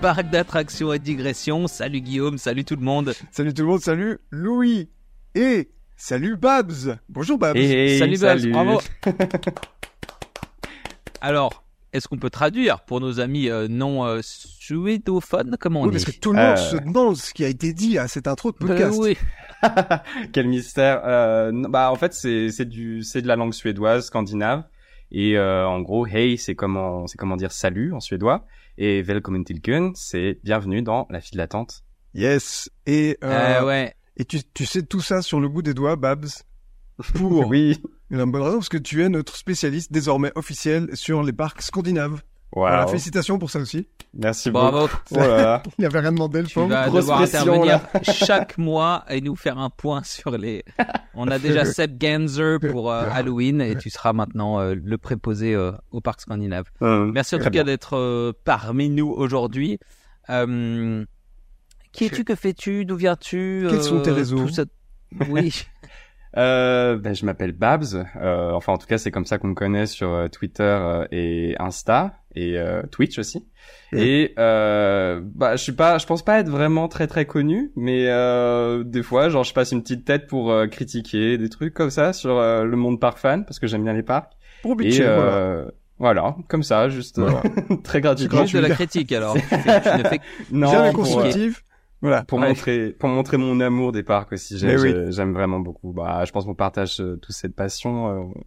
Parc 0.00 0.30
d'attractions 0.30 0.92
et 0.92 0.98
digression. 0.98 1.66
Salut 1.66 2.00
Guillaume, 2.00 2.38
salut 2.38 2.64
tout 2.64 2.76
le 2.76 2.82
monde. 2.82 3.14
Salut 3.30 3.54
tout 3.54 3.62
le 3.62 3.68
monde, 3.68 3.80
salut 3.80 4.18
Louis. 4.30 4.88
Et 5.34 5.70
salut 5.96 6.36
Babs. 6.36 6.98
Bonjour 7.08 7.38
Babs. 7.38 7.56
Hey, 7.56 7.98
salut 7.98 8.18
Babs, 8.18 8.38
salut. 8.40 8.52
bravo. 8.52 8.80
Alors, 11.20 11.64
est-ce 11.92 12.08
qu'on 12.08 12.18
peut 12.18 12.30
traduire 12.30 12.80
pour 12.80 13.00
nos 13.00 13.20
amis 13.20 13.48
euh, 13.48 13.68
non 13.68 14.04
euh, 14.04 14.20
suédophones 14.22 15.56
Comment 15.58 15.80
on 15.82 15.84
Oui, 15.84 15.96
dit 15.96 16.04
parce 16.04 16.16
que 16.16 16.20
tout 16.20 16.32
le 16.32 16.38
monde 16.38 16.52
Euh. 16.52 16.70
se 16.70 16.76
demande 16.76 17.16
ce 17.16 17.32
qui 17.32 17.44
a 17.44 17.48
été 17.48 17.72
dit 17.72 17.98
à 17.98 18.06
cette 18.08 18.28
intro 18.28 18.52
de 18.52 18.56
Euh, 18.62 18.66
podcast. 18.66 18.98
oui. 19.00 19.16
Quel 20.32 20.48
mystère. 20.48 21.00
Euh, 21.04 21.50
bah 21.68 21.90
en 21.90 21.96
fait 21.96 22.12
c'est 22.12 22.50
c'est 22.50 22.66
du 22.66 23.02
c'est 23.02 23.22
de 23.22 23.26
la 23.28 23.36
langue 23.36 23.54
suédoise 23.54 24.06
scandinave 24.06 24.64
et 25.12 25.36
euh, 25.38 25.66
en 25.66 25.80
gros 25.80 26.06
hey 26.06 26.36
c'est 26.38 26.54
comment 26.54 27.06
c'est 27.06 27.16
comment 27.18 27.36
dire 27.36 27.52
salut 27.52 27.92
en 27.92 28.00
suédois 28.00 28.44
et 28.78 29.02
välkommen 29.02 29.44
till 29.44 29.60
Kön, 29.60 29.92
c'est 29.94 30.38
bienvenue 30.44 30.82
dans 30.82 31.06
la 31.10 31.20
file 31.20 31.38
d'attente. 31.38 31.82
Yes. 32.14 32.70
Et, 32.86 33.16
euh, 33.24 33.60
Euh, 33.60 33.64
ouais. 33.66 33.94
et 34.16 34.24
tu, 34.24 34.38
tu 34.54 34.66
sais 34.66 34.82
tout 34.82 35.00
ça 35.00 35.22
sur 35.22 35.40
le 35.40 35.48
bout 35.48 35.62
des 35.62 35.74
doigts, 35.74 35.96
Babs? 35.96 36.26
Pour 37.14 37.46
Oui. 37.48 37.80
une 38.10 38.24
bonne 38.30 38.42
raison, 38.42 38.56
parce 38.58 38.68
que 38.68 38.76
tu 38.78 39.02
es 39.02 39.08
notre 39.08 39.36
spécialiste 39.36 39.92
désormais 39.92 40.32
officiel 40.34 40.88
sur 40.94 41.22
les 41.22 41.32
parcs 41.32 41.60
scandinaves. 41.62 42.22
Wow. 42.52 42.62
Voilà, 42.62 42.86
félicitations 42.86 43.38
pour 43.38 43.50
ça 43.50 43.58
aussi. 43.58 43.86
Merci 44.14 44.50
Bravo. 44.50 44.82
beaucoup. 44.82 44.96
Oh 45.12 45.16
là 45.18 45.36
là. 45.36 45.62
Il 45.78 45.84
avait 45.84 46.00
rien 46.00 46.12
demandé, 46.12 46.40
le 46.40 46.46
Tu 46.46 46.54
pauvre. 46.54 46.68
vas 46.68 46.86
grosse 46.88 47.00
devoir 47.02 47.18
pression, 47.18 47.40
intervenir 47.40 47.80
chaque 48.02 48.56
mois 48.56 49.04
et 49.10 49.20
nous 49.20 49.36
faire 49.36 49.58
un 49.58 49.68
point 49.68 50.02
sur 50.04 50.30
les. 50.38 50.64
On 51.14 51.28
a 51.28 51.38
déjà 51.38 51.64
Seb 51.66 51.98
Ganser 51.98 52.56
pour 52.70 52.90
euh, 52.90 53.04
Halloween 53.12 53.60
et 53.60 53.76
tu 53.76 53.90
seras 53.90 54.12
maintenant 54.14 54.58
euh, 54.60 54.74
le 54.74 54.96
préposé 54.96 55.54
euh, 55.54 55.72
au 55.90 56.00
parc 56.00 56.20
scandinave. 56.22 56.64
Euh, 56.82 57.10
Merci 57.12 57.34
en 57.34 57.40
tout 57.40 57.50
cas 57.50 57.64
d'être 57.64 57.96
euh, 57.96 58.32
parmi 58.44 58.88
nous 58.88 59.08
aujourd'hui. 59.10 59.78
Euh, 60.30 61.04
qui 61.92 62.04
es-tu 62.06 62.24
Que 62.24 62.34
fais-tu 62.34 62.84
D'où 62.84 62.96
viens-tu 62.96 63.66
Quels 63.68 63.82
sont 63.82 64.00
tes 64.00 64.12
réseaux 64.12 64.46
tout 64.46 64.52
ça- 64.52 64.64
Oui. 65.28 65.52
Euh, 66.36 66.96
ben, 66.98 67.14
je 67.14 67.24
m'appelle 67.24 67.52
Babs. 67.52 68.04
Euh, 68.20 68.50
enfin, 68.52 68.72
en 68.74 68.78
tout 68.78 68.86
cas, 68.86 68.98
c'est 68.98 69.10
comme 69.10 69.24
ça 69.26 69.38
qu'on 69.38 69.48
me 69.48 69.54
connaît 69.54 69.86
sur 69.86 70.12
euh, 70.12 70.28
Twitter 70.28 70.62
euh, 70.62 71.06
et 71.10 71.54
Insta 71.58 72.14
et 72.34 72.58
euh, 72.58 72.82
Twitch 72.90 73.18
aussi. 73.18 73.46
Mhm. 73.92 73.98
Et 74.00 74.34
euh, 74.38 75.20
bah, 75.24 75.56
je 75.56 75.62
suis 75.62 75.72
pas, 75.72 75.96
je 75.98 76.06
pense 76.06 76.22
pas 76.24 76.38
être 76.40 76.48
vraiment 76.50 76.88
très 76.88 77.06
très 77.06 77.24
connu, 77.24 77.72
mais 77.76 78.06
euh, 78.08 78.84
des 78.84 79.02
fois, 79.02 79.28
genre, 79.30 79.44
je 79.44 79.54
passe 79.54 79.72
une 79.72 79.82
petite 79.82 80.04
tête 80.04 80.26
pour 80.26 80.50
euh, 80.52 80.66
critiquer 80.66 81.38
des 81.38 81.48
trucs 81.48 81.72
comme 81.72 81.90
ça 81.90 82.12
sur 82.12 82.36
euh, 82.38 82.64
le 82.64 82.76
monde 82.76 83.00
parc 83.00 83.18
fan 83.18 83.44
parce 83.46 83.58
que 83.58 83.66
j'aime 83.66 83.84
bien 83.84 83.94
les 83.94 84.02
parcs. 84.02 84.32
Pour 84.62 84.72
Et 84.72 84.76
bitcher, 84.76 85.04
voilà. 85.04 85.20
euh, 85.22 85.64
voilà, 85.98 86.36
comme 86.48 86.62
ça, 86.62 86.90
juste 86.90 87.18
Voilà. 87.18 87.42
très 87.84 88.02
gratuit. 88.02 88.28
Juste 88.30 88.54
de 88.54 88.60
la 88.60 88.68
critique 88.70 89.10
alors. 89.12 89.32
Tu, 89.34 89.40
fais- 89.40 89.80
tu 89.96 90.02
ne 90.02 90.08
fais 90.08 90.20
Non, 90.52 90.70
Jamais 90.70 90.90
pour, 90.92 91.00
euh, 91.06 91.12
constructive. 91.14 91.60
Voilà. 92.02 92.24
pour 92.24 92.38
Ouais. 92.38 92.48
montrer 92.48 92.90
pour 92.98 93.08
montrer 93.08 93.36
mon 93.38 93.58
amour 93.60 93.92
des 93.92 94.02
parcs 94.02 94.32
aussi 94.32 94.58
j'aime 94.58 94.78
oui. 94.80 94.90
j'ai- 94.92 95.12
j'aime 95.12 95.32
vraiment 95.32 95.60
beaucoup 95.60 95.92
bah 95.92 96.24
je 96.26 96.32
pense 96.32 96.44
qu'on 96.44 96.54
partage 96.54 97.00
euh, 97.00 97.16
tous 97.16 97.32
cette 97.32 97.54
passion 97.56 98.08
euh, 98.08 98.40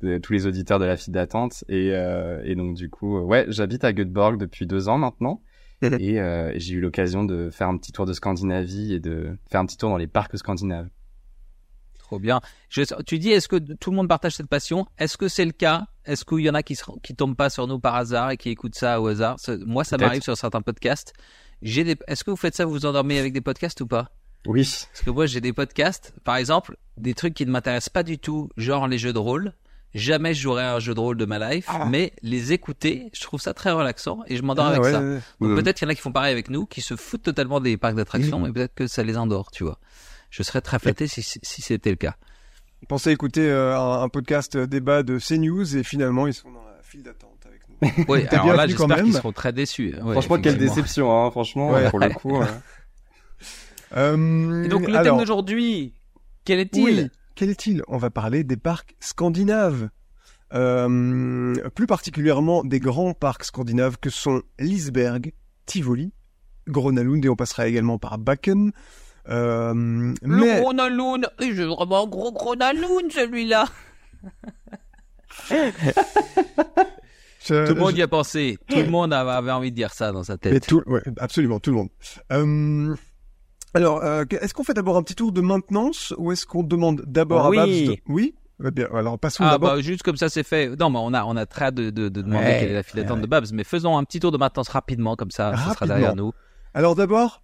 de 0.00 0.18
tous 0.18 0.32
les 0.32 0.46
auditeurs 0.46 0.78
de 0.78 0.84
la 0.86 0.96
file 0.96 1.12
d'attente 1.12 1.64
et 1.68 1.90
euh, 1.92 2.40
et 2.44 2.54
donc 2.54 2.74
du 2.74 2.88
coup 2.90 3.18
euh, 3.18 3.20
ouais 3.22 3.44
j'habite 3.48 3.84
à 3.84 3.92
Göteborg 3.92 4.38
depuis 4.38 4.66
deux 4.66 4.88
ans 4.88 4.98
maintenant 4.98 5.42
Mhm. 5.82 5.96
et 6.00 6.20
euh, 6.20 6.52
j'ai 6.56 6.74
eu 6.74 6.80
l'occasion 6.80 7.24
de 7.24 7.50
faire 7.50 7.68
un 7.68 7.76
petit 7.76 7.90
tour 7.92 8.06
de 8.06 8.12
Scandinavie 8.14 8.94
et 8.94 9.00
de 9.00 9.36
faire 9.50 9.60
un 9.60 9.66
petit 9.66 9.76
tour 9.76 9.90
dans 9.90 9.96
les 9.98 10.06
parcs 10.06 10.38
scandinaves 10.38 10.88
trop 11.98 12.18
bien. 12.18 12.40
Je, 12.68 12.82
tu 13.04 13.18
dis 13.18 13.30
est-ce 13.30 13.48
que 13.48 13.56
tout 13.56 13.90
le 13.90 13.96
monde 13.96 14.08
partage 14.08 14.34
cette 14.34 14.46
passion? 14.48 14.86
Est-ce 14.98 15.16
que 15.16 15.26
c'est 15.26 15.44
le 15.46 15.52
cas? 15.52 15.86
Est-ce 16.04 16.24
qu'il 16.24 16.40
y 16.40 16.50
en 16.50 16.54
a 16.54 16.62
qui 16.62 16.76
se, 16.76 16.84
qui 17.02 17.14
tombent 17.16 17.34
pas 17.36 17.48
sur 17.48 17.66
nous 17.66 17.80
par 17.80 17.94
hasard 17.94 18.30
et 18.30 18.36
qui 18.36 18.50
écoutent 18.50 18.74
ça 18.74 19.00
au 19.00 19.06
hasard? 19.06 19.36
Moi, 19.66 19.84
ça 19.84 19.96
m'arrive 19.96 20.22
sur 20.22 20.36
certains 20.36 20.60
podcasts. 20.60 21.14
J'ai 21.64 21.82
des. 21.82 21.96
Est-ce 22.06 22.22
que 22.22 22.30
vous 22.30 22.36
faites 22.36 22.54
ça 22.54 22.64
Vous 22.64 22.70
vous 22.72 22.86
endormez 22.86 23.18
avec 23.18 23.32
des 23.32 23.40
podcasts 23.40 23.80
ou 23.80 23.86
pas? 23.88 24.10
Oui 24.46 24.62
Parce 24.92 25.02
que 25.02 25.10
moi, 25.10 25.26
j'ai 25.26 25.40
des 25.40 25.52
podcasts, 25.52 26.12
par 26.22 26.36
exemple, 26.36 26.76
des 26.98 27.14
trucs 27.14 27.34
qui 27.34 27.44
ne 27.46 27.50
m'intéressent 27.50 27.88
pas 27.88 28.02
du 28.04 28.18
tout, 28.18 28.50
genre 28.56 28.86
les 28.86 28.98
jeux 28.98 29.12
de 29.12 29.18
rôle. 29.18 29.52
Jamais 29.94 30.34
je 30.34 30.42
jouerai 30.42 30.64
à 30.64 30.74
un 30.74 30.80
jeu 30.80 30.92
de 30.92 30.98
rôle 31.00 31.16
de 31.16 31.24
ma 31.24 31.38
life, 31.52 31.66
Ah. 31.68 31.86
mais 31.88 32.12
les 32.22 32.52
écouter, 32.52 33.10
je 33.14 33.20
trouve 33.22 33.40
ça 33.40 33.54
très 33.54 33.70
relaxant 33.70 34.22
et 34.26 34.36
je 34.36 34.42
m'endors 34.42 34.66
Ah, 34.66 34.70
avec 34.70 34.82
ouais, 34.82 34.90
ça. 34.92 35.00
ouais. 35.00 35.20
Donc 35.40 35.56
peut-être 35.62 35.76
qu'il 35.78 35.86
y 35.86 35.88
en 35.88 35.92
a 35.92 35.94
qui 35.94 36.00
font 36.00 36.10
pareil 36.12 36.32
avec 36.32 36.50
nous, 36.50 36.66
qui 36.66 36.80
se 36.80 36.96
foutent 36.96 37.22
totalement 37.22 37.60
des 37.60 37.76
parcs 37.76 37.94
d'attractions, 37.94 38.40
mais 38.40 38.52
peut-être 38.52 38.74
que 38.74 38.86
ça 38.88 39.04
les 39.04 39.16
endort, 39.16 39.50
tu 39.52 39.62
vois. 39.64 39.78
Je 40.30 40.42
serais 40.42 40.60
très 40.60 40.80
flatté 40.80 41.06
si, 41.06 41.22
si 41.22 41.38
si 41.42 41.62
c'était 41.62 41.90
le 41.90 41.96
cas. 41.96 42.16
Pensez 42.88 43.12
écouter 43.12 43.48
euh, 43.48 43.78
un, 43.78 44.02
un 44.02 44.08
podcast 44.08 44.56
euh, 44.56 44.66
débat 44.66 45.04
de 45.04 45.18
CNews 45.20 45.76
et 45.76 45.84
finalement 45.84 46.26
ils 46.26 46.34
sont 46.34 46.50
dans 46.50 46.64
la 46.64 46.82
file 46.82 47.04
d'attente. 47.04 47.33
Oui, 48.08 48.26
T'es 48.28 48.36
alors 48.36 48.54
là, 48.54 48.66
j'espère 48.66 48.96
qu'ils 48.96 49.04
même. 49.04 49.12
seront 49.12 49.32
très 49.32 49.52
déçus. 49.52 49.94
Ouais, 50.02 50.12
franchement 50.12 50.38
quelle 50.38 50.58
déception 50.58 51.10
hein 51.26 51.30
franchement 51.30 51.70
Ouais. 51.70 51.90
pour 51.90 51.98
le 51.98 52.10
coup 52.10 52.40
euh. 52.40 52.46
Euh, 53.96 54.64
Et 54.64 54.68
donc 54.68 54.88
le 54.88 55.02
thème 55.04 55.18
d'aujourd'hui, 55.18 55.94
quel 56.44 56.58
est-il 56.58 56.84
oui, 56.84 57.08
quel 57.36 57.50
est-il? 57.50 57.82
On 57.86 57.96
va 57.96 58.10
parler 58.10 58.42
des 58.42 58.56
parcs 58.56 58.96
scandinaves. 58.98 59.88
Euh, 60.52 61.54
plus 61.74 61.86
particulièrement 61.86 62.64
des 62.64 62.80
grands 62.80 63.14
parcs 63.14 63.44
scandinaves 63.44 63.96
que 64.00 64.10
sont 64.10 64.42
Liseberg, 64.58 65.32
Tivoli, 65.66 66.12
Gronalund 66.68 67.24
et 67.24 67.28
on 67.28 67.36
passera 67.36 67.68
également 67.68 67.98
par 67.98 68.18
Bakken. 68.18 68.72
Euh, 69.28 69.72
Le 69.74 70.14
mais 70.22 70.62
Eh, 71.40 71.54
j'ai 71.54 71.64
vraiment 71.64 72.04
un 72.04 72.06
gros 72.08 72.56
Naloun 72.56 73.10
celui-là. 73.10 73.66
je- 77.46 77.66
Tout 77.66 77.74
le 77.74 77.80
monde 77.80 77.92
je- 77.92 77.96
y 77.98 78.02
a 78.02 78.08
pensé. 78.08 78.58
Tout 78.68 78.76
le 78.76 78.88
monde 78.90 79.12
avait 79.12 79.50
envie 79.52 79.70
de 79.70 79.76
dire 79.76 79.92
ça 79.92 80.12
dans 80.12 80.22
sa 80.24 80.34
Mais 80.44 80.50
tête. 80.50 80.66
tout, 80.66 80.82
ouais, 80.86 81.02
absolument, 81.18 81.60
tout 81.60 81.70
le 81.70 81.76
monde. 81.76 81.88
Euh, 82.32 82.94
alors, 83.74 84.04
euh, 84.04 84.24
est-ce 84.30 84.54
qu'on 84.54 84.64
fait 84.64 84.74
d'abord 84.74 84.96
un 84.96 85.02
petit 85.02 85.14
tour 85.16 85.32
de 85.32 85.40
maintenance 85.40 86.14
ou 86.18 86.30
est-ce 86.32 86.46
qu'on 86.46 86.62
demande 86.62 87.02
d'abord 87.06 87.48
Oui. 87.48 87.58
à 87.58 87.66
Babs 87.66 87.70
de... 87.70 87.96
Oui 88.08 88.34
Eh 88.64 88.70
bien, 88.70 88.86
alors 88.94 89.18
passons 89.18 89.42
Ah 89.44 89.50
d'abord. 89.52 89.74
bah 89.74 89.80
juste 89.80 90.02
comme 90.04 90.16
ça 90.16 90.28
c'est 90.28 90.44
fait. 90.44 90.68
Non 90.78 90.88
mais 90.90 90.98
on 91.02 91.12
a 91.12 91.24
on 91.24 91.36
a 91.36 91.44
très 91.44 91.72
de, 91.72 91.90
de, 91.90 92.08
de 92.08 92.22
demander 92.22 92.44
Ouais, 92.44 92.56
quelle 92.60 92.70
est 92.70 92.74
la 92.74 92.82
file 92.84 93.00
d'attente 93.00 93.16
ouais, 93.16 93.22
de 93.22 93.26
Babs, 93.26 93.46
mais 93.52 93.64
faisons 93.64 93.98
un 93.98 94.04
petit 94.04 94.20
tour 94.20 94.30
de 94.30 94.38
maintenance 94.38 94.68
rapidement 94.68 95.16
comme 95.16 95.32
ça, 95.32 95.56
ça 95.56 95.74
sera 95.74 95.86
derrière 95.86 96.14
nous. 96.14 96.32
Alors 96.72 96.94
d'abord, 96.94 97.42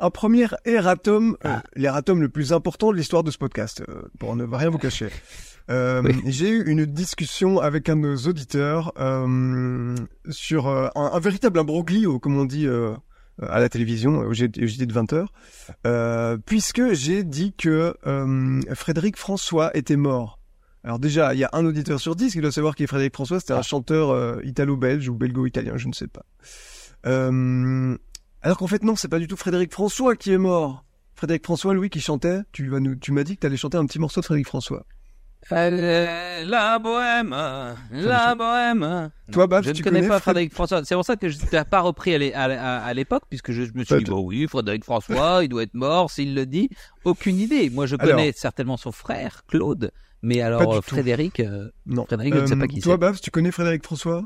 un 0.00 0.10
premier 0.10 0.46
erratum, 0.64 1.36
euh, 1.44 1.48
Ah. 1.48 1.62
l'erratum 1.76 2.20
le 2.20 2.28
plus 2.28 2.52
important 2.52 2.90
de 2.90 2.96
l'histoire 2.96 3.22
de 3.22 3.30
ce 3.30 3.38
podcast, 3.38 3.82
euh, 3.88 4.02
pour 4.18 4.34
ne 4.36 4.44
rien 4.44 4.68
vous 4.70 4.78
cacher. 4.78 5.08
Euh, 5.70 6.02
Oui. 6.02 6.14
J'ai 6.26 6.48
eu 6.50 6.64
une 6.66 6.86
discussion 6.86 7.58
avec 7.60 7.88
un 7.88 7.96
de 7.96 8.00
nos 8.02 8.16
auditeurs 8.16 8.92
euh, 8.98 9.94
sur 10.30 10.66
euh, 10.68 10.88
un, 10.94 11.10
un 11.12 11.20
véritable 11.20 11.58
imbroglio, 11.58 12.18
comme 12.18 12.38
on 12.38 12.44
dit 12.44 12.66
à 13.40 13.60
la 13.60 13.68
télévision, 13.68 14.18
au 14.18 14.32
JT 14.32 14.60
de 14.86 14.92
20h, 14.94 15.26
euh, 15.86 16.38
puisque 16.44 16.92
j'ai 16.92 17.22
dit 17.22 17.52
que 17.56 17.94
Frédéric 18.74 19.16
François 19.16 19.76
était 19.76 19.96
mort. 19.96 20.38
Alors 20.84 20.98
déjà, 20.98 21.34
il 21.34 21.40
y 21.40 21.44
a 21.44 21.50
un 21.52 21.64
auditeur 21.66 22.00
sur 22.00 22.16
dix 22.16 22.32
qui 22.32 22.40
doit 22.40 22.52
savoir 22.52 22.74
qui 22.74 22.84
est 22.84 22.86
Frédéric 22.86 23.12
François, 23.14 23.40
c'était 23.40 23.52
un 23.52 23.62
chanteur 23.62 24.10
euh, 24.10 24.40
italo-belge 24.44 25.08
ou 25.08 25.14
belgo-italien, 25.14 25.76
je 25.76 25.88
ne 25.88 25.92
sais 25.92 26.06
pas. 26.08 26.24
Alors 28.40 28.56
qu'en 28.58 28.66
fait 28.66 28.82
non, 28.82 28.96
c'est 28.96 29.08
pas 29.08 29.18
du 29.18 29.26
tout 29.26 29.36
Frédéric 29.36 29.72
François 29.72 30.16
qui 30.16 30.32
est 30.32 30.38
mort. 30.38 30.84
Frédéric 31.14 31.44
François, 31.44 31.74
Louis, 31.74 31.90
qui 31.90 32.00
chantait. 32.00 32.40
Tu 32.52 32.68
vas 32.68 32.78
nous, 32.78 32.94
tu 32.94 33.10
m'as 33.10 33.24
dit 33.24 33.34
que 33.34 33.40
t'allais 33.40 33.56
chanter 33.56 33.76
un 33.76 33.86
petit 33.86 33.98
morceau 33.98 34.20
de 34.20 34.24
Frédéric 34.24 34.46
François. 34.46 34.86
Euh, 35.52 36.44
la 36.44 36.78
bohème, 36.78 37.30
la 37.92 38.34
bohème. 38.34 39.10
Toi, 39.32 39.46
Babs, 39.46 39.64
je 39.64 39.70
ne 39.70 39.74
tu 39.74 39.82
connais 39.82 39.98
connais 40.00 40.08
pas 40.08 40.16
Fred- 40.18 40.22
Frédéric 40.34 40.52
François. 40.52 40.84
C'est 40.84 40.94
pour 40.94 41.04
ça 41.04 41.16
que 41.16 41.28
je 41.28 41.38
ne 41.42 41.46
t'ai 41.48 41.64
pas 41.64 41.80
repris 41.80 42.14
à 42.14 42.18
l'é- 42.18 42.34
à 42.34 42.48
l'é- 42.48 42.54
à- 42.56 42.82
à 42.84 42.94
l'époque, 42.94 43.22
puisque 43.30 43.52
je, 43.52 43.62
je 43.64 43.72
me 43.74 43.84
suis 43.84 43.96
dit, 43.98 44.04
bon 44.10 44.20
oui, 44.20 44.46
Frédéric 44.46 44.84
François, 44.84 45.40
il 45.42 45.48
doit 45.48 45.62
être 45.62 45.74
mort 45.74 46.10
s'il 46.10 46.34
le 46.34 46.44
dit. 46.44 46.68
Aucune 47.04 47.38
idée. 47.38 47.70
Moi, 47.70 47.86
je 47.86 47.96
Alors- 47.98 48.16
connais 48.16 48.32
certainement 48.36 48.76
son 48.76 48.92
frère, 48.92 49.42
Claude. 49.48 49.90
Mais 50.22 50.40
alors, 50.42 50.74
euh. 50.74 50.80
Frédéric, 50.82 51.40
euh, 51.40 51.68
Non. 51.86 52.04
Frédéric, 52.04 52.34
je 52.34 52.40
ne 52.40 52.46
sais 52.46 52.54
Euh, 52.54 52.58
pas 52.58 52.66
qui 52.66 52.80
Toi, 52.80 52.94
c'est. 52.94 52.98
Babs, 52.98 53.16
tu 53.22 53.30
connais 53.30 53.50
Frédéric 53.52 53.84
François? 53.84 54.24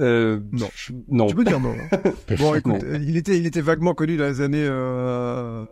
Euh, 0.00 0.40
Non. 0.52 0.68
je- 0.74 0.92
non 1.08 1.28
Tu 1.28 1.36
peux 1.36 1.44
dire 1.44 1.60
non. 1.60 1.72
hein. 1.92 1.98
bon, 2.38 2.54
écoute, 2.56 2.72
Non. 2.72 2.80
euh, 2.82 2.98
il 3.00 3.16
était, 3.16 3.38
il 3.38 3.46
était 3.46 3.60
vaguement 3.60 3.94
connu 3.94 4.16
dans 4.16 4.24
les 4.24 4.40
années. 4.40 4.66
Euh... 4.68 5.64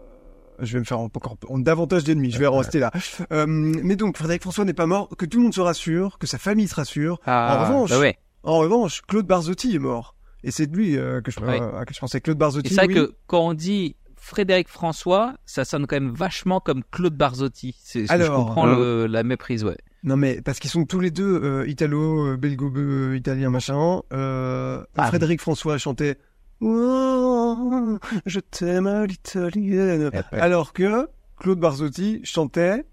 Je 0.60 0.72
vais 0.74 0.78
me 0.80 0.84
faire 0.84 0.98
encore 1.00 1.36
davantage 1.50 2.04
d'ennemis. 2.04 2.30
Je 2.30 2.38
vais 2.38 2.46
rester 2.48 2.78
là. 2.78 2.90
Euh, 3.32 3.46
mais 3.46 3.96
donc, 3.96 4.16
Frédéric 4.16 4.42
François 4.42 4.64
n'est 4.64 4.72
pas 4.74 4.86
mort. 4.86 5.08
Que 5.16 5.26
tout 5.26 5.38
le 5.38 5.44
monde 5.44 5.54
se 5.54 5.60
rassure, 5.60 6.18
que 6.18 6.26
sa 6.26 6.38
famille 6.38 6.68
se 6.68 6.74
rassure. 6.74 7.20
Ah, 7.26 7.58
en 7.58 7.64
revanche, 7.66 7.90
bah 7.90 7.98
ouais. 8.00 8.16
en 8.42 8.58
revanche, 8.58 9.02
Claude 9.08 9.26
Barzotti 9.26 9.74
est 9.74 9.78
mort. 9.80 10.14
Et 10.44 10.50
c'est 10.50 10.66
de 10.66 10.76
lui 10.76 10.96
euh, 10.96 11.20
que 11.20 11.30
je, 11.30 11.40
Ouais. 11.40 11.60
euh, 11.60 11.84
que 11.84 11.92
je 11.94 11.98
pensais. 12.00 12.20
Claude 12.20 12.38
Barzotti. 12.38 12.68
C'est 12.70 12.76
vrai 12.76 12.86
oui. 12.88 12.94
que 12.94 13.14
quand 13.26 13.40
on 13.40 13.54
dit 13.54 13.96
Frédéric 14.16 14.68
François, 14.68 15.34
ça 15.44 15.64
sonne 15.64 15.86
quand 15.86 15.96
même 15.96 16.12
vachement 16.14 16.60
comme 16.60 16.82
Claude 16.90 17.16
Barzotti. 17.16 17.74
C'est, 17.82 18.10
Alors, 18.10 18.26
je 18.26 18.32
comprends 18.32 18.66
le- 18.66 19.06
la 19.06 19.22
méprise, 19.22 19.64
ouais. 19.64 19.76
Non 20.04 20.16
mais 20.16 20.40
parce 20.40 20.60
qu'ils 20.60 20.70
sont 20.70 20.84
tous 20.84 21.00
les 21.00 21.10
deux 21.10 21.64
italo, 21.66 22.36
belgo, 22.36 23.12
italien 23.14 23.50
machin. 23.50 24.02
Ah. 24.12 25.06
Frédéric 25.08 25.40
François 25.40 25.78
chantait 25.78 26.16
Oh, 26.60 27.98
Je 28.24 28.40
t'aime 28.40 28.86
à 28.86 29.06
l'italienne. 29.06 30.10
Alors 30.32 30.72
que 30.72 31.08
Claude 31.38 31.58
Barzotti 31.60 32.20
chantait 32.24 32.84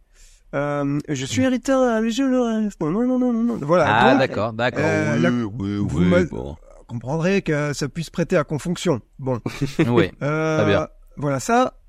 euh, 0.54 1.00
Je 1.10 1.26
suis 1.26 1.44
héritain, 1.44 2.02
mais 2.02 2.10
je 2.12 2.24
le 2.24 2.42
rêve. 2.42 2.74
Non, 2.82 2.92
non, 2.92 3.18
non, 3.20 3.34
non. 3.34 3.58
Voilà. 3.62 3.86
Ah, 3.88 4.12
donc, 4.12 4.20
d'accord, 4.20 4.54
d'accord. 4.54 4.82
euh, 4.84 5.16
Oui, 5.16 5.22
la- 5.22 5.30
oui, 5.32 5.78
vous 5.78 6.00
oui, 6.14 6.26
bon. 6.30 6.56
comprendrais 6.88 7.42
que 7.42 7.74
ça 7.74 7.88
puisse 7.88 8.10
prêter 8.10 8.38
à 8.38 8.44
confonction. 8.44 9.02
Bon. 9.20 9.40
Oui. 9.88 10.12
Euh, 10.22 10.58
Très 10.58 10.66
bien. 10.68 10.88
Voilà, 11.18 11.40
ça, 11.40 11.80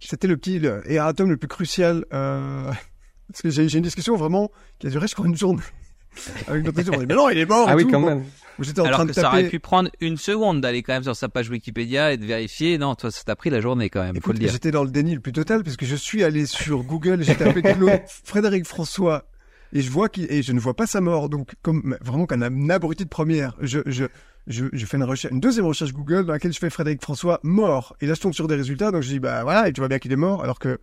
c'était 0.00 0.26
le 0.28 0.36
petit 0.36 0.58
le 0.58 0.82
erratum 0.90 1.30
le 1.30 1.36
plus 1.36 1.48
crucial. 1.48 2.04
Euh, 2.12 2.70
parce 3.28 3.42
que 3.42 3.50
j'ai 3.50 3.68
j'ai 3.68 3.78
une 3.78 3.84
discussion 3.84 4.16
vraiment 4.16 4.50
qui 4.78 4.86
a 4.86 4.90
duré, 4.90 5.06
je 5.08 5.14
crois, 5.14 5.26
une 5.26 5.36
journée. 5.36 5.62
Avec 6.46 6.64
notre 6.64 6.78
étudiant, 6.78 6.98
on 6.98 7.00
dit, 7.00 7.06
mais 7.08 7.14
non, 7.14 7.30
il 7.30 7.38
est 7.38 7.46
mort. 7.46 7.66
Ah 7.68 7.72
et 7.72 7.76
oui, 7.76 7.84
tout. 7.84 7.90
quand 7.90 8.00
Bon, 8.00 8.06
même. 8.08 8.24
J'étais 8.60 8.80
en 8.80 8.84
Alors 8.84 8.98
train 8.98 9.06
que 9.06 9.10
de 9.12 9.14
ça 9.14 9.28
aurait 9.28 9.48
pu 9.48 9.58
prendre 9.58 9.90
une 10.00 10.16
seconde 10.16 10.60
d'aller 10.60 10.82
quand 10.82 10.92
même 10.92 11.02
sur 11.02 11.16
sa 11.16 11.28
page 11.28 11.48
Wikipédia 11.50 12.12
et 12.12 12.16
de 12.16 12.24
vérifier. 12.24 12.78
Non, 12.78 12.94
toi, 12.94 13.10
ça 13.10 13.22
t'a 13.24 13.36
pris 13.36 13.50
la 13.50 13.60
journée 13.60 13.90
quand 13.90 14.02
même, 14.02 14.14
faut 14.14 14.18
Écoute, 14.18 14.34
le 14.34 14.40
dire. 14.40 14.52
j'étais 14.52 14.70
dans 14.70 14.84
le 14.84 14.90
déni 14.90 15.14
le 15.14 15.20
plus 15.20 15.32
total 15.32 15.62
parce 15.64 15.76
que 15.76 15.86
je 15.86 15.96
suis 15.96 16.22
allé 16.22 16.46
sur 16.46 16.82
Google 16.82 17.22
et 17.22 17.24
j'ai 17.24 17.34
tapé 17.34 17.62
Claude 17.62 18.00
Frédéric 18.24 18.66
François 18.66 19.24
et 19.72 19.80
je 19.80 19.90
vois 19.90 20.08
qu'il 20.08 20.30
et 20.30 20.42
je 20.42 20.52
ne 20.52 20.60
vois 20.60 20.74
pas 20.74 20.86
sa 20.86 21.00
mort. 21.00 21.28
Donc 21.28 21.52
comme 21.62 21.96
vraiment 22.02 22.26
qu'un 22.26 22.42
un 22.42 22.70
abruti 22.70 23.04
de 23.04 23.08
première 23.08 23.56
je 23.60 23.80
je 23.86 24.04
je, 24.48 24.64
je 24.72 24.86
fais 24.86 24.96
une 24.96 25.04
recherche 25.04 25.32
une 25.32 25.40
deuxième 25.40 25.66
recherche 25.66 25.92
Google 25.92 26.26
dans 26.26 26.32
laquelle 26.32 26.52
je 26.52 26.58
fais 26.58 26.70
Frédéric 26.70 27.00
François 27.02 27.40
mort. 27.42 27.96
Et 28.00 28.06
là 28.06 28.14
je 28.14 28.20
tombe 28.20 28.34
sur 28.34 28.48
des 28.48 28.56
résultats. 28.56 28.90
Donc 28.90 29.02
je 29.02 29.08
dis 29.08 29.20
bah 29.20 29.42
voilà 29.44 29.68
et 29.68 29.72
tu 29.72 29.80
vois 29.80 29.88
bien 29.88 29.98
qu'il 29.98 30.12
est 30.12 30.16
mort 30.16 30.42
alors 30.42 30.58
que 30.58 30.78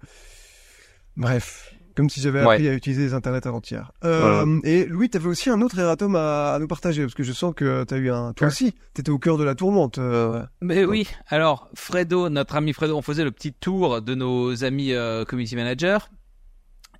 bref 1.17 1.73
comme 1.99 2.09
si 2.09 2.21
j'avais 2.21 2.39
Ouais. 2.45 2.53
appris 2.55 2.67
à 2.69 2.73
utiliser 2.73 3.03
les 3.03 3.13
internets 3.13 3.45
avant-hier. 3.45 3.91
Euh, 4.05 4.59
Et 4.63 4.85
Louis, 4.85 5.09
t'avais 5.09 5.27
aussi 5.27 5.49
un 5.49 5.61
autre 5.61 5.77
erratum 5.77 6.15
à, 6.15 6.53
à 6.53 6.59
nous 6.59 6.67
partager 6.67 7.01
parce 7.03 7.13
que 7.13 7.23
je 7.23 7.33
sens 7.33 7.53
que 7.55 7.83
t'as 7.83 7.97
eu 7.97 8.09
un. 8.09 8.33
Toi 8.33 8.47
aussi, 8.47 8.73
t'étais 8.93 9.09
au 9.11 9.19
cœur 9.19 9.37
de 9.37 9.43
la 9.43 9.55
tourmente. 9.55 9.97
euh, 9.97 10.43
Mais 10.61 10.85
oui, 10.85 11.07
alors 11.27 11.69
Fredo, 11.75 12.29
notre 12.29 12.55
ami 12.55 12.73
Fredo, 12.73 12.95
on 12.97 13.01
faisait 13.01 13.23
le 13.23 13.31
petit 13.31 13.53
tour 13.53 14.01
de 14.01 14.15
nos 14.15 14.63
amis 14.63 14.93
euh, 14.93 15.25
community 15.25 15.55
managers. 15.55 15.99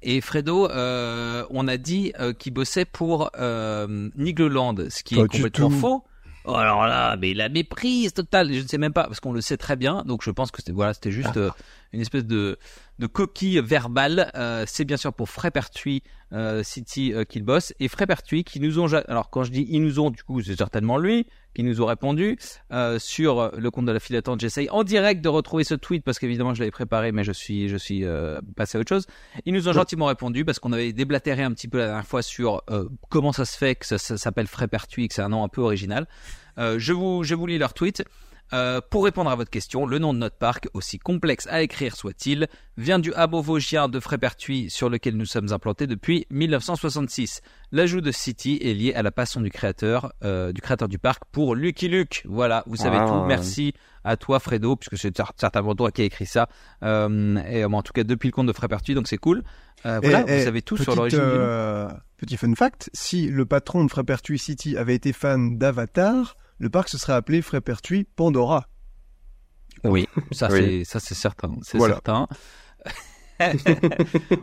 Et 0.02 0.22
Fredo, 0.22 0.70
euh, 0.70 1.44
on 1.50 1.68
a 1.68 1.78
dit 1.78 2.14
euh, 2.20 2.32
qu'il 2.34 2.54
bossait 2.54 2.86
pour 2.86 3.32
euh, 3.38 4.10
Nigloland, 4.16 4.76
ce 4.90 5.04
qui 5.04 5.16
Pas 5.16 5.22
est 5.24 5.28
complètement 5.28 5.70
tout. 5.70 5.76
faux. 5.76 6.04
Oh, 6.46 6.54
alors 6.56 6.88
là, 6.88 7.18
mais 7.18 7.34
la 7.34 7.50
méprise 7.50 8.14
totale, 8.14 8.52
je 8.54 8.62
ne 8.62 8.68
sais 8.68 8.78
même 8.78 8.94
pas, 8.94 9.04
parce 9.04 9.20
qu'on 9.20 9.34
le 9.34 9.42
sait 9.42 9.58
très 9.58 9.76
bien, 9.76 10.04
donc 10.06 10.24
je 10.24 10.32
pense 10.32 10.52
que 10.52 10.58
c'était 10.62 10.72
voilà, 10.72 10.94
c'était 10.94 11.12
juste 11.12 11.36
euh, 11.36 11.50
une 11.94 12.02
espèce 12.02 12.26
de, 12.26 12.58
de 13.00 13.08
coquille 13.08 13.60
verbale. 13.62 14.32
Euh, 14.36 14.66
c'est 14.68 14.86
bien 14.86 14.98
sûr 14.98 15.14
pour 15.14 15.30
Frépertuis 15.30 16.04
euh, 16.32 16.62
City 16.64 17.14
euh, 17.14 17.24
qu'il 17.24 17.44
bosse, 17.44 17.74
et 17.80 17.88
Frépertuis 17.88 18.44
qui 18.44 18.60
nous 18.60 18.80
ont... 18.80 18.88
Alors 19.08 19.30
quand 19.30 19.44
je 19.44 19.52
dis 19.52 19.66
ils 19.70 19.82
nous 19.82 20.00
ont, 20.00 20.12
du 20.12 20.22
coup 20.24 20.42
c'est 20.42 20.56
certainement 20.56 20.98
lui 20.98 21.26
qui 21.56 21.64
nous 21.64 21.82
ont 21.82 21.88
répondu 21.88 22.38
euh, 22.72 23.00
sur 23.00 23.52
le 23.58 23.72
compte 23.72 23.86
de 23.86 23.92
la 23.92 24.00
file 24.00 24.16
d'attente. 24.16 24.40
J'essaye 24.40 24.70
en 24.70 24.84
direct 24.84 25.22
de 25.24 25.30
retrouver 25.30 25.64
ce 25.64 25.74
tweet 25.74 26.04
parce 26.04 26.20
qu'évidemment 26.20 26.54
je 26.54 26.60
l'avais 26.60 26.72
préparé, 26.72 27.12
mais 27.12 27.24
je 27.24 27.32
suis 27.32 27.68
je 27.70 27.78
suis 27.78 28.06
euh, 28.06 28.40
passé 28.56 28.78
à 28.78 28.82
autre 28.82 28.90
chose. 28.90 29.08
Ils 29.46 29.54
nous 29.54 29.68
ont 29.68 29.74
gentiment 29.74 30.06
répondu 30.06 30.46
parce 30.46 30.60
qu'on 30.60 30.72
avait 30.72 30.94
déblatéré 30.94 31.42
un 31.42 31.52
petit 31.52 31.68
peu 31.68 31.80
la 31.80 31.88
dernière 31.88 32.06
fois 32.06 32.22
sur 32.22 32.62
euh, 32.70 32.88
comment 33.10 33.32
ça 33.32 33.46
se 33.46 33.58
fait 33.58 33.74
que 33.74 33.88
ça, 33.88 33.98
ça 33.98 34.18
s'appelle 34.18 34.48
Frépertuis, 34.48 35.08
que 35.08 35.16
c'est 35.16 35.24
un 35.24 35.30
nom 35.30 35.44
un 35.44 35.50
peu 35.50 35.62
original. 35.62 36.08
Euh, 36.60 36.78
je 36.78 36.94
vous 36.94 37.24
je 37.24 37.34
vous 37.34 37.48
lis 37.48 37.58
leur 37.58 37.74
tweet. 37.74 38.04
Euh, 38.52 38.82
pour 38.90 39.04
répondre 39.06 39.30
à 39.30 39.36
votre 39.36 39.52
question, 39.52 39.86
le 39.86 40.00
nom 40.00 40.14
de 40.14 40.18
notre 40.20 40.38
parc, 40.38 40.68
aussi 40.74 40.98
complexe 40.98 41.48
à 41.52 41.62
écrire 41.62 41.96
soit-il, 41.96 42.48
vient 42.78 42.98
du 43.00 43.14
hameau 43.14 43.42
vosgien 43.42 43.88
de 43.88 44.00
Frépertuis 44.00 44.70
sur 44.70 44.90
lequel 44.90 45.16
nous 45.18 45.26
sommes 45.26 45.52
implantés 45.54 45.86
depuis 45.86 46.26
1966. 46.32 47.42
L'ajout 47.72 48.02
de 48.02 48.12
City 48.12 48.60
est 48.64 48.74
lié 48.74 48.94
à 48.94 49.04
la 49.04 49.12
passion 49.12 49.42
du 49.42 49.50
créateur, 49.52 50.14
euh, 50.24 50.52
du 50.52 50.62
créateur 50.62 50.88
du 50.88 50.98
parc 50.98 51.24
pour 51.32 51.56
Lucky 51.56 51.88
Luke. 51.88 52.24
Voilà, 52.28 52.64
vous 52.68 52.76
savez 52.76 52.98
Ah. 53.00 53.06
tout. 53.08 53.26
Merci 53.26 53.74
à 54.04 54.18
toi 54.18 54.40
Fredo, 54.40 54.76
puisque 54.76 54.98
c'est 54.98 55.16
cer- 55.16 55.32
certainement 55.38 55.76
toi 55.76 55.92
qui 55.92 56.02
as 56.02 56.06
écrit 56.06 56.26
ça. 56.26 56.50
Euh, 56.84 57.38
et 57.50 57.64
euh, 57.64 57.70
en 57.70 57.82
tout 57.84 57.94
cas 57.94 58.04
depuis 58.04 58.28
le 58.28 58.32
compte 58.34 58.48
de 58.48 58.54
Frépertuis, 58.54 58.96
donc 58.96 59.08
c'est 59.08 59.18
cool. 59.18 59.44
Euh, 59.86 60.00
voilà, 60.02 60.24
Et- 60.28 60.34
et 60.34 60.38
vous 60.40 60.44
savez 60.46 60.62
tout 60.62 60.78
sur 60.78 60.96
l'origine 60.96 61.20
du 61.20 61.26
nom. 61.26 61.32
euh, 61.34 61.90
Petit 62.18 62.36
fun 62.36 62.54
fact, 62.56 62.90
si 62.94 63.28
le 63.28 63.46
patron 63.46 63.86
de 63.86 63.90
Frépertuis 63.90 64.40
City 64.40 64.76
avait 64.76 64.96
été 64.96 65.14
fan 65.14 65.58
d'Avatar, 65.58 66.36
le 66.60 66.70
parc 66.70 66.90
se 66.90 66.98
serait 66.98 67.14
appelé 67.14 67.42
Frépertuis 67.42 68.04
Pandora. 68.16 68.68
Oui, 69.84 70.08
ça 70.32 70.50
Oui. 70.52 70.60
c'est 70.60 70.84
ça 70.86 71.00
c'est 71.00 71.16
certain, 71.16 71.56
c'est 71.62 71.78
Voilà. 71.78 71.96
certain. 71.96 72.28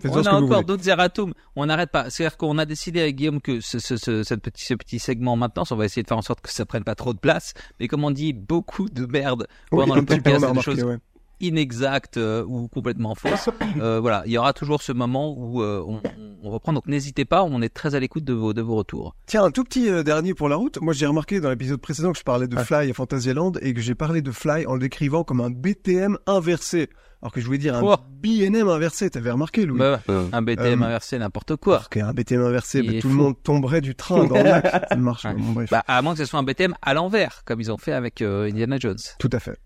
On 0.05 0.25
a 0.27 0.33
encore 0.33 0.65
d'autres 0.65 0.89
erratums. 0.89 1.35
On 1.55 1.67
n'arrête 1.67 1.91
pas. 1.91 2.09
C'est-à-dire 2.09 2.39
qu'on 2.39 2.57
a 2.57 2.65
décidé 2.65 3.01
avec 3.03 3.17
Guillaume 3.17 3.43
que 3.43 3.61
ce, 3.61 3.79
ce, 3.79 3.97
ce, 3.99 4.23
cette 4.23 4.41
petit, 4.41 4.65
ce 4.65 4.73
petit 4.73 4.99
segment 4.99 5.37
maintenant, 5.37 5.65
on 5.71 5.77
va 5.77 5.85
essayer 5.85 6.03
de 6.03 6.09
faire 6.09 6.17
en 6.17 6.23
sorte 6.23 6.41
que 6.41 6.51
ça 6.51 6.65
prenne 6.65 6.83
pas 6.85 6.95
trop 6.95 7.13
de 7.13 7.19
place. 7.19 7.53
Mais 7.79 7.89
comme 7.89 8.05
on 8.05 8.11
dit 8.11 8.33
beaucoup 8.33 8.89
de 8.89 9.05
merde 9.05 9.47
Oui, 9.71 9.81
pendant 9.81 9.95
un 9.95 9.99
le 9.99 10.07
podcast, 10.07 10.51
des 10.51 10.63
choses 10.63 10.83
ouais. 10.83 10.97
Inexactes 11.41 12.17
euh, 12.17 12.45
ou 12.47 12.69
complètement 12.69 13.15
fausses. 13.15 13.51
Euh, 13.81 14.01
voilà, 14.01 14.23
il 14.25 14.33
y 14.33 14.39
aura 14.39 14.53
toujours 14.55 14.81
ce 14.81 14.93
moment 14.93 15.35
où 15.37 15.61
euh, 15.61 15.85
on, 15.87 16.01
on 16.43 16.51
reprend. 16.51 16.73
Donc 16.73 16.87
n'hésitez 16.87 17.25
pas, 17.25 17.43
on 17.43 17.61
est 17.61 17.69
très 17.69 17.95
à 17.95 18.01
l'écoute 18.01 18.25
de 18.25 18.33
vos, 18.33 18.55
de 18.55 18.63
vos 18.63 18.77
retours. 18.77 19.15
Tiens, 19.27 19.45
un 19.45 19.51
tout 19.51 19.65
petit 19.65 19.91
euh, 19.91 20.03
dernier 20.03 20.35
pour 20.35 20.49
la 20.49 20.57
route. 20.57 20.81
Moi, 20.81 20.95
j'ai 20.95 21.07
remarqué 21.07 21.41
dans 21.41 21.51
l'épisode 21.51 21.81
précédent 21.81 22.13
que 22.13 22.19
je 22.19 22.25
parlais 22.25 22.49
de 22.49 22.57
Fly 22.57 22.91
à 22.91 22.95
Fantasyland 22.95 23.53
et 23.61 23.75
que 23.75 23.81
j'ai 23.81 23.95
parlé 23.95 24.23
de 24.23 24.31
Fly 24.31 24.67
en 24.67 24.75
le 24.75 24.81
décrivant 24.81 25.25
comme 25.25 25.41
un 25.41 25.51
BTM 25.51 26.17
inversé. 26.27 26.89
Alors 27.23 27.33
que 27.33 27.41
je 27.41 27.47
voulais 27.47 27.59
dire 27.59 27.75
un 27.75 27.81
Quoi? 27.81 28.07
BNM 28.23 28.69
inversé. 28.69 29.11
T'avais 29.11 29.31
remarqué, 29.31 29.65
Louis? 29.67 29.79
Bah, 29.79 30.01
un 30.33 30.43
BTM 30.43 30.83
Euh, 30.83 30.87
inversé, 30.87 31.19
n'importe 31.19 31.57
quoi. 31.57 31.77
Alors 31.77 31.89
qu'un 31.89 32.13
BTM 32.13 32.43
inversé, 32.43 32.83
bah, 32.83 32.93
tout 33.01 33.09
le 33.09 33.15
monde 33.15 33.35
tomberait 33.43 33.81
du 33.81 33.95
train 33.95 34.25
dans 34.25 34.37
le 34.37 34.43
lac. 34.45 34.87
Ça 34.89 34.97
marche 34.97 35.23
pas. 35.23 35.31
Ouais. 35.31 35.37
Bon, 35.37 35.53
bref. 35.53 35.71
Bah, 35.71 35.83
à 35.89 36.03
moins 36.03 36.13
que 36.13 36.19
ce 36.19 36.25
soit 36.25 36.39
un 36.39 36.43
BTM 36.43 36.75
à 36.83 36.95
l'envers, 36.95 37.43
comme 37.45 37.61
ils 37.61 37.73
ont 37.73 37.79
fait 37.79 37.93
avec 37.93 38.23
euh, 38.23 38.49
Indiana 38.49 38.77
Jones. 38.79 38.99
Tout 39.19 39.31
à 39.33 39.41
fait. 39.41 39.59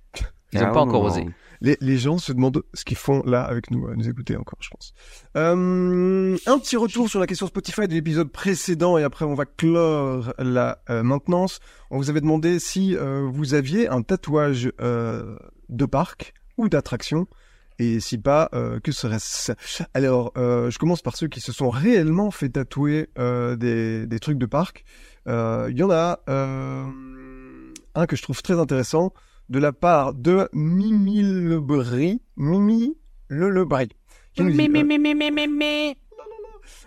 Ils 0.52 0.60
n'ont 0.60 0.68
ah, 0.68 0.72
pas 0.72 0.80
encore 0.80 1.02
oh. 1.02 1.06
osé. 1.08 1.26
Les, 1.62 1.76
les 1.80 1.98
gens 1.98 2.16
se 2.18 2.32
demandent 2.32 2.62
ce 2.72 2.84
qu'ils 2.84 2.96
font 2.96 3.22
là 3.26 3.42
avec 3.42 3.70
nous, 3.70 3.86
à 3.86 3.94
nous 3.94 4.08
écouter 4.08 4.36
encore, 4.36 4.58
je 4.60 4.70
pense. 4.70 4.94
Euh, 5.36 6.36
un 6.46 6.58
petit 6.58 6.76
retour 6.76 7.08
sur 7.10 7.20
la 7.20 7.26
question 7.26 7.46
Spotify 7.46 7.86
de 7.86 7.92
l'épisode 7.92 8.30
précédent 8.32 8.96
et 8.96 9.02
après 9.02 9.26
on 9.26 9.34
va 9.34 9.44
clore 9.44 10.32
la 10.38 10.82
euh, 10.88 11.02
maintenance. 11.02 11.60
On 11.90 11.98
vous 11.98 12.08
avait 12.08 12.22
demandé 12.22 12.58
si 12.58 12.96
euh, 12.96 13.28
vous 13.30 13.52
aviez 13.54 13.88
un 13.88 14.02
tatouage 14.02 14.72
euh, 14.80 15.36
de 15.68 15.84
parc 15.84 16.32
ou 16.56 16.68
d'attraction 16.68 17.26
et 17.78 18.00
si 18.00 18.18
pas, 18.18 18.50
euh, 18.52 18.78
que 18.80 18.92
serait-ce? 18.92 19.52
Alors, 19.94 20.32
je 20.36 20.76
commence 20.78 21.00
par 21.00 21.16
ceux 21.16 21.28
qui 21.28 21.40
se 21.40 21.50
sont 21.50 21.70
réellement 21.70 22.30
fait 22.30 22.50
tatouer 22.50 23.08
des, 23.16 24.06
des 24.06 24.18
trucs 24.18 24.36
de 24.36 24.46
parc. 24.46 24.84
Il 25.26 25.74
y 25.74 25.82
en 25.82 25.90
a 25.90 26.20
un 26.26 28.06
que 28.06 28.16
je 28.16 28.22
trouve 28.22 28.42
très 28.42 28.58
intéressant 28.58 29.14
de 29.50 29.58
la 29.58 29.72
part 29.72 30.14
de 30.14 30.48
Mimi 30.52 31.22
Lebris. 31.22 32.20
Mimi 32.36 32.96
Le 33.28 33.50
Lebris. 33.50 33.88
qui 34.32 34.42
nous 34.42 34.52
dit, 34.52 34.60
euh, 34.60 35.92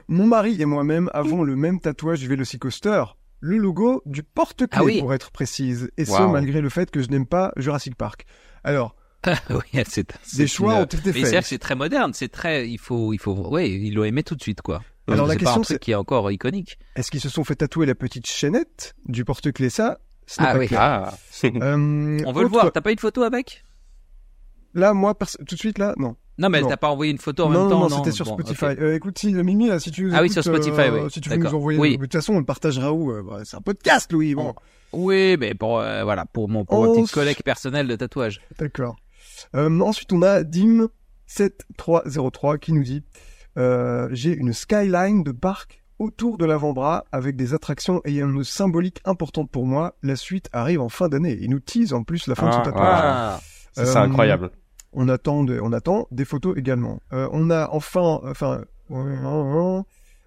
Mon 0.08 0.28
mari 0.28 0.62
et 0.62 0.66
moi-même 0.66 1.10
avons 1.14 1.44
le 1.44 1.56
même 1.56 1.80
tatouage 1.80 2.20
du 2.20 2.28
Velocicoaster. 2.28 3.04
Le 3.40 3.58
logo 3.58 4.02
du 4.06 4.24
porte-clés, 4.24 4.68
Ah 4.72 4.84
oui. 4.84 5.00
pour 5.00 5.14
être 5.14 5.32
précise. 5.32 5.92
Et 5.98 6.06
ce, 6.06 6.22
malgré 6.32 6.62
le 6.62 6.70
fait 6.70 6.90
que 6.90 7.02
je 7.02 7.10
n'aime 7.10 7.26
pas 7.26 7.52
Jurassic 7.58 7.96
Park. 7.96 8.26
Alors, 8.64 8.96
oui, 9.50 9.84
c'est 9.88 10.14
des 10.38 10.48
choix 10.48 10.76
une- 10.76 10.80
ont 10.82 10.86
été 10.86 10.98
Mais 11.06 11.12
c'est 11.14 11.20
vrai 11.20 11.30
faits. 11.32 11.42
que 11.42 11.48
c'est 11.48 11.58
très 11.60 11.76
moderne, 11.76 12.14
c'est 12.14 12.30
très, 12.30 12.70
il 12.70 12.78
faut, 12.78 13.12
il 13.14 13.20
faut, 13.20 13.34
ouais, 13.50 13.70
ils 13.70 13.94
l'ont 13.94 14.04
aimé 14.06 14.24
tout 14.24 14.36
de 14.36 14.42
suite, 14.42 14.62
quoi. 14.62 14.82
Alors, 15.08 15.28
la 15.28 15.34
c'est 15.34 15.40
pas 15.40 15.46
question, 15.46 15.60
un 15.62 15.64
truc 15.64 15.76
c'est- 15.76 15.80
qui 15.84 15.92
est 15.92 15.96
encore 15.96 16.32
iconique. 16.32 16.80
Est-ce 16.96 17.12
qu'ils 17.12 17.20
se 17.20 17.28
sont 17.30 17.44
fait 17.44 17.56
tatouer 17.56 17.86
la 17.86 17.96
petite 17.96 18.26
chaînette 18.28 18.96
du 19.06 19.26
porte-clés 19.26 19.70
Ça, 19.70 20.00
ce 20.26 20.42
Ah 20.42 20.54
pas 20.54 20.58
oui. 20.60 20.68
clair. 20.68 20.82
Ah. 20.82 21.14
Euh, 21.46 22.20
On 22.26 22.32
veut 22.32 22.44
le 22.44 22.48
voir. 22.48 22.72
T'as 22.72 22.80
pas 22.82 22.92
eu 22.92 22.96
de 22.96 23.02
photo 23.02 23.22
avec? 23.24 23.64
Là, 24.74 24.94
moi, 24.94 25.14
tout 25.46 25.56
de 25.56 25.60
suite, 25.60 25.78
là, 25.78 25.94
non. 25.98 26.16
Non, 26.40 26.50
mais 26.50 26.58
elle 26.60 26.64
Non. 26.64 26.70
t'a 26.72 26.78
pas 26.78 26.90
envoyé 26.90 27.12
une 27.12 27.18
photo 27.20 27.44
en 27.44 27.50
non, 27.50 27.62
même 27.62 27.70
temps. 27.70 27.90
non, 27.90 27.98
c'était 27.98 28.12
sur 28.12 28.26
Bon, 28.26 28.34
Spotify. 28.34 28.66
Euh, 28.66 28.96
écoute, 28.96 29.20
si, 29.20 29.32
Mimi, 29.34 29.68
là, 29.68 29.80
si 29.80 29.92
tu 29.92 30.06
nous 30.06 30.16
Ah 30.16 30.22
oui, 30.22 30.32
sur 30.32 30.44
Spotify, 30.44 30.82
euh, 30.82 31.04
oui. 31.04 31.12
Si 31.12 31.22
tu 31.22 31.30
veux 31.30 31.36
nous 31.36 31.54
envoyer, 31.54 31.78
Oui. 31.80 31.98
de 31.98 32.02
toute 32.04 32.14
façon, 32.14 32.34
on 32.34 32.40
le 32.40 32.46
partagera 32.46 32.92
où 32.94 33.12
euh, 33.12 33.22
bah, 33.22 33.42
C'est 33.44 33.56
un 33.58 33.62
podcast, 33.62 34.12
Louis. 34.12 34.34
Bon, 34.34 34.56
Oui, 34.94 35.38
mais 35.38 35.54
pour, 35.54 35.80
euh, 35.80 36.04
voilà, 36.04 36.26
pour 36.26 36.50
mon, 36.50 36.66
pour 36.66 36.98
s- 36.98 37.12
collègue 37.12 37.44
personnelle 37.44 37.88
de 37.88 37.96
tatouage. 37.96 38.42
d'accord. 38.58 38.96
Euh, 39.56 39.80
ensuite, 39.82 40.12
on 40.14 40.22
a 40.24 40.42
Dim7303 40.44 42.58
qui 42.60 42.74
nous 42.74 42.84
dit 42.84 43.04
euh, 43.58 44.08
J'ai 44.12 44.34
une 44.34 44.54
skyline 44.54 45.24
de 45.24 45.32
parc 45.32 45.83
autour 46.00 46.38
de 46.38 46.46
l'avant-bras 46.46 47.06
avec 47.12 47.36
des 47.36 47.54
attractions 47.54 48.02
ayant 48.06 48.30
une 48.30 48.44
symbolique 48.44 49.00
importante 49.06 49.50
pour 49.52 49.66
moi. 49.66 49.96
La 50.04 50.16
suite 50.16 50.50
arrive 50.54 50.82
en 50.82 50.90
fin 50.90 51.10
d'année. 51.10 51.38
Il 51.42 51.50
nous 51.52 51.60
tease 51.60 51.94
en 51.94 52.04
plus 52.04 52.28
la 52.28 52.36
fin 52.36 52.48
de 52.48 52.52
son 52.54 52.60
Ah, 52.60 52.64
tatouage. 52.64 53.02
Ah. 53.04 53.40
C'est 53.74 53.96
Euh, 53.98 54.02
incroyable. 54.02 54.52
On 54.92 55.10
attend, 55.10 55.44
de- 55.44 55.60
on 55.60 55.72
attend 55.74 56.08
des 56.12 56.26
photos 56.26 56.56
également. 56.58 57.00
Euh, 57.14 57.28
on 57.32 57.50
a 57.50 57.70
enfin, 57.72 58.20
enfin, 58.26 58.64
euh, 58.92 59.82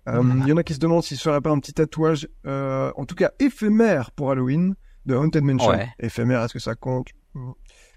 il 0.09 0.49
y 0.49 0.53
en 0.53 0.57
a 0.57 0.63
qui 0.63 0.75
se 0.75 0.79
demandent 0.79 1.03
s'il 1.03 1.17
serait 1.19 1.41
pas 1.41 1.51
un 1.51 1.59
petit 1.59 1.73
tatouage, 1.73 2.29
en 2.47 3.05
tout 3.07 3.15
cas 3.15 3.31
éphémère 3.39 4.11
pour 4.13 4.31
Halloween 4.31 4.75
de 5.05 5.15
Haunted 5.15 5.45
Mansion. 5.45 5.71
Ouais. 5.71 5.89
Éphémère, 6.01 6.43
est-ce 6.43 6.53
que 6.55 6.59
ça 6.59 6.75
compte? 6.75 7.09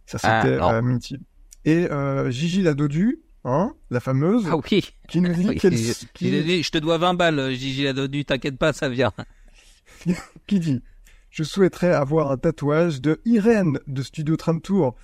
Ça 0.06 0.18
Ah, 0.24 0.42
c'était 0.44 0.82
Minty. 0.82 1.18
Et 1.66 1.88
Gigi 2.30 2.62
la 2.62 2.74
Dodu, 2.74 3.20
hein, 3.46 3.74
la 3.90 4.00
fameuse, 4.00 4.46
Ah 4.52 4.58
oui. 4.58 4.90
qui 5.08 5.22
nous 5.22 5.34
dit 5.34 5.48
Oui, 5.48 5.60
je, 5.62 5.68
qui- 6.14 6.30
je- 6.32 6.42
je- 6.58 6.62
je 6.64 6.70
te 6.72 6.78
dois 6.78 6.98
20 6.98 7.14
balles, 7.16 7.52
Gigi 7.52 7.84
la 7.84 7.94
donnée, 7.94 8.24
t'inquiète 8.24 8.58
pas, 8.58 8.74
ça 8.74 8.90
vient. 8.90 9.12
qui 10.48 10.60
dit 10.60 10.82
Je 11.30 11.44
souhaiterais 11.44 11.94
avoir 11.94 12.32
un 12.32 12.38
tatouage 12.38 13.02
de 13.02 13.22
Irène 13.26 13.80
de 13.88 14.02
Studio 14.02 14.36
Tram 14.36 14.62
Tour 14.62 14.96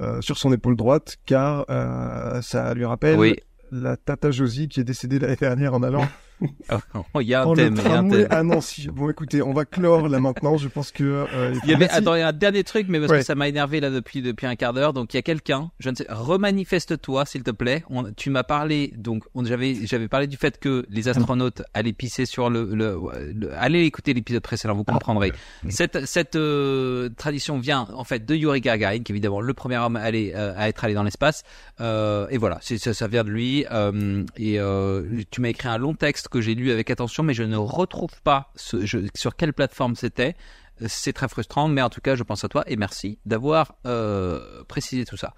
euh, 0.00 0.20
sur 0.20 0.38
son 0.38 0.52
épaule 0.52 0.76
droite, 0.76 1.16
car 1.26 1.64
euh, 1.70 2.40
ça 2.42 2.74
lui 2.74 2.84
rappelle 2.84 3.18
Oui. 3.18 3.36
la 3.70 3.96
Tata 3.96 4.30
Josie 4.30 4.68
qui 4.68 4.80
est 4.80 4.84
décédée 4.84 5.18
l'année 5.18 5.36
dernière 5.36 5.74
en 5.74 5.82
allant 5.82 6.06
Oh, 7.14 7.20
il 7.20 7.28
y 7.28 7.34
a 7.34 7.42
un 7.42 7.46
Oh, 7.46 7.54
le 7.54 7.62
thème, 7.64 7.76
il 7.78 7.84
y 7.84 7.86
a 7.94 7.98
un 7.98 8.08
thème. 8.08 8.26
à 8.30 8.42
Nancy. 8.42 8.88
Bon, 8.92 9.08
écoutez, 9.10 9.40
on 9.42 9.52
va 9.52 9.64
clore 9.64 10.08
là 10.08 10.18
maintenant. 10.20 10.56
Je 10.56 10.68
pense 10.68 10.92
que. 10.92 11.04
euh, 11.04 11.54
Il 11.64 11.70
y 11.70 11.74
avait, 11.74 11.84
merci. 11.86 11.96
attends, 11.98 12.14
il 12.14 12.18
y 12.20 12.22
a 12.22 12.28
un 12.28 12.32
dernier 12.32 12.64
truc, 12.64 12.86
mais 12.88 12.98
parce 12.98 13.10
Ouais. 13.12 13.18
que 13.20 13.24
ça 13.24 13.34
m'a 13.34 13.48
énervé 13.48 13.80
là 13.80 13.90
depuis 13.90 14.20
depuis 14.22 14.46
un 14.46 14.56
quart 14.56 14.72
d'heure. 14.72 14.92
Donc 14.92 15.14
il 15.14 15.16
y 15.16 15.18
a 15.18 15.22
quelqu'un, 15.22 15.70
je 15.78 15.90
ne 15.90 15.94
sais, 15.94 16.06
remanifeste-toi 16.08 17.24
s'il 17.26 17.42
te 17.42 17.50
plaît. 17.50 17.84
On, 17.90 18.04
tu 18.12 18.30
m'as 18.30 18.42
parlé, 18.42 18.92
donc 18.96 19.24
on, 19.34 19.44
j'avais 19.44 19.74
j'avais 19.86 20.08
parlé 20.08 20.26
du 20.26 20.36
fait 20.36 20.58
que 20.58 20.86
les 20.90 21.08
astronautes 21.08 21.62
allaient 21.74 21.92
pisser 21.92 22.26
sur 22.26 22.50
le, 22.50 22.64
le, 22.74 22.98
le- 23.34 23.52
allez 23.56 23.82
écouter 23.84 24.14
l'épisode 24.14 24.42
précédent, 24.42 24.74
vous 24.74 24.84
comprendrez. 24.84 25.32
Cette 25.68 26.06
cette 26.06 26.36
euh, 26.36 27.08
tradition 27.16 27.58
vient 27.58 27.88
en 27.94 28.04
fait 28.04 28.24
de 28.24 28.34
Yuri 28.34 28.60
Gagarin, 28.60 28.98
qui 29.00 29.12
est 29.12 29.14
évidemment 29.14 29.40
le 29.40 29.54
premier 29.54 29.78
homme 29.78 29.96
à 29.96 30.00
aller 30.00 30.32
euh, 30.34 30.52
à 30.56 30.68
être 30.68 30.84
allé 30.84 30.94
dans 30.94 31.02
l'espace. 31.02 31.42
Euh, 31.80 32.26
et 32.30 32.38
voilà, 32.38 32.58
ça, 32.62 32.94
ça 32.94 33.08
vient 33.08 33.24
de 33.24 33.30
lui. 33.30 33.64
Euh, 33.70 34.24
et 34.36 34.58
euh, 34.60 35.02
tu 35.30 35.40
m'as 35.40 35.48
écrit 35.48 35.68
un 35.68 35.78
long 35.78 35.94
texte 35.94 36.25
que 36.28 36.40
j'ai 36.40 36.54
lu 36.54 36.70
avec 36.70 36.90
attention, 36.90 37.22
mais 37.22 37.34
je 37.34 37.42
ne 37.42 37.56
retrouve 37.56 38.10
pas 38.24 38.50
ce, 38.56 38.84
je- 38.86 38.98
sur 39.14 39.36
quelle 39.36 39.52
plateforme 39.52 39.94
c'était. 39.96 40.36
C'est 40.86 41.12
très 41.14 41.28
frustrant, 41.28 41.68
mais 41.68 41.80
en 41.80 41.88
tout 41.88 42.00
cas, 42.02 42.16
je 42.16 42.22
pense 42.22 42.44
à 42.44 42.48
toi 42.48 42.62
et 42.66 42.76
merci 42.76 43.18
d'avoir 43.24 43.76
euh, 43.86 44.62
précisé 44.68 45.04
tout 45.06 45.16
ça. 45.16 45.32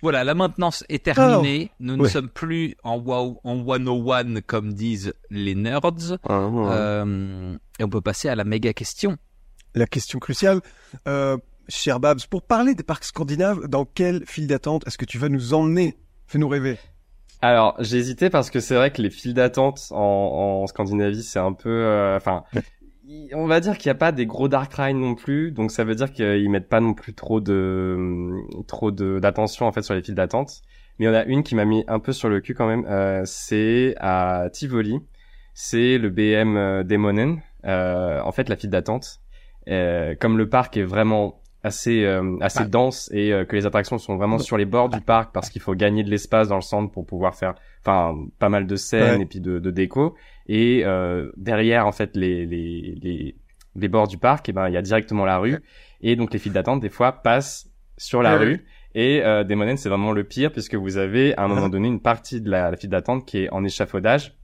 Voilà, 0.00 0.22
la 0.24 0.34
maintenance 0.34 0.84
est 0.88 1.04
terminée. 1.04 1.70
Nous 1.80 1.96
ne 1.96 2.02
sommes 2.08 2.28
plus 2.28 2.76
en 2.84 2.96
wow, 2.98 3.40
en 3.44 3.64
101 3.66 4.40
comme 4.42 4.72
disent 4.72 5.12
les 5.28 5.54
nerds. 5.54 5.80
Euh, 6.70 7.56
et 7.78 7.84
on 7.84 7.88
peut 7.90 8.00
passer 8.00 8.28
à 8.28 8.34
la 8.36 8.44
méga 8.44 8.72
question. 8.72 9.18
La 9.74 9.86
question 9.86 10.18
cruciale. 10.20 10.60
Euh, 11.06 11.36
cher 11.68 12.00
Babs, 12.00 12.20
pour 12.30 12.42
parler 12.42 12.74
des 12.74 12.82
parcs 12.84 13.04
scandinaves, 13.04 13.66
dans 13.66 13.84
quelle 13.84 14.24
file 14.26 14.46
d'attente 14.46 14.86
est-ce 14.86 14.96
que 14.96 15.04
tu 15.04 15.18
vas 15.18 15.28
nous 15.28 15.52
emmener? 15.52 15.98
Fais-nous 16.28 16.48
rêver. 16.48 16.78
Alors, 17.40 17.76
j'ai 17.78 17.98
hésité 17.98 18.30
parce 18.30 18.50
que 18.50 18.60
c'est 18.60 18.74
vrai 18.74 18.90
que 18.90 19.00
les 19.00 19.10
files 19.10 19.34
d'attente 19.34 19.88
en, 19.92 20.62
en 20.62 20.66
Scandinavie, 20.66 21.22
c'est 21.22 21.38
un 21.38 21.52
peu, 21.52 21.68
euh, 21.70 22.16
enfin, 22.16 22.44
on 23.32 23.46
va 23.46 23.60
dire 23.60 23.78
qu'il 23.78 23.88
n'y 23.88 23.92
a 23.92 23.98
pas 23.98 24.12
des 24.12 24.26
gros 24.26 24.48
dark 24.48 24.72
rides 24.74 24.96
non 24.96 25.14
plus, 25.14 25.52
donc 25.52 25.70
ça 25.70 25.84
veut 25.84 25.94
dire 25.94 26.12
qu'ils 26.12 26.50
mettent 26.50 26.68
pas 26.68 26.80
non 26.80 26.94
plus 26.94 27.14
trop 27.14 27.40
de, 27.40 28.32
trop 28.66 28.90
de 28.90 29.18
d'attention 29.20 29.66
en 29.66 29.72
fait 29.72 29.82
sur 29.82 29.94
les 29.94 30.02
files 30.02 30.14
d'attente. 30.14 30.62
Mais 30.98 31.06
il 31.06 31.08
y 31.08 31.10
en 31.10 31.14
a 31.14 31.24
une 31.24 31.42
qui 31.44 31.54
m'a 31.54 31.64
mis 31.64 31.84
un 31.86 32.00
peu 32.00 32.12
sur 32.12 32.28
le 32.28 32.40
cul 32.40 32.54
quand 32.54 32.66
même. 32.66 32.84
euh, 32.88 33.22
c'est 33.24 33.94
à 33.98 34.48
Tivoli, 34.52 34.98
c'est 35.54 35.98
le 35.98 36.10
BM 36.10 36.56
euh, 36.56 36.82
Demonen. 36.84 37.40
Euh, 37.64 38.20
en 38.22 38.32
fait, 38.32 38.48
la 38.48 38.56
file 38.56 38.70
d'attente, 38.70 39.20
comme 39.66 40.38
le 40.38 40.48
parc 40.48 40.76
est 40.76 40.82
vraiment 40.84 41.40
assez 41.64 42.04
euh, 42.04 42.36
assez 42.40 42.60
Ah. 42.62 42.66
dense 42.66 43.10
et 43.12 43.32
euh, 43.32 43.44
que 43.44 43.56
les 43.56 43.66
attractions 43.66 43.98
sont 43.98 44.16
vraiment 44.16 44.38
sur 44.38 44.56
les 44.56 44.64
bords 44.64 44.88
du 44.88 45.00
parc 45.00 45.32
parce 45.34 45.50
qu'il 45.50 45.60
faut 45.60 45.74
gagner 45.74 46.04
de 46.04 46.10
l'espace 46.10 46.48
dans 46.48 46.54
le 46.56 46.60
centre 46.62 46.92
pour 46.92 47.04
pouvoir 47.04 47.34
faire 47.34 47.54
enfin 47.80 48.16
pas 48.38 48.48
mal 48.48 48.66
de 48.66 48.76
scènes 48.76 49.16
Ouais. 49.16 49.22
et 49.22 49.26
puis 49.26 49.40
de, 49.40 49.58
de 49.58 49.70
déco. 49.70 50.14
Et 50.46 50.82
euh, 50.84 51.30
derrière 51.36 51.86
en 51.86 51.92
fait 51.92 52.14
les 52.16 52.46
les 52.46 52.98
les, 53.02 53.34
les 53.74 53.88
bords 53.88 54.06
du 54.08 54.18
parc 54.18 54.48
et 54.48 54.52
ben 54.52 54.68
il 54.68 54.74
y 54.74 54.76
a 54.76 54.82
directement 54.82 55.24
la 55.24 55.38
rue. 55.38 55.58
Et 56.00 56.14
donc 56.14 56.32
les 56.32 56.38
files 56.38 56.52
d'attente 56.52 56.80
des 56.80 56.90
fois 56.90 57.10
passent 57.12 57.68
sur 57.96 58.22
la 58.22 58.36
Ouais, 58.38 58.44
rue. 58.44 58.64
et 58.94 59.22
euh, 59.24 59.42
Demonen 59.42 59.76
c'est 59.76 59.88
vraiment 59.88 60.12
le 60.12 60.22
pire 60.22 60.52
puisque 60.52 60.76
vous 60.76 60.96
avez 60.96 61.36
à 61.36 61.42
un 61.42 61.48
moment 61.54 61.68
donné 61.68 61.88
une 61.88 62.00
partie 62.00 62.40
de 62.40 62.48
la, 62.50 62.70
la 62.70 62.76
file 62.76 62.90
d'attente 62.90 63.26
qui 63.26 63.38
est 63.38 63.50
en 63.50 63.64
échafaudage. 63.64 64.36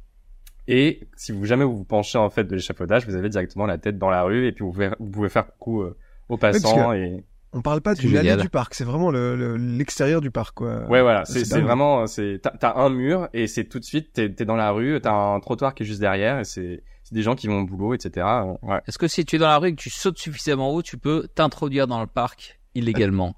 Et 0.67 1.07
si 1.15 1.31
vous 1.31 1.45
jamais 1.45 1.65
vous 1.65 1.77
vous 1.77 1.85
penchez 1.85 2.19
en 2.19 2.31
fait 2.31 2.45
de 2.45 2.55
l'échafaudage, 2.55 3.07
vous 3.07 3.15
avez 3.17 3.29
directement 3.29 3.67
la 3.67 3.77
tête 3.79 3.99
dans 3.99 4.09
la 4.11 4.23
rue 4.23 4.47
et 4.47 4.53
puis 4.53 4.65
vous 4.65 4.73
pouvez, 4.73 4.91
vous 4.99 5.11
pouvez 5.11 5.29
faire 5.29 5.47
coucou 5.47 5.83
euh, 5.83 5.97
aux 6.29 6.37
passants 6.37 6.93
et 6.93 7.25
On 7.53 7.63
parle 7.63 7.81
pas 7.81 7.95
d'une 7.95 8.17
allée 8.17 8.37
du 8.37 8.49
parc, 8.49 8.75
c'est 8.75 8.85
vraiment 8.85 9.11
le- 9.11 9.37
le- 9.37 9.57
l'extérieur 9.57 10.21
du 10.21 10.31
parc, 10.31 10.57
quoi. 10.57 10.87
ouais 10.89 11.03
voilà, 11.03 11.25
c'est 11.25 11.45
vraiment 11.61 12.07
c'est 12.07 12.41
t'as 12.43 12.75
un 12.77 12.91
mur 12.91 13.29
et 13.33 13.47
c'est 13.47 13.65
tout 13.65 13.79
de 13.79 13.85
suite 13.85 14.13
t'es 14.13 14.29
dans 14.45 14.57
la 14.57 14.71
rue, 14.73 14.99
t'as 15.01 15.13
un 15.13 15.39
trottoir 15.41 15.75
qui 15.75 15.83
est 15.85 15.87
juste 15.87 16.01
derrière 16.01 16.41
et 16.41 16.45
c'est 16.45 16.83
c'est 17.05 17.15
des 17.15 17.23
gens 17.23 17.35
qui 17.35 17.47
vont 17.49 17.61
au 17.61 17.65
boulot 17.67 17.95
etc. 17.95 18.27
Euh, 18.27 18.55
Ouais. 18.63 18.81
Est-ce 18.89 18.99
que 18.99 19.07
si 19.09 19.25
tu 19.25 19.37
es 19.37 19.39
dans 19.39 19.47
la 19.49 19.59
rue 19.59 19.69
et 19.69 19.75
que 19.75 19.81
tu 19.81 19.91
sautes 19.91 20.19
suffisamment 20.19 20.71
haut, 20.73 20.83
tu 20.83 20.97
peux 20.99 21.29
t'introduire 21.35 21.87
dans 21.87 22.01
le 22.01 22.07
parc 22.07 22.59
illégalement? 22.75 23.35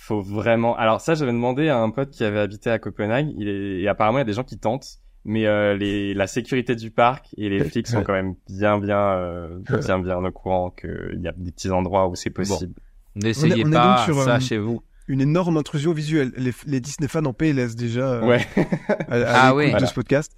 Faut 0.00 0.20
vraiment. 0.20 0.76
Alors 0.76 1.00
ça, 1.00 1.14
j'avais 1.14 1.32
demandé 1.32 1.68
à 1.68 1.78
un 1.78 1.90
pote 1.90 2.10
qui 2.10 2.24
avait 2.24 2.38
habité 2.40 2.70
à 2.70 2.78
Copenhague. 2.78 3.28
Il 3.36 3.48
est 3.48 3.80
et 3.82 3.88
apparemment 3.88 4.18
il 4.18 4.20
y 4.20 4.22
a 4.22 4.24
des 4.26 4.32
gens 4.32 4.44
qui 4.44 4.58
tentent, 4.58 4.98
mais 5.24 5.46
euh, 5.46 5.74
les 5.76 6.14
la 6.14 6.26
sécurité 6.26 6.74
du 6.76 6.90
parc 6.90 7.26
et 7.36 7.48
les 7.48 7.64
flics 7.64 7.86
sont 7.86 8.02
quand 8.02 8.12
même 8.12 8.34
bien 8.48 8.78
bien 8.78 8.98
euh, 8.98 9.58
bien 9.86 9.98
bien 9.98 10.24
au 10.24 10.32
courant 10.32 10.70
qu'il 10.70 11.20
y 11.22 11.28
a 11.28 11.32
des 11.36 11.50
petits 11.52 11.70
endroits 11.70 12.08
où 12.08 12.14
c'est 12.14 12.30
possible. 12.30 12.74
N'essayez 13.16 13.64
on 13.64 13.68
est 13.68 13.72
pas 13.72 13.96
donc 13.96 14.04
sur, 14.04 14.22
ça 14.24 14.36
euh, 14.36 14.40
chez 14.40 14.58
vous. 14.58 14.82
Une 15.06 15.20
énorme 15.20 15.56
intrusion 15.56 15.92
visuelle. 15.92 16.32
Les, 16.36 16.52
les 16.66 16.80
Disney 16.80 17.08
fans 17.08 17.24
en 17.26 17.32
PLS 17.32 17.76
déjà. 17.76 18.00
euh, 18.14 18.26
Ouais. 18.26 18.46
à, 18.56 19.14
à 19.14 19.16
Ah 19.26 19.46
l'écoute 19.48 19.56
oui. 19.58 19.64
de 19.66 19.70
Voilà. 19.70 19.86
ce 19.86 19.94
podcast. 19.94 20.32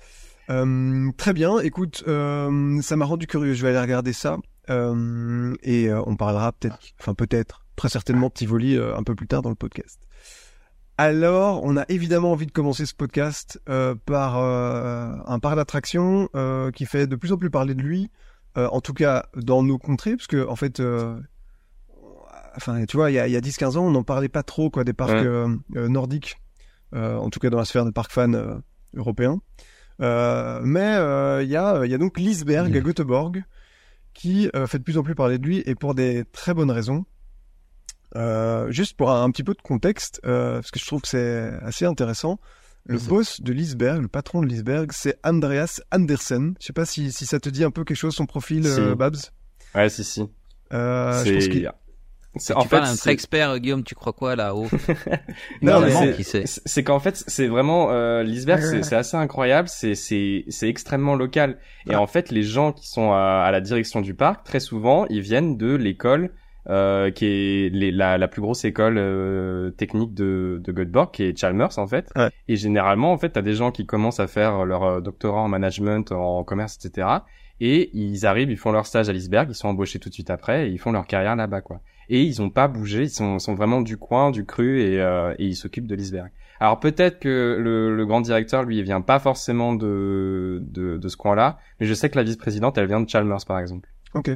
Euh, 0.50 1.10
très 1.16 1.32
bien. 1.32 1.58
Écoute, 1.60 2.04
euh, 2.08 2.80
ça 2.82 2.96
m'a 2.96 3.04
rendu 3.04 3.26
curieux. 3.26 3.54
Je 3.54 3.62
vais 3.62 3.70
aller 3.70 3.80
regarder 3.80 4.12
ça. 4.12 4.36
Euh, 4.70 5.54
et 5.62 5.88
euh, 5.88 6.02
on 6.06 6.16
parlera 6.16 6.52
peut-être, 6.52 6.78
enfin 7.00 7.14
peut-être, 7.14 7.64
très 7.76 7.88
certainement 7.88 8.28
de 8.28 8.32
Tivoli 8.32 8.76
euh, 8.76 8.96
un 8.96 9.02
peu 9.04 9.14
plus 9.14 9.26
tard 9.28 9.42
dans 9.42 9.50
le 9.50 9.54
podcast. 9.56 10.00
Alors, 10.98 11.62
on 11.62 11.76
a 11.76 11.84
évidemment 11.88 12.32
envie 12.32 12.46
de 12.46 12.52
commencer 12.52 12.86
ce 12.86 12.94
podcast 12.94 13.60
euh, 13.68 13.94
par 14.06 14.38
euh, 14.38 15.12
un 15.26 15.38
parc 15.38 15.56
d'attractions 15.56 16.28
euh, 16.34 16.70
qui 16.70 16.86
fait 16.86 17.06
de 17.06 17.16
plus 17.16 17.32
en 17.32 17.36
plus 17.36 17.50
parler 17.50 17.74
de 17.74 17.82
lui, 17.82 18.10
euh, 18.56 18.66
en 18.72 18.80
tout 18.80 18.94
cas 18.94 19.26
dans 19.36 19.62
nos 19.62 19.76
contrées, 19.76 20.16
parce 20.16 20.26
que 20.26 20.46
en 20.48 20.56
fait, 20.56 20.80
euh, 20.80 21.18
enfin, 22.56 22.82
tu 22.86 22.96
vois, 22.96 23.10
il 23.10 23.14
y 23.14 23.18
a, 23.18 23.28
y 23.28 23.36
a 23.36 23.40
10-15 23.40 23.76
ans, 23.76 23.84
on 23.86 23.90
n'en 23.90 24.04
parlait 24.04 24.30
pas 24.30 24.42
trop 24.42 24.70
quoi 24.70 24.84
des 24.84 24.94
parcs 24.94 25.10
Ouais. 25.12 25.26
euh, 25.26 25.88
nordiques, 25.88 26.36
euh, 26.94 27.16
en 27.16 27.28
tout 27.28 27.40
cas 27.40 27.50
dans 27.50 27.58
la 27.58 27.66
sphère 27.66 27.84
des 27.84 27.92
parcs 27.92 28.12
fans 28.12 28.32
européens. 28.94 29.40
Euh, 30.00 30.60
mais 30.62 30.94
euh, 30.96 31.42
il 31.42 31.48
y, 31.50 31.56
a, 31.56 31.84
y 31.84 31.94
a 31.94 31.98
donc 31.98 32.18
Liseberg 32.18 32.74
à 32.76 32.80
Göteborg 32.80 33.42
qui 34.14 34.50
euh, 34.54 34.66
fait 34.66 34.78
de 34.78 34.82
plus 34.82 34.96
en 34.98 35.02
plus 35.02 35.14
parler 35.14 35.38
de 35.38 35.44
lui 35.46 35.62
et 35.66 35.74
pour 35.74 35.94
des 35.94 36.24
très 36.32 36.54
bonnes 36.54 36.70
raisons. 36.70 37.04
Euh, 38.14 38.70
juste 38.70 38.96
pour 38.96 39.10
un, 39.10 39.24
un 39.24 39.30
petit 39.30 39.42
peu 39.44 39.52
de 39.54 39.60
contexte, 39.62 40.20
euh, 40.24 40.54
parce 40.54 40.70
que 40.70 40.78
je 40.78 40.86
trouve 40.86 41.00
que 41.02 41.08
c'est 41.08 41.50
assez 41.62 41.84
intéressant. 41.84 42.38
Le 42.88 42.98
boss 42.98 43.40
de 43.40 43.52
Liseberg, 43.52 44.00
le 44.00 44.06
patron 44.08 44.40
de 44.42 44.46
Liseberg, 44.46 44.92
c'est 44.92 45.18
Andreas 45.24 45.80
Andersen. 45.92 46.54
Je 46.60 46.66
sais 46.66 46.72
pas 46.72 46.84
si, 46.86 47.10
si 47.10 47.26
ça 47.26 47.40
te 47.40 47.48
dit 47.48 47.64
un 47.64 47.72
peu 47.72 47.82
quelque 47.82 47.96
chose 47.96 48.14
son 48.14 48.26
profil, 48.26 48.64
Si. 48.64 48.80
euh, 48.80 48.94
Babs? 48.94 49.16
Ouais, 49.74 49.88
si 49.88 50.04
si. 50.04 50.20
Euh, 50.72 51.24
je 51.24 51.32
pense 51.34 51.42
c'est 51.42 51.48
qu'il- 51.50 51.72
c'est 52.36 52.52
tu 52.52 52.58
en 52.58 52.62
fait 52.64 52.76
un 52.76 52.84
c'est- 52.86 52.98
très 52.98 53.10
expert, 53.12 53.58
Guillaume, 53.58 53.82
tu 53.82 53.94
crois 53.96 54.12
quoi 54.12 54.36
là-haut? 54.36 54.68
Non, 55.62 55.80
c'est- 56.22 56.84
qu'en 56.84 57.00
fait 57.00 57.24
c'est 57.26 57.46
vraiment 57.48 57.88
euh, 57.90 58.22
ouais. 58.74 58.82
c'est 58.82 58.94
assez 58.96 59.16
incroyable 59.16 59.68
c'est 59.68 59.94
c'est 59.94 60.44
c'est 60.48 60.68
extrêmement 60.68 61.14
local 61.14 61.58
et 61.86 61.90
Ouais. 61.90 61.96
en 61.96 62.06
fait 62.06 62.30
les 62.30 62.42
gens 62.42 62.72
qui 62.72 62.88
sont 62.88 63.12
à, 63.12 63.42
à 63.46 63.50
la 63.50 63.60
direction 63.60 64.00
du 64.00 64.14
parc 64.14 64.44
très 64.44 64.60
souvent 64.60 65.06
ils 65.08 65.22
viennent 65.22 65.56
de 65.56 65.74
l'école 65.74 66.30
euh, 66.68 67.10
qui 67.10 67.26
est 67.26 67.68
les- 67.72 67.92
la, 67.92 68.18
la 68.18 68.28
plus 68.28 68.40
grosse 68.42 68.64
école 68.64 68.96
euh, 68.98 69.70
technique 69.70 70.14
de, 70.14 70.60
de 70.64 70.72
Göteborg, 70.72 71.10
qui 71.12 71.22
est 71.24 71.38
Chalmers 71.38 71.78
en 71.78 71.86
fait. 71.86 72.10
Ouais. 72.16 72.30
Et 72.48 72.56
généralement, 72.56 73.12
en 73.12 73.18
fait, 73.18 73.30
t'as 73.30 73.42
des 73.42 73.54
gens 73.54 73.70
qui 73.70 73.86
commencent 73.86 74.20
à 74.20 74.26
faire 74.26 74.64
leur 74.64 74.82
euh, 74.84 75.00
doctorat 75.00 75.40
en 75.42 75.48
management, 75.48 76.12
en 76.12 76.42
commerce, 76.44 76.76
etc. 76.84 77.08
Et 77.60 77.90
ils 77.96 78.26
arrivent, 78.26 78.50
ils 78.50 78.58
font 78.58 78.72
leur 78.72 78.84
stage 78.86 79.08
à 79.08 79.12
Lisberg, 79.12 79.48
ils 79.50 79.54
sont 79.54 79.68
embauchés 79.68 79.98
tout 79.98 80.08
de 80.10 80.14
suite 80.14 80.28
après, 80.30 80.68
et 80.68 80.70
ils 80.72 80.78
font 80.78 80.92
leur 80.92 81.06
carrière 81.06 81.36
là-bas, 81.36 81.62
quoi. 81.62 81.80
Et 82.08 82.22
ils 82.22 82.42
ont 82.42 82.50
pas 82.50 82.68
bougé, 82.68 83.04
ils 83.04 83.10
sont, 83.10 83.38
sont 83.38 83.54
vraiment 83.54 83.80
du 83.80 83.96
coin, 83.96 84.30
du 84.30 84.44
cru, 84.44 84.80
et, 84.82 85.00
euh, 85.00 85.34
et 85.38 85.46
ils 85.46 85.56
s'occupent 85.56 85.86
de 85.86 85.94
Lisberg. 85.94 86.30
Alors 86.60 86.80
peut-être 86.80 87.18
que 87.18 87.58
le, 87.60 87.96
le 87.96 88.06
grand 88.06 88.20
directeur, 88.20 88.62
lui, 88.64 88.76
il 88.78 88.82
vient 88.84 89.00
pas 89.00 89.18
forcément 89.18 89.74
de, 89.74 90.58
de, 90.62 90.98
de 90.98 91.08
ce 91.08 91.16
coin-là, 91.16 91.58
mais 91.80 91.86
je 91.86 91.94
sais 91.94 92.08
que 92.10 92.16
la 92.16 92.24
vice-présidente, 92.24 92.76
elle 92.78 92.86
vient 92.86 93.00
de 93.00 93.08
Chalmers, 93.08 93.44
par 93.46 93.58
exemple. 93.58 93.88
Ok. 94.14 94.30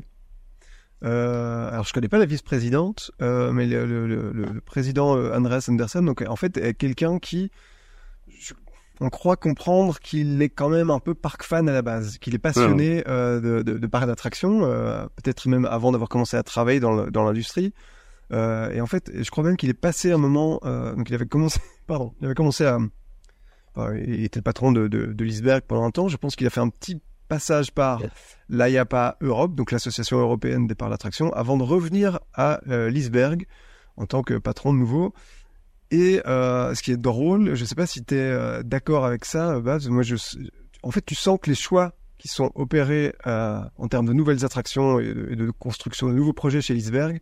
Euh, 1.02 1.71
alors 1.71 1.85
je 1.85 1.92
connais 1.92 2.09
pas 2.09 2.19
la 2.19 2.26
vice-présidente, 2.26 3.11
euh, 3.23 3.52
mais 3.52 3.66
le, 3.66 3.87
le, 3.87 4.07
le, 4.07 4.33
le 4.33 4.61
président 4.61 5.16
euh, 5.16 5.35
Andreas 5.35 5.66
Andersen, 5.71 6.04
donc 6.04 6.23
en 6.28 6.37
fait 6.37 6.57
est 6.59 6.75
quelqu'un 6.75 7.19
qui, 7.19 7.50
je- 8.28 8.52
on 9.00 9.09
croit 9.09 9.37
comprendre 9.37 9.99
qu'il 9.99 10.42
est 10.42 10.50
quand 10.50 10.69
même 10.69 10.90
un 10.90 10.99
peu 10.99 11.14
park 11.14 11.42
fan 11.42 11.66
à 11.71 11.73
la 11.73 11.80
base, 11.80 12.19
qu'il 12.19 12.35
est 12.35 12.38
passionné 12.38 13.02
euh, 13.09 13.40
de, 13.40 13.62
de, 13.62 13.78
de 13.78 13.87
parcs 13.87 14.07
d'attractions, 14.07 14.61
peut-être 15.16 15.49
même 15.49 15.64
avant 15.64 15.90
d'avoir 15.92 16.11
commencé 16.11 16.37
à 16.37 16.42
travailler 16.42 16.80
dans 16.80 17.07
dans 17.07 17.25
l'industrie. 17.25 17.73
Et 18.33 18.80
en 18.80 18.87
fait, 18.87 19.11
je 19.14 19.28
crois 19.30 19.42
même 19.42 19.57
qu'il 19.57 19.71
est 19.71 19.75
passé 19.75 20.12
un 20.12 20.19
moment, 20.19 20.61
donc 20.97 21.09
il 21.09 21.14
avait 21.14 21.25
commencé, 21.26 21.61
pardon, 21.87 22.12
il 22.21 22.26
avait 22.26 22.35
commencé 22.35 22.64
à, 22.66 22.78
enfin, 23.75 23.95
il 23.95 24.23
était 24.23 24.38
le 24.40 24.45
patron 24.45 24.71
de, 24.71 24.87
de, 24.87 25.07
de 25.07 25.25
Liseberg 25.25 25.62
pendant 25.66 25.85
un 25.85 25.90
temps. 25.90 26.09
Je 26.09 26.19
pense 26.19 26.37
qu'il 26.37 26.47
a 26.47 26.50
fait 26.50 26.61
un 26.61 26.69
petit 26.69 27.00
passage 27.30 27.70
par 27.70 28.02
l'IAPA 28.49 29.16
Europe, 29.22 29.54
donc 29.54 29.70
l'association 29.70 30.18
européenne 30.18 30.66
des 30.66 30.75
parcs 30.75 30.90
d'attractions, 30.90 31.32
avant 31.32 31.56
de 31.56 31.62
revenir 31.62 32.18
à 32.34 32.60
euh, 32.68 32.90
en 33.96 34.06
tant 34.06 34.22
que 34.22 34.34
patron 34.34 34.75
de 34.75 34.78
nouveau. 34.78 35.14
Et 35.92 36.20
euh, 36.26 36.75
ce 36.75 36.82
qui 36.82 36.92
est 36.92 36.96
drôle, 36.96 37.54
je 37.54 37.64
sais 37.64 37.75
pas 37.75 37.87
si 37.87 38.04
tu 38.04 38.14
es 38.16 38.62
d'accord 38.64 39.04
avec 39.06 39.25
ça, 39.25 39.52
euh, 39.52 39.60
Babs, 39.60 39.87
moi 39.88 40.02
je, 40.02 40.16
en 40.82 40.90
fait 40.90 41.04
tu 41.04 41.14
sens 41.14 41.38
que 41.40 41.49
les 41.50 41.56
choix 41.56 41.92
qui 42.18 42.28
sont 42.28 42.50
opérés 42.54 43.14
euh, 43.26 43.60
en 43.78 43.88
termes 43.88 44.06
de 44.06 44.12
nouvelles 44.12 44.44
attractions 44.44 45.00
et 45.00 45.14
de, 45.14 45.28
et 45.30 45.37
de 45.37 45.50
construction 45.50 46.08
de 46.08 46.12
nouveaux 46.12 46.34
projets 46.34 46.60
chez 46.60 46.75
Liseberg, 46.75 47.20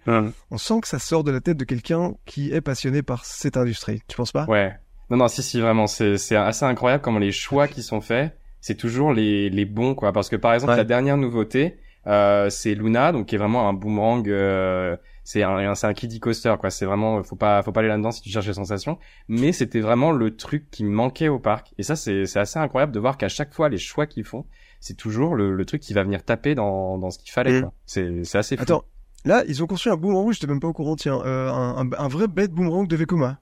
on 0.51 0.59
sent 0.59 0.81
que 0.83 0.89
ça 0.89 0.99
sort 0.99 1.23
de 1.23 1.31
la 1.31 1.41
tête 1.41 1.57
de 1.57 1.65
quelqu'un 1.65 2.15
qui 2.27 2.51
est 2.53 2.61
passionné 2.61 3.03
par 3.03 3.25
cette 3.25 3.57
industrie. 3.57 4.03
Tu 4.09 4.17
penses 4.17 4.33
pas? 4.33 4.47
Ouais. 4.47 4.75
Non, 5.11 5.17
non, 5.17 5.29
si, 5.29 5.43
si, 5.43 5.61
vraiment, 5.61 5.87
c'est 5.87 6.37
assez 6.37 6.65
incroyable 6.65 7.03
comment 7.03 7.21
les 7.21 7.33
choix 7.33 7.69
qui 7.69 7.83
sont 7.83 8.01
faits 8.01 8.37
c'est 8.61 8.77
toujours 8.77 9.13
les 9.13 9.51
les 9.51 9.65
bons 9.65 9.95
quoi. 9.95 10.13
Parce 10.13 10.29
que 10.29 10.37
par 10.37 10.55
exemple, 10.55 10.73
Ouais. 10.73 10.79
la 10.79 10.85
dernière 10.85 11.17
nouveauté, 11.17 11.79
euh, 12.07 12.49
c'est 12.51 12.75
Luna, 12.75 13.13
donc 13.13 13.27
qui 13.27 13.35
est 13.35 13.39
vraiment 13.39 13.69
un 13.69 13.73
boomerang. 13.73 14.29
euh, 14.29 14.97
c'est 15.25 15.43
un, 15.43 15.75
c'est 15.75 15.87
un 15.87 15.93
kiddie 15.93 16.21
coaster 16.21 16.55
quoi. 16.59 16.71
C'est 16.71 16.87
vraiment, 16.87 17.23
faut 17.23 17.37
pas, 17.37 17.63
faut 17.63 17.71
pas 17.71 17.81
aller 17.81 17.91
là-dedans 17.91 18.11
si 18.13 18.23
tu 18.23 18.31
cherches 18.31 18.47
les 18.47 18.55
sensations. 18.55 18.99
Mais 19.29 19.53
c'était 19.53 19.81
vraiment 19.81 20.11
le 20.11 20.35
truc 20.37 20.71
qui 20.71 20.85
manquait 20.85 21.29
au 21.29 21.39
parc. 21.39 21.75
Et 21.77 21.83
ça, 21.83 21.97
c'est 21.97 22.25
c'est 22.25 22.41
assez 22.41 22.59
incroyable 22.59 22.93
de 22.93 22.99
voir 22.99 23.19
qu'à 23.19 23.29
chaque 23.29 23.53
fois 23.53 23.69
les 23.69 23.77
choix 23.77 24.07
qu'ils 24.07 24.25
font, 24.25 24.47
c'est 24.81 24.97
toujours 24.97 25.35
le, 25.35 25.55
le 25.55 25.65
truc 25.67 25.83
qui 25.83 25.93
va 25.93 26.03
venir 26.03 26.25
taper 26.25 26.55
dans 26.55 26.97
dans 26.97 27.11
ce 27.11 27.19
qu'il 27.19 27.31
fallait 27.31 27.59
Mm. 27.59 27.63
quoi. 27.63 27.73
C'est 27.85 28.25
c'est 28.25 28.39
assez 28.39 28.57
fou. 28.57 28.63
Attends, 28.63 28.85
là, 29.27 29.43
ils 29.47 29.63
ont 29.63 29.67
construit 29.67 29.93
un 29.93 29.97
boomerang, 29.97 30.33
j'étais 30.33 30.47
même 30.47 30.61
pas 30.61 30.69
au 30.69 30.73
courant, 30.73 30.97
tiens, 30.97 31.21
euh, 31.27 31.51
un, 31.51 31.87
un, 31.87 31.91
un 31.99 32.09
vrai 32.09 32.27
bête 32.27 32.53
boomerang 32.53 32.89
de 32.89 32.97
Vekoma. 32.97 33.39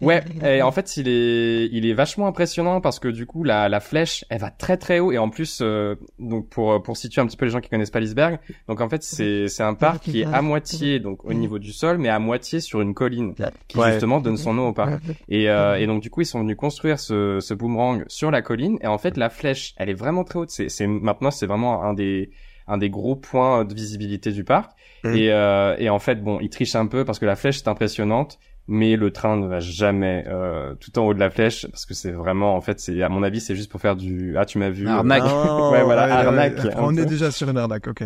Ouais, 0.00 0.22
et 0.44 0.62
en 0.62 0.72
fait, 0.72 0.96
il 0.96 1.08
est, 1.08 1.66
il 1.72 1.86
est 1.86 1.92
vachement 1.92 2.26
impressionnant 2.26 2.80
parce 2.80 2.98
que 2.98 3.08
du 3.08 3.26
coup, 3.26 3.44
la, 3.44 3.68
la 3.68 3.80
flèche, 3.80 4.24
elle 4.30 4.40
va 4.40 4.50
très 4.50 4.76
très 4.76 4.98
haut 4.98 5.12
et 5.12 5.18
en 5.18 5.28
plus, 5.28 5.60
euh, 5.62 5.94
donc 6.18 6.48
pour 6.48 6.82
pour 6.82 6.96
situer 6.96 7.20
un 7.20 7.26
petit 7.26 7.36
peu 7.36 7.44
les 7.44 7.50
gens 7.50 7.60
qui 7.60 7.68
connaissent 7.68 7.90
pas 7.90 8.00
l'Iceberg, 8.00 8.38
donc 8.68 8.80
en 8.80 8.88
fait, 8.88 9.02
c'est 9.02 9.48
c'est 9.48 9.62
un 9.62 9.74
parc 9.74 10.04
qui 10.04 10.20
est 10.22 10.24
à 10.26 10.42
moitié 10.42 10.98
donc 11.00 11.24
au 11.24 11.32
niveau 11.34 11.58
du 11.58 11.72
sol, 11.72 11.98
mais 11.98 12.08
à 12.08 12.18
moitié 12.18 12.60
sur 12.60 12.80
une 12.80 12.94
colline 12.94 13.34
qui 13.68 13.78
Ouais. 13.78 13.92
justement 13.92 14.20
donne 14.20 14.36
son 14.36 14.54
nom 14.54 14.68
au 14.68 14.72
parc. 14.72 15.02
Et 15.28 15.48
euh, 15.50 15.78
et 15.78 15.86
donc 15.86 16.02
du 16.02 16.10
coup, 16.10 16.20
ils 16.22 16.26
sont 16.26 16.40
venus 16.40 16.56
construire 16.56 16.98
ce 16.98 17.38
ce 17.40 17.54
boomerang 17.54 18.04
sur 18.08 18.30
la 18.30 18.42
colline 18.42 18.78
et 18.82 18.86
en 18.86 18.98
fait, 18.98 19.16
la 19.16 19.28
flèche, 19.30 19.74
elle 19.76 19.90
est 19.90 19.94
vraiment 19.94 20.24
très 20.24 20.38
haute. 20.38 20.50
C'est 20.50 20.68
c'est 20.68 20.86
maintenant, 20.86 21.30
c'est 21.30 21.46
vraiment 21.46 21.82
un 21.82 21.94
des 21.94 22.30
un 22.66 22.78
des 22.78 22.88
gros 22.90 23.16
points 23.16 23.64
de 23.64 23.74
visibilité 23.74 24.30
du 24.30 24.44
parc. 24.44 24.70
Mhm. 25.02 25.16
Et, 25.16 25.32
euh, 25.32 25.74
et 25.78 25.88
en 25.88 25.98
fait, 25.98 26.22
bon, 26.22 26.38
ils 26.40 26.50
trichent 26.50 26.76
un 26.76 26.86
peu 26.86 27.04
parce 27.04 27.18
que 27.18 27.26
la 27.26 27.34
flèche 27.34 27.58
est 27.62 27.68
impressionnante, 27.68 28.38
mais 28.70 28.96
le 28.96 29.10
train 29.10 29.36
ne 29.36 29.46
va 29.46 29.60
jamais 29.60 30.24
euh, 30.28 30.74
tout 30.76 30.98
en 30.98 31.02
haut 31.06 31.12
de 31.12 31.18
la 31.20 31.28
flèche 31.28 31.66
parce 31.66 31.84
que 31.84 31.92
c'est 31.92 32.12
vraiment, 32.12 32.54
en 32.56 32.60
fait, 32.60 32.80
c'est 32.80 33.02
à 33.02 33.08
mon 33.08 33.22
avis, 33.22 33.40
c'est 33.40 33.56
juste 33.56 33.70
pour 33.70 33.80
faire 33.80 33.96
du 33.96 34.36
ah 34.38 34.46
tu 34.46 34.58
m'as 34.58 34.70
vu. 34.70 34.88
Arnaque. 34.88 35.24
Ah, 35.26 35.70
Ouais, 35.72 35.82
voilà, 35.82 36.02
arnaque, 36.20 36.56
ouais, 36.64 36.72
on 36.78 36.96
est 36.96 37.04
déjà 37.04 37.30
sur 37.30 37.48
une 37.50 37.58
arnaque, 37.58 37.86
ok. 37.88 38.02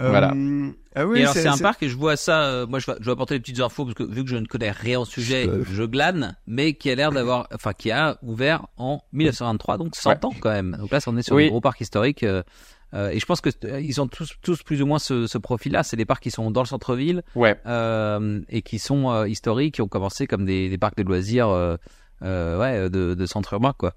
Euh, 0.00 0.08
Voilà. 0.08 0.32
Ah 0.94 1.04
oui, 1.06 1.18
et 1.18 1.22
alors 1.22 1.34
c'est 1.34 1.46
un 1.48 1.58
parc 1.58 1.82
et 1.82 1.88
je 1.88 1.96
vois 1.96 2.16
ça. 2.16 2.42
euh, 2.44 2.66
moi, 2.66 2.78
je 2.78 2.86
vais, 2.90 2.96
je 3.00 3.06
vais 3.06 3.10
apporter 3.12 3.34
des 3.34 3.40
petites 3.40 3.58
infos 3.60 3.84
parce 3.84 3.94
que 3.96 4.04
vu 4.04 4.22
que 4.22 4.30
je 4.30 4.36
ne 4.36 4.46
connais 4.46 4.70
rien 4.70 5.00
au 5.00 5.04
sujet, 5.04 5.48
Euh. 5.48 5.64
je 5.70 5.82
glane, 5.82 6.36
mais 6.46 6.74
qui 6.74 6.90
a 6.90 6.94
l'air 6.94 7.10
d'avoir, 7.10 7.48
enfin, 7.52 7.72
qui 7.72 7.90
a 7.90 8.16
ouvert 8.22 8.66
en 8.76 9.00
1923, 9.12 9.78
donc 9.78 9.96
100 9.96 10.10
Ouais. 10.10 10.24
ans 10.24 10.32
quand 10.40 10.50
même. 10.50 10.76
Donc 10.78 10.92
là, 10.92 11.00
on 11.08 11.16
est 11.16 11.22
sur 11.22 11.34
Oui. 11.34 11.46
un 11.46 11.48
gros 11.48 11.60
parc 11.60 11.80
historique. 11.80 12.22
euh, 12.22 12.42
euh, 12.94 13.10
et 13.10 13.18
je 13.20 13.26
pense 13.26 13.40
que 13.40 13.50
euh, 13.64 13.80
ils 13.80 14.00
ont 14.00 14.08
tous, 14.08 14.34
tous 14.42 14.62
plus 14.62 14.82
ou 14.82 14.86
moins 14.86 14.98
ce, 14.98 15.26
ce 15.26 15.38
profil-là. 15.38 15.82
C'est 15.82 15.96
des 15.96 16.04
parcs 16.04 16.22
qui 16.22 16.30
sont 16.30 16.50
dans 16.50 16.62
le 16.62 16.66
centre-ville 16.66 17.22
Ouais. 17.34 17.56
euh, 17.66 18.40
et 18.48 18.62
qui 18.62 18.78
sont 18.78 19.10
euh, 19.10 19.28
historiques, 19.28 19.74
qui 19.74 19.82
ont 19.82 19.88
commencé 19.88 20.26
comme 20.26 20.44
des, 20.44 20.68
des 20.68 20.78
parcs 20.78 20.96
de 20.96 21.02
loisirs, 21.04 21.48
euh, 21.48 21.76
euh, 22.22 22.58
ouais, 22.58 22.90
de, 22.90 23.14
de 23.14 23.26
centre 23.26 23.52
urbain, 23.54 23.74
quoi. 23.76 23.94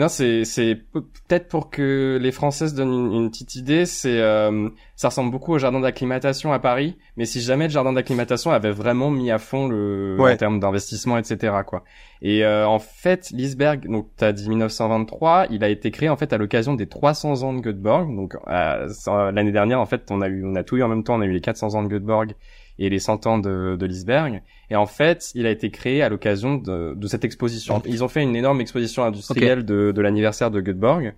Non, 0.00 0.08
c'est 0.08 0.44
c'est 0.46 0.76
pe- 0.76 1.00
peut-être 1.00 1.48
pour 1.48 1.68
que 1.68 2.18
les 2.20 2.32
Français 2.32 2.68
se 2.68 2.74
donnent 2.74 2.92
une, 2.92 3.12
une 3.12 3.30
petite 3.30 3.54
idée. 3.54 3.84
C'est 3.84 4.18
euh, 4.18 4.70
ça 4.96 5.08
ressemble 5.08 5.30
beaucoup 5.30 5.52
au 5.52 5.58
jardin 5.58 5.78
d'acclimatation 5.80 6.54
à 6.54 6.58
Paris, 6.58 6.96
mais 7.18 7.26
si 7.26 7.42
jamais 7.42 7.64
le 7.66 7.70
jardin 7.70 7.92
d'acclimatation 7.92 8.50
avait 8.50 8.70
vraiment 8.70 9.10
mis 9.10 9.30
à 9.30 9.36
fond 9.38 9.68
le 9.68 10.16
Ouais. 10.18 10.32
en 10.32 10.36
termes 10.38 10.58
d'investissement, 10.58 11.18
etc. 11.18 11.52
quoi. 11.66 11.84
Et 12.22 12.44
euh, 12.46 12.66
en 12.66 12.78
fait, 12.78 13.28
l'Iceberg, 13.30 13.86
donc 13.90 14.08
t'as 14.16 14.32
dit 14.32 14.48
1923, 14.48 15.46
il 15.50 15.62
a 15.64 15.68
été 15.68 15.90
créé 15.90 16.08
en 16.08 16.16
fait 16.16 16.32
à 16.32 16.38
l'occasion 16.38 16.72
des 16.74 16.86
300 16.86 17.42
ans 17.42 17.52
de 17.52 17.60
Göteborg. 17.60 18.14
Donc 18.16 18.36
euh, 18.48 18.88
l'année 19.32 19.52
dernière, 19.52 19.80
en 19.80 19.86
fait, 19.86 20.10
on 20.10 20.22
a 20.22 20.28
eu 20.28 20.44
on 20.46 20.54
a 20.56 20.62
tout 20.62 20.78
eu 20.78 20.82
en 20.82 20.88
même 20.88 21.04
temps. 21.04 21.16
On 21.16 21.20
a 21.20 21.26
eu 21.26 21.32
les 21.32 21.40
400 21.42 21.74
ans 21.74 21.82
de 21.82 21.88
Göteborg 21.88 22.32
et 22.80 22.88
les 22.88 22.98
100 22.98 23.26
ans 23.26 23.38
de, 23.38 23.76
de 23.78 23.86
l'Iceberg. 23.86 24.42
Et 24.70 24.76
en 24.76 24.86
fait, 24.86 25.30
il 25.34 25.46
a 25.46 25.50
été 25.50 25.70
créé 25.70 26.02
à 26.02 26.08
l'occasion 26.08 26.56
de, 26.56 26.94
de 26.96 27.06
cette 27.06 27.24
exposition. 27.24 27.82
Ils 27.84 28.02
ont 28.02 28.08
fait 28.08 28.22
une 28.22 28.34
énorme 28.34 28.60
exposition 28.60 29.04
industrielle 29.04 29.64
de, 29.64 29.92
de 29.92 30.00
l'anniversaire 30.00 30.50
de 30.50 30.60
Göteborg, 30.60 31.14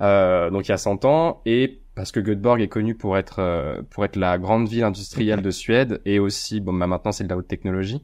euh, 0.00 0.50
donc 0.50 0.68
il 0.68 0.70
y 0.70 0.74
a 0.74 0.78
100 0.78 1.04
ans, 1.06 1.40
et 1.46 1.80
parce 1.98 2.12
que 2.12 2.20
Göteborg 2.20 2.60
est 2.62 2.68
connu 2.68 2.94
pour 2.94 3.18
être 3.18 3.40
euh, 3.40 3.82
pour 3.90 4.04
être 4.04 4.16
la 4.16 4.38
grande 4.38 4.68
ville 4.68 4.84
industrielle 4.84 5.42
de 5.42 5.50
Suède, 5.50 6.00
et 6.06 6.18
aussi, 6.18 6.60
bon, 6.60 6.72
bah, 6.72 6.86
maintenant 6.86 7.12
c'est 7.12 7.24
de 7.24 7.28
la 7.28 7.36
haute 7.36 7.48
technologie. 7.48 8.00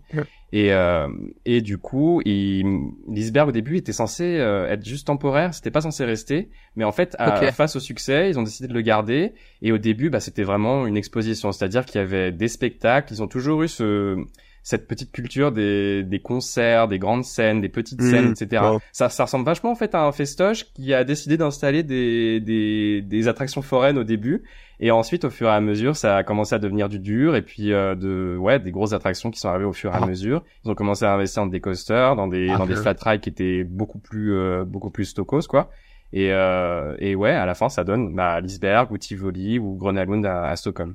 Et 0.53 0.73
euh, 0.73 1.09
et 1.47 1.63
du 1.63 1.79
coup, 1.79 2.21
il, 2.25 2.65
l'iceberg 3.09 3.49
au 3.49 3.53
début 3.53 3.77
était 3.77 3.93
censé 3.93 4.37
euh, 4.39 4.69
être 4.71 4.85
juste 4.85 5.07
temporaire, 5.07 5.55
c'était 5.55 5.71
pas 5.71 5.81
censé 5.81 6.05
rester, 6.05 6.51
mais 6.77 6.85
en 6.85 6.93
fait, 6.93 7.17
à- 7.19 7.43
Ok. 7.45 7.51
face 7.53 7.75
au 7.77 7.81
succès, 7.81 8.31
ils 8.31 8.39
ont 8.39 8.43
décidé 8.45 8.69
de 8.69 8.75
le 8.75 8.81
garder. 8.83 9.33
Et 9.63 9.73
au 9.73 9.79
début, 9.79 10.11
bah, 10.11 10.21
c'était 10.21 10.45
vraiment 10.45 10.87
une 10.87 10.97
exposition, 10.97 11.51
c'est-à-dire 11.53 11.85
qu'il 11.87 12.01
y 12.01 12.05
avait 12.05 12.31
des 12.33 12.49
spectacles. 12.49 13.13
Ils 13.13 13.23
ont 13.23 13.29
toujours 13.29 13.63
eu 13.63 13.69
ce 13.69 14.17
cette 14.65 14.89
petite 14.89 15.13
culture 15.13 15.53
des, 15.53 16.03
des 16.03 16.19
concerts, 16.21 16.89
des 16.89 16.99
grandes 16.99 17.23
scènes, 17.25 17.61
des 17.61 17.69
petites 17.69 18.01
Mhm. 18.01 18.11
scènes, 18.11 18.31
etc. 18.33 18.63
Wow. 18.65 18.81
Ça, 18.91 19.09
ça 19.11 19.25
ressemble 19.27 19.45
vachement 19.45 19.71
en 19.71 19.75
fait 19.77 19.95
à 19.95 20.03
un 20.03 20.11
festoche 20.11 20.65
qui 20.73 20.93
a 20.93 21.05
décidé 21.05 21.37
d'installer 21.37 21.83
des, 21.85 22.41
des, 22.41 23.03
des 23.03 23.29
attractions 23.29 23.63
foraines 23.63 23.99
au 23.99 24.05
début, 24.05 24.43
et 24.81 24.91
ensuite 24.91 25.25
au 25.25 25.31
fur 25.31 25.47
et 25.49 25.53
à 25.53 25.61
mesure, 25.61 25.95
ça 25.97 26.17
a 26.17 26.23
commencé 26.25 26.55
à 26.55 26.59
devenir 26.59 26.89
du 26.89 26.99
dur, 26.99 27.37
et 27.37 27.43
puis 27.43 27.73
euh, 27.73 27.95
de 27.95 28.37
ouais 28.41 28.59
des 28.59 28.73
grosses 28.73 28.95
attractions 28.95 29.31
qui 29.31 29.39
sont 29.39 29.49
arrivées 29.51 29.65
au 29.67 29.73
fur 29.73 29.93
et 29.93 29.95
à 29.95 30.01
Ah. 30.03 30.07
mesure. 30.07 30.43
Ils 30.65 30.71
ont 30.71 30.75
commencé 30.75 31.05
à 31.05 31.13
investir 31.13 31.43
dans 31.45 31.51
des 31.51 31.61
coasters, 31.61 32.17
dans 32.17 32.27
des 32.27 32.49
Ah, 32.51 32.57
dans 32.59 32.67
des 32.67 32.75
flat 32.75 32.97
rides 33.05 33.21
qui 33.21 33.29
étaient 33.29 33.65
beaucoup 33.65 33.99
plus 33.99 34.35
euh, 34.35 34.65
beaucoup 34.65 34.91
plus 34.91 35.05
stokos 35.05 35.43
quoi. 35.49 35.71
Et 36.13 36.33
euh, 36.33 36.95
et 37.01 37.15
ouais, 37.17 37.33
à 37.33 37.45
la 37.45 37.55
fin, 37.55 37.69
ça 37.69 37.85
donne 37.85 38.15
bah, 38.15 38.41
l'iceberg 38.41 38.91
ou 38.93 38.99
Tivoli 38.99 39.59
ou 39.59 39.77
Grönalund 39.77 40.25
à, 40.25 40.45
à 40.47 40.57
Stockholm. 40.57 40.95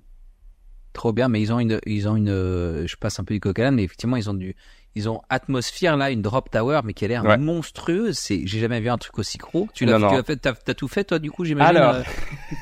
Trop 0.93 1.13
bien, 1.13 1.29
mais 1.29 1.41
ils 1.41 1.53
ont 1.53 1.59
une, 1.59 1.79
ils 1.85 2.07
ont 2.07 2.15
une, 2.15 2.29
euh, 2.29 2.87
je 2.87 2.95
passe 2.97 3.19
un 3.19 3.23
peu 3.23 3.33
du 3.35 3.39
coq 3.39 3.57
à 3.59 3.63
l'âne, 3.63 3.75
mais 3.75 3.83
effectivement, 3.83 4.17
ils 4.17 4.29
ont 4.29 4.33
du, 4.33 4.55
ils 4.95 5.07
ont 5.09 5.21
Atmosphere 5.29 5.95
là, 5.97 6.09
une 6.11 6.21
drop 6.21 6.49
tower, 6.49 6.81
mais 6.83 6.93
qui 6.93 7.05
a 7.05 7.07
l'air 7.07 7.23
Ouais. 7.23 7.37
monstrueuse. 7.37 8.17
C'est, 8.17 8.41
j'ai 8.45 8.59
jamais 8.59 8.79
vu 8.79 8.89
un 8.89 8.97
truc 8.97 9.17
aussi 9.19 9.37
gros. 9.37 9.67
Tu 9.73 9.85
l'as, 9.85 9.97
Non, 9.99 10.07
tu 10.09 10.13
non. 10.15 10.19
as 10.19 10.23
fait, 10.23 10.35
t'as, 10.37 10.53
t'as 10.53 10.73
tout 10.73 10.87
fait 10.87 11.03
toi 11.03 11.19
du 11.19 11.31
coup, 11.31 11.45
j'imagine. 11.45 11.77
Alors, 11.77 11.95
euh 11.95 12.01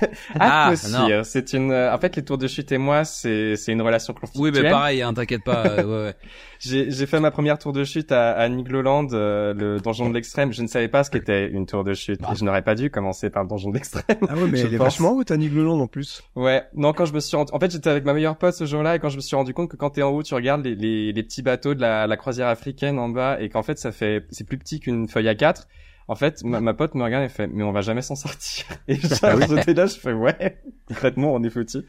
Ah, 0.39 0.73
c'est 0.75 1.53
une. 1.53 1.71
euh, 1.71 1.93
En 1.93 1.97
fait, 1.99 2.15
les 2.15 2.23
tours 2.25 2.37
de 2.37 2.47
chute 2.47 2.71
et 2.71 2.77
moi, 2.77 3.03
c'est 3.05 3.55
c'est 3.55 3.71
une 3.71 3.81
relation 3.81 4.13
conflictuelle. 4.13 4.43
Oui, 4.53 4.61
mais 4.61 4.69
pareil, 4.69 5.01
hein, 5.01 5.13
t'inquiète 5.13 5.43
pas. 5.43 5.65
euh, 5.65 5.83
ouais, 5.83 6.05
ouais. 6.07 6.15
J'ai 6.59 6.89
j'ai 6.89 7.05
fait 7.05 7.19
ma 7.19 7.29
première 7.29 7.59
tour 7.59 7.71
de 7.71 7.83
chute 7.83 8.11
à, 8.11 8.31
à 8.31 8.49
Nigloland, 8.49 9.07
euh, 9.13 9.53
le 9.53 9.79
donjon 9.79 10.09
de 10.09 10.15
l'extrême. 10.15 10.51
Je 10.51 10.63
ne 10.63 10.67
savais 10.67 10.87
pas 10.87 11.03
ce 11.03 11.11
qu'était 11.11 11.47
une 11.49 11.67
tour 11.67 11.83
de 11.83 11.93
chute. 11.93 12.19
Et 12.31 12.35
je 12.35 12.43
n'aurais 12.43 12.63
pas 12.63 12.73
dû 12.73 12.89
commencer 12.89 13.29
par 13.29 13.43
le 13.43 13.49
donjon 13.49 13.69
de 13.69 13.75
l'extrême. 13.75 14.03
Ah 14.27 14.35
ouais, 14.35 14.47
mais 14.49 14.59
il 14.65 14.73
est 14.73 14.77
vachement 14.77 15.11
haut, 15.11 15.23
Annie 15.29 15.49
Gloland 15.49 15.79
en 15.79 15.85
plus. 15.87 16.23
Ouais. 16.35 16.63
Non, 16.73 16.93
quand 16.93 17.05
je 17.05 17.13
me 17.13 17.19
suis 17.19 17.37
rendu... 17.37 17.51
En 17.53 17.59
fait, 17.59 17.71
j'étais 17.71 17.91
avec 17.91 18.05
ma 18.05 18.13
meilleure 18.13 18.37
pote 18.37 18.55
ce 18.55 18.65
jour-là 18.65 18.95
et 18.95 18.99
quand 18.99 19.09
je 19.09 19.17
me 19.17 19.21
suis 19.21 19.35
rendu 19.35 19.53
compte 19.53 19.69
que 19.69 19.77
quand 19.77 19.91
t'es 19.91 20.01
en 20.01 20.09
haut, 20.09 20.23
tu 20.23 20.33
regardes 20.33 20.65
les, 20.65 20.73
les, 20.75 21.13
les 21.13 21.23
petits 21.23 21.43
bateaux 21.43 21.75
de 21.75 21.81
la, 21.81 22.07
la 22.07 22.16
croisière 22.17 22.47
africaine 22.47 22.99
en 22.99 23.10
bas 23.10 23.39
et 23.39 23.49
qu'en 23.49 23.63
fait, 23.63 23.77
ça 23.77 23.91
fait... 23.91 24.25
C'est 24.30 24.45
plus 24.45 24.58
petit 24.58 24.80
qu'une 24.80 25.08
feuille 25.08 25.30
à 25.30 25.36
4. 25.36 25.67
En 26.10 26.15
fait, 26.15 26.43
ma, 26.43 26.62
ma 26.62 26.73
pote 26.73 26.95
me 26.95 27.03
regarde 27.03 27.25
et 27.25 27.30
fait, 27.30 27.47
mais 27.47 27.63
on 27.63 27.73
va 27.73 27.82
jamais 27.82 28.01
s'en 28.01 28.15
sortir. 28.15 28.65
Et 28.88 28.95
genre, 28.95 29.41
j'étais 29.41 29.73
là, 29.73 29.88
je 29.88 29.99
fais, 29.99 30.13
ouais, 30.13 30.58
concrètement, 30.88 31.34
on 31.34 31.43
est 31.43 31.49
foutu. 31.49 31.80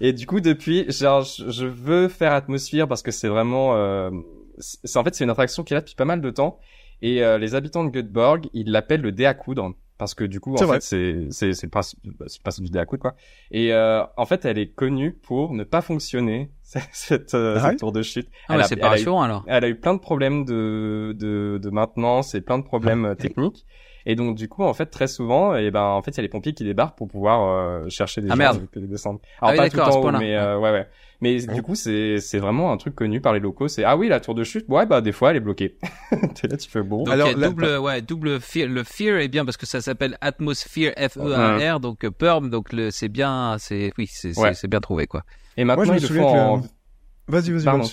Et 0.00 0.12
du 0.12 0.26
coup, 0.26 0.40
depuis, 0.40 0.90
genre, 0.92 1.22
je, 1.22 1.66
veux 1.66 2.08
faire 2.08 2.32
atmosphère 2.32 2.86
parce 2.86 3.02
que 3.02 3.10
c'est 3.10 3.26
vraiment, 3.26 3.74
euh, 3.74 4.10
c'est, 4.58 4.96
en 4.96 5.02
fait, 5.02 5.16
c'est 5.16 5.24
une 5.24 5.30
attraction 5.30 5.64
qui 5.64 5.74
est 5.74 5.76
là 5.76 5.80
depuis 5.80 5.96
pas 5.96 6.04
mal 6.04 6.20
de 6.20 6.30
temps. 6.30 6.60
Et 7.02 7.24
euh, 7.24 7.36
les 7.36 7.56
habitants 7.56 7.84
de 7.84 7.90
Göteborg, 7.90 8.48
ils 8.52 8.70
l'appellent 8.70 9.02
le 9.02 9.10
dé 9.10 9.26
à 9.26 9.34
coudre. 9.34 9.74
Parce 9.98 10.14
que 10.14 10.24
du 10.24 10.40
coup, 10.40 10.54
en 10.54 10.68
fait, 10.68 10.82
c'est, 10.82 11.28
c'est, 11.30 11.52
c'est 11.52 11.66
le 11.66 11.70
principe, 11.70 12.00
bah, 12.04 12.26
c'est 12.28 12.38
le 12.38 12.42
principe 12.42 12.64
du 12.64 12.70
dé 12.70 12.78
à 12.78 12.86
coudre, 12.86 13.02
quoi. 13.02 13.14
Et 13.52 13.72
euh, 13.72 14.02
en 14.16 14.26
fait, 14.26 14.44
elle 14.44 14.58
est 14.58 14.68
connue 14.68 15.12
pour 15.12 15.52
ne 15.52 15.62
pas 15.62 15.82
fonctionner, 15.82 16.50
cette, 16.92 17.34
euh, 17.34 17.58
Ah 17.60 17.70
cette 17.70 17.78
tour 17.78 17.92
de 17.92 18.02
chute. 18.02 18.28
Ah, 18.48 18.54
Elle 18.54 18.56
ouais, 18.58 18.62
a- 18.64 18.66
c'est 18.66 18.74
elle 18.74 18.80
pas 18.80 18.86
a 18.86 18.90
eu- 18.90 18.92
rassurant 18.92 19.22
alors. 19.22 19.44
elle 19.46 19.64
a 19.64 19.68
eu 19.68 19.74
plein 19.76 19.94
de 19.94 20.00
problèmes 20.00 20.44
de, 20.44 21.14
de, 21.18 21.58
de 21.62 21.70
maintenance 21.70 22.34
et 22.34 22.40
plein 22.40 22.58
de 22.58 22.64
problèmes 22.64 23.04
euh, 23.04 23.14
techniques. 23.14 23.64
Et 24.06 24.16
donc 24.16 24.36
du 24.36 24.48
coup, 24.50 24.62
en 24.64 24.74
fait, 24.74 24.86
très 24.86 25.06
souvent, 25.06 25.54
et 25.56 25.70
ben 25.70 25.80
en 25.82 26.02
fait, 26.02 26.10
il 26.10 26.16
y 26.18 26.20
a 26.20 26.22
les 26.24 26.28
pompiers 26.28 26.52
qui 26.52 26.64
débarquent 26.64 26.96
pour 26.98 27.08
pouvoir 27.08 27.48
euh, 27.48 27.88
chercher 27.88 28.20
des 28.20 28.26
Ah, 28.28 28.32
gens 28.32 28.36
merde. 28.38 28.66
les 28.74 28.86
descendre. 28.86 29.20
Ah 29.40 29.46
Alors 29.48 29.52
oui, 29.64 29.70
pas 29.70 29.70
tout 29.70 29.76
ce 29.92 29.96
en 29.96 29.98
haut, 29.98 30.02
point-là. 30.02 30.18
mais 30.18 30.36
euh, 30.36 30.58
ouais 30.58 30.72
ouais. 30.72 30.86
Mais 31.22 31.36
du 31.46 31.62
coup, 31.62 31.74
c'est 31.74 32.18
c'est 32.18 32.38
vraiment 32.38 32.70
un 32.70 32.76
truc 32.76 32.94
connu 32.94 33.22
par 33.22 33.32
les 33.32 33.40
locaux. 33.40 33.66
C'est 33.66 33.82
ah 33.84 33.96
oui, 33.96 34.08
la 34.08 34.20
tour 34.20 34.34
de 34.34 34.44
chute. 34.44 34.66
Ouais 34.68 34.84
bah 34.84 35.00
des 35.00 35.12
fois, 35.12 35.30
elle 35.30 35.36
est 35.36 35.40
bloquée. 35.40 35.78
T'es 36.34 36.48
là, 36.48 36.58
tu 36.58 36.68
fais 36.68 36.82
bon. 36.82 37.04
Donc, 37.04 37.14
Alors, 37.14 37.28
il 37.28 37.30
y 37.30 37.34
a 37.34 37.38
là- 37.38 37.48
double, 37.48 37.78
ouais, 37.78 38.02
double 38.02 38.40
fear. 38.40 38.68
Le 38.68 38.82
fear 38.84 39.20
est 39.20 39.28
bien 39.28 39.46
parce 39.46 39.56
que 39.56 39.64
ça 39.64 39.80
s'appelle 39.80 40.18
Atmosphere 40.20 40.92
F 40.98 41.16
E 41.16 41.32
A 41.32 41.76
R, 41.76 41.80
donc 41.80 42.06
Perm, 42.10 42.50
donc 42.50 42.74
le, 42.74 42.90
c'est 42.90 43.08
bien, 43.08 43.56
c'est, 43.58 43.90
oui, 43.96 44.06
c'est, 44.10 44.34
c'est- 44.34 44.40
Ouais. 44.40 44.52
c'est 44.52 44.68
bien 44.68 44.80
trouvé 44.80 45.06
quoi. 45.06 45.22
Et 45.56 45.64
maintenant, 45.64 45.84
Moi, 45.84 45.96
je 45.96 46.04
me 46.04 46.08
ils 46.10 46.14
le 46.14 46.20
font 46.22 46.28
en... 46.28 46.56
le- 46.56 46.62
Vas-y, 47.26 47.52
vas-y, 47.52 47.64
Pardon. 47.64 47.84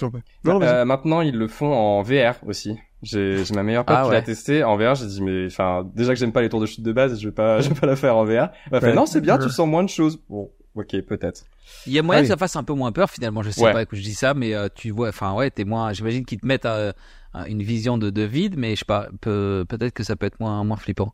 Non. 0.44 0.62
Euh, 0.62 0.84
maintenant, 0.84 1.22
ils 1.22 1.36
le 1.38 1.48
font 1.48 1.72
en 1.74 2.02
VR 2.02 2.36
aussi. 2.46 2.78
J'ai 3.02 3.44
j'ai 3.46 3.54
ma 3.56 3.64
meilleure 3.64 3.86
pote 3.86 3.96
Ah 3.98 4.04
qui 4.04 4.10
ouais. 4.10 4.16
l'a 4.16 4.22
testé 4.22 4.64
en 4.64 4.76
VR. 4.78 4.94
J'ai 4.96 5.08
dit 5.08 5.22
mais 5.24 5.48
enfin 5.48 5.90
déjà 5.96 6.14
que 6.14 6.20
j'aime 6.20 6.32
pas 6.34 6.42
les 6.42 6.50
tours 6.50 6.60
de 6.62 6.66
chute 6.68 6.84
de 6.84 6.92
base, 6.92 7.20
je 7.20 7.28
vais 7.30 7.34
pas 7.34 7.60
je 7.62 7.70
vais 7.70 7.76
pas 7.76 7.88
la 7.88 7.96
faire 7.96 8.16
en 8.18 8.26
VR. 8.26 8.50
Elle 8.66 8.72
m'a 8.74 8.80
fait 8.82 8.94
non 8.94 9.06
c'est 9.08 9.22
bien, 9.22 9.38
tu 9.40 9.50
sens 9.50 9.68
moins 9.68 9.84
de 9.84 9.90
choses. 9.90 10.20
Bon 10.30 10.52
ok 10.76 11.02
peut-être. 11.08 11.46
Il 11.88 11.94
y 11.94 12.00
a 12.00 12.04
moyen 12.04 12.20
Ah 12.20 12.22
que 12.24 12.26
oui. 12.28 12.30
ça 12.32 12.38
fasse 12.38 12.56
un 12.58 12.64
peu 12.64 12.74
moins 12.74 12.92
peur 12.92 13.10
finalement. 13.10 13.42
Je 13.42 13.50
sais 13.50 13.64
Ouais. 13.64 13.72
pas 13.74 13.86
que 13.86 13.96
je 13.96 14.02
dis 14.04 14.14
ça, 14.14 14.34
mais 14.36 14.54
euh, 14.54 14.68
tu 14.76 14.92
vois, 14.92 15.10
enfin 15.10 15.34
ouais, 15.34 15.50
t'es 15.50 15.64
moins. 15.64 15.94
J'imagine 15.94 16.26
qu'ils 16.26 16.40
te 16.42 16.46
mettent 16.46 16.66
euh, 16.68 16.92
une 17.48 17.64
vision 17.64 17.98
de, 17.98 18.10
de 18.12 18.22
vide, 18.22 18.56
mais 18.58 18.72
je 18.76 18.80
sais 18.80 18.86
pas, 18.86 19.08
peut, 19.22 19.66
peut-être 19.68 19.94
que 19.94 20.04
ça 20.04 20.16
peut 20.16 20.26
être 20.28 20.40
moins 20.40 20.64
moins 20.64 20.78
flippant. 20.78 21.14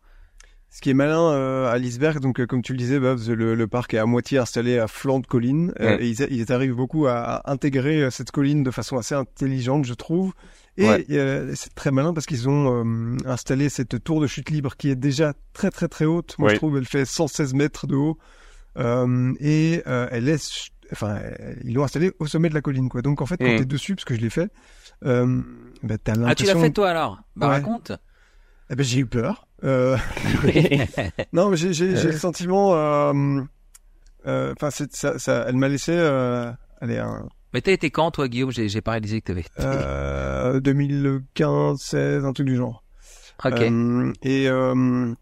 Ce 0.70 0.82
qui 0.82 0.90
est 0.90 0.94
malin 0.94 1.32
euh, 1.32 1.72
à 1.72 1.78
Lisberg, 1.78 2.20
donc 2.20 2.40
euh, 2.40 2.46
comme 2.46 2.62
tu 2.62 2.74
le 2.74 2.78
disais, 2.78 3.00
Babs, 3.00 3.20
le, 3.30 3.56
le 3.56 3.68
parc 3.68 3.94
est 3.94 3.98
à 3.98 4.06
moitié 4.06 4.38
installé 4.38 4.78
à 4.78 4.88
flanc 4.88 5.20
de 5.20 5.26
colline 5.28 5.74
euh, 5.80 5.96
Ouais. 5.98 6.04
et 6.06 6.10
ils, 6.10 6.28
ils 6.30 6.52
arrivent 6.52 6.76
beaucoup 6.76 7.08
à, 7.08 7.14
à 7.18 7.52
intégrer 7.52 8.12
cette 8.12 8.32
colline 8.32 8.64
de 8.64 8.70
façon 8.72 8.98
assez 8.98 9.16
intelligente, 9.16 9.86
je 9.86 9.94
trouve. 9.94 10.34
Et 10.76 10.88
Ouais. 10.88 11.06
euh, 11.12 11.54
c'est 11.56 11.74
très 11.74 11.90
malin 11.90 12.14
parce 12.14 12.26
qu'ils 12.28 12.48
ont 12.50 12.84
euh, 12.86 13.18
installé 13.26 13.70
cette 13.70 14.04
tour 14.04 14.22
de 14.22 14.28
chute 14.28 14.50
libre 14.52 14.76
qui 14.78 14.90
est 14.92 14.96
déjà 14.96 15.34
très 15.54 15.72
très 15.72 15.88
très 15.88 16.06
haute. 16.06 16.36
Moi, 16.38 16.50
Oui. 16.50 16.54
je 16.56 16.60
trouve 16.60 16.78
elle 16.78 16.86
fait 16.86 17.06
116 17.06 17.54
mètres 17.54 17.88
de 17.88 17.96
haut 17.96 18.18
Euh, 18.78 19.34
et 19.40 19.82
euh, 19.88 20.08
elle 20.12 20.30
est, 20.30 20.70
enfin, 20.92 21.18
ils 21.64 21.74
l'ont 21.74 21.84
installée 21.86 22.12
au 22.20 22.28
sommet 22.28 22.50
de 22.50 22.54
la 22.54 22.62
colline, 22.62 22.90
quoi. 22.90 23.02
Donc 23.02 23.24
en 23.24 23.26
fait, 23.26 23.38
quand 23.38 23.52
Mm. 23.54 23.58
t'es 23.58 23.66
dessus, 23.66 23.96
parce 23.96 24.06
que 24.06 24.14
je 24.14 24.20
l'ai 24.22 24.30
fait, 24.30 24.52
euh, 25.04 25.42
bah, 25.82 25.98
t'as 25.98 26.12
Ah, 26.12 26.16
tu 26.16 26.22
l'impression. 26.44 26.60
l'as 26.60 26.66
fait 26.66 26.72
toi 26.74 26.90
alors? 26.92 27.20
Bah 27.36 27.48
Ouais. 27.48 27.54
raconte. 27.56 27.94
Eh 28.70 28.76
ben, 28.76 28.84
j'ai 28.84 29.00
eu 29.00 29.08
peur. 29.08 29.47
Euh, 29.64 29.98
Non, 31.34 31.50
mais 31.50 31.58
j'ai 31.58 31.74
j'ai 31.74 31.96
j'ai 31.96 32.12
le 32.12 32.18
sentiment. 32.18 32.76
euh, 32.76 33.42
euh, 34.28 34.54
Enfin, 34.60 34.70
ça, 34.92 35.18
ça, 35.20 35.46
elle 35.48 35.56
m'a 35.58 35.68
laissé. 35.68 35.92
Euh, 35.94 36.52
allez, 36.82 36.98
un, 36.98 37.28
Mais 37.54 37.62
t'as 37.62 37.72
été 37.72 37.90
quand 37.92 38.12
toi 38.12 38.28
Guillaume? 38.28 38.52
J'ai 38.52 38.70
j'ai 38.70 38.82
pas 38.82 38.92
réalisé 38.92 39.22
que 39.22 39.28
t'avais. 39.28 39.46
euh, 39.60 40.60
2015, 40.60 41.80
16, 41.82 42.26
un 42.26 42.34
truc 42.34 42.48
du 42.48 42.56
genre. 42.56 42.84
ok. 43.46 43.62
Euh, 43.62 44.14
et 44.24 44.48
euh, 44.50 45.14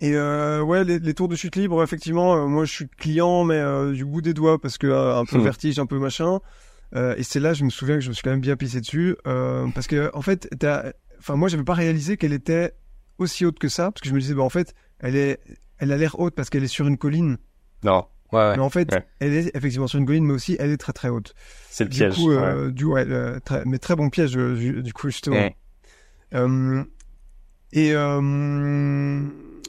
et 0.00 0.14
euh, 0.14 0.62
ouais, 0.62 0.84
les, 0.84 0.98
les 0.98 1.14
tours 1.14 1.28
de 1.28 1.34
chute 1.36 1.56
libre, 1.56 1.82
effectivement, 1.82 2.36
euh, 2.36 2.46
moi 2.46 2.64
je 2.64 2.72
suis 2.72 2.88
client, 2.88 3.44
mais 3.44 3.56
euh, 3.56 3.92
du 3.92 4.04
bout 4.04 4.20
des 4.22 4.34
doigts 4.34 4.60
parce 4.60 4.78
que 4.78 4.86
euh, 4.86 5.16
un 5.18 5.24
peu 5.24 5.38
Hmm. 5.38 5.42
vertige, 5.42 5.78
un 5.78 5.86
peu 5.86 5.98
machin. 5.98 6.38
Euh, 6.94 7.14
et 7.18 7.22
c'est 7.22 7.40
là, 7.40 7.52
je 7.52 7.64
me 7.64 7.70
souviens 7.70 7.96
que 7.96 8.00
je 8.02 8.08
me 8.08 8.14
suis 8.14 8.22
quand 8.22 8.30
même 8.30 8.40
bien 8.40 8.56
pissé 8.56 8.80
dessus, 8.80 9.16
euh, 9.26 9.66
parce 9.74 9.86
que 9.86 10.10
en 10.14 10.22
fait, 10.22 10.48
t'as- 10.58 10.92
enfin 11.18 11.34
moi 11.36 11.48
j'avais 11.48 11.64
pas 11.64 11.74
réalisé 11.74 12.16
qu'elle 12.16 12.32
était 12.32 12.72
aussi 13.18 13.44
haute 13.44 13.58
que 13.58 13.68
ça, 13.68 13.90
parce 13.90 14.00
que 14.02 14.08
je 14.08 14.14
me 14.14 14.20
disais 14.20 14.34
bah 14.34 14.42
en 14.42 14.48
fait, 14.48 14.74
elle 15.00 15.16
est, 15.16 15.40
elle 15.78 15.92
a 15.92 15.96
l'air 15.96 16.18
haute 16.18 16.34
parce 16.34 16.50
qu'elle 16.50 16.64
est 16.64 16.68
sur 16.68 16.86
une 16.88 16.98
colline, 16.98 17.38
non, 17.84 18.06
Ouais, 18.32 18.40
ouais. 18.40 18.56
mais 18.56 18.62
en 18.62 18.68
fait, 18.70 18.92
Ouais. 18.92 19.06
elle 19.20 19.32
est 19.34 19.56
effectivement 19.56 19.86
sur 19.86 19.98
une 19.98 20.04
colline, 20.06 20.24
mais 20.24 20.34
aussi 20.34 20.56
elle 20.58 20.70
est 20.70 20.76
très 20.76 20.92
très 20.92 21.08
haute. 21.08 21.34
c'est 21.70 21.84
le 21.84 21.90
Du 21.90 21.96
piège. 21.98 22.14
coup, 22.14 22.30
ouais. 22.30 22.36
euh, 22.36 22.70
du 22.70 22.84
ouais, 22.84 23.04
le- 23.04 23.40
très- 23.44 23.64
mais 23.64 23.78
très 23.78 23.96
bon 23.96 24.10
piège 24.10 24.36
euh, 24.36 24.54
du, 24.56 24.82
du 24.82 24.92
coup 24.92 25.08
justement. 25.08 25.36
Ouais. 25.36 25.56
Euh, 26.34 26.84
et 27.72 27.92
euh, 27.94 28.20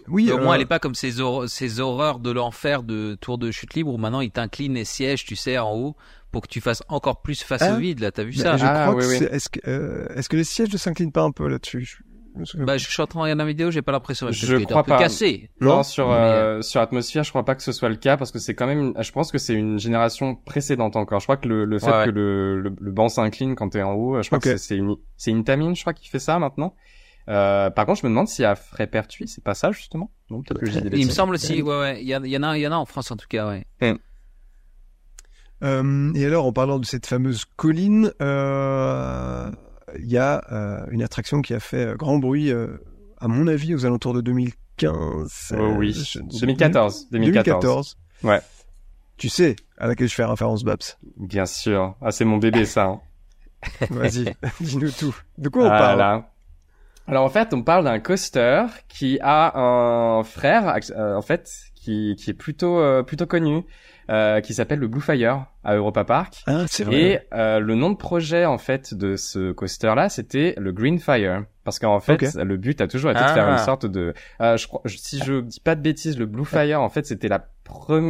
oui, 0.08 0.26
Mais 0.26 0.32
au 0.32 0.38
moins, 0.40 0.52
euh, 0.52 0.56
elle 0.56 0.62
est 0.62 0.66
pas 0.66 0.80
comme 0.80 0.96
ces, 0.96 1.20
hor- 1.22 1.48
ces 1.50 1.80
horreurs 1.80 2.20
de 2.20 2.32
l'enfer 2.32 2.84
de 2.84 3.16
tour 3.22 3.38
de 3.38 3.52
chute 3.52 3.74
libre 3.76 3.94
où 3.94 3.98
maintenant 3.98 4.22
ils 4.22 4.32
t'inclinent 4.32 4.74
les 4.74 4.86
sièges, 4.86 5.24
tu 5.26 5.36
sais, 5.36 5.58
en 5.58 5.74
haut 5.76 5.96
pour 6.32 6.42
que 6.42 6.48
tu 6.48 6.62
fasses 6.62 6.84
encore 6.90 7.22
plus 7.22 7.42
face 7.44 7.62
Ah. 7.64 7.76
au 7.76 7.78
vide. 7.80 8.00
Là, 8.00 8.12
t'as 8.12 8.24
vu 8.24 8.34
ça? 8.34 8.58
je 8.58 8.66
Ah, 8.66 8.88
crois 8.88 8.96
oui, 8.96 9.04
que 9.04 9.10
oui. 9.10 9.18
c'est. 9.20 9.26
Est-ce 9.34 9.50
que, 9.50 9.60
euh, 9.68 10.08
est-ce 10.16 10.28
que 10.30 10.36
les 10.38 10.44
sièges 10.44 10.72
ne 10.72 10.78
s'inclinent 10.78 11.12
pas 11.12 11.24
un 11.24 11.32
peu 11.32 11.48
là-dessus? 11.48 12.00
Bah, 12.58 12.78
je 12.78 12.88
suis 12.88 13.02
en 13.02 13.08
train 13.08 13.20
de 13.20 13.24
regarder 13.24 13.40
la 13.44 13.48
vidéo, 13.48 13.72
j'ai 13.72 13.82
pas 13.82 13.92
l'impression. 13.92 14.32
Je 14.32 14.58
crois 14.66 14.84
pas. 14.84 14.98
cassé. 14.98 15.50
Non, 15.62 15.78
Non, 15.78 15.84
sur 15.84 16.08
mais, 16.10 16.16
euh, 16.16 16.62
sur 16.62 16.82
atmosphère, 16.82 17.24
je 17.24 17.30
crois 17.30 17.44
pas 17.46 17.56
que 17.56 17.64
ce 17.64 17.72
soit 17.72 17.90
le 17.90 17.96
cas 17.96 18.18
parce 18.18 18.32
que 18.32 18.40
c'est 18.40 18.56
quand 18.56 18.68
même, 18.68 18.80
une- 18.96 19.04
je 19.04 19.12
pense 19.12 19.32
que 19.32 19.38
c'est 19.38 19.54
une 19.54 19.80
génération 19.80 20.36
précédente 20.36 20.96
encore. 20.96 21.20
Je 21.20 21.26
crois 21.26 21.38
que 21.38 21.48
le, 21.48 21.66
le 21.66 21.80
fait 21.80 21.88
Ouais, 21.88 21.98
ouais. 22.00 22.06
que 22.06 22.10
le, 22.12 22.60
le, 22.62 22.76
le 22.80 22.92
banc 22.92 23.10
s'incline 23.10 23.56
quand 23.56 23.70
t'es 23.70 23.82
en 23.84 23.94
haut, 23.94 24.22
je 24.22 24.28
crois 24.28 24.40
que 24.40 24.50
c'est- 24.52 24.58
c'est 24.58 24.76
une 24.78 24.96
c'est 25.18 25.32
Intamin, 25.32 25.74
je 25.74 25.82
crois 25.82 25.94
qui 25.94 26.08
fait 26.10 26.20
ça 26.20 26.40
maintenant. 26.40 26.76
Euh, 27.28 27.70
par 27.70 27.86
contre, 27.86 28.02
je 28.02 28.06
me 28.08 28.10
demande 28.12 28.28
si 28.28 28.44
à 28.44 28.56
Frépertuis, 28.56 29.28
c'est 29.28 29.44
pas 29.44 29.54
ça 29.54 29.72
justement? 29.72 30.10
Non, 30.32 30.42
peut-être 30.42 30.60
que 30.62 30.66
j'ai 30.66 30.82
des 30.82 30.98
Il 30.98 31.06
me 31.06 31.12
semble 31.12 31.36
aussi, 31.36 31.62
ouais, 31.62 31.80
ouais. 31.80 32.02
Il 32.02 32.08
y, 32.08 32.16
en- 32.16 32.24
il 32.24 32.32
y 32.32 32.38
en 32.38 32.44
a, 32.44 32.58
il 32.58 32.62
y 32.62 32.68
en 32.68 32.72
a 32.72 32.76
en 32.78 32.86
France 32.86 33.12
en 33.12 33.18
tout 33.18 33.28
cas, 33.30 33.48
ouais. 33.48 33.66
Euh, 35.62 36.14
et 36.16 36.26
alors, 36.26 36.46
en 36.46 36.54
parlant 36.54 36.80
de 36.80 36.86
cette 36.86 37.06
fameuse 37.06 37.44
colline, 37.58 38.12
euh, 38.22 39.52
il 39.98 40.08
y 40.08 40.18
a 40.18 40.44
euh, 40.52 40.86
une 40.92 41.02
attraction 41.04 41.42
qui 41.42 41.54
a 41.54 41.60
fait 41.60 41.88
euh, 41.88 41.96
grand 41.96 42.18
bruit, 42.18 42.52
euh, 42.52 42.78
à 43.20 43.28
mon 43.28 43.48
avis, 43.48 43.74
aux 43.76 43.86
alentours 43.86 44.14
de 44.14 44.22
2015. 44.22 45.56
Oh 45.58 45.74
oui, 45.78 45.90
euh, 45.90 46.04
je 46.04 46.20
ne 46.20 46.30
sais 46.30 46.40
2014, 46.42 47.10
2014. 47.12 47.12
2014. 47.12 47.98
Ouais. 48.24 48.42
Tu 49.18 49.30
sais 49.30 49.56
à 49.78 49.88
laquelle 49.88 50.08
je 50.08 50.16
fais 50.16 50.26
référence, 50.26 50.64
Babs. 50.64 50.80
Bien 51.18 51.46
sûr. 51.46 51.96
Ah, 52.02 52.12
c'est 52.12 52.26
mon 52.26 52.38
bébé 52.38 52.66
ça. 52.66 52.86
Hein. 52.86 53.00
Vas-y, 53.90 54.34
dis-nous 54.62 54.92
tout. 54.92 55.16
De 55.38 55.50
quoi 55.50 55.64
on 55.64 55.72
Ah 55.72 55.78
parle 55.80 55.98
là. 56.00 56.32
Alors 57.08 57.26
en 57.26 57.30
fait, 57.30 57.54
on 57.54 57.64
parle 57.64 57.86
d'un 57.86 58.00
coaster 58.00 58.66
qui 58.88 59.20
a 59.22 59.58
un 59.58 60.24
frère, 60.24 60.76
euh, 60.92 61.16
en 61.16 61.22
fait, 61.22 61.50
qui, 61.76 62.16
qui 62.18 62.30
est 62.30 62.36
plutôt 62.36 62.80
euh, 62.80 63.02
plutôt 63.02 63.26
connu, 63.26 63.64
euh, 64.10 64.42
qui 64.42 64.54
s'appelle 64.54 64.80
le 64.80 64.88
Blue 64.88 65.02
Fire 65.02 65.46
à 65.64 65.76
Europa 65.76 66.04
Park. 66.04 66.44
Ah, 66.48 66.66
c'est 66.68 66.84
vrai. 66.84 66.96
Et 67.00 67.20
euh, 67.34 67.60
le 67.60 67.76
nom 67.76 67.90
de 67.92 67.96
projet 67.98 68.46
en 68.46 68.58
fait 68.58 68.94
de 68.94 69.16
ce 69.16 69.52
coaster 69.52 69.94
là, 69.96 70.10
c'était 70.10 70.56
le 70.58 70.72
Green 70.72 70.98
Fire, 71.00 71.44
parce 71.64 71.78
qu'en 71.80 72.00
fait, 72.00 72.34
le 72.36 72.58
but 72.58 72.82
a 72.82 72.88
toujours 72.88 73.12
été 73.12 73.20
de 73.20 73.26
Ah. 73.26 73.34
faire 73.34 73.50
une 73.50 73.58
sorte 73.60 73.86
de, 73.86 74.14
euh, 74.42 74.58
je 74.58 74.68
crois, 74.68 74.82
je- 74.86 74.98
si 74.98 75.20
je 75.24 75.42
dis 75.42 75.60
pas 75.60 75.76
de 75.76 75.82
bêtises, 75.82 76.18
le 76.18 76.26
Blue 76.26 76.46
Fire 76.46 76.82
en 76.82 76.90
fait 76.90 77.06
c'était 77.06 77.28
la 77.28 77.46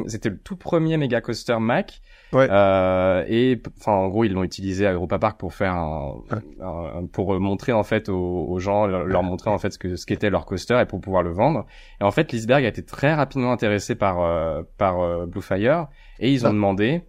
c'était 0.07 0.29
le 0.29 0.37
tout 0.37 0.55
premier 0.55 0.97
méga 0.97 1.21
coaster 1.21 1.57
Mac. 1.59 2.01
Ouais. 2.31 2.47
Euh, 2.51 3.23
et 3.27 3.59
enfin 3.79 3.93
en 3.93 4.07
gros 4.09 4.23
ils 4.23 4.31
l'ont 4.33 4.43
utilisé 4.43 4.85
à 4.85 4.93
Europa 4.93 5.17
Park 5.17 5.39
pour 5.39 5.51
faire 5.53 5.73
un, 5.73 6.13
un- 6.61 7.05
pour 7.11 7.33
euh, 7.33 7.39
montrer 7.39 7.71
en 7.71 7.81
fait 7.83 8.07
aux, 8.07 8.45
aux 8.47 8.59
gens 8.59 8.85
leur, 8.85 9.23
montrer 9.23 9.49
en 9.49 9.57
fait 9.57 9.71
ce 9.71 9.79
que 9.79 9.95
ce 9.95 10.05
qu'était 10.05 10.29
leur 10.29 10.45
coaster 10.45 10.79
et 10.79 10.85
pour 10.85 11.01
pouvoir 11.01 11.23
le 11.23 11.31
vendre. 11.31 11.65
Et 11.99 12.03
en 12.03 12.11
fait 12.11 12.31
Lisberg 12.31 12.63
a 12.63 12.67
été 12.67 12.83
très 12.83 13.13
rapidement 13.15 13.51
intéressé 13.51 13.95
par 13.95 14.21
euh, 14.21 14.61
par 14.77 14.99
euh, 15.01 15.25
Blue 15.25 15.41
Fire 15.41 15.87
et 16.19 16.31
ils 16.31 16.45
ont 16.45 16.49
Ah. 16.49 16.53
demandé 16.53 17.01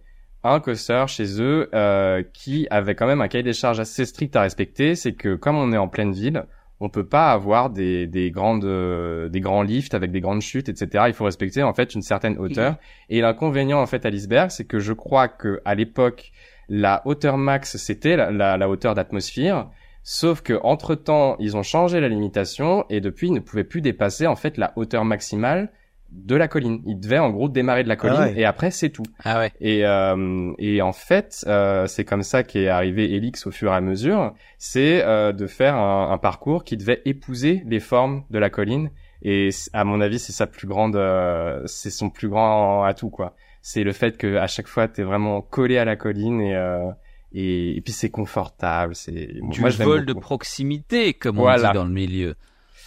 un 0.43 0.59
coaster 0.59 1.03
chez 1.07 1.39
eux 1.39 1.69
euh, 1.75 2.23
qui 2.33 2.65
avait 2.71 2.95
quand 2.95 3.05
même 3.05 3.21
un 3.21 3.27
cahier 3.27 3.43
des 3.43 3.53
charges 3.53 3.79
assez 3.79 4.05
strict 4.05 4.35
à 4.35 4.41
respecter, 4.41 4.95
c'est 4.95 5.13
que 5.13 5.35
comme 5.35 5.55
on 5.55 5.71
est 5.71 5.77
en 5.77 5.87
pleine 5.87 6.13
ville, 6.13 6.45
on 6.81 6.89
peut 6.89 7.05
pas 7.05 7.31
avoir 7.31 7.69
des, 7.69 8.07
des 8.07 8.31
grandes 8.31 8.65
euh, 8.65 9.29
des 9.29 9.39
grands 9.39 9.61
lifts 9.61 9.93
avec 9.93 10.11
des 10.11 10.19
grandes 10.19 10.41
chutes, 10.41 10.67
etc. 10.67 11.05
Il 11.07 11.13
faut 11.13 11.25
respecter 11.25 11.61
en 11.61 11.73
fait 11.73 11.93
une 11.93 12.01
certaine 12.01 12.37
hauteur. 12.39 12.75
Et 13.09 13.21
l'inconvénient 13.21 13.79
en 13.79 13.85
fait 13.85 14.05
à 14.05 14.09
l'iceberg, 14.09 14.49
c'est 14.49 14.65
que 14.65 14.79
je 14.79 14.91
crois 14.91 15.27
que 15.27 15.61
à 15.63 15.75
l'époque 15.75 16.31
la 16.67 17.03
hauteur 17.05 17.37
max 17.37 17.77
c'était 17.77 18.17
la, 18.17 18.31
la, 18.31 18.57
la 18.57 18.67
hauteur 18.67 18.95
d'atmosphère. 18.95 19.69
Sauf 20.03 20.41
que 20.41 20.59
entre 20.63 20.95
temps, 20.95 21.35
ils 21.39 21.55
ont 21.55 21.61
changé 21.61 21.99
la 21.99 22.09
limitation 22.09 22.85
et 22.89 23.01
depuis, 23.01 23.27
ils 23.27 23.33
ne 23.33 23.39
pouvaient 23.39 23.63
plus 23.63 23.81
dépasser 23.81 24.25
en 24.25 24.35
fait 24.35 24.57
la 24.57 24.73
hauteur 24.75 25.05
maximale 25.05 25.71
de 26.11 26.35
la 26.35 26.47
colline. 26.47 26.81
Ils 26.85 26.99
devaient 26.99 27.19
en 27.19 27.29
gros 27.29 27.47
démarrer 27.49 27.83
de 27.83 27.89
la 27.89 27.95
colline 27.95 28.19
ouais. 28.19 28.33
et 28.39 28.45
après 28.45 28.69
c'est 28.71 28.89
tout. 28.89 29.03
Ah 29.23 29.39
ouais. 29.39 29.51
Et, 29.61 29.85
euh, 29.85 30.51
et 30.59 30.81
en 30.81 30.91
fait, 30.93 31.43
euh, 31.47 31.87
c'est 31.87 32.03
comme 32.05 32.23
ça 32.23 32.43
qu'est 32.43 32.67
arrivé 32.67 33.13
Elix 33.15 33.47
au 33.47 33.51
fur 33.51 33.71
et 33.71 33.75
à 33.75 33.81
mesure. 33.81 34.33
C'est 34.57 35.03
euh, 35.03 35.31
de 35.31 35.47
faire 35.47 35.75
un, 35.75 36.11
un 36.11 36.17
parcours 36.17 36.63
qui 36.63 36.75
devait 36.77 37.01
épouser 37.05 37.63
les 37.65 37.79
formes 37.79 38.23
de 38.29 38.39
la 38.39 38.49
colline. 38.49 38.91
Et 39.23 39.49
à 39.73 39.83
mon 39.83 40.01
avis, 40.01 40.19
c'est 40.19 40.31
sa 40.33 40.47
plus 40.47 40.67
grande, 40.67 40.95
euh, 40.95 41.61
c'est 41.65 41.91
son 41.91 42.09
plus 42.09 42.27
grand 42.27 42.83
atout 42.83 43.09
quoi. 43.11 43.35
C'est 43.61 43.83
le 43.83 43.91
fait 43.93 44.17
que 44.17 44.37
à 44.37 44.47
chaque 44.47 44.67
fois, 44.67 44.87
t'es 44.87 45.03
vraiment 45.03 45.41
collé 45.41 45.77
à 45.77 45.85
la 45.85 45.95
colline 45.95 46.41
et 46.41 46.55
euh, 46.55 46.89
et, 47.33 47.77
et 47.77 47.81
puis 47.81 47.93
c'est 47.93 48.09
confortable. 48.09 48.95
C'est 48.95 49.11
Du 49.51 49.61
moi 49.61 49.69
je 49.69 49.81
vol 49.83 50.05
de 50.05 50.13
proximité, 50.13 51.13
comme 51.13 51.37
on 51.39 51.43
Voilà. 51.43 51.69
dit 51.69 51.75
dans 51.75 51.85
le 51.85 51.91
milieu. 51.91 52.35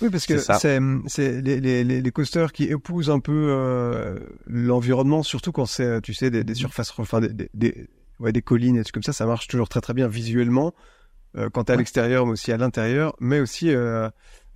Oui, 0.00 0.10
parce 0.10 0.26
que 0.26 0.36
C'est 0.38 0.80
c'est 1.06 1.40
les, 1.42 1.60
les, 1.60 1.84
les, 1.84 2.00
les 2.02 2.10
coasters 2.10 2.52
qui 2.52 2.64
épousent 2.64 3.10
un 3.10 3.20
peu 3.20 3.48
euh, 3.50 4.18
l'environnement, 4.46 5.22
surtout 5.22 5.52
quand 5.52 5.66
c'est, 5.66 6.00
tu 6.02 6.14
sais, 6.14 6.30
des, 6.30 6.44
des 6.44 6.54
surfaces, 6.54 6.92
enfin 6.98 7.20
des, 7.20 7.28
des, 7.28 7.50
des, 7.54 7.88
ouais, 8.20 8.32
des 8.32 8.42
collines 8.42 8.76
et 8.76 8.82
trucs 8.82 8.94
comme 8.94 9.02
ça, 9.02 9.12
ça 9.12 9.26
marche 9.26 9.46
toujours 9.48 9.68
très 9.68 9.80
très 9.80 9.94
bien 9.94 10.08
visuellement, 10.08 10.74
euh, 11.36 11.48
quand 11.50 11.64
t'es 11.64 11.72
à 11.72 11.76
Ouais. 11.76 11.78
l'extérieur, 11.80 12.26
mais 12.26 12.32
aussi 12.32 12.52
à 12.52 12.56
l'intérieur, 12.56 13.14
mais 13.20 13.40
aussi 13.40 13.70
euh, 13.70 14.08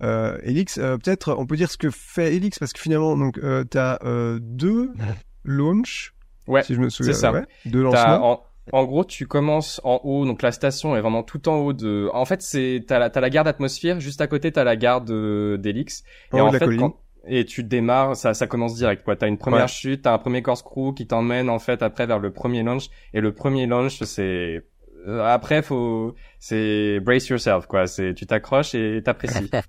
euh, 0.03 0.37
Helix. 0.43 0.77
euh, 0.77 0.97
Peut-être, 0.97 1.33
on 1.37 1.45
peut 1.45 1.55
dire 1.57 1.71
ce 1.71 1.77
que 1.77 1.89
fait 1.89 2.35
Helix, 2.35 2.59
parce 2.59 2.73
que 2.73 2.79
finalement, 2.79 3.15
donc, 3.17 3.37
euh, 3.39 3.63
t'as 3.63 3.97
euh, 4.03 4.39
deux 4.41 4.91
launches, 5.45 6.13
Ouais, 6.47 6.63
si 6.63 6.75
je 6.75 6.79
me 6.79 6.89
souviens, 6.89 7.13
c'est 7.13 7.19
ça. 7.19 7.31
ouais, 7.31 7.45
deux 7.65 7.81
lancements. 7.81 8.43
En, 8.73 8.83
gros, 8.85 9.03
tu 9.05 9.27
commences 9.27 9.81
en 9.83 9.99
haut, 10.03 10.25
donc 10.25 10.41
la 10.41 10.51
station 10.51 10.95
est 10.95 11.01
vraiment 11.01 11.23
tout 11.23 11.47
en 11.49 11.55
haut 11.57 11.73
de. 11.73 12.09
En 12.13 12.25
fait, 12.25 12.41
c'est 12.41 12.83
t'as 12.87 12.99
la, 12.99 13.09
t'as 13.09 13.21
la 13.21 13.29
gare 13.29 13.43
d'atmosphère, 13.43 13.99
juste 13.99 14.21
à 14.21 14.27
côté 14.27 14.51
t'as 14.51 14.63
la 14.63 14.75
gare 14.75 15.01
de 15.01 15.57
d'Elix. 15.61 16.03
En 16.31 16.37
et 16.37 16.41
haut 16.41 16.45
en 16.45 16.47
de 16.49 16.53
la 16.53 16.59
fait, 16.59 16.65
colline. 16.65 16.81
quand- 16.81 16.97
et 17.27 17.45
tu 17.45 17.63
démarres, 17.63 18.15
ça, 18.15 18.33
ça 18.33 18.47
commence 18.47 18.75
direct 18.75 19.03
quoi. 19.03 19.15
T'as 19.15 19.27
une 19.27 19.37
première 19.37 19.63
Ouais. 19.63 19.67
chute, 19.67 20.03
t'as 20.03 20.13
un 20.13 20.17
premier 20.17 20.41
corkscrew 20.41 20.93
qui 20.95 21.05
t'emmène 21.05 21.49
en 21.49 21.59
fait 21.59 21.83
après 21.83 22.07
vers 22.07 22.17
le 22.19 22.31
premier 22.31 22.63
launch. 22.63 22.89
Et 23.13 23.21
le 23.21 23.33
premier 23.33 23.67
launch, 23.67 24.01
c'est 24.03 24.63
euh, 25.07 25.23
après 25.25 25.61
faut 25.61 26.15
c'est 26.39 26.99
brace 27.01 27.27
yourself 27.29 27.65
quoi. 27.67 27.87
C'est 27.87 28.13
tu 28.13 28.25
t'accroches 28.25 28.73
et 28.75 29.01
t'apprécies. 29.03 29.49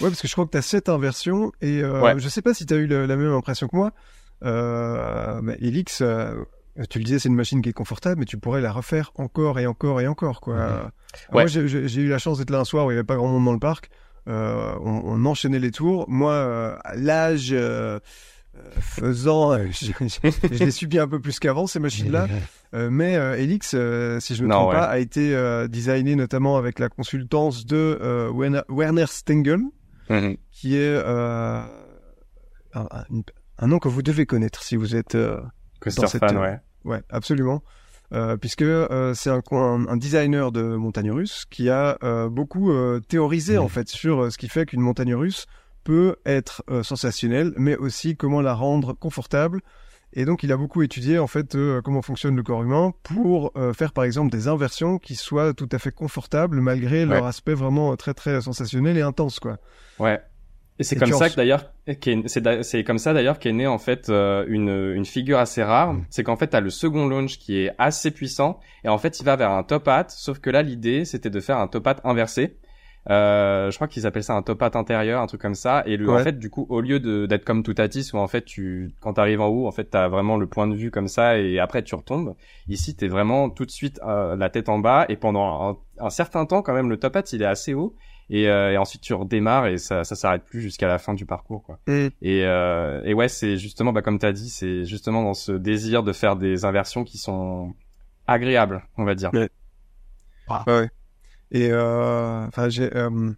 Ouais, 0.00 0.08
parce 0.08 0.20
que 0.20 0.26
je 0.26 0.32
crois 0.32 0.44
que 0.44 0.50
t'as 0.50 0.60
sept 0.62 0.88
inversions 0.88 1.52
et 1.60 1.80
euh, 1.80 2.00
Ouais. 2.00 2.14
je 2.18 2.28
sais 2.28 2.42
pas 2.42 2.52
si 2.52 2.66
t'as 2.66 2.74
eu 2.74 2.86
le- 2.88 3.06
la 3.06 3.14
même 3.16 3.32
impression 3.32 3.68
que 3.68 3.76
moi. 3.76 3.92
Euh, 4.44 5.40
mais 5.42 5.56
Helix, 5.60 6.00
euh, 6.00 6.34
tu 6.90 6.98
le 6.98 7.04
disais, 7.04 7.18
c'est 7.18 7.28
une 7.28 7.34
machine 7.36 7.62
qui 7.62 7.68
est 7.68 7.72
confortable, 7.74 8.18
mais 8.20 8.24
tu 8.26 8.36
pourrais 8.38 8.60
la 8.60 8.72
refaire 8.72 9.12
encore 9.16 9.58
et 9.60 9.66
encore 9.66 10.00
et 10.00 10.06
encore, 10.08 10.40
quoi. 10.40 10.60
Alors, 10.62 10.90
Moi, 11.32 11.42
Ouais. 11.42 11.48
j'ai- 11.48 12.00
eu 12.02 12.08
la 12.08 12.18
chance 12.18 12.38
d'être 12.38 12.50
là 12.50 12.58
un 12.60 12.64
soir 12.64 12.86
où 12.86 12.90
il 12.90 12.94
y 12.94 12.96
avait 12.96 13.04
pas 13.04 13.16
grand 13.16 13.28
monde 13.28 13.44
dans 13.44 13.52
le 13.52 13.58
parc. 13.60 13.90
Euh, 14.28 14.74
on, 14.80 15.02
on 15.04 15.24
enchaînait 15.26 15.58
les 15.60 15.70
tours. 15.70 16.06
Moi, 16.08 16.32
euh, 16.32 16.76
à 16.82 16.96
l'âge 16.96 17.50
euh, 17.52 18.00
euh, 18.56 18.60
faisant, 18.80 19.52
euh, 19.52 19.66
je, 19.70 19.92
je- 20.00 20.30
je 20.56 20.64
l'ai 20.64 20.70
subi 20.70 20.98
un 20.98 21.06
peu 21.06 21.20
plus 21.20 21.38
qu'avant 21.38 21.66
ces 21.66 21.78
machines-là. 21.80 22.26
Euh, 22.74 22.90
mais 22.90 23.14
euh, 23.14 23.36
Helix, 23.38 23.70
euh, 23.74 24.18
si 24.18 24.34
je 24.34 24.42
me 24.42 24.48
Non, 24.48 24.56
trompe 24.56 24.70
ouais. 24.70 24.74
pas, 24.80 24.86
a 24.86 24.98
été 24.98 25.32
euh, 25.32 25.68
designé 25.68 26.16
notamment 26.16 26.56
avec 26.56 26.80
la 26.80 26.88
consultance 26.88 27.66
de 27.66 27.76
euh, 28.02 28.32
Werner, 28.32 28.62
Werner 28.68 29.04
Stengel. 29.06 29.60
Mhm. 30.10 30.36
qui 30.50 30.74
est 30.74 30.80
euh, 30.82 31.60
un, 32.74 32.80
un- 32.90 33.04
un 33.58 33.66
nom 33.68 33.78
que 33.78 33.86
vous 33.88 34.02
devez 34.02 34.26
connaître 34.26 34.62
si 34.64 34.74
vous 34.74 34.96
êtes 34.96 35.14
euh, 35.14 35.40
Coaster 35.84 36.02
Dans 36.02 36.08
cette, 36.08 36.20
fan, 36.20 36.36
ouais. 36.38 36.58
Ouais, 36.84 37.02
absolument. 37.10 37.62
Euh, 38.12 38.36
puisque 38.36 38.62
euh, 38.62 39.14
c'est 39.14 39.30
un, 39.30 39.40
un, 39.52 39.86
un 39.88 39.96
designer 39.96 40.52
de 40.52 40.62
montagne 40.62 41.10
russe 41.10 41.46
qui 41.50 41.70
a 41.70 41.96
euh, 42.02 42.28
beaucoup 42.28 42.70
euh, 42.70 43.00
théorisé 43.00 43.56
en 43.58 43.68
fait 43.68 43.88
sur 43.88 44.24
euh, 44.24 44.30
ce 44.30 44.38
qui 44.38 44.48
fait 44.48 44.66
qu'une 44.66 44.80
montagne 44.82 45.14
russe 45.14 45.46
peut 45.84 46.16
être 46.26 46.62
euh, 46.70 46.82
sensationnelle, 46.82 47.52
mais 47.56 47.76
aussi 47.76 48.16
comment 48.16 48.40
la 48.40 48.54
rendre 48.54 48.92
confortable. 48.92 49.60
Et 50.12 50.26
donc 50.26 50.42
il 50.44 50.52
a 50.52 50.56
beaucoup 50.56 50.82
étudié 50.82 51.18
en 51.18 51.26
fait 51.26 51.56
euh, 51.56 51.80
comment 51.82 52.02
fonctionne 52.02 52.36
le 52.36 52.42
corps 52.44 52.62
humain 52.62 52.92
pour 53.02 53.50
euh, 53.56 53.72
faire 53.72 53.92
par 53.92 54.04
exemple 54.04 54.30
des 54.30 54.46
inversions 54.48 54.98
qui 54.98 55.16
soient 55.16 55.54
tout 55.54 55.68
à 55.72 55.78
fait 55.78 55.90
confortables 55.90 56.60
malgré 56.60 57.04
leur 57.06 57.24
aspect 57.26 57.54
vraiment 57.54 57.96
très 57.96 58.14
très 58.14 58.40
sensationnel 58.42 58.96
et 58.96 59.02
intense 59.02 59.40
quoi. 59.40 59.56
Ouais. 59.98 60.20
Et 60.78 60.82
c'est 60.84 60.96
comme 60.96 61.08
en 61.14 61.18
ça 61.18 61.26
s- 61.26 61.32
que 61.32 61.36
d'ailleurs, 61.36 61.72
c'est 62.62 62.84
comme 62.84 62.98
ça 62.98 63.12
d'ailleurs 63.12 63.38
qu'est 63.38 63.52
né 63.52 63.66
en 63.66 63.78
fait 63.78 64.08
euh, 64.08 64.44
une 64.48 64.70
une 64.96 65.04
figure 65.04 65.38
assez 65.38 65.62
rare. 65.62 65.94
C'est 66.10 66.24
qu'en 66.24 66.36
fait 66.36 66.48
t'as 66.48 66.60
le 66.60 66.70
second 66.70 67.06
launch 67.06 67.38
qui 67.38 67.58
est 67.58 67.70
assez 67.78 68.10
puissant 68.10 68.58
et 68.84 68.88
en 68.88 68.98
fait 68.98 69.20
il 69.20 69.24
va 69.24 69.36
vers 69.36 69.50
un 69.52 69.62
top 69.62 69.86
hat. 69.88 70.06
Sauf 70.08 70.40
que 70.40 70.50
là 70.50 70.62
l'idée 70.62 71.04
c'était 71.04 71.30
de 71.30 71.40
faire 71.40 71.58
un 71.58 71.68
top 71.68 71.86
hat 71.86 71.96
inversé. 72.04 72.56
Euh, 73.10 73.70
je 73.70 73.76
crois 73.76 73.86
qu'ils 73.86 74.06
appellent 74.06 74.24
ça 74.24 74.32
un 74.34 74.40
top 74.42 74.62
hat 74.62 74.70
intérieur, 74.74 75.20
un 75.20 75.26
truc 75.26 75.40
comme 75.42 75.54
ça. 75.54 75.82
Et 75.86 75.96
le, 75.98 76.06
en 76.10 76.24
fait 76.24 76.38
du 76.38 76.48
coup 76.50 76.66
au 76.70 76.80
lieu 76.80 76.98
d'être 77.28 77.44
comme 77.44 77.62
Toutatis 77.62 78.10
où 78.14 78.16
en 78.16 78.26
fait 78.26 78.44
tu 78.44 78.94
quand 79.00 79.12
t'arrives 79.12 79.42
en 79.42 79.48
haut 79.48 79.66
en 79.68 79.72
fait 79.72 79.84
t'as 79.84 80.08
vraiment 80.08 80.38
le 80.38 80.46
point 80.46 80.66
de 80.66 80.74
vue 80.74 80.90
comme 80.90 81.06
ça 81.08 81.38
et 81.38 81.58
après 81.60 81.82
tu 81.84 81.94
retombes. 81.94 82.34
Ici 82.66 82.96
t'es 82.96 83.08
vraiment 83.08 83.50
tout 83.50 83.66
de 83.66 83.70
suite 83.70 84.00
euh, 84.06 84.34
la 84.36 84.48
tête 84.48 84.68
en 84.70 84.78
bas 84.78 85.04
et 85.08 85.16
pendant 85.16 85.78
un, 85.98 86.04
un 86.06 86.10
certain 86.10 86.46
temps 86.46 86.62
quand 86.62 86.72
même 86.74 86.88
le 86.88 86.96
top 86.96 87.14
hat 87.16 87.22
il 87.32 87.42
est 87.42 87.46
assez 87.46 87.74
haut. 87.74 87.94
Et, 88.30 88.48
euh, 88.48 88.72
et 88.72 88.78
ensuite 88.78 89.02
tu 89.02 89.12
redémarres 89.14 89.66
et 89.66 89.76
ça 89.78 90.02
ça 90.04 90.14
s'arrête 90.16 90.44
plus 90.44 90.60
jusqu'à 90.62 90.88
la 90.88 90.98
fin 90.98 91.12
du 91.14 91.26
parcours 91.26 91.62
quoi. 91.62 91.78
Et 91.88 92.10
euh, 92.22 93.02
et 93.04 93.12
ouais 93.14 93.28
c'est 93.28 93.58
justement 93.58 93.92
bah 93.92 94.00
comme 94.02 94.18
t'as 94.18 94.32
dit 94.32 94.48
c'est 94.48 94.84
justement 94.86 95.22
dans 95.22 95.34
ce 95.34 95.52
désir 95.52 96.02
de 96.02 96.12
faire 96.12 96.36
des 96.36 96.64
inversions 96.64 97.04
qui 97.04 97.18
sont 97.18 97.74
agréables 98.26 98.82
on 98.96 99.04
va 99.04 99.14
dire. 99.14 99.30
Ouais. 99.34 99.50
Ouais. 100.66 100.88
Et 101.50 101.68
euh, 101.70 102.46
enfin, 102.46 102.68
j'ai. 102.68 102.94
euh, 102.96 103.30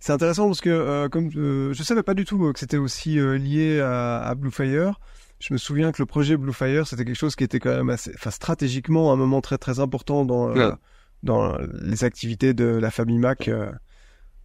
c'est 0.00 0.12
intéressant 0.12 0.46
parce 0.46 0.60
que 0.60 0.70
euh, 0.70 1.08
comme 1.08 1.30
euh, 1.36 1.72
je 1.72 1.82
savais 1.82 2.02
pas 2.02 2.14
du 2.14 2.24
tout 2.24 2.52
que 2.52 2.58
c'était 2.58 2.76
aussi 2.76 3.18
euh, 3.20 3.38
lié 3.38 3.80
à, 3.80 4.20
à 4.22 4.34
Bluefire. 4.34 4.98
Je 5.38 5.52
me 5.54 5.58
souviens 5.58 5.92
que 5.92 6.00
le 6.02 6.06
projet 6.06 6.36
Bluefire 6.36 6.86
c'était 6.86 7.04
quelque 7.04 7.16
chose 7.16 7.36
qui 7.36 7.44
était 7.44 7.60
quand 7.60 7.70
même 7.76 7.90
assez, 7.90 8.12
enfin 8.14 8.30
stratégiquement 8.30 9.12
un 9.12 9.16
moment 9.16 9.40
très 9.40 9.58
très 9.58 9.78
important 9.80 10.24
dans 10.24 10.48
euh, 10.50 10.70
Ouais. 10.70 10.74
dans 11.22 11.56
les 11.82 12.04
activités 12.04 12.52
de 12.54 12.64
la 12.64 12.90
famille 12.90 13.18
Mac. 13.18 13.48
euh, 13.48 13.70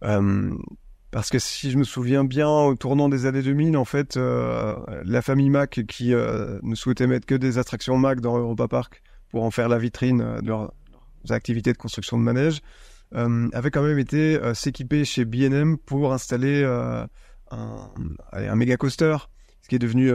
euh, 0.04 0.54
parce 1.10 1.30
que 1.30 1.38
si 1.38 1.70
je 1.70 1.78
me 1.78 1.84
souviens 1.84 2.24
bien, 2.24 2.48
au 2.48 2.74
tournant 2.74 3.08
des 3.08 3.26
années 3.26 3.42
2000, 3.42 3.76
en 3.76 3.84
fait, 3.84 4.16
euh, 4.16 4.76
la 5.04 5.22
famille 5.22 5.50
Mac 5.50 5.80
qui 5.88 6.12
euh, 6.14 6.58
ne 6.62 6.74
souhaitait 6.74 7.06
mettre 7.06 7.26
que 7.26 7.34
des 7.34 7.58
attractions 7.58 7.96
Mac 7.96 8.20
dans 8.20 8.36
Europa 8.38 8.68
Park 8.68 9.02
pour 9.30 9.44
en 9.44 9.50
faire 9.50 9.68
la 9.68 9.78
vitrine 9.78 10.40
de 10.42 10.46
leurs 10.48 10.72
activités 11.30 11.72
de 11.72 11.78
construction 11.78 12.18
de 12.18 12.22
manège, 12.22 12.60
avait 13.12 13.70
quand 13.70 13.82
même 13.82 13.98
été 13.98 14.38
s'équiper 14.54 15.04
chez 15.04 15.24
B&M 15.24 15.76
pour 15.78 16.12
installer 16.12 16.64
un, 16.64 17.08
allez, 18.32 18.48
un 18.48 18.56
méga 18.56 18.76
coaster, 18.76 19.16
ce 19.62 19.68
qui 19.68 19.74
est 19.74 19.78
devenu 19.78 20.10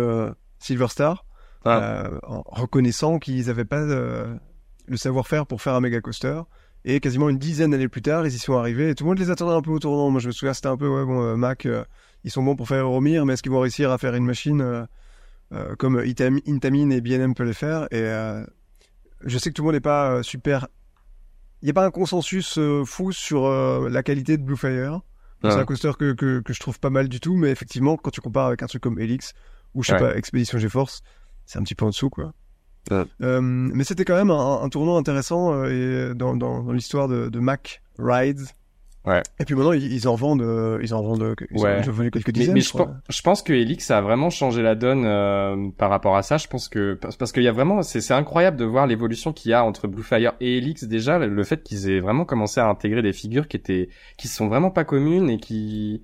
Silver 0.57 0.87
Star, 0.87 1.25
Ah. 1.65 2.09
en 2.23 2.41
reconnaissant 2.47 3.19
qu'ils 3.19 3.47
n'avaient 3.47 3.65
pas 3.65 3.85
le 3.85 4.97
savoir-faire 4.97 5.45
pour 5.45 5.61
faire 5.61 5.75
un 5.75 5.81
méga 5.81 6.01
coaster. 6.01 6.41
Et 6.85 6.99
quasiment 6.99 7.29
une 7.29 7.37
dizaine 7.37 7.71
d'années 7.71 7.87
plus 7.87 8.01
tard, 8.01 8.25
ils 8.27 8.33
y 8.33 8.37
sont 8.39 8.57
arrivés 8.57 8.89
et 8.89 8.95
tout 8.95 9.05
le 9.05 9.09
monde 9.09 9.19
les 9.19 9.29
attendait 9.29 9.53
un 9.55 9.61
peu 9.61 9.71
au 9.71 9.79
tournant. 9.79 10.09
Moi, 10.09 10.19
je 10.19 10.27
me 10.27 10.31
souviens, 10.33 10.53
c'était 10.53 10.67
un 10.67 10.75
peu, 10.77 10.87
ouais, 10.87 11.05
bon, 11.05 11.21
euh, 11.23 11.35
Mac, 11.37 11.65
euh, 11.65 11.85
ils 12.25 12.31
sont 12.31 12.43
bons 12.43 12.55
pour 12.57 12.67
faire 12.67 12.83
Euromir, 12.83 13.25
mais 13.25 13.33
est-ce 13.33 13.43
qu'ils 13.43 13.51
vont 13.53 13.61
réussir 13.61 13.89
à 13.91 13.97
faire 13.97 14.15
une 14.15 14.25
machine 14.25 14.61
euh, 15.53 15.75
comme 15.77 16.01
Itam- 16.01 16.41
Intamin 16.47 16.89
et 16.89 16.99
B&M 16.99 17.33
peut 17.35 17.45
le 17.45 17.53
faire? 17.53 17.87
Et 17.91 18.03
je 19.21 19.37
sais 19.37 19.49
que 19.49 19.53
tout 19.55 19.61
le 19.61 19.67
monde 19.67 19.75
n'est 19.75 19.79
pas 19.81 20.21
super. 20.23 20.67
Il 21.61 21.65
n'y 21.67 21.69
a 21.71 21.73
pas 21.73 21.85
un 21.85 21.91
consensus 21.91 22.59
fou 22.85 23.11
sur 23.13 23.49
la 23.49 24.03
qualité 24.03 24.37
de 24.37 24.43
Bluefire. 24.43 24.99
C'est 25.41 25.47
Ouais. 25.49 25.53
un 25.55 25.65
coaster 25.65 25.91
que, 25.99 26.13
que, 26.13 26.39
que 26.39 26.53
je 26.53 26.59
trouve 26.61 26.79
pas 26.79 26.89
mal 26.89 27.09
du 27.09 27.19
tout, 27.19 27.35
mais 27.35 27.49
effectivement, 27.49 27.97
quand 27.97 28.11
tu 28.11 28.21
compares 28.21 28.47
avec 28.47 28.63
un 28.63 28.65
truc 28.67 28.81
comme 28.81 28.97
Helix 28.99 29.33
ou 29.73 29.83
je 29.83 29.87
sais 29.89 29.93
Ouais. 29.95 29.99
pas, 29.99 30.15
Expedition 30.17 30.57
GeForce, 30.57 31.01
c'est 31.45 31.59
un 31.59 31.63
petit 31.63 31.75
peu 31.75 31.83
en 31.83 31.89
dessous, 31.89 32.09
quoi. 32.09 32.33
Ouais. 32.91 33.03
Euh, 33.21 33.39
mais 33.41 33.83
c'était 33.83 34.05
quand 34.05 34.15
même 34.15 34.31
un, 34.31 34.61
un 34.61 34.69
tournant 34.69 34.97
intéressant 34.97 35.53
euh, 35.53 36.11
et 36.11 36.15
dans, 36.15 36.35
dans, 36.35 36.63
dans 36.63 36.71
l'histoire 36.73 37.07
de, 37.07 37.29
de 37.29 37.39
Mac 37.39 37.81
Rides. 37.97 38.41
Ouais. 39.05 39.21
Et 39.37 39.43
puis 39.43 39.53
maintenant, 39.55 39.73
ils, 39.73 39.91
ils 39.91 40.07
en 40.07 40.15
vendent, 40.15 40.41
euh, 40.41 40.79
ils 40.81 40.93
en 40.93 41.01
vendent, 41.03 41.35
ils 41.51 41.61
Ouais. 41.61 41.81
en 41.85 41.89
ont 41.89 41.91
vendu 41.91 42.09
quelques 42.09 42.27
Mais, 42.27 42.33
dizaines. 42.33 42.53
mais 42.53 42.61
je 42.61 42.67
je, 42.69 42.71
pense, 42.77 42.87
je 43.09 43.21
pense 43.21 43.41
que 43.43 43.51
Helix 43.51 43.91
a 43.91 43.99
vraiment 43.99 44.29
changé 44.29 44.61
la 44.61 44.75
donne 44.75 45.03
euh, 45.05 45.69
par 45.77 45.89
rapport 45.89 46.15
à 46.15 46.23
ça. 46.23 46.37
Je 46.37 46.47
pense 46.47 46.69
que 46.69 46.93
parce, 46.93 47.17
parce 47.17 47.33
qu'il 47.33 47.43
y 47.43 47.49
a 47.49 47.51
vraiment, 47.51 47.81
c'est 47.83 48.13
incroyable 48.13 48.55
de 48.55 48.63
voir 48.63 48.87
l'évolution 48.87 49.33
qu'il 49.33 49.51
y 49.51 49.53
a 49.53 49.63
entre 49.65 49.87
Bluefire 49.89 50.33
et 50.39 50.57
Helix. 50.57 50.85
Déjà, 50.85 51.19
le, 51.19 51.43
fait 51.43 51.63
qu'ils 51.63 51.89
aient 51.89 51.99
vraiment 51.99 52.23
commencé 52.23 52.61
à 52.61 52.67
intégrer 52.67 53.01
des 53.01 53.11
figures 53.11 53.49
qui 53.49 53.57
étaient, 53.57 53.89
qui 54.17 54.29
sont 54.29 54.47
vraiment 54.47 54.71
pas 54.71 54.85
communes 54.85 55.29
et 55.29 55.37
qui, 55.37 56.01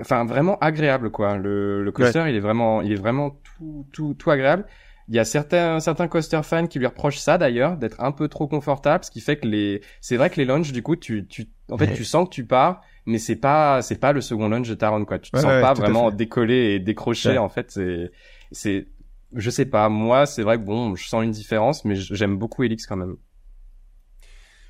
enfin 0.00 0.24
vraiment 0.24 0.58
agréables 0.60 1.10
quoi. 1.10 1.36
Le, 1.36 1.82
le 1.84 1.92
coaster, 1.92 2.24
il 2.30 2.34
est 2.34 2.40
vraiment, 2.40 2.80
il 2.80 2.92
est 2.92 3.00
vraiment 3.00 3.38
tout, 3.58 3.84
tout, 3.92 4.14
tout 4.14 4.30
agréable. 4.30 4.64
Il 5.08 5.14
y 5.14 5.18
a 5.18 5.24
certains 5.24 5.80
certains 5.80 6.06
coaster 6.08 6.40
fans 6.42 6.66
qui 6.66 6.78
lui 6.78 6.86
reprochent 6.86 7.18
ça 7.18 7.38
d'ailleurs, 7.38 7.76
d'être 7.78 8.00
un 8.00 8.12
peu 8.12 8.28
trop 8.28 8.46
confortable, 8.46 9.04
ce 9.04 9.10
qui 9.10 9.20
fait 9.20 9.36
que 9.38 9.46
les, 9.46 9.80
c'est 10.00 10.16
vrai 10.16 10.28
que 10.30 10.36
les 10.36 10.44
launches 10.44 10.72
du 10.72 10.82
coup, 10.82 10.96
tu, 10.96 11.26
tu, 11.26 11.46
en 11.70 11.78
fait, 11.78 11.86
Ouais. 11.86 11.94
tu 11.94 12.04
sens 12.04 12.28
que 12.28 12.34
tu 12.34 12.44
pars, 12.44 12.82
mais 13.06 13.18
c'est 13.18 13.36
pas, 13.36 13.80
c'est 13.82 13.98
pas 13.98 14.12
le 14.12 14.20
second 14.20 14.48
launch 14.48 14.68
de 14.68 14.74
Taron 14.74 15.04
quoi. 15.06 15.18
Tu 15.18 15.30
te 15.30 15.36
Ouais, 15.36 15.42
sens 15.42 15.50
ouais, 15.50 15.60
pas 15.62 15.72
vraiment 15.74 16.10
décollé 16.10 16.74
et 16.74 16.78
décroché 16.78 17.30
Ouais. 17.30 17.38
en 17.38 17.48
fait. 17.48 17.70
C'est, 17.70 18.10
c'est, 18.52 18.88
je 19.34 19.50
sais 19.50 19.64
pas. 19.66 19.88
Moi, 19.88 20.26
c'est 20.26 20.42
vrai 20.42 20.58
que 20.58 20.62
bon, 20.64 20.94
je 20.94 21.08
sens 21.08 21.24
une 21.24 21.30
différence, 21.30 21.84
mais 21.86 21.94
j'aime 21.94 22.36
beaucoup 22.36 22.62
Helix 22.64 22.86
quand 22.86 22.96
même. 22.96 23.16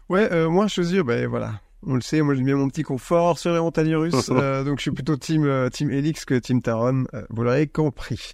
Ouais, 0.09 0.33
euh, 0.33 0.49
moi, 0.49 0.67
je 0.69 0.81
veux 0.81 0.87
dire, 0.87 1.05
ben 1.05 1.27
voilà. 1.27 1.61
On 1.87 1.95
le 1.95 2.01
sait, 2.01 2.21
moi 2.23 2.35
j'aime 2.35 2.45
bien 2.47 2.57
mon 2.57 2.69
petit 2.69 2.83
confort 2.83 3.39
sur 3.39 3.53
les 3.53 3.61
montagnes 3.61 3.95
russes, 3.95 4.29
euh, 4.31 4.65
donc 4.65 4.79
je 4.79 4.83
suis 4.83 4.91
plutôt 4.91 5.17
team 5.17 5.45
euh, 5.45 5.69
team 5.69 5.91
Helix 5.91 6.25
que 6.25 6.35
team 6.35 6.61
Taron, 6.61 7.05
euh, 7.15 7.23
vous 7.31 7.43
l'aurez 7.45 7.69
compris. 7.69 8.33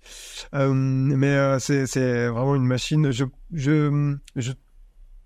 Euh, 0.55 0.73
mais 0.73 1.29
euh, 1.37 1.59
c'est 1.59 1.87
c'est 1.87 2.29
vraiment 2.29 2.55
une 2.55 2.65
machine. 2.67 3.11
Je 3.11 3.25
je 3.53 4.17
je 4.37 4.53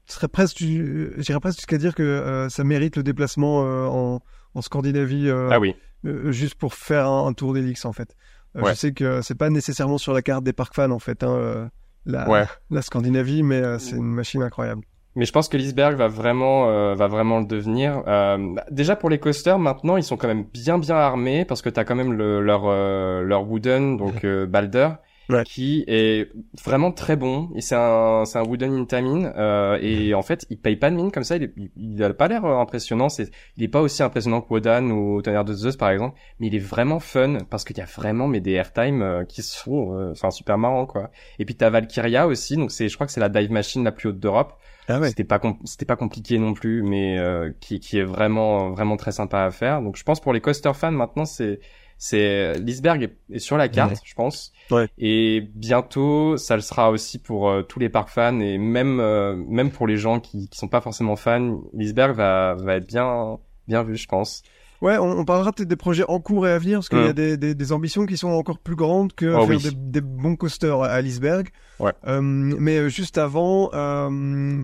serais 0.07 0.29
presque 0.29 0.59
j'irais 0.59 1.41
presque 1.41 1.59
jusqu'à 1.59 1.79
dire 1.79 1.95
que 1.95 2.03
euh, 2.03 2.49
ça 2.49 2.65
mérite 2.65 2.97
le 2.97 3.03
déplacement 3.03 3.65
euh, 3.65 3.87
en 3.87 4.21
en 4.55 4.63
Scandinavie 4.63 5.29
euh, 5.29 5.51
Ah 5.53 5.61
oui. 5.61 5.77
euh, 6.05 6.33
juste 6.33 6.55
pour 6.57 6.75
faire 6.75 7.07
un, 7.07 7.27
un 7.29 7.33
tour 7.35 7.55
d'Helix 7.55 7.85
en 7.85 7.93
fait. 7.93 8.17
Euh, 8.57 8.63
Ouais. 8.63 8.71
Je 8.75 8.79
sais 8.79 8.93
que 8.93 9.21
c'est 9.23 9.37
pas 9.37 9.51
nécessairement 9.51 9.99
sur 9.99 10.13
la 10.15 10.23
carte 10.23 10.43
des 10.43 10.55
parcs 10.55 10.75
fans 10.75 10.91
en 10.91 10.99
fait, 10.99 11.23
hein, 11.23 11.31
euh, 11.31 11.69
la 12.07 12.29
Ouais. 12.29 12.47
la 12.71 12.83
Scandinavie, 12.83 13.43
mais 13.43 13.63
euh, 13.63 13.79
c'est 13.79 13.95
une 13.97 14.13
machine 14.15 14.43
incroyable. 14.43 14.83
Mais 15.19 15.27
je 15.27 15.33
pense 15.33 15.49
que 15.51 15.59
l'Iceberg 15.59 15.97
va 15.99 16.09
vraiment, 16.09 16.71
euh, 16.71 16.95
va 16.95 17.09
vraiment 17.09 17.41
le 17.41 17.45
devenir. 17.45 18.03
Euh, 18.07 18.55
déjà 18.71 18.97
pour 18.97 19.11
les 19.11 19.19
coasters, 19.19 19.59
maintenant 19.59 19.99
ils 19.99 20.03
sont 20.03 20.17
quand 20.17 20.29
même 20.29 20.45
bien 20.45 20.79
bien 20.79 20.97
armés 20.97 21.45
parce 21.45 21.61
que 21.61 21.69
t'as 21.69 21.85
quand 21.85 21.97
même 21.97 22.15
le, 22.15 22.41
leur 22.41 22.63
euh, 22.67 23.23
leur 23.23 23.47
wooden 23.47 23.97
donc 23.99 24.25
euh, 24.25 24.47
Balder 24.47 24.89
Ouais. 25.31 25.45
qui 25.45 25.85
est 25.89 26.31
vraiment 26.65 26.91
très 26.91 27.15
bon. 27.15 27.51
Et 27.55 27.61
c'est 27.61 27.75
un 27.75 28.25
c'est 28.25 28.39
un 28.39 28.45
wooden 28.45 28.73
Intamin 28.79 29.27
euh, 29.37 29.77
et 29.83 30.15
en 30.15 30.23
fait 30.23 30.47
il 30.49 30.59
paye 30.59 30.77
pas 30.77 30.89
de 30.91 30.97
mine 30.97 31.13
comme 31.13 31.23
ça. 31.23 31.37
Il 31.37 31.43
est- 31.43 31.53
il, 31.59 31.71
il 31.77 32.03
a 32.03 32.15
pas 32.15 32.29
l'air 32.29 32.47
euh, 32.47 32.57
impressionnant. 32.59 33.11
C'est 33.11 33.29
il 33.59 33.63
est 33.63 33.69
pas 33.69 33.83
aussi 33.83 34.03
impressionnant 34.03 34.41
que 34.41 34.51
Wodan 34.51 34.91
ou 34.91 35.21
Tonnerre 35.21 35.45
de 35.45 35.53
Zeus 35.53 35.77
par 35.77 35.91
exemple, 35.91 36.17
mais 36.41 36.47
il 36.47 36.55
est 36.55 36.59
vraiment 36.59 36.99
fun 36.99 37.37
parce 37.51 37.65
qu'il 37.65 37.77
y 37.77 37.83
a 37.83 37.85
vraiment 37.85 38.27
mais 38.27 38.41
des 38.41 38.53
airtime 38.53 39.03
euh, 39.03 39.25
qui 39.27 39.43
sont 39.43 39.93
euh, 39.99 40.13
enfin 40.13 40.31
super 40.31 40.57
marrants 40.57 40.87
quoi. 40.87 41.11
Et 41.39 41.45
puis 41.45 41.55
t'as 41.57 41.69
Valkyria 41.69 42.27
aussi 42.27 42.57
donc 42.57 42.71
c'est 42.71 42.89
je 42.89 42.95
crois 42.95 43.07
que 43.07 43.13
c'est 43.13 43.21
la 43.21 43.29
dive 43.29 43.51
machine 43.53 43.85
la 43.85 43.93
plus 43.93 44.09
haute 44.09 44.21
d'Europe. 44.21 44.55
Ah 44.89 45.03
C'était 45.09 45.25
pas 45.25 45.41
c'était 45.65 45.85
pas 45.85 45.97
compliqué 45.97 46.39
non 46.39 46.55
plus, 46.55 46.83
mais 46.83 47.19
euh, 47.19 47.53
qui 47.61 47.79
qui 47.81 47.99
est 47.99 48.05
vraiment 48.05 48.71
vraiment 48.71 48.97
très 48.97 49.13
sympa 49.13 49.43
à 49.45 49.51
faire. 49.51 49.83
Donc 49.83 49.97
je 49.97 50.03
pense 50.03 50.21
pour 50.21 50.33
les 50.33 50.41
coaster 50.41 50.73
fans 50.75 50.91
maintenant 50.93 51.25
c'est 51.27 51.61
c'est 52.01 52.55
l'iceberg 52.61 53.03
est, 53.03 53.17
est 53.33 53.39
sur 53.41 53.57
la 53.57 53.69
carte, 53.69 53.91
Ouais. 53.93 53.99
je 54.05 54.15
pense. 54.15 54.53
Ouais. 54.71 54.87
Et 54.99 55.43
bientôt 55.55 56.37
ça 56.37 56.55
le 56.55 56.63
sera 56.63 56.91
aussi 56.91 57.19
pour 57.19 57.51
euh, 57.51 57.63
tous 57.63 57.81
les 57.81 57.89
parcs 57.89 58.09
fans 58.11 58.39
et 58.41 58.57
même 58.57 59.01
euh, 59.01 59.35
même 59.37 59.71
pour 59.71 59.87
les 59.87 59.97
gens 59.97 60.21
qui 60.21 60.49
qui 60.49 60.57
sont 60.59 60.69
pas 60.69 60.81
forcément 60.81 61.17
fans, 61.17 61.61
l'iceberg 61.75 62.15
va 62.17 62.55
va 62.55 62.77
être 62.77 62.87
bien 62.87 63.39
bien 63.67 63.83
vu, 63.83 63.97
je 63.97 64.07
pense. 64.07 64.43
Ouais, 64.81 64.97
on, 64.97 65.11
on 65.19 65.25
parlera 65.25 65.53
peut-être 65.53 65.69
des 65.69 65.75
projets 65.75 66.05
en 66.07 66.21
cours 66.21 66.47
et 66.47 66.53
à 66.53 66.59
venir, 66.61 66.79
parce 66.79 66.89
qu'il 66.89 66.99
y 67.01 67.03
a 67.03 67.09
Mm. 67.11 67.13
des, 67.13 67.37
des, 67.37 67.55
des 67.57 67.73
ambitions 67.73 68.07
qui 68.07 68.17
sont 68.17 68.29
encore 68.29 68.61
plus 68.61 68.77
grandes 68.77 69.13
que 69.13 69.27
Oh 69.27 69.45
faire 69.45 69.57
oui. 69.57 69.61
des, 69.61 69.73
des 69.75 70.01
bons 70.01 70.37
coasters 70.37 70.81
à 70.83 71.01
Lisberg. 71.01 71.49
Ouais. 71.81 71.91
Euh, 72.07 72.21
mais 72.23 72.79
euh, 72.79 72.89
juste 72.89 73.19
avant, 73.19 73.71
euh, 73.75 74.63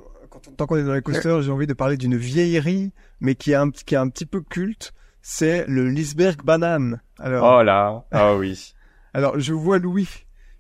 tant 0.56 0.66
qu'on 0.66 0.76
est 0.76 0.84
dans 0.84 0.94
les 0.94 1.02
coasters, 1.02 1.42
j'ai 1.42 1.50
envie 1.50 1.66
de 1.66 1.72
parler 1.72 1.96
d'une 1.96 2.16
vieillerie, 2.16 2.92
mais 3.20 3.34
qui 3.34 3.52
est 3.52 3.56
un, 3.56 3.70
qui 3.70 3.94
est 3.94 3.98
un 3.98 4.08
petit 4.08 4.26
peu 4.26 4.40
culte. 4.40 4.92
C'est 5.22 5.64
le 5.68 5.88
Lisberg 5.88 6.42
Banane. 6.44 7.00
Alors, 7.18 7.58
Oh 7.58 7.62
là, 7.62 8.04
ah 8.12 8.36
oui. 8.36 8.74
alors 9.14 9.38
je 9.38 9.52
vois 9.52 9.78
Louis 9.78 10.08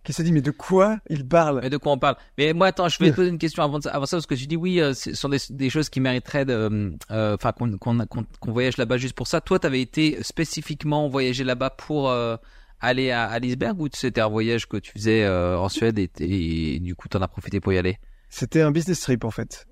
qui 0.04 0.12
s'est 0.12 0.22
dit 0.22 0.32
mais 0.32 0.42
de 0.42 0.50
quoi 0.50 0.98
il 1.08 1.26
parle? 1.26 1.60
Mais 1.62 1.70
de 1.70 1.78
quoi 1.78 1.92
on 1.92 1.98
parle? 1.98 2.16
Mais 2.38 2.52
moi, 2.52 2.68
attends, 2.68 2.88
je 2.88 2.98
vais 2.98 3.10
te 3.10 3.16
poser 3.16 3.30
une 3.30 3.38
question 3.38 3.62
avant, 3.62 3.80
ça, 3.80 3.90
avant 3.90 4.06
ça 4.06 4.18
parce 4.18 4.26
que 4.26 4.34
tu 4.34 4.46
dis 4.46 4.56
oui, 4.56 4.80
euh, 4.80 4.92
ce 4.92 5.14
sont 5.14 5.30
des, 5.30 5.38
des, 5.50 5.70
choses 5.70 5.88
qui 5.88 6.00
mériteraient 6.00 6.44
de, 6.44 6.92
euh, 7.10 7.34
enfin, 7.34 7.52
qu'on 7.52 7.76
qu'on 7.78 8.06
qu'on 8.06 8.52
voyage 8.52 8.76
là-bas 8.76 8.98
juste 8.98 9.16
pour 9.16 9.26
ça. 9.26 9.40
Toi, 9.40 9.58
t'avais 9.58 9.80
été 9.80 10.22
spécifiquement 10.22 11.08
voyager 11.08 11.42
là-bas 11.42 11.70
pour 11.70 12.10
euh, 12.10 12.36
aller 12.80 13.10
à, 13.10 13.24
à 13.24 13.38
Lisberg 13.38 13.80
ou 13.80 13.88
c'était 13.92 14.20
un 14.20 14.28
voyage 14.28 14.68
que 14.68 14.76
tu 14.76 14.92
faisais 14.92 15.26
en 15.26 15.68
Suède 15.70 15.98
et, 15.98 16.10
et, 16.20 16.78
du 16.80 16.94
coup, 16.94 17.08
t'en 17.08 17.22
as 17.22 17.28
profité 17.28 17.60
pour 17.60 17.72
y 17.72 17.78
aller? 17.78 17.98
C'était 18.28 18.62
un 18.62 18.70
business 18.70 19.00
trip 19.00 19.24
en 19.24 19.30
fait. 19.30 19.66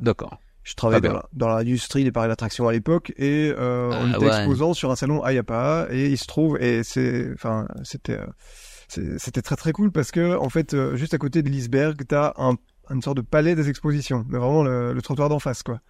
D'accord. 0.00 0.38
Je 0.62 0.74
travaillais 0.74 1.08
dans, 1.08 1.22
dans 1.34 1.48
l'industrie 1.48 2.04
des 2.04 2.12
parcs 2.12 2.28
d'attractions 2.28 2.66
à 2.66 2.72
l'époque 2.72 3.12
et 3.18 3.52
euh, 3.56 3.90
on 3.92 4.08
était 4.08 4.24
ouais. 4.24 4.38
exposant 4.38 4.72
sur 4.72 4.90
un 4.90 4.96
salon 4.96 5.22
Ayapa 5.22 5.88
et 5.90 6.06
il 6.08 6.16
se 6.16 6.26
trouve 6.26 6.58
et 6.60 6.82
c'est 6.82 7.30
enfin 7.34 7.68
c'était 7.84 8.18
c'était 8.88 9.42
très 9.42 9.56
très 9.56 9.72
cool 9.72 9.92
parce 9.92 10.10
que 10.10 10.36
en 10.38 10.48
fait 10.48 10.72
euh, 10.72 10.96
juste 10.96 11.12
à 11.12 11.18
côté 11.18 11.42
de 11.42 11.50
Lisberg 11.50 12.02
t'as 12.08 12.32
un 12.38 12.56
une 12.90 13.02
sorte 13.02 13.18
de 13.18 13.22
palais 13.22 13.54
des 13.54 13.68
expositions 13.68 14.24
mais 14.28 14.38
vraiment 14.38 14.62
le, 14.62 14.94
le 14.94 15.02
trottoir 15.02 15.28
d'en 15.28 15.38
face 15.38 15.62
quoi 15.62 15.80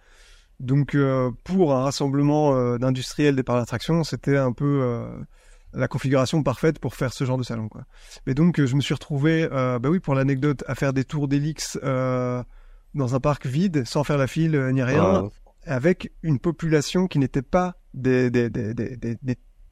donc 0.59 0.93
euh, 0.93 1.31
pour 1.45 1.73
un 1.73 1.83
rassemblement 1.83 2.55
euh, 2.55 2.77
d'industriels 2.77 3.35
des 3.35 3.43
parcs 3.43 3.59
d'attractions 3.59 4.03
c'était 4.03 4.37
un 4.37 4.51
peu 4.51 4.81
euh, 4.83 5.07
la 5.75 5.87
configuration 5.87 6.41
parfaite 6.43 6.79
pour 6.79 6.95
faire 6.95 7.13
ce 7.13 7.23
genre 7.25 7.37
de 7.37 7.43
salon 7.43 7.67
quoi. 7.67 7.85
Mais 8.25 8.33
donc 8.33 8.63
je 8.63 8.75
me 8.75 8.81
suis 8.81 8.93
retrouvé 8.93 9.47
bah 9.49 9.89
oui 9.89 9.99
pour 9.99 10.15
l'anecdote 10.15 10.63
à 10.67 10.75
faire 10.75 10.93
des 10.93 11.03
tours 11.03 11.27
d'Elix 11.27 11.77
dans 11.81 13.13
un 13.13 13.19
parc 13.19 13.45
vide, 13.45 13.85
sans 13.85 14.03
faire 14.03 14.17
la 14.17 14.27
file 14.27 14.69
ni 14.73 14.81
rien, 14.81 15.29
avec 15.65 16.11
une 16.23 16.39
population 16.39 17.07
qui 17.07 17.19
n'était 17.19 17.41
pas 17.41 17.75
des, 17.93 18.29
des, 18.29 18.49
des, 18.49 18.73
des, 18.73 19.17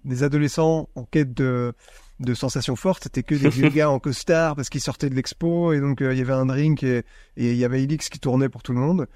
des, 0.03 0.23
adolescents 0.23 0.89
en 0.95 1.03
quête 1.05 1.33
de, 1.33 1.73
de 2.19 2.33
sensations 2.33 2.75
fortes, 2.75 3.03
c'était 3.03 3.23
que 3.23 3.35
des 3.35 3.49
vieux 3.49 3.69
gars 3.69 3.89
en 3.89 3.99
costard 3.99 4.55
parce 4.55 4.69
qu'ils 4.69 4.81
sortaient 4.81 5.09
de 5.09 5.15
l'expo 5.15 5.73
et 5.73 5.79
donc 5.79 6.01
il 6.01 6.17
y 6.17 6.21
avait 6.21 6.33
un 6.33 6.45
drink 6.45 6.83
et 6.83 7.03
il 7.37 7.55
y 7.55 7.65
avait 7.65 7.83
Elix 7.83 8.09
qui 8.09 8.19
tournait 8.19 8.49
pour 8.49 8.63
tout 8.63 8.73
le 8.73 8.79
monde. 8.79 9.07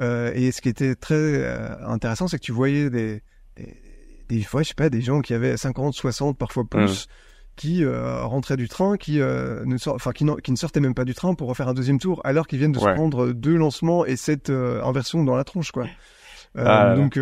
Euh, 0.00 0.32
et 0.34 0.50
ce 0.50 0.60
qui 0.60 0.68
était 0.68 0.94
très 0.94 1.14
euh, 1.14 1.86
intéressant, 1.86 2.26
c'est 2.26 2.38
que 2.38 2.44
tu 2.44 2.52
voyais 2.52 2.90
des, 2.90 3.22
des, 3.56 3.76
des 4.28 4.42
fois, 4.42 4.62
je 4.62 4.68
sais 4.68 4.74
pas, 4.74 4.90
des 4.90 5.00
gens 5.00 5.20
qui 5.20 5.34
avaient 5.34 5.56
50, 5.56 5.94
60, 5.94 6.38
parfois 6.38 6.64
plus, 6.64 7.06
qui 7.56 7.84
euh, 7.84 8.24
rentraient 8.24 8.56
du 8.56 8.68
train, 8.68 8.96
qui 8.96 9.20
euh, 9.20 9.64
ne 9.64 9.76
sort, 9.76 9.94
enfin 9.94 10.12
qui, 10.12 10.26
qui, 10.42 10.50
ne 10.52 10.56
sortaient 10.56 10.80
même 10.80 10.94
pas 10.94 11.04
du 11.04 11.14
train 11.14 11.34
pour 11.34 11.48
refaire 11.48 11.68
un 11.68 11.74
deuxième 11.74 11.98
tour, 12.00 12.20
alors 12.24 12.46
qu'ils 12.46 12.58
viennent 12.58 12.72
de 12.72 12.78
Ouais. 12.78 12.90
se 12.90 12.94
prendre 12.96 13.32
deux 13.32 13.56
lancements 13.56 14.04
et 14.04 14.16
cette 14.16 14.50
euh, 14.50 14.82
inversion 14.82 15.22
dans 15.24 15.36
la 15.36 15.44
tronche, 15.44 15.70
quoi. 15.70 15.86
Ah, 16.56 16.94
donc 16.94 17.18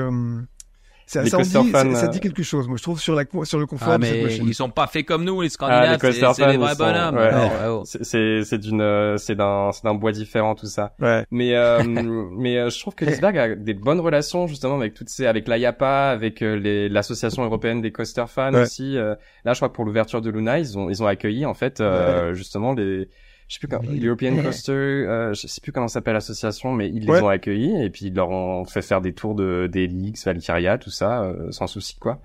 ça, 1.07 1.23
les 1.23 1.31
ça, 1.31 1.39
dit, 1.39 1.71
fans, 1.71 1.95
ça, 1.95 1.95
ça 1.95 2.07
dit 2.09 2.21
quelque 2.21 2.43
chose, 2.43 2.67
moi 2.69 2.77
je 2.77 2.83
trouve 2.83 3.01
sur 3.01 3.15
la 3.15 3.25
sur 3.45 3.59
le 3.59 3.67
confort 3.67 3.91
Ah, 3.93 3.99
de 3.99 4.05
cette 4.05 4.17
mais 4.17 4.23
machine. 4.25 4.45
ils 4.47 4.55
sont 4.55 4.71
pas 4.71 4.87
faits 4.87 5.05
comme 5.07 5.25
nous, 5.25 5.41
les 5.41 5.49
Ah, 5.61 5.87
les 5.91 5.99
Scandinaves. 5.99 5.99
coaster 5.99 6.27
c'est 6.35 6.43
c'est 6.45 6.51
des 6.53 6.57
vrais 6.57 6.75
bonhommes. 6.77 7.17
ouais. 7.17 7.31
Oh. 7.69 7.83
C'est- 7.85 8.59
d'une 8.59 9.17
c'est 9.19 9.35
d'un 9.35 9.71
c'est 9.73 9.85
d'un 9.85 9.95
bois 9.95 10.13
différent 10.13 10.55
tout 10.55 10.67
ça. 10.67 10.95
Ouais. 11.01 11.25
Mais 11.31 11.55
euh, 11.55 11.83
mais 12.39 12.57
euh, 12.59 12.71
je 12.71 12.79
trouve 12.81 12.95
que 12.95 13.05
Lisberg 13.05 13.37
a 13.39 13.55
des 13.55 13.75
bonnes 13.75 14.01
relations 14.01 14.47
justement 14.47 14.77
avec 14.77 14.95
toutes 14.95 15.09
ces 15.09 15.27
avec 15.27 15.49
l'AYAPA, 15.49 16.11
avec 16.11 16.43
euh, 16.43 16.55
les 16.57 16.89
l'association 16.89 17.45
européenne 17.45 17.81
des 17.83 17.93
coaster 17.93 18.25
fans 18.29 18.53
Ouais. 18.55 18.63
aussi. 18.63 18.97
euh. 18.97 19.15
là, 19.45 19.53
je 19.53 19.59
crois 19.59 19.69
que 19.69 19.75
pour 19.75 19.85
l'ouverture 19.85 20.21
de 20.21 20.31
Luna, 20.31 20.59
ils 20.59 20.79
ont 20.79 20.89
ils 20.91 21.03
ont 21.03 21.07
accueilli 21.07 21.45
en 21.47 21.55
fait 21.55 21.81
euh, 21.81 22.33
justement 22.35 22.73
les 22.75 23.09
je 23.49 23.55
sais 23.55 23.59
plus 23.61 23.69
comment, 23.69 23.83
l'European 23.91 24.43
Coaster, 24.43 24.73
euh, 24.73 25.35
je 25.35 25.47
sais 25.47 25.61
plus 25.61 25.73
comment 25.73 25.89
s'appelle 25.89 26.15
l'association, 26.15 26.73
mais 26.73 26.89
ils 26.89 27.09
Ouais. 27.11 27.17
les 27.19 27.23
ont 27.23 27.29
accueillis 27.29 27.83
et 27.85 27.91
puis 27.91 28.07
ils 28.07 28.15
leur 28.15 28.31
ont 28.31 28.65
fait 28.65 28.83
faire 28.83 29.01
des 29.01 29.13
tours 29.13 29.35
de 29.35 29.69
d'Elix, 29.71 30.25
Valkyria, 30.25 30.79
tout 30.79 30.91
ça, 30.91 31.23
euh, 31.25 31.51
sans 31.51 31.67
souci 31.67 31.99
quoi. 31.99 32.21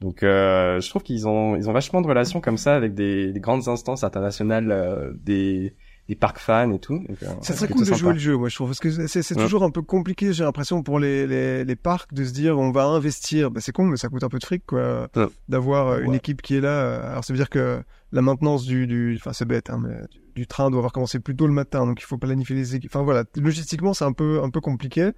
Donc 0.00 0.22
euh, 0.22 0.80
je 0.80 0.88
trouve 0.88 1.02
qu'ils 1.02 1.28
ont 1.28 1.56
ils 1.56 1.68
ont 1.68 1.72
vachement 1.72 2.00
de 2.00 2.06
relations 2.06 2.40
comme 2.40 2.56
ça 2.58 2.74
avec 2.76 2.94
des, 2.94 3.32
des 3.32 3.40
grandes 3.40 3.68
instances 3.68 4.04
internationales 4.04 4.70
euh, 4.70 5.12
des 5.22 5.74
des 6.08 6.16
parcs 6.16 6.38
fans 6.40 6.72
et 6.72 6.80
tout. 6.80 6.98
Donc, 6.98 7.22
euh, 7.22 7.26
très 7.40 7.54
plutôt 7.54 7.74
cool 7.74 7.80
de 7.82 7.84
sympa. 7.84 7.98
jouer 7.98 8.12
le 8.14 8.18
jeu, 8.18 8.36
moi 8.36 8.48
je 8.48 8.54
trouve, 8.56 8.68
parce 8.70 8.80
que 8.80 9.06
c'est 9.06 9.22
c'est 9.22 9.36
Ouais. 9.36 9.42
toujours 9.44 9.62
un 9.62 9.70
peu 9.70 9.80
compliqué, 9.82 10.32
j'ai 10.32 10.42
l'impression 10.42 10.82
pour 10.82 10.98
les, 10.98 11.24
les, 11.28 11.64
les 11.64 11.76
parcs 11.76 12.12
de 12.12 12.24
se 12.24 12.32
dire 12.32 12.58
on 12.58 12.72
va 12.72 12.82
investir, 12.86 13.52
bah, 13.52 13.60
c'est 13.62 13.70
con 13.70 13.84
mais 13.84 13.96
ça 13.96 14.08
coûte 14.08 14.24
un 14.24 14.28
peu 14.28 14.40
de 14.40 14.44
fric 14.44 14.64
quoi, 14.66 15.08
Ouais. 15.14 15.26
d'avoir 15.48 15.86
euh, 15.88 16.00
une 16.00 16.14
équipe 16.14 16.42
qui 16.42 16.56
est 16.56 16.60
là. 16.60 17.00
Alors 17.12 17.22
ça 17.24 17.32
veut 17.32 17.36
dire 17.38 17.48
que 17.50 17.80
la 18.10 18.22
maintenance 18.22 18.64
du, 18.64 18.88
du 18.88 19.14
enfin 19.20 19.32
c'est 19.32 19.44
bête, 19.44 19.70
hein, 19.70 19.80
mais 19.80 19.94
du, 20.34 20.46
train 20.46 20.70
doit 20.70 20.78
avoir 20.78 20.92
commencé 20.92 21.20
plus 21.20 21.34
tôt 21.36 21.46
le 21.46 21.52
matin, 21.52 21.86
donc 21.86 22.00
il 22.00 22.04
faut 22.04 22.18
planifier 22.18 22.56
les 22.56 22.74
équipes. 22.76 22.90
Enfin 22.94 23.04
voilà, 23.04 23.24
logistiquement 23.36 23.94
c'est 23.94 24.04
un 24.04 24.12
peu 24.12 24.42
un 24.42 24.50
peu 24.50 24.60
compliqué. 24.60 25.10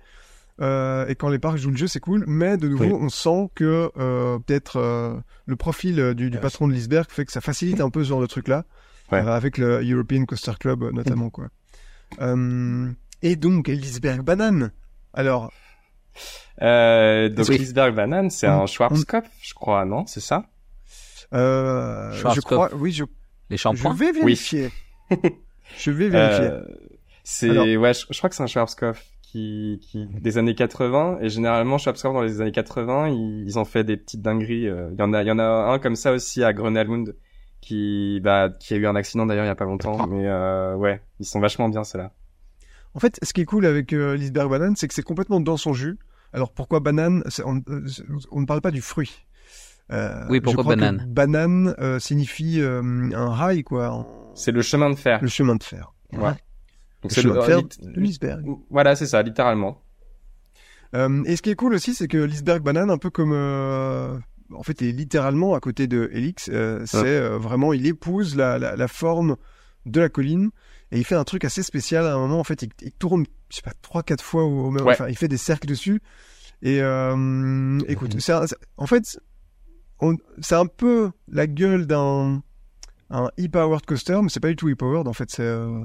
Euh, 0.60 1.06
et 1.08 1.14
quand 1.14 1.28
les 1.30 1.38
parcs 1.38 1.56
jouent 1.56 1.70
le 1.70 1.76
jeu, 1.76 1.86
c'est 1.86 1.98
cool, 2.00 2.24
mais 2.26 2.56
de 2.58 2.68
nouveau, 2.68 2.84
Oui. 2.84 2.92
on 2.92 3.08
sent 3.08 3.50
que 3.54 3.90
euh, 3.96 4.38
peut-être 4.40 4.76
euh, 4.76 5.16
le 5.46 5.56
profil 5.56 6.12
du, 6.14 6.30
patron 6.30 6.68
de 6.68 6.72
Lisberg 6.74 7.06
fait 7.08 7.24
que 7.24 7.32
ça 7.32 7.40
facilite 7.40 7.80
un 7.80 7.88
peu 7.90 8.04
ce 8.04 8.10
genre 8.10 8.20
de 8.20 8.26
truc-là, 8.26 8.64
Ouais. 9.10 9.18
euh, 9.20 9.32
avec 9.32 9.56
le 9.58 9.82
European 9.82 10.24
Coaster 10.26 10.52
Club 10.60 10.84
notamment 10.92 11.30
quoi. 11.30 11.48
Euh, 12.20 12.90
et 13.22 13.36
donc 13.36 13.68
Lisberg 13.68 14.20
Banane. 14.22 14.72
Alors, 15.14 15.50
Euh, 16.60 17.30
donc 17.30 17.46
Oui. 17.48 17.58
Lisberg 17.58 17.94
Banane, 17.94 18.28
c'est 18.30 18.46
un 18.46 18.66
Schwarzkopf, 18.66 19.26
je 19.40 19.54
crois, 19.54 19.84
non 19.86 20.04
C'est 20.06 20.20
ça? 20.20 20.44
Euh, 21.32 22.12
je 22.12 22.18
Schwarzkopf. 22.18 22.44
crois, 22.44 22.74
oui, 22.74 22.92
je, 22.92 23.04
Les 23.48 23.56
je 23.56 23.62
shampoings. 23.62 23.94
vais 23.94 24.12
vérifier. 24.12 24.70
je 25.78 25.90
vais 25.90 26.08
vérifier. 26.08 26.46
Euh, 26.46 26.62
C'est 27.24 27.50
Alors- 27.50 27.66
ouais, 27.66 27.94
je, 27.94 28.06
je 28.10 28.18
crois 28.18 28.30
que 28.30 28.36
c'est 28.36 28.42
un 28.42 28.46
Schwarzkopf 28.46 29.02
qui 29.22 29.78
qui 29.82 30.06
des 30.06 30.36
années 30.38 30.54
80 30.54 31.18
et 31.22 31.28
généralement 31.30 31.78
Schwarzkopf 31.78 32.12
dans 32.14 32.20
les 32.22 32.40
années 32.40 32.52
80, 32.52 33.08
ils, 33.08 33.44
ils 33.46 33.58
ont 33.58 33.64
fait 33.64 33.84
des 33.84 33.96
petites 33.96 34.20
dingueries. 34.22 34.68
euh, 34.68 34.90
Il 34.92 34.98
y 34.98 35.02
en 35.02 35.12
a 35.12 35.22
il 35.22 35.28
y 35.28 35.30
en 35.30 35.38
a 35.38 35.44
un 35.72 35.78
comme 35.78 35.96
ça 35.96 36.12
aussi 36.12 36.42
à 36.44 36.52
Grenalund 36.52 37.14
qui 37.60 38.20
bah 38.22 38.50
qui 38.60 38.74
a 38.74 38.76
eu 38.76 38.86
un 38.86 38.96
accident 38.96 39.24
d'ailleurs 39.24 39.44
il 39.44 39.48
y 39.48 39.50
a 39.50 39.54
pas 39.54 39.64
longtemps 39.64 40.06
mais 40.08 40.26
euh, 40.26 40.74
ouais, 40.74 41.00
ils 41.20 41.26
sont 41.26 41.40
vachement 41.40 41.68
bien 41.68 41.84
ceux-là. 41.84 42.12
En 42.94 43.00
fait, 43.00 43.18
ce 43.22 43.32
qui 43.32 43.40
est 43.40 43.44
cool 43.46 43.64
avec 43.64 43.94
euh, 43.94 44.16
Lisberg 44.16 44.50
Banane, 44.50 44.76
c'est 44.76 44.86
que 44.86 44.92
c'est 44.92 45.02
complètement 45.02 45.40
dans 45.40 45.56
son 45.56 45.72
jus. 45.72 45.98
Alors 46.34 46.52
pourquoi 46.52 46.80
banane? 46.80 47.22
On 47.46 48.40
ne 48.40 48.46
parle 48.46 48.60
pas 48.60 48.70
du 48.70 48.82
fruit. 48.82 49.24
Euh, 49.90 50.24
Oui, 50.30 50.40
pourquoi 50.40 50.64
banane 50.64 51.04
Banane 51.08 51.74
euh, 51.78 51.98
signifie 51.98 52.60
euh, 52.60 52.82
un 53.14 53.30
rail, 53.30 53.62
quoi, 53.64 54.06
C'est 54.34 54.52
le 54.52 54.62
chemin 54.62 54.90
de 54.90 54.94
fer. 54.94 55.18
le 55.20 55.28
chemin 55.28 55.56
de 55.56 55.62
fer. 55.62 55.92
Ouais. 56.12 56.18
Le 56.30 57.02
Donc 57.02 57.12
c'est 57.12 57.22
chemin 57.22 57.34
le 57.34 57.40
de 57.40 57.44
fer 57.46 57.58
lit- 57.58 57.92
de 57.94 58.00
Lisberg. 58.00 58.44
Voilà, 58.70 58.94
c'est 58.96 59.06
ça, 59.06 59.22
littéralement. 59.22 59.82
Euh, 60.94 61.22
et 61.24 61.36
ce 61.36 61.42
qui 61.42 61.50
est 61.50 61.54
cool 61.56 61.74
aussi, 61.74 61.94
c'est 61.94 62.08
que 62.08 62.18
Lisberg 62.18 62.62
Banane, 62.62 62.90
un 62.90 62.98
peu 62.98 63.10
comme, 63.10 63.32
euh, 63.32 64.18
en 64.54 64.62
fait, 64.62 64.82
est 64.82 64.92
littéralement 64.92 65.54
à 65.54 65.60
côté 65.60 65.86
de 65.86 66.10
Helix, 66.12 66.48
euh, 66.52 66.82
c'est 66.86 66.98
euh, 67.06 67.38
vraiment, 67.38 67.72
il 67.72 67.86
épouse 67.86 68.36
la, 68.36 68.58
la, 68.58 68.76
la 68.76 68.88
forme 68.88 69.36
de 69.86 70.00
la 70.00 70.08
colline 70.08 70.50
et 70.92 70.98
il 70.98 71.04
fait 71.04 71.14
un 71.16 71.24
truc 71.24 71.44
assez 71.44 71.62
spécial. 71.62 72.06
À 72.06 72.14
un 72.14 72.18
moment, 72.18 72.38
en 72.38 72.44
fait, 72.44 72.62
il, 72.62 72.68
il 72.82 72.92
tourne, 72.92 73.24
je 73.50 73.56
sais 73.56 73.62
pas, 73.62 73.72
trois, 73.82 74.02
quatre 74.02 74.22
fois 74.22 74.44
au, 74.44 74.66
au 74.66 74.70
même, 74.70 74.84
Ouais. 74.86 74.92
enfin, 74.92 75.08
il 75.08 75.16
fait 75.16 75.28
des 75.28 75.38
cercles 75.38 75.66
dessus. 75.66 76.00
Et 76.60 76.80
euh, 76.82 77.78
écoute, 77.88 78.20
c'est 78.20 78.32
un- 78.32 78.46
c'est- 78.46 78.56
en 78.76 78.86
fait, 78.86 79.18
c'est 80.40 80.54
un 80.54 80.66
peu 80.66 81.10
la 81.28 81.46
gueule 81.46 81.86
d'un 81.86 82.42
un 83.10 83.28
e-powered 83.38 83.84
coaster, 83.86 84.18
mais 84.22 84.28
c'est 84.30 84.40
pas 84.40 84.48
du 84.48 84.56
tout 84.56 84.68
e-powered. 84.70 85.06
En 85.06 85.12
fait, 85.12 85.30
c'est 85.30 85.42
euh, 85.42 85.80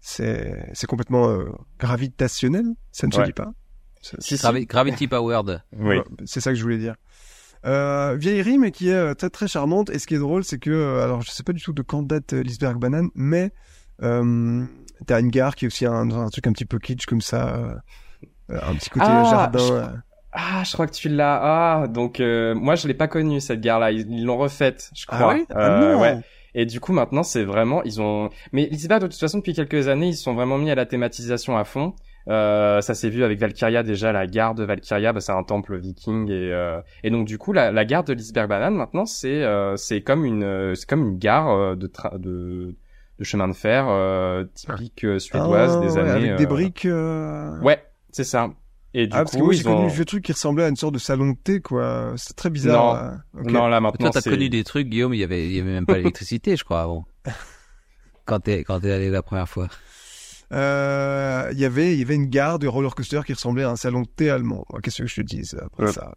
c'est 0.00 0.70
c'est 0.74 0.86
complètement 0.86 1.28
euh, 1.28 1.46
gravitationnel. 1.78 2.66
Ça 2.92 3.06
ne 3.06 3.12
se 3.12 3.18
Ouais. 3.20 3.26
dit 3.26 3.32
pas. 3.32 3.52
C'est-. 4.00 4.36
Gravi- 4.40 4.66
Gravity 4.66 5.08
Powered. 5.08 5.62
Oui. 5.76 5.96
c'est 6.24 6.40
ça 6.40 6.50
que 6.50 6.56
je 6.56 6.62
voulais 6.62 6.78
dire. 6.78 6.94
Euh, 7.66 8.16
vieillerie, 8.16 8.58
mais 8.58 8.70
qui 8.70 8.88
est 8.90 8.94
euh, 8.94 9.14
très 9.14 9.30
très 9.30 9.48
charmante. 9.48 9.90
Et 9.90 9.98
ce 9.98 10.06
qui 10.06 10.14
est 10.14 10.18
drôle, 10.18 10.44
c'est 10.44 10.58
que, 10.58 11.00
alors 11.00 11.22
je 11.22 11.30
sais 11.30 11.42
pas 11.42 11.52
du 11.52 11.60
tout 11.62 11.72
de 11.72 11.82
quand 11.82 12.02
date 12.04 12.32
euh, 12.32 12.42
Lisberg 12.42 12.78
Banane, 12.78 13.08
mais 13.16 13.50
euh, 14.02 14.64
t'as 15.06 15.20
une 15.20 15.28
gare 15.30 15.56
qui 15.56 15.64
est 15.64 15.68
aussi 15.68 15.84
un, 15.86 16.10
un 16.10 16.28
truc 16.28 16.46
un 16.46 16.52
petit 16.52 16.64
peu 16.66 16.78
kitsch 16.78 17.06
comme 17.06 17.20
ça, 17.20 17.80
un 18.48 18.74
petit 18.76 18.90
côté 18.90 19.06
Ah, 19.08 19.24
jardin. 19.28 20.02
Ah, 20.40 20.62
je 20.64 20.72
crois 20.72 20.86
que 20.86 20.92
tu 20.94 21.08
l'as. 21.08 21.40
Ah, 21.42 21.86
donc 21.88 22.20
euh, 22.20 22.54
moi 22.54 22.76
je 22.76 22.86
l'ai 22.86 22.94
pas 22.94 23.08
connue 23.08 23.40
cette 23.40 23.60
gare-là. 23.60 23.90
Ils 23.90 24.24
l'ont 24.24 24.38
refaite, 24.38 24.90
je 24.94 25.04
crois. 25.06 25.18
Ah 25.20 25.28
ouais? 25.34 25.44
Ah 25.50 25.68
Euh, 25.68 25.94
non 25.94 26.00
ouais. 26.00 26.18
Et 26.54 26.64
du 26.64 26.78
coup 26.80 26.92
maintenant 26.92 27.22
c'est 27.24 27.42
vraiment 27.44 27.82
ils 27.82 28.00
ont. 28.00 28.30
Mais 28.52 28.66
Lisberg 28.70 29.02
de 29.02 29.06
toute 29.08 29.18
façon 29.18 29.38
depuis 29.38 29.52
quelques 29.52 29.88
années 29.88 30.08
ils 30.08 30.14
se 30.16 30.22
sont 30.22 30.34
vraiment 30.34 30.56
mis 30.58 30.70
à 30.70 30.74
la 30.76 30.86
thématisation 30.86 31.56
à 31.58 31.64
fond. 31.64 31.94
Euh, 32.28 32.80
ça 32.82 32.94
s'est 32.94 33.08
vu 33.08 33.24
avec 33.24 33.38
Valkyria 33.40 33.82
déjà 33.82 34.12
la 34.12 34.26
gare 34.26 34.54
de 34.54 34.62
Valkyria 34.62 35.12
bah, 35.14 35.20
c'est 35.20 35.32
un 35.32 35.42
temple 35.42 35.78
viking 35.78 36.28
et 36.30 36.52
euh, 36.52 36.80
et 37.02 37.10
donc 37.10 37.26
du 37.26 37.38
coup 37.38 37.52
la, 37.54 37.72
la 37.72 37.84
gare 37.86 38.04
de 38.04 38.12
Lisberg 38.12 38.48
Banane 38.50 38.74
maintenant 38.74 39.06
c'est 39.06 39.42
euh, 39.44 39.76
c'est 39.76 40.02
comme 40.02 40.26
une 40.26 40.42
euh, 40.44 40.74
c'est 40.74 40.86
comme 40.88 41.02
une 41.08 41.18
gare 41.18 41.48
euh, 41.50 41.74
de 41.74 41.86
tra- 41.86 42.18
de 42.18 42.76
de 43.18 43.24
chemin 43.24 43.48
de 43.48 43.54
fer 43.54 43.86
euh, 43.88 44.44
typique 44.54 45.04
euh, 45.04 45.18
suédoise 45.18 45.76
Ah, 45.76 45.80
des 45.80 45.92
ouais, 45.94 46.00
années 46.00 46.10
avec 46.28 46.36
des 46.36 46.46
briques. 46.46 46.84
euh, 46.86 47.58
Ouais, 47.60 47.82
c'est 48.10 48.24
ça. 48.24 48.50
Et 48.94 49.06
du 49.06 49.12
ah, 49.14 49.18
parce 49.18 49.32
que 49.32 49.38
coup 49.38 49.44
moi 49.44 49.52
j'ai 49.52 49.60
ils 49.60 49.64
connu 49.64 49.76
ont 49.76 49.82
le 49.86 49.92
vieux 49.92 50.04
truc 50.06 50.24
qui 50.24 50.32
ressemblait 50.32 50.64
à 50.64 50.68
une 50.68 50.76
sorte 50.76 50.94
de 50.94 50.98
salon 50.98 51.30
de 51.32 51.36
thé, 51.36 51.60
quoi. 51.60 52.14
C'est 52.16 52.34
très 52.34 52.48
bizarre. 52.50 53.12
non 53.34 53.66
là 53.68 53.80
Mais 53.80 53.88
maintenant 53.88 54.10
toi, 54.10 54.20
t'as 54.22 54.30
connu 54.30 54.48
des 54.48 54.64
trucs, 54.64 54.88
Guillaume, 54.88 55.12
il 55.14 55.18
y 55.20 55.24
avait, 55.24 55.46
il 55.46 55.52
y 55.56 55.60
avait 55.60 55.70
même 55.72 55.84
pas 55.86 55.96
l'électricité, 55.98 56.56
je 56.56 56.64
crois, 56.64 56.80
avant. 56.82 57.04
Quand 58.24 58.40
t'es, 58.40 58.64
quand 58.64 58.80
t'es 58.80 58.90
allé 58.92 59.10
la 59.10 59.22
première 59.22 59.48
fois. 59.48 59.68
Euh, 60.52 61.50
il 61.52 61.58
y 61.58 61.66
avait, 61.66 61.92
il 61.92 61.98
y 61.98 62.02
avait 62.02 62.14
une 62.14 62.26
gare 62.30 62.58
de 62.58 62.66
roller 62.66 62.94
coaster 62.94 63.20
qui 63.26 63.34
ressemblait 63.34 63.64
à 63.64 63.70
un 63.70 63.76
salon 63.76 64.00
de 64.02 64.06
thé 64.08 64.30
allemand. 64.30 64.64
Qu'est-ce 64.82 65.02
que 65.02 65.06
je 65.08 65.16
te 65.16 65.20
dis 65.20 65.50
après 65.60 65.84
Ouais. 65.84 65.92
ça? 65.92 66.14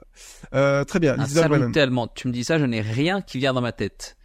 Euh, 0.54 0.86
Très 0.86 1.00
bien. 1.00 1.20
Un 1.20 1.26
salon 1.26 1.50
Banane. 1.50 1.72
tellement. 1.74 2.08
Tu 2.08 2.30
me 2.30 2.34
dis 2.34 2.46
ça, 2.46 2.58
je 2.58 2.64
n'ai 2.66 2.80
rien 2.82 3.22
qui 3.22 3.40
vient 3.40 3.54
dans 3.54 3.62
ma 3.62 3.74
tête. 3.74 4.16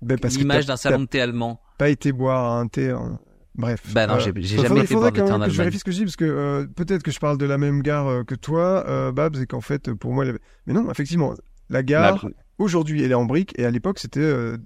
Ben, 0.00 0.16
parce 0.16 0.34
que 0.34 0.40
l'image 0.40 0.66
d'un 0.66 0.76
salon 0.76 1.00
de 1.00 1.06
thé 1.06 1.20
allemand. 1.20 1.60
pas 1.76 1.88
été 1.88 2.12
boire 2.12 2.52
un 2.52 2.68
thé. 2.68 2.92
en- 2.92 3.18
Bref. 3.58 3.80
Bah 3.92 4.06
non, 4.06 4.14
Euh, 4.14 4.32
j'ai 4.36 4.56
jamais 4.62 4.80
été 4.82 4.94
faudrait 4.94 5.10
quand 5.12 5.28
même 5.38 5.48
que 5.48 5.52
je 5.52 5.56
vérifie 5.58 5.78
ce 5.80 5.84
que 5.84 5.90
je 5.90 5.96
dis 5.98 6.04
parce 6.04 6.14
que 6.16 6.24
euh, 6.24 6.66
peut-être 6.76 7.02
que 7.02 7.10
je 7.10 7.18
parle 7.18 7.36
de 7.38 7.44
la 7.44 7.58
même 7.58 7.82
gare 7.82 8.06
euh, 8.06 8.22
que 8.24 8.36
toi, 8.36 8.84
euh, 8.88 9.10
Babs, 9.12 9.34
et 9.36 9.46
qu'en 9.46 9.60
fait 9.60 9.92
pour 9.92 10.12
moi, 10.14 10.22
elle 10.24 10.30
avait- 10.30 10.40
mais 10.66 10.72
non, 10.74 10.88
effectivement, 10.90 11.34
la 11.68 11.82
gare 11.82 12.24
aujourd'hui 12.58 13.02
elle 13.02 13.10
est 13.10 13.14
en 13.14 13.24
brique 13.24 13.54
et 13.58 13.66
à 13.66 13.70
l'époque 13.70 13.98
c'était. 13.98 14.20
euh, 14.20 14.56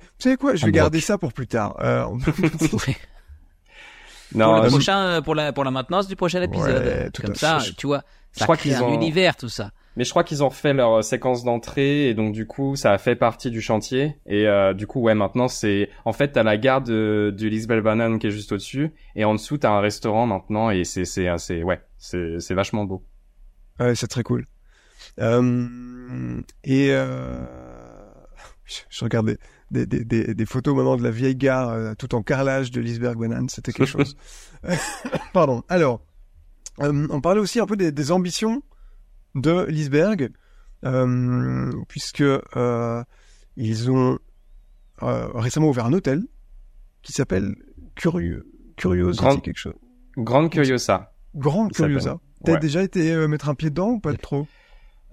Vous 0.00 0.04
savez 0.22 0.36
quoi 0.36 0.54
Je 0.56 0.64
En 0.64 0.66
vais 0.66 0.72
garder 0.72 0.98
broc. 0.98 1.04
ça 1.06 1.18
pour 1.18 1.32
plus 1.32 1.46
tard. 1.46 1.76
Euh, 1.80 2.04
on- 2.06 2.18
pour 2.68 2.80
non, 4.34 4.56
le 4.62 4.64
je- 4.64 4.68
prochain, 4.70 5.22
pour 5.22 5.34
la 5.34 5.52
pour 5.52 5.62
la 5.64 5.70
maintenance 5.70 6.08
du 6.08 6.16
prochain 6.16 6.42
épisode. 6.42 6.84
Ouais, 6.84 7.10
tout 7.10 7.22
Comme 7.22 7.32
à 7.32 7.34
ça, 7.36 7.58
tu 7.76 7.86
vois, 7.86 8.02
ça 8.32 8.44
crois 8.44 8.56
crée 8.56 8.74
un 8.74 8.82
ont- 8.82 8.92
univers 8.94 9.36
tout 9.36 9.48
ça. 9.48 9.70
Mais 9.96 10.04
je 10.04 10.10
crois 10.10 10.24
qu'ils 10.24 10.42
ont 10.44 10.48
refait 10.48 10.74
leur 10.74 10.98
euh, 10.98 11.02
séquence 11.02 11.44
d'entrée 11.44 12.08
et 12.08 12.14
donc 12.14 12.32
du 12.32 12.46
coup 12.46 12.76
ça 12.76 12.92
a 12.92 12.98
fait 12.98 13.16
partie 13.16 13.50
du 13.50 13.60
chantier 13.60 14.18
et 14.26 14.46
euh, 14.46 14.74
du 14.74 14.86
coup 14.86 15.00
ouais 15.00 15.14
maintenant 15.14 15.48
c'est 15.48 15.88
en 16.04 16.12
fait 16.12 16.32
t'as 16.32 16.42
la 16.42 16.58
gare 16.58 16.82
de, 16.82 17.34
du 17.36 17.48
Lisbeth 17.48 17.82
Banane 17.82 18.18
qui 18.18 18.26
est 18.26 18.30
juste 18.30 18.52
au-dessus 18.52 18.92
et 19.14 19.24
en 19.24 19.34
dessous 19.34 19.58
t'as 19.58 19.70
un 19.70 19.80
restaurant 19.80 20.26
maintenant 20.26 20.70
et 20.70 20.84
c'est 20.84 21.04
c'est 21.04 21.28
euh, 21.28 21.38
c'est 21.38 21.62
ouais 21.62 21.80
c'est 21.96 22.40
c'est 22.40 22.54
vachement 22.54 22.84
beau. 22.84 23.02
Ouais, 23.78 23.94
c'est 23.94 24.08
très 24.08 24.22
cool. 24.22 24.46
Euh, 25.20 26.40
et 26.64 26.88
euh, 26.90 27.44
je, 28.64 29.04
regardais 29.04 29.38
des, 29.70 29.86
des, 29.86 30.04
des, 30.04 30.34
des 30.34 30.46
photos 30.46 30.76
maintenant 30.76 30.96
de 30.96 31.02
la 31.02 31.10
vieille 31.10 31.36
gare 31.36 31.70
euh, 31.70 31.94
tout 31.94 32.14
en 32.14 32.22
carrelage 32.22 32.70
de 32.70 32.80
Lisberg 32.80 33.18
Banane, 33.18 33.48
c'était 33.48 33.72
quelque 33.72 33.88
chose. 33.90 34.16
Pardon. 35.32 35.62
Alors, 35.68 36.02
euh, 36.80 37.06
on 37.10 37.20
parlait 37.20 37.40
aussi 37.40 37.60
un 37.60 37.66
peu 37.66 37.76
des 37.76 38.12
ambitions 38.12 38.62
de 39.36 39.66
Lisberg, 39.68 40.30
euh, 40.84 41.70
puisque 41.88 42.22
euh, 42.22 43.04
ils 43.56 43.90
ont 43.90 44.18
euh, 45.02 45.28
récemment 45.34 45.68
ouvert 45.68 45.86
un 45.86 45.92
hôtel 45.92 46.24
qui 47.02 47.12
s'appelle 47.12 47.54
Curieux, 47.94 48.46
Curiosity 48.76 49.22
Grande- 49.24 49.42
quelque 49.42 49.58
chose. 49.58 49.74
Grande 50.16 50.50
Curiosa. 50.50 51.14
Grande. 51.34 51.72
Curiosa. 51.72 52.18
T'as 52.44 52.52
Ouais. 52.54 52.58
déjà 52.58 52.82
été 52.82 53.12
euh, 53.12 53.28
mettre 53.28 53.48
un 53.48 53.54
pied 53.54 53.70
dedans 53.70 53.90
ou 53.90 54.00
pas 54.00 54.12
trop? 54.14 54.46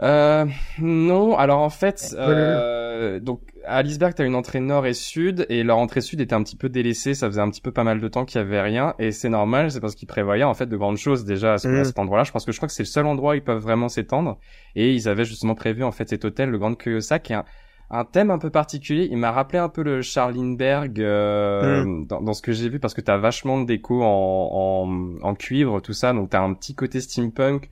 Euh, 0.03 0.45
non, 0.79 1.37
alors 1.37 1.59
en 1.61 1.69
fait, 1.69 2.13
euh, 2.17 3.19
donc 3.21 3.39
à 3.65 3.81
Lisberg, 3.81 4.13
t'as 4.13 4.25
une 4.25 4.35
entrée 4.35 4.59
nord 4.59 4.85
et 4.85 4.93
sud, 4.93 5.45
et 5.47 5.63
leur 5.63 5.77
entrée 5.77 6.01
sud 6.01 6.19
était 6.19 6.33
un 6.35 6.43
petit 6.43 6.57
peu 6.57 6.67
délaissée, 6.67 7.13
ça 7.13 7.27
faisait 7.27 7.39
un 7.39 7.49
petit 7.49 7.61
peu 7.61 7.71
pas 7.71 7.85
mal 7.85 8.01
de 8.01 8.07
temps 8.09 8.25
qu'il 8.25 8.39
y 8.39 8.43
avait 8.43 8.59
rien, 8.61 8.95
et 8.99 9.11
c'est 9.11 9.29
normal, 9.29 9.71
c'est 9.71 9.79
parce 9.79 9.95
qu'ils 9.95 10.07
prévoyaient 10.09 10.43
en 10.43 10.53
fait 10.53 10.65
de 10.65 10.75
grandes 10.75 10.97
choses 10.97 11.23
déjà 11.23 11.53
à, 11.53 11.57
ce- 11.57 11.69
Mm. 11.69 11.79
à 11.79 11.83
cet 11.85 11.99
endroit-là. 11.99 12.25
Je 12.25 12.31
pense 12.33 12.43
que 12.45 12.51
je 12.51 12.57
crois 12.57 12.67
que 12.67 12.73
c'est 12.73 12.83
le 12.83 12.87
seul 12.87 13.05
endroit 13.05 13.31
où 13.31 13.35
ils 13.35 13.43
peuvent 13.43 13.61
vraiment 13.61 13.87
s'étendre, 13.87 14.37
et 14.75 14.93
ils 14.93 15.07
avaient 15.07 15.23
justement 15.23 15.55
prévu 15.55 15.83
en 15.85 15.91
fait 15.93 16.09
cet 16.09 16.25
hôtel, 16.25 16.49
le 16.49 16.57
Grand 16.57 16.75
Curiosa, 16.75 17.19
qui 17.19 17.31
est 17.31 17.37
un, 17.37 17.45
un 17.89 18.03
thème 18.03 18.29
un 18.31 18.39
peu 18.39 18.49
particulier. 18.49 19.07
Il 19.09 19.17
m'a 19.17 19.31
rappelé 19.31 19.59
un 19.59 19.69
peu 19.69 19.83
le 19.83 20.01
Charlinberg 20.01 20.99
euh, 20.99 21.85
dans, 22.09 22.21
dans 22.21 22.33
ce 22.33 22.41
que 22.41 22.51
j'ai 22.51 22.67
vu, 22.67 22.79
parce 22.81 22.93
que 22.93 23.01
t'as 23.01 23.17
vachement 23.17 23.61
de 23.61 23.65
déco 23.67 24.03
en, 24.03 24.07
en, 24.51 25.25
en 25.29 25.35
cuivre, 25.35 25.79
tout 25.79 25.93
ça, 25.93 26.11
donc 26.11 26.31
t'as 26.31 26.41
un 26.41 26.53
petit 26.53 26.75
côté 26.75 26.99
steampunk, 26.99 27.69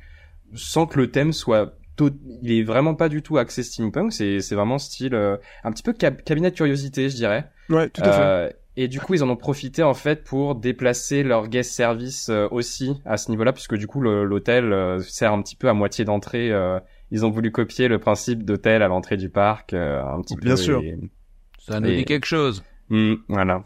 sans 0.54 0.86
que 0.86 0.98
le 0.98 1.12
thème 1.12 1.34
soit 1.34 1.74
il 2.42 2.52
est 2.52 2.64
vraiment 2.64 2.96
pas 2.96 3.10
du 3.10 3.22
tout 3.22 3.38
axé 3.38 3.64
steampunk, 3.64 4.12
c'est 4.14 4.40
vraiment 4.56 4.78
style 4.80 5.14
euh, 5.16 5.38
un 5.64 5.72
petit 5.72 5.84
peu 5.84 5.94
cab- 5.94 6.22
cabinet 6.24 6.52
de 6.52 6.56
curiosité, 6.56 7.10
je 7.10 7.16
dirais. 7.16 7.50
Ouais, 7.70 7.90
tout 7.90 8.02
à 8.02 8.12
fait. 8.12 8.22
Euh, 8.22 8.50
et 8.78 8.88
du 8.88 9.00
coup, 9.02 9.14
ils 9.14 9.24
en 9.24 9.30
ont 9.30 9.36
profité 9.36 9.84
en 9.84 9.94
fait 9.94 10.24
pour 10.24 10.56
déplacer 10.56 11.24
leur 11.24 11.48
guest 11.50 11.72
service 11.74 12.30
euh, 12.30 12.48
aussi 12.52 13.02
à 13.06 13.18
ce 13.18 13.30
niveau-là, 13.30 13.52
puisque 13.54 13.76
du 13.76 13.86
coup 13.88 14.00
l'hôtel 14.02 14.72
euh, 14.72 15.00
sert 15.02 15.34
un 15.34 15.42
petit 15.42 15.56
peu 15.58 15.68
à 15.70 15.74
moitié 15.74 16.06
d'entrée. 16.06 16.52
euh, 16.52 16.80
ils 17.12 17.26
ont 17.26 17.30
voulu 17.30 17.52
copier 17.52 17.90
le 17.90 18.00
principe 18.00 18.44
d'hôtel 18.46 18.82
à 18.82 18.88
l'entrée 18.88 19.18
du 19.18 19.30
parc, 19.30 19.74
euh, 19.74 20.02
un 20.02 20.22
petit 20.22 20.36
peu. 20.38 20.46
Bien 20.46 20.56
sûr. 20.56 20.82
et- 20.82 20.98
Ça 21.60 21.80
nous 21.82 21.90
Et- 21.90 21.98
dit 21.98 22.06
quelque 22.06 22.26
chose. 22.26 22.64
Hmm, 22.90 23.16
voilà. 23.28 23.64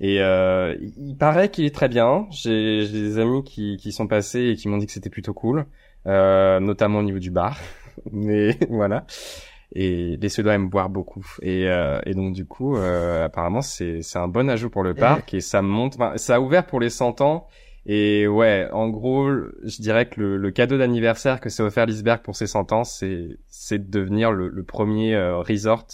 Et 0.00 0.20
euh, 0.22 0.76
il 0.98 1.16
paraît 1.16 1.50
qu'il 1.50 1.64
est 1.64 1.74
très 1.74 1.88
bien. 1.88 2.26
J'ai 2.30 2.82
j'ai 2.86 2.92
des 3.00 3.18
amis 3.18 3.42
qui, 3.42 3.76
qui 3.78 3.90
sont 3.90 4.06
passés 4.06 4.50
et 4.50 4.54
qui 4.56 4.68
m'ont 4.68 4.76
dit 4.76 4.86
que 4.86 4.92
c'était 4.92 5.10
plutôt 5.10 5.32
cool, 5.34 5.66
euh, 6.06 6.60
notamment 6.60 7.00
au 7.00 7.02
niveau 7.02 7.18
du 7.18 7.30
bar. 7.30 7.58
Mais 8.12 8.56
voilà. 8.70 9.04
Et 9.72 10.16
les 10.16 10.28
Suédois 10.30 10.54
aiment 10.54 10.70
boire 10.70 10.88
beaucoup. 10.88 11.26
Et, 11.42 11.68
euh, 11.68 12.00
et 12.06 12.14
donc 12.14 12.32
du 12.32 12.46
coup, 12.46 12.76
euh, 12.76 13.26
apparemment, 13.26 13.60
c'est 13.60 14.00
c'est 14.02 14.18
un 14.18 14.28
bon 14.28 14.48
ajout 14.48 14.70
pour 14.70 14.82
le 14.82 14.94
parc 14.94 15.34
et 15.34 15.40
ça 15.40 15.60
monte. 15.60 15.96
Enfin, 15.96 16.16
ça 16.16 16.36
a 16.36 16.40
ouvert 16.40 16.66
pour 16.66 16.80
les 16.80 16.90
100 16.90 17.20
ans. 17.20 17.46
Et 17.84 18.26
ouais, 18.26 18.68
en 18.72 18.88
gros, 18.88 19.28
je 19.30 19.80
dirais 19.80 20.06
que 20.08 20.20
le, 20.20 20.36
le 20.36 20.50
cadeau 20.50 20.76
d'anniversaire 20.76 21.40
que 21.40 21.48
s'est 21.48 21.62
offert 21.62 21.86
Lisberg 21.86 22.20
pour 22.22 22.36
ses 22.36 22.46
100 22.46 22.72
ans, 22.72 22.84
c'est 22.84 23.38
c'est 23.48 23.78
de 23.78 23.90
devenir 23.90 24.30
le, 24.32 24.48
le 24.48 24.62
premier 24.62 25.14
euh, 25.14 25.38
resort 25.38 25.86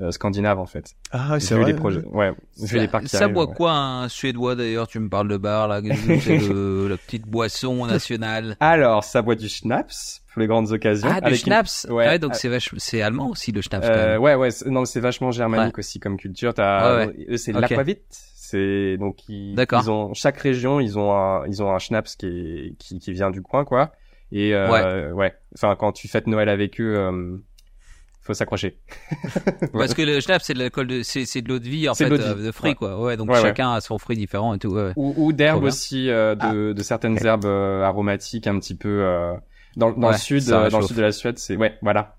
euh, 0.00 0.10
scandinave 0.10 0.58
en 0.58 0.66
fait. 0.66 0.92
Ah, 1.10 1.40
c'est 1.40 1.54
Vu 1.54 1.62
vrai. 1.62 1.72
les 1.72 1.76
projets. 1.78 2.04
Ouais, 2.06 2.32
vu 2.62 2.78
les 2.78 2.88
parcs 2.88 3.08
ça 3.08 3.18
arrivent, 3.22 3.34
boit 3.34 3.48
ouais. 3.48 3.54
quoi 3.54 3.72
un 3.72 4.08
Suédois 4.08 4.54
d'ailleurs? 4.54 4.86
Tu 4.88 4.98
me 4.98 5.08
parles 5.08 5.28
de 5.28 5.36
bar 5.36 5.68
là, 5.68 5.80
c'est 6.20 6.38
le- 6.38 6.88
la 6.90 6.96
petite 6.96 7.26
boisson 7.26 7.86
nationale. 7.86 8.56
Alors, 8.60 9.04
ça 9.04 9.22
boit 9.22 9.34
du 9.36 9.48
schnapps 9.48 10.22
pour 10.32 10.40
les 10.40 10.46
grandes 10.46 10.70
occasions. 10.72 11.08
Ah, 11.10 11.20
du 11.20 11.26
avec 11.28 11.38
une- 11.40 11.44
schnapps? 11.46 11.86
Ouais. 11.88 11.94
Ouais, 12.06 12.18
donc 12.18 12.34
c'est 12.34 12.48
vache... 12.48 12.70
c'est 12.76 13.00
allemand 13.00 13.30
aussi 13.30 13.52
le 13.52 13.62
schnapps. 13.62 13.86
quand 13.86 13.92
Euh, 13.94 14.12
même. 14.14 14.22
ouais, 14.22 14.34
ouais, 14.34 14.48
non, 14.66 14.84
c'est 14.84 15.00
vachement 15.00 15.30
germanique 15.30 15.78
aussi 15.78 15.98
comme 16.00 16.16
culture. 16.18 16.52
T'as, 16.52 17.06
Ouais, 17.06 17.26
eux, 17.30 17.36
c'est 17.36 17.54
Ok. 17.54 17.60
l'aquavit. 17.62 17.96
C'est 18.10 18.96
donc 18.98 19.28
ils, 19.28 19.54
D'accord. 19.56 19.82
ils 19.84 19.90
ont 19.90 20.14
chaque 20.14 20.36
région, 20.38 20.78
ils 20.78 20.98
ont 21.00 21.12
un, 21.12 21.44
ils 21.48 21.62
ont 21.64 21.74
un 21.74 21.78
schnapps 21.80 22.14
qui 22.14 22.26
est, 22.26 22.74
qui, 22.78 22.98
qui 23.00 23.12
vient 23.12 23.30
du 23.30 23.42
coin, 23.42 23.64
quoi. 23.64 23.90
Et 24.30 24.54
euh, 24.54 25.10
ouais. 25.12 25.34
Enfin, 25.56 25.74
quand 25.76 25.90
tu 25.92 26.06
fêtes 26.06 26.26
Noël 26.28 26.48
avec 26.48 26.80
eux, 26.80 26.94
euh, 26.96 27.38
faut 28.26 28.34
s'accrocher. 28.34 28.78
Parce 29.72 29.94
que 29.94 30.02
le 30.02 30.20
schnapps 30.20 30.44
c'est 30.44 30.54
de 30.54 30.58
l'alcool 30.58 30.86
de 30.86 31.02
c'est 31.02 31.24
c'est 31.24 31.40
de 31.42 31.48
l'eau 31.48 31.58
de 31.58 31.64
vie 31.68 31.88
en 31.88 31.94
C'est 31.94 32.04
fait 32.08 32.18
de 32.18 32.22
euh, 32.22 32.34
vie. 32.34 32.44
de 32.46 32.52
fruits 32.52 32.70
Ouais. 32.70 32.74
quoi. 32.76 33.00
Ouais, 33.00 33.16
donc 33.16 33.28
Ouais, 33.30 33.36
ouais. 33.36 33.42
chacun 33.42 33.72
a 33.72 33.80
son 33.80 33.98
fruit 33.98 34.16
différent 34.16 34.54
et 34.54 34.58
tout. 34.58 34.68
Ouais. 34.68 34.82
ouais. 34.88 34.92
Ou, 34.96 35.14
ou 35.16 35.32
d'herbes 35.32 35.64
aussi, 35.64 36.10
euh, 36.10 36.34
de, 36.34 36.72
de 36.72 36.82
certaines 36.82 37.24
herbes 37.24 37.44
euh, 37.46 37.82
aromatiques 37.82 38.46
un 38.46 38.58
petit 38.58 38.74
peu. 38.76 38.88
Euh, 39.02 39.32
dans, 39.76 39.92
dans 39.92 40.06
Ouais, 40.08 40.12
le 40.14 40.18
sud, 40.18 40.50
euh, 40.50 40.70
dans 40.70 40.80
le 40.80 40.86
sud 40.86 40.96
de 40.96 41.02
la 41.02 41.12
Suède, 41.12 41.38
c'est 41.38 41.56
ouais, 41.56 41.76
voilà. 41.82 42.16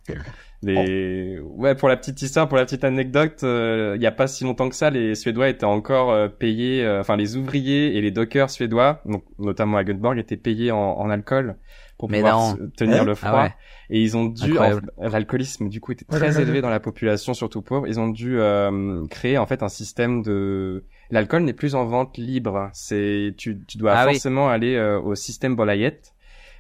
Les... 0.64 1.40
Ouais, 1.40 1.76
pour 1.76 1.88
la 1.88 1.98
petite 1.98 2.20
histoire, 2.22 2.48
pour 2.48 2.58
la 2.58 2.66
petite 2.66 2.84
anecdote, 2.84 3.42
euh, 3.44 3.94
il 3.96 4.02
y 4.02 4.08
a 4.08 4.12
pas 4.12 4.26
si 4.28 4.44
longtemps 4.44 4.70
que 4.70 4.76
ça, 4.76 4.90
les 4.90 5.14
Suédois 5.14 5.50
étaient 5.50 5.66
encore 5.66 6.12
euh, 6.12 6.28
payés, 6.30 6.84
euh, 6.84 7.00
enfin 7.02 7.16
les 7.16 7.36
ouvriers 7.38 7.96
et 7.96 8.02
les 8.02 8.10
dockers 8.10 8.50
suédois, 8.50 9.02
donc 9.06 9.24
notamment 9.38 9.78
à 9.78 9.84
Göteborg, 9.84 10.18
étaient 10.18 10.36
payés 10.38 10.72
en, 10.72 10.78
en 10.80 11.10
alcool 11.12 11.58
pour 11.98 12.10
Mais 12.10 12.18
pouvoir 12.20 12.56
non. 12.58 12.70
tenir 12.76 13.02
Hein 13.02 13.06
le 13.06 13.16
froid. 13.16 13.32
Ah 13.34 13.44
ouais. 13.46 13.54
Et 13.90 14.02
ils 14.02 14.18
ont 14.18 14.26
dû, 14.26 14.56
l'alcoolisme 14.98 15.70
du 15.70 15.80
coup 15.80 15.94
était 15.94 16.06
très 16.06 16.42
élevé 16.42 16.62
dans 16.62 16.70
la 16.70 16.80
population, 16.80 17.34
surtout 17.34 17.62
pauvre. 17.62 17.88
Ils 17.88 18.00
ont 18.00 18.10
dû 18.10 18.40
euh, 18.40 19.06
créer 19.08 19.38
en 19.38 19.46
fait 19.46 19.64
un 19.64 19.70
système 19.70 20.22
de, 20.24 20.84
l'alcool 21.10 21.44
n'est 21.44 21.54
plus 21.54 21.74
en 21.76 21.86
vente 21.86 22.18
libre. 22.18 22.70
C'est, 22.74 23.34
tu, 23.38 23.60
tu 23.66 23.78
dois 23.78 23.94
Ah 23.96 24.06
oui. 24.08 24.14
forcément 24.14 24.50
aller 24.50 24.76
euh, 24.76 25.00
au 25.00 25.16
système 25.16 25.56
Bolayette. 25.56 26.14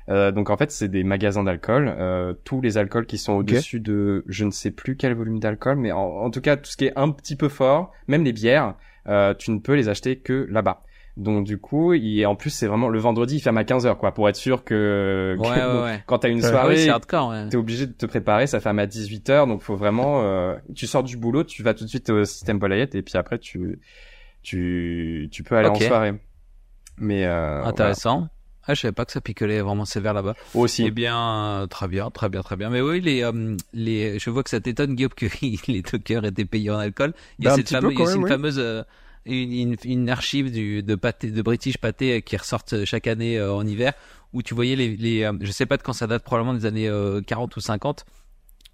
Euh, 0.10 0.32
donc 0.32 0.50
en 0.50 0.56
fait, 0.56 0.72
c'est 0.72 0.88
des 0.88 1.04
magasins 1.04 1.44
d'alcool. 1.44 1.94
Euh, 2.00 2.34
tous 2.46 2.62
les 2.62 2.78
alcools 2.78 3.06
qui 3.06 3.18
sont 3.18 3.34
au-dessus 3.34 3.82
de, 3.82 4.24
je 4.28 4.46
ne 4.46 4.52
sais 4.52 4.72
plus 4.72 4.96
quel 4.96 5.14
volume 5.14 5.40
d'alcool, 5.40 5.76
mais 5.78 5.92
en, 5.92 6.00
en 6.00 6.30
tout 6.32 6.40
cas 6.42 6.56
tout 6.56 6.72
ce 6.72 6.78
qui 6.78 6.86
est 6.86 6.94
un 6.98 7.12
petit 7.12 7.36
peu 7.36 7.50
fort, 7.50 7.92
même 8.08 8.24
les 8.24 8.32
bières, 8.32 8.76
euh, 9.10 9.34
tu 9.34 9.52
ne 9.52 9.60
peux 9.60 9.74
les 9.76 9.90
acheter 9.90 10.18
que 10.18 10.48
là-bas. 10.50 10.82
Donc 11.18 11.46
du 11.46 11.58
coup, 11.58 11.94
il, 11.94 12.24
en 12.28 12.36
plus 12.36 12.52
c'est 12.52 12.68
vraiment 12.68 12.90
le 12.90 13.00
vendredi, 13.00 13.38
il 13.38 13.40
ferme 13.42 13.58
à 13.58 13.64
15 13.64 13.86
heures 13.88 13.98
quoi, 13.98 14.14
pour 14.14 14.30
être 14.30 14.36
sûr 14.36 14.64
que, 14.64 15.36
que- 15.36 15.42
Ouais, 15.42 15.50
ouais, 15.50 15.74
donc, 15.74 15.84
ouais. 15.84 16.04
quand 16.06 16.20
t'as 16.20 16.30
une. 16.30 16.46
Ah 16.46 16.50
soirée. 16.50 16.88
Ouais. 16.92 17.50
t'es 17.50 17.58
obligé 17.58 17.88
de 17.88 17.92
te 17.94 18.06
préparer, 18.06 18.46
ça 18.48 18.60
ferme 18.60 18.78
à 18.80 18.86
18 18.86 19.30
heures, 19.32 19.48
donc 19.48 19.62
faut 19.64 19.76
vraiment, 19.76 20.22
euh, 20.24 20.56
tu 20.76 20.86
sors 20.88 21.04
du 21.04 21.18
boulot, 21.18 21.44
tu 21.44 21.64
vas 21.64 21.74
tout 21.74 21.84
de 21.86 21.90
suite 21.90 22.10
au 22.12 22.24
système 22.24 22.60
Bolayette 22.60 22.94
et 22.96 23.02
puis 23.02 23.18
après 23.18 23.40
tu, 23.40 23.80
tu, 24.44 25.28
tu 25.32 25.44
peux 25.44 25.56
aller 25.58 25.70
en 25.70 25.76
soirée. 25.76 26.14
Mais 26.98 27.26
euh, 27.26 27.64
Intéressant. 27.64 28.28
Ah, 28.70 28.74
je 28.74 28.82
savais 28.82 28.92
pas 28.92 29.06
que 29.06 29.14
ça 29.14 29.22
picolait 29.22 29.62
vraiment 29.62 29.86
sévère 29.86 30.14
là-bas. 30.14 30.34
voilà. 30.54 30.64
aussi. 30.66 30.84
Eh 30.86 30.92
bien, 30.92 31.18
euh, 31.62 31.68
très 31.68 31.88
bien, 31.88 32.10
très 32.12 32.28
bien, 32.28 32.42
très 32.42 32.58
bien. 32.58 32.70
Mais 32.70 32.82
oui, 32.82 33.00
les, 33.00 33.24
euh, 33.24 33.56
les, 33.74 34.20
je 34.20 34.30
vois 34.30 34.44
que 34.44 34.50
ça 34.50 34.60
t'étonne, 34.60 34.94
Guillaume, 34.96 35.14
que 35.16 35.26
les 35.72 35.82
dockers 35.82 36.26
étaient 36.26 36.44
payés 36.46 36.70
en 36.70 36.78
alcool. 36.78 37.14
Il 37.40 37.46
y 37.46 37.48
a 37.48 37.54
un 37.54 37.56
cette 37.56 37.70
fameuse, 37.70 37.94
il 37.94 38.00
y 38.00 38.04
a 38.04 38.18
oui. 38.18 38.28
fameuse, 38.30 38.60
euh, 38.60 38.84
une, 39.28 39.52
une, 39.54 39.76
une 39.84 40.10
archive 40.10 40.52
du, 40.52 40.84
de 40.84 40.96
pâté, 40.96 41.32
de 41.32 41.42
British 41.42 41.78
pâté 41.78 42.18
euh, 42.18 42.20
qui 42.20 42.38
ressortent 42.38 42.86
chaque 42.86 43.08
année 43.08 43.38
euh, 43.38 43.54
en 43.54 43.66
hiver, 43.66 43.94
où 44.34 44.42
tu 44.42 44.54
voyais 44.54 44.76
les, 44.76 44.96
les 44.98 45.24
euh, 45.24 45.34
je 45.42 45.52
sais 45.52 45.66
pas 45.66 45.78
de 45.78 45.84
quand 45.84 45.94
ça 45.94 46.08
date, 46.08 46.24
probablement 46.24 46.54
des 46.54 46.66
années 46.66 46.88
euh, 46.90 47.22
40 47.22 47.56
ou 47.56 47.60
50, 47.62 48.06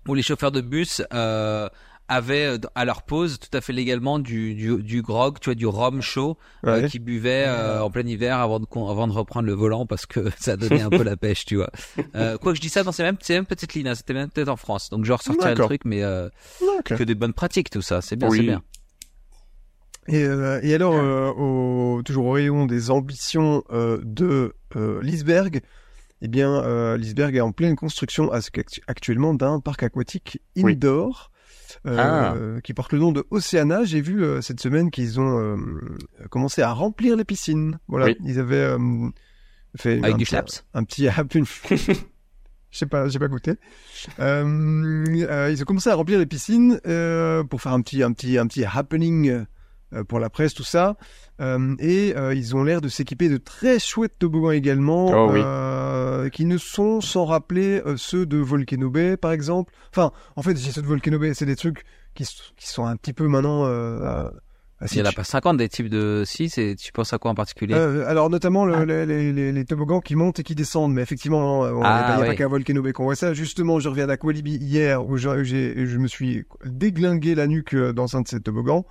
où 0.08 0.16
les 0.16 0.22
chauffeurs 0.24 0.52
de 0.52 0.62
bus 0.62 1.02
euh, 1.14 1.70
avaient 2.10 2.46
euh, 2.46 2.58
à 2.76 2.84
leur 2.84 3.04
pause 3.04 3.40
tout 3.40 3.56
à 3.58 3.62
fait 3.62 3.72
légalement 3.72 4.20
du, 4.20 4.54
du, 4.56 4.84
du 4.84 5.02
grog, 5.02 5.40
tu 5.40 5.46
vois, 5.46 5.56
du 5.56 5.66
rhum 5.66 6.02
chaud 6.02 6.38
euh, 6.66 6.88
qui 6.90 7.00
buvaient 7.00 7.46
euh, 7.48 7.82
en 7.82 7.90
plein 7.90 8.06
hiver 8.06 8.40
avant 8.40 8.60
de, 8.60 8.66
avant 8.76 9.08
de 9.08 9.14
reprendre 9.14 9.46
le 9.48 9.54
volant 9.54 9.86
parce 9.86 10.06
que 10.06 10.30
ça 10.38 10.58
donnait 10.58 10.82
un 10.82 10.90
peu 10.90 11.04
la 11.04 11.16
pêche, 11.16 11.46
tu 11.46 11.56
vois. 11.56 11.70
Euh, 12.16 12.38
quoi 12.38 12.52
que 12.52 12.58
je 12.58 12.62
dis 12.62 12.70
ça, 12.70 12.84
dans 12.84 12.92
ces 12.92 13.02
mêmes, 13.02 13.18
ces 13.22 13.34
mêmes 13.34 13.46
petites 13.46 13.74
lignes, 13.74 13.88
hein, 13.88 13.96
c'était 13.96 14.14
même 14.14 14.30
peut-être 14.30 14.50
en 14.50 14.56
France. 14.58 14.90
Donc 14.92 15.04
je 15.06 15.14
ressortirai 15.14 15.56
le 15.56 15.64
truc, 15.64 15.82
mais 15.86 16.04
euh, 16.04 16.30
que 16.86 17.04
des 17.04 17.16
bonnes 17.16 17.34
pratiques, 17.34 17.70
tout 17.72 17.82
ça. 17.82 18.02
C'est 18.02 18.16
bien, 18.16 18.28
Oui. 18.30 18.38
c'est 18.38 18.44
bien. 18.44 18.62
Et, 20.08 20.24
euh, 20.24 20.60
et 20.64 20.74
alors, 20.74 20.96
euh, 20.96 21.32
au, 21.32 22.02
toujours 22.04 22.26
au 22.26 22.32
rayon 22.32 22.66
des 22.66 22.92
ambitions 22.92 23.64
euh, 23.72 24.00
de 24.04 24.54
euh, 24.76 25.02
Lisberg, 25.02 25.62
eh 26.22 26.28
bien, 26.28 26.62
euh, 26.64 26.98
Lisberg 26.98 27.36
est 27.36 27.42
en 27.42 27.52
pleine 27.52 27.76
construction 27.76 28.32
actuellement 28.88 29.34
d'un 29.34 29.60
parc 29.60 29.84
aquatique 29.84 30.42
Oui. 30.58 30.74
indoor 30.74 31.32
euh, 31.86 32.60
qui 32.62 32.74
porte 32.74 32.94
le 32.94 33.00
nom 33.00 33.12
de 33.12 33.26
Oceana. 33.30 33.84
J'ai 33.84 34.02
vu 34.02 34.24
euh, 34.24 34.42
cette 34.42 34.60
semaine 34.62 34.90
qu'ils 34.92 35.20
ont 35.20 35.38
euh, 35.40 35.58
commencé 36.30 36.62
à 36.62 36.72
remplir 36.72 37.16
les 37.18 37.26
piscines. 37.26 37.78
Voilà, 37.88 38.06
Oui. 38.08 38.18
ils 38.26 38.40
avaient 38.40 38.56
euh, 38.56 39.10
fait 39.76 40.00
Avec 40.00 40.06
un, 40.14 40.18
du 40.18 40.24
petit- 40.24 40.30
schlaps 40.30 40.66
un 40.74 40.84
petit 40.84 41.08
une- 41.36 41.46
Je 42.72 42.80
sais 42.80 42.86
pas, 42.88 43.08
j'ai 43.08 43.20
pas 43.20 43.28
goûté. 43.28 43.52
Euh, 44.20 44.44
euh, 45.30 45.52
ils 45.52 45.62
ont 45.62 45.66
commencé 45.66 45.90
à 45.92 45.96
remplir 45.96 46.18
les 46.18 46.26
piscines 46.26 46.80
euh, 46.88 47.44
pour 47.44 47.62
faire 47.62 47.74
un 47.74 47.82
petit, 47.82 48.02
un 48.02 48.12
petit, 48.14 48.38
un 48.40 48.48
petit 48.48 48.66
happening 48.66 49.46
pour 50.08 50.20
la 50.20 50.30
presse, 50.30 50.54
tout 50.54 50.64
ça. 50.64 50.96
Euh, 51.42 51.76
et 51.80 52.14
euh, 52.16 52.34
ils 52.34 52.56
ont 52.56 52.64
l'air 52.64 52.80
de 52.82 52.88
s'équiper 52.90 53.28
de 53.30 53.38
très 53.38 53.80
chouettes 53.80 54.18
toboggans 54.20 54.52
également, 54.52 55.08
Oh 55.08 55.32
oui. 55.34 55.42
euh, 55.44 56.30
qui 56.30 56.46
ne 56.46 56.58
sont 56.58 57.02
sans 57.02 57.26
rappeler 57.26 57.82
euh, 57.86 57.98
ceux 57.98 58.26
de 58.26 58.38
Volcano 58.38 58.90
Bay, 58.90 59.18
par 59.18 59.32
exemple. 59.32 59.74
Enfin, 59.92 60.12
en 60.36 60.42
fait, 60.42 60.56
ceux 60.56 60.82
de 60.82 60.88
Volcano 60.88 61.18
Bay, 61.20 61.34
c'est 61.34 61.46
des 61.46 61.56
trucs 61.56 61.84
qui, 62.16 62.26
sont 62.60 62.86
un 62.86 62.96
petit 62.96 63.14
peu 63.14 63.28
maintenant. 63.28 63.66
Euh, 63.66 64.00
euh, 64.02 64.30
Il 64.92 64.98
y 64.98 65.02
en 65.02 65.06
a 65.06 65.12
pas 65.12 65.24
50 65.24 65.58
des 65.58 65.70
types 65.70 65.90
de 65.90 66.24
si, 66.26 66.50
c'est 66.50 66.76
tu 66.78 66.92
penses 66.92 67.14
à 67.14 67.18
quoi 67.18 67.32
en 67.32 67.36
particulier? 67.36 67.74
Euh, 67.74 68.06
alors 68.08 68.30
notamment 68.30 68.66
le- 68.66 68.76
Ah. 68.76 68.86
les, 68.86 69.06
les, 69.06 69.32
les, 69.34 69.52
les 69.52 69.66
toboggans 69.66 70.02
qui 70.02 70.16
montent 70.16 70.40
et 70.40 70.44
qui 70.44 70.54
descendent, 70.56 70.94
mais 70.94 71.02
effectivement, 71.02 71.66
il 71.68 71.74
n'y 71.74 71.80
Ah, 71.84 71.96
a, 71.96 72.14
pas- 72.18 72.20
y 72.20 72.24
a 72.24 72.26
pas 72.28 72.36
qu'à 72.36 72.48
Volcano 72.48 72.82
Bay 72.84 72.92
qu'on 72.94 73.06
voit 73.06 73.16
ça. 73.16 73.34
Justement, 73.34 73.80
je 73.80 73.90
reviens 73.90 74.06
d'Aqualibi 74.08 74.56
hier 74.58 75.04
où 75.08 75.18
je, 75.18 75.44
j'ai- 75.44 75.86
je 75.88 75.98
me 75.98 76.08
suis 76.08 76.44
déglingué 76.66 77.34
la 77.34 77.48
nuque 77.48 77.74
euh, 77.74 77.94
dans 77.94 78.16
un 78.18 78.22
de 78.22 78.28
ces 78.28 78.40
toboggans 78.42 78.86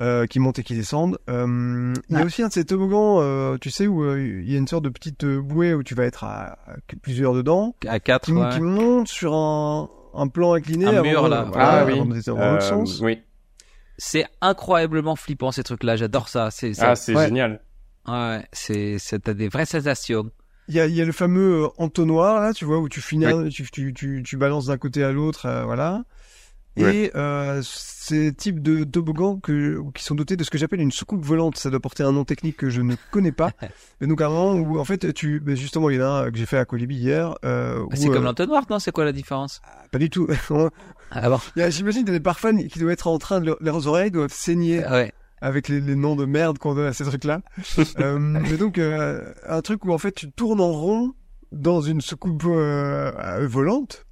euh, 0.00 0.26
qui 0.26 0.40
montent 0.40 0.58
et 0.58 0.62
qui 0.64 0.74
descendent. 0.74 1.18
Euh, 1.30 1.94
Il 2.10 2.18
y 2.18 2.20
a 2.20 2.24
aussi 2.24 2.42
un 2.42 2.48
de 2.48 2.52
ces 2.52 2.64
toboggans, 2.64 3.20
euh, 3.20 3.56
tu 3.60 3.70
sais, 3.70 3.86
où 3.86 4.02
euh, 4.04 4.20
il 4.20 4.50
y 4.50 4.54
a 4.56 4.58
une 4.58 4.66
sorte 4.68 4.84
de 4.84 4.88
petite 4.88 5.24
euh, 5.24 5.40
bouée 5.40 5.72
où 5.74 5.82
tu 5.82 5.94
vas 5.94 6.04
être 6.04 6.24
à, 6.24 6.58
à 6.66 6.76
plusieurs 7.02 7.32
dedans, 7.34 7.74
À 7.86 8.00
4 8.00 8.24
qui, 8.26 8.32
qui 8.56 8.60
monte 8.62 9.08
sur 9.08 9.34
un, 9.34 9.88
un 10.14 10.28
plan 10.28 10.54
incliné. 10.54 10.86
Un 10.86 10.94
avant 10.96 11.02
mur, 11.02 11.28
là. 11.28 11.44
voilà, 11.50 11.68
Ah 11.80 11.84
oui. 11.86 11.92
avant 11.92 12.06
de 12.06 12.14
descendre 12.14 12.38
dans 12.40 12.44
Euh, 12.46 12.52
l'autre 12.54 12.64
sens. 12.66 13.00
oui. 13.00 13.20
C'est 13.96 14.26
incroyablement 14.40 15.14
flippant 15.14 15.52
ces 15.52 15.62
trucs-là, 15.62 15.94
j'adore 15.96 16.28
ça. 16.28 16.50
C'est 16.50 16.74
ça- 16.74 16.90
Ah, 16.90 16.96
c'est 16.96 17.14
Ouais. 17.14 17.26
génial. 17.26 17.60
ouais, 18.08 18.44
c'est 18.52 18.98
c'est 18.98 19.20
t'as 19.20 19.34
des 19.34 19.48
vraies 19.48 19.66
sensations. 19.66 20.30
Il 20.66 20.74
y 20.74 20.80
a, 20.80 20.86
il 20.86 20.94
y 20.94 21.00
a 21.00 21.04
le 21.04 21.12
fameux 21.12 21.68
entonnoir 21.78 22.40
là, 22.40 22.52
tu 22.52 22.64
vois, 22.64 22.78
où 22.78 22.88
tu 22.88 23.00
finis, 23.00 23.26
tu, 23.50 23.70
tu, 23.70 23.92
tu, 23.94 24.22
tu 24.24 24.36
balances 24.36 24.66
d'un 24.66 24.78
côté 24.78 25.04
à 25.04 25.12
l'autre, 25.12 25.46
euh, 25.46 25.64
voilà. 25.64 26.02
Ouais. 26.76 26.96
Et 26.96 27.10
euh, 27.16 27.60
ces 27.62 28.34
types 28.34 28.60
de 28.60 28.82
toboggans 28.84 29.38
que, 29.38 29.80
qui 29.94 30.02
sont 30.02 30.14
dotés 30.16 30.36
de 30.36 30.42
ce 30.42 30.50
que 30.50 30.58
j'appelle 30.58 30.80
une 30.80 30.90
soucoupe 30.90 31.24
volante, 31.24 31.56
ça 31.56 31.70
doit 31.70 31.78
porter 31.78 32.02
un 32.02 32.10
nom 32.12 32.24
technique 32.24 32.56
que 32.56 32.68
je 32.70 32.80
ne 32.82 32.96
connais 33.12 33.30
pas. 33.32 33.52
Mais 34.00 34.06
donc 34.08 34.20
un 34.20 34.28
moment 34.28 34.54
où 34.54 34.78
en 34.80 34.84
fait 34.84 35.12
tu, 35.14 35.38
ben, 35.40 35.54
justement 35.56 35.88
il 35.90 35.96
y 35.96 36.02
en 36.02 36.06
a 36.06 36.08
un 36.26 36.30
que 36.32 36.36
j'ai 36.38 36.46
fait 36.46 36.58
à 36.58 36.64
Colibi 36.64 36.96
hier. 36.96 37.36
Euh, 37.44 37.76
Ah, 37.78 37.82
où, 37.84 37.88
C'est 37.94 38.08
euh, 38.08 38.12
comme 38.12 38.24
l'entonnoir, 38.24 38.64
non? 38.68 38.78
C'est 38.80 38.90
quoi 38.90 39.04
la 39.04 39.12
différence? 39.12 39.60
Pas 39.92 39.98
du 39.98 40.10
tout. 40.10 40.26
Ah 41.16 41.28
bon 41.30 41.38
Il 41.54 41.60
y 41.60 41.62
a- 41.62 41.70
J'imagine 41.70 42.02
des 42.04 42.18
parfums 42.18 42.56
qui 42.68 42.78
doivent 42.80 42.90
être 42.92 43.06
en 43.06 43.18
train 43.18 43.40
de 43.40 43.46
leur- 43.46 43.58
leurs 43.60 43.86
oreilles 43.86 44.10
doivent 44.10 44.32
saigner 44.32 44.82
Ah 44.84 44.92
Ouais. 44.94 45.12
avec 45.40 45.68
les, 45.68 45.80
les 45.80 45.94
noms 45.94 46.16
de 46.16 46.24
merde 46.24 46.58
qu'on 46.58 46.74
donne 46.74 46.86
à 46.86 46.92
ces 46.92 47.04
trucs-là. 47.04 47.40
euh, 48.00 48.18
mais 48.18 48.56
donc, 48.56 48.78
euh, 48.78 49.32
un 49.48 49.60
truc 49.62 49.84
où 49.84 49.92
en 49.92 49.98
fait 49.98 50.10
tu 50.12 50.32
tournes 50.32 50.60
en 50.60 50.72
rond 50.72 51.12
dans 51.52 51.80
une 51.82 52.00
soucoupe 52.00 52.42
euh, 52.46 53.12
euh, 53.16 53.46
volante. 53.46 54.06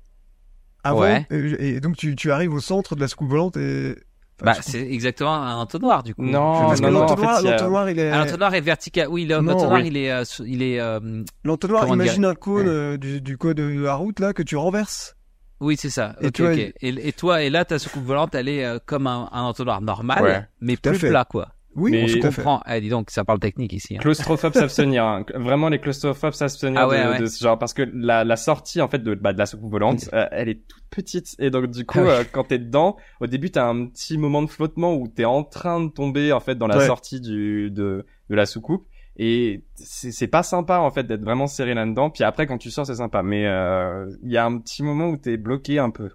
Avant, 0.85 1.01
Ouais. 1.01 1.27
et, 1.31 1.69
et 1.77 1.81
donc 1.81 1.97
tu, 1.97 2.17
tu 2.17 2.31
arrives 2.33 2.53
au 2.53 2.61
centre 2.61 2.95
de 2.97 3.01
la 3.01 3.09
soucoupe 3.09 3.29
volante 3.31 3.57
et. 3.57 3.95
enfin, 4.41 4.53
Bah 4.53 4.55
c'est 4.63 4.81
exactement 4.91 5.33
un 5.35 5.57
entonnoir 5.57 6.03
du 6.03 6.15
coup. 6.15 6.23
Non, 6.25 6.67
parce 6.67 6.81
que 6.81 6.87
en 6.87 6.91
l'entonnoir, 6.91 7.41
fait, 7.41 7.51
l'entonnoir, 7.51 7.89
il 7.91 7.99
est. 8.01 8.11
Ah, 8.11 8.19
l'entonnoir 8.25 8.55
est 8.55 8.61
vertical. 8.61 9.07
Oui, 9.09 9.25
l'entonnoir 9.27 9.81
oui. 9.81 9.87
il 9.89 9.97
est 9.97 10.11
euh, 10.11 10.25
il 10.45 10.63
est 10.63 10.81
euh, 10.81 11.23
L'entonnoir, 11.45 11.87
imagine 11.89 12.25
un 12.25 12.35
cône 12.35 12.67
euh, 12.69 12.97
du, 12.97 13.21
du 13.21 13.39
code 13.39 13.59
de 13.59 13.81
la 13.81 13.95
route 13.95 14.19
là 14.21 14.33
que 14.33 14.43
tu 14.43 14.57
renverses. 14.57 15.17
oui 15.61 15.77
c'est 15.79 15.91
ça. 15.91 16.17
Et 16.21 16.27
ok 16.27 16.33
toi, 16.33 16.53
Et, 16.55 16.75
et 16.81 17.13
toi 17.13 17.43
et 17.43 17.51
là 17.51 17.65
ta 17.65 17.79
soucoupe 17.79 18.05
volante 18.05 18.35
elle 18.35 18.49
est 18.49 18.65
euh, 18.65 18.79
comme 18.85 19.07
un, 19.07 19.29
un 19.33 19.43
entonnoir 19.43 19.81
normal 19.81 20.23
Ouais. 20.23 20.43
mais 20.61 20.77
plus 20.77 20.99
plat 20.99 21.25
quoi. 21.25 21.49
Oui, 21.75 21.91
Mais- 21.93 22.17
on 22.17 22.21
comprends. 22.21 22.61
Eh, 22.69 22.81
dis 22.81 22.89
donc 22.91 23.11
ça 23.11 23.25
parle 23.25 23.39
technique 23.39 23.73
ici. 23.73 23.97
hein. 23.97 24.01
Claustrophobes 24.01 24.53
s'abstenir. 24.55 25.05
hein. 25.05 25.25
Vraiment 25.35 25.69
les 25.69 25.79
claustrophobes 25.79 26.33
s'abstenir 26.35 26.81
Ah 26.81 26.89
ouais, 26.89 27.05
de, 27.05 27.11
ouais. 27.11 27.19
de 27.21 27.27
ce 27.27 27.43
genre 27.43 27.59
parce 27.59 27.73
que 27.75 27.83
la, 27.95 28.25
la 28.25 28.37
sortie 28.37 28.81
en 28.81 28.89
fait 28.89 28.99
de, 29.03 29.15
bah, 29.15 29.33
de 29.33 29.39
la 29.39 29.47
soucoupe 29.47 29.71
volante, 29.71 30.09
euh, 30.13 30.27
elle 30.33 30.49
est 30.51 30.67
toute 30.69 30.85
petite 30.91 31.35
et 31.39 31.51
donc 31.51 31.71
du 31.71 31.85
coup 31.87 31.99
Ah 32.01 32.05
ouais. 32.05 32.11
euh, 32.11 32.25
quand 32.31 32.45
t'es 32.45 32.59
dedans, 32.59 32.97
au 33.21 33.27
début 33.27 33.51
t'as 33.51 33.67
un 33.69 33.87
petit 33.87 34.19
moment 34.19 34.43
de 34.43 34.49
flottement 34.51 34.95
où 34.95 35.09
t'es 35.09 35.25
en 35.25 35.45
train 35.45 35.81
de 35.83 35.91
tomber 35.91 36.33
en 36.33 36.41
fait 36.41 36.57
dans 36.57 36.67
la 36.67 36.77
Ouais. 36.79 36.87
sortie 36.87 37.21
du 37.21 37.71
de 37.71 38.05
de 38.31 38.35
la 38.35 38.45
soucoupe 38.47 38.87
et 39.17 39.65
c'est 39.75 40.11
c'est 40.13 40.27
pas 40.27 40.43
sympa 40.43 40.79
en 40.79 40.91
fait 40.91 41.05
d'être 41.05 41.23
vraiment 41.25 41.47
serré 41.47 41.75
là-dedans. 41.75 42.11
Puis 42.11 42.25
après 42.25 42.47
quand 42.47 42.59
tu 42.59 42.71
sors 42.71 42.87
c'est 42.87 42.95
sympa, 42.97 43.23
mais 43.23 43.47
euh, 43.47 44.07
il 44.23 44.31
y 44.31 44.37
a 44.37 44.45
un 44.45 44.59
petit 44.59 44.83
moment 44.83 45.09
où 45.09 45.17
t'es 45.17 45.37
bloqué 45.37 45.79
un 45.79 45.91
peu. 45.91 46.11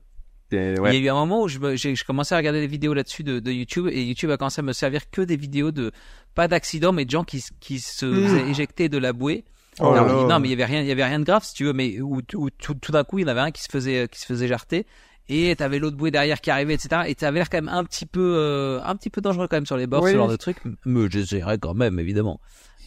Il 0.51 0.57
y 0.57 0.59
a 0.87 0.93
eu 0.95 1.09
un 1.09 1.13
moment 1.15 1.41
où 1.43 1.47
je, 1.47 1.59
me- 1.59 1.75
j'ai 1.75 1.95
je 1.95 2.05
commençais 2.05 2.33
à 2.35 2.37
regarder 2.37 2.61
des 2.61 2.67
vidéos 2.67 2.93
là-dessus 2.93 3.23
de, 3.23 3.39
de 3.39 3.51
YouTube 3.51 3.87
et 3.91 4.03
YouTube 4.03 4.29
a 4.31 4.37
commencé 4.37 4.59
à 4.59 4.63
me 4.63 4.73
servir 4.73 5.09
que 5.09 5.21
des 5.21 5.35
vidéos 5.35 5.71
de 5.71 5.91
pas 6.35 6.47
d'accidents 6.47 6.93
mais 6.93 7.05
de 7.05 7.11
gens 7.11 7.23
qui, 7.23 7.41
se 7.41 8.05
Mmh. 8.05 8.27
faisaient 8.27 8.49
éjecter 8.49 8.89
de 8.89 8.97
la 8.97 9.11
bouée. 9.13 9.43
Oh 9.79 9.93
là 9.93 10.01
Alors, 10.01 10.23
là. 10.27 10.27
non 10.35 10.39
mais 10.39 10.47
il 10.47 10.51
y 10.51 10.53
avait 10.53 10.65
rien 10.65 10.81
il 10.81 10.87
y 10.87 10.91
avait 10.91 11.05
rien 11.05 11.19
de 11.19 11.25
grave 11.25 11.43
si 11.43 11.53
tu 11.53 11.65
veux 11.65 11.73
mais 11.73 11.99
où, 12.01 12.21
où 12.35 12.49
tout, 12.49 12.73
tout 12.73 12.91
d'un 12.91 13.03
coup 13.03 13.19
il 13.19 13.23
y 13.23 13.25
en 13.25 13.27
avait 13.27 13.41
un 13.41 13.51
qui 13.51 13.61
se 13.61 13.67
faisait 13.69 14.07
qui 14.07 14.19
se 14.19 14.25
faisait 14.25 14.47
jarter 14.47 14.85
et 15.29 15.55
t'avais 15.55 15.77
l'autre 15.77 15.97
bouée 15.97 16.09
derrière 16.09 16.39
qui 16.41 16.49
arrivait 16.49 16.73
etc 16.75 17.01
et 17.07 17.13
t'avais 17.13 17.39
l'air 17.39 17.49
quand 17.49 17.57
même 17.57 17.69
un 17.69 17.83
petit 17.83 18.05
peu 18.07 18.33
euh, 18.37 18.79
un 18.83 18.95
petit 18.95 19.09
peu 19.11 19.21
dangereux 19.21 19.47
quand 19.47 19.57
même 19.57 19.65
sur 19.67 19.77
les 19.77 19.85
bords 19.85 20.01
Oui. 20.03 20.11
ce 20.11 20.15
genre 20.15 20.29
de 20.29 20.35
truc 20.37 20.57
mais 20.85 21.07
j'essaierai 21.11 21.57
quand 21.59 21.73
même 21.75 21.99
évidemment. 21.99 22.39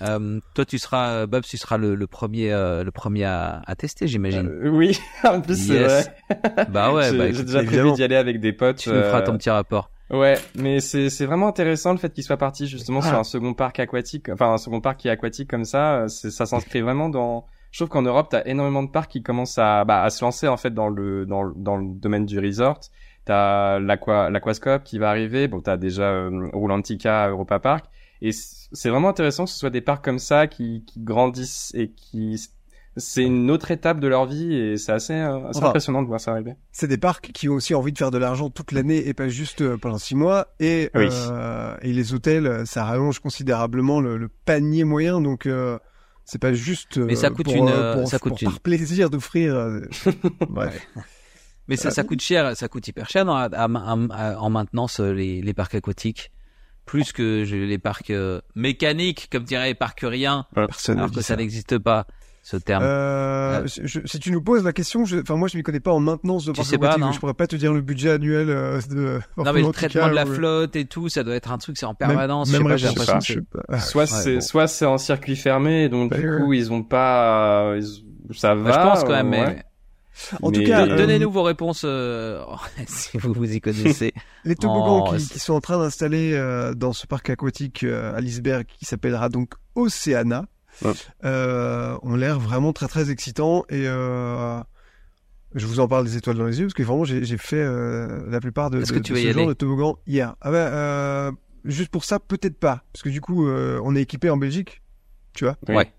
Euh, 0.03 0.41
toi 0.55 0.65
tu 0.65 0.79
seras 0.79 1.11
euh, 1.11 1.27
Bob 1.27 1.43
tu 1.45 1.57
seras 1.59 1.77
le, 1.77 1.95
le 1.95 2.07
premier 2.07 2.53
euh, 2.53 2.85
le 2.85 2.91
premier 2.91 3.25
à, 3.25 3.61
à 3.67 3.75
tester 3.77 4.07
j'imagine. 4.09 4.49
Euh, 4.49 4.69
oui, 4.71 4.99
en 5.25 5.41
plus 5.41 5.57
c'est 5.67 5.75
Yes. 5.75 6.11
vrai. 6.29 6.67
bah 6.71 6.93
ouais 6.93 7.11
J'ai 7.11 7.19
bah 7.19 7.29
déjà 7.31 7.63
prévu 7.65 7.93
d'y 7.93 8.03
aller 8.03 8.17
avec 8.17 8.41
des 8.41 8.53
potes. 8.53 8.77
tu 8.79 8.89
nous 8.89 8.95
feras 9.03 9.21
euh, 9.21 9.27
ton 9.27 9.37
petit 9.37 9.51
rapport. 9.51 9.91
Ouais, 10.11 10.37
mais 10.57 10.81
c'est 10.81 11.09
c'est 11.11 11.25
vraiment 11.27 11.47
intéressant 11.49 11.93
le 11.93 11.99
fait 11.99 12.13
qu'il 12.13 12.25
soit 12.25 12.37
parti 12.37 12.67
justement 12.67 13.01
sur 13.01 13.15
Ah. 13.15 13.21
un 13.21 13.25
second 13.25 13.55
parc 13.55 13.79
aquatique, 13.79 14.29
enfin 14.29 14.53
un 14.55 14.59
second 14.59 14.81
parc 14.81 14.99
qui 15.01 15.09
est 15.09 15.11
aquatique 15.13 15.49
comme 15.49 15.65
ça. 15.65 16.07
c'est- 16.09 16.31
Ça 16.31 16.47
s'inscrit 16.47 16.81
vraiment 16.81 17.09
dans. 17.09 17.47
Je 17.71 17.79
trouve 17.79 17.91
qu'en 17.91 18.03
Europe, 18.03 18.27
t'as 18.31 18.43
énormément 18.47 18.83
de 18.83 18.91
parcs 18.91 19.09
qui 19.13 19.23
commencent 19.23 19.59
à 19.59 19.85
bah, 19.85 20.03
à 20.03 20.11
se 20.11 20.25
lancer 20.25 20.49
en 20.49 20.57
fait 20.57 20.75
dans 20.75 20.89
le 20.89 21.27
dans 21.27 21.45
le, 21.45 21.53
dans 21.57 21.77
le 21.77 21.85
domaine 21.95 22.27
du 22.27 22.41
resort. 22.41 22.81
T'as 23.25 23.79
l'aqua 23.79 24.31
l'aquascope 24.31 24.83
qui 24.83 24.99
va 24.99 25.11
arriver. 25.11 25.47
Bon, 25.47 25.61
t'as 25.61 25.77
déjà 25.77 26.11
euh, 26.11 26.49
Roulantica, 26.53 27.29
Europa 27.29 27.61
Park, 27.61 27.85
et 28.23 28.33
c'est 28.73 28.89
vraiment 28.91 29.09
intéressant 29.09 29.45
que 29.45 29.51
ce 29.51 29.59
soit 29.59 29.71
des 29.71 29.81
parcs 29.81 30.05
comme 30.05 30.19
ça 30.19 30.47
qui 30.47 30.85
qui 30.87 31.01
grandissent 31.01 31.71
et 31.75 31.91
qui 31.91 32.41
c'est 32.97 33.23
une 33.23 33.51
autre 33.53 33.71
étape 33.71 34.01
de 34.01 34.09
leur 34.09 34.27
vie 34.27 34.53
et 34.53 34.77
c'est 34.77 34.91
assez, 34.93 35.13
euh, 35.15 35.47
assez 35.49 35.59
Enfin, 35.59 35.69
impressionnant 35.69 36.03
de 36.03 36.09
voir 36.09 36.21
ça 36.21 36.33
arriver. 36.33 36.55
C'est 36.73 36.89
des 36.89 36.99
parcs 36.99 37.31
qui 37.33 37.49
ont 37.49 37.55
aussi 37.55 37.73
envie 37.75 37.93
de 37.93 37.99
faire 37.99 38.11
de 38.11 38.19
l'argent 38.19 38.51
toute 38.51 38.73
l'année 38.73 39.07
et 39.07 39.15
pas 39.15 39.29
juste 39.29 39.61
euh, 39.63 39.77
pendant 39.79 39.97
six 39.99 40.17
mois. 40.17 40.49
Et, 40.59 40.91
Oui. 40.97 41.07
euh, 41.11 41.77
et 41.83 41.93
les 41.93 42.13
hôtels, 42.15 42.47
euh, 42.49 42.65
ça 42.65 42.85
rallonge 42.85 43.21
considérablement 43.21 44.01
le, 44.01 44.17
le 44.17 44.29
panier 44.29 44.83
moyen. 44.83 45.21
Donc, 45.21 45.47
euh, 45.47 45.79
c'est 46.25 46.41
pas 46.41 46.53
juste 46.53 46.99
euh, 46.99 47.05
Mais 47.07 47.15
ça 47.15 47.31
coûte 47.31 47.45
pour, 47.45 47.55
une, 47.55 47.71
pour, 47.95 48.09
ça 48.09 48.19
coûte 48.19 48.33
pour 48.33 48.43
une. 48.43 48.49
par 48.51 48.61
plaisir 48.61 49.09
d'offrir. 49.09 49.55
Bref. 50.49 50.87
Mais 51.69 51.77
ça, 51.77 51.93
ça 51.93 52.03
coûte 52.03 52.21
cher, 52.21 52.57
ça 52.57 52.67
coûte 52.69 52.89
hyper 52.89 53.09
cher 53.09 53.25
dans- 53.25 53.37
à- 53.37 53.45
à- 53.53 53.69
à- 53.69 54.37
en 54.39 54.51
maintenance 54.51 54.99
les, 54.99 55.41
les 55.43 55.55
parcs 55.55 55.77
aquatiques, 55.77 56.33
plus 56.91 57.13
que 57.13 57.45
les 57.45 57.79
parcs 57.79 58.11
euh, 58.11 58.41
mécaniques, 58.57 59.29
comme 59.31 59.45
dirait 59.45 59.69
les 59.69 59.75
parkuriens, 59.75 60.47
Personne 60.55 60.97
ne 60.97 61.03
alors 61.03 61.11
que 61.15 61.21
ça 61.21 61.29
ça. 61.29 61.37
n'existe 61.37 61.79
pas 61.79 62.05
ce 62.43 62.57
terme. 62.57 62.83
Euh, 62.85 63.65
je- 63.67 64.01
si 64.07 64.19
tu 64.19 64.33
nous 64.33 64.43
poses 64.43 64.65
la 64.65 64.73
question, 64.73 65.05
je- 65.05 65.19
enfin 65.19 65.37
moi 65.37 65.47
je 65.47 65.57
m'y 65.57 65.63
connais 65.63 65.79
pas 65.79 65.93
en 65.93 66.01
maintenance 66.01 66.45
de 66.47 66.51
Tu 66.51 66.57
parcs 66.57 66.69
sais 66.69 66.79
pas, 66.79 66.97
non 66.97 67.13
je 67.13 67.21
pourrais 67.21 67.35
pas 67.35 67.47
te 67.47 67.55
dire 67.55 67.73
le 67.73 67.81
budget 67.81 68.11
annuel 68.11 68.51
euh, 68.51 68.81
de. 68.91 69.21
non 69.37 69.53
mais 69.53 69.63
le 69.63 69.71
traitement 69.71 70.09
de 70.09 70.15
la 70.15 70.25
ou- 70.27 70.35
flotte 70.35 70.75
et 70.75 70.85
tout, 70.85 71.09
ça 71.09 71.23
doit 71.23 71.37
être 71.37 71.53
un 71.53 71.59
truc, 71.59 71.77
c'est 71.79 71.87
en 71.87 71.91
Même- 71.91 71.97
permanence. 72.09 72.51
Même, 72.51 72.63
je 72.63 72.63
sais 72.65 72.69
pas, 72.71 72.77
j'ai 72.77 72.89
réfléchir, 72.89 73.13
l'impression 73.15 73.35
je 73.35 73.41
que 73.41 73.47
je 73.57 73.63
sais 73.63 73.67
pas. 73.69 73.79
Soit 73.81 74.07
c'est 74.07 74.35
bon. 74.35 74.41
soit 74.41 74.67
c'est 74.67 74.87
en 74.87 74.99
circuit 74.99 75.37
fermé, 75.37 75.89
donc 75.89 76.13
du 76.13 76.21
D'ailleurs. 76.21 76.41
coup 76.41 76.53
ils 76.55 76.73
ont 76.73 76.83
pas, 76.83 77.67
euh, 77.73 77.81
ils- 77.81 78.35
ça 78.37 78.55
va. 78.57 78.63
Bah, 78.65 78.73
je 78.73 78.79
pense 78.89 79.05
quand 79.05 79.11
même. 79.23 79.33
euh, 79.35 79.47
mais- 79.47 79.63
En 80.43 80.51
tout 80.53 80.63
cas, 80.65 80.87
Don- 80.87 80.93
euh, 80.93 80.97
Donnez-nous 80.97 81.31
vos 81.31 81.43
réponses 81.43 81.83
euh, 81.85 82.43
si 82.87 83.19
vous 83.19 83.33
vous 83.33 83.53
y 83.53 83.61
connaissez. 83.61 84.13
Les 84.45 84.55
toboggans 84.55 85.07
Oh, 85.11 85.17
qui, 85.17 85.39
sont 85.39 85.55
en 85.55 85.61
train 85.61 85.79
d'installer 85.79 86.33
euh, 86.35 86.75
dans 86.75 86.93
ce 86.93 87.07
parc 87.07 87.31
aquatique 87.31 87.85
euh, 87.85 88.15
à 88.17 88.21
Lisberg, 88.21 88.67
qui 88.67 88.85
s'appellera 88.85 89.29
donc 89.29 89.55
Oceana, 89.75 90.47
Ouais. 90.83 90.93
euh, 91.25 91.99
ont 92.03 92.15
l'air 92.15 92.39
vraiment 92.39 92.73
très 92.73 92.87
très 92.89 93.11
excitants 93.11 93.65
et 93.69 93.87
euh, 93.89 94.59
je 95.55 95.67
vous 95.67 95.81
en 95.81 95.89
parle 95.89 96.05
des 96.05 96.17
étoiles 96.17 96.37
dans 96.39 96.47
les 96.47 96.59
yeux 96.61 96.67
parce 96.67 96.75
que 96.75 96.85
vraiment 96.85 97.05
j'ai 97.05 97.25
j'ai 97.25 97.37
fait 97.39 97.57
euh, 97.61 98.21
la 98.31 98.41
plupart 98.41 98.71
de, 98.71 98.79
de- 98.81 98.85
que 98.85 98.99
tu 99.01 99.13
de 99.13 99.19
ce 99.19 99.33
genre 99.33 99.49
de 99.49 99.53
toboggan 99.53 99.97
hier. 100.07 100.37
Ah 100.41 100.51
bah, 100.53 101.33
juste 101.65 101.91
pour 101.91 102.05
ça 102.05 102.19
peut-être 102.21 102.59
pas 102.59 102.85
parce 102.93 103.03
que 103.03 103.09
du 103.09 103.21
coup 103.21 103.49
euh, 103.49 103.81
on 103.85 103.97
est 103.97 104.03
équipé 104.03 104.31
en 104.31 104.37
Belgique, 104.37 104.81
tu 105.35 105.45
vois. 105.45 105.57
Ouais. 105.69 105.93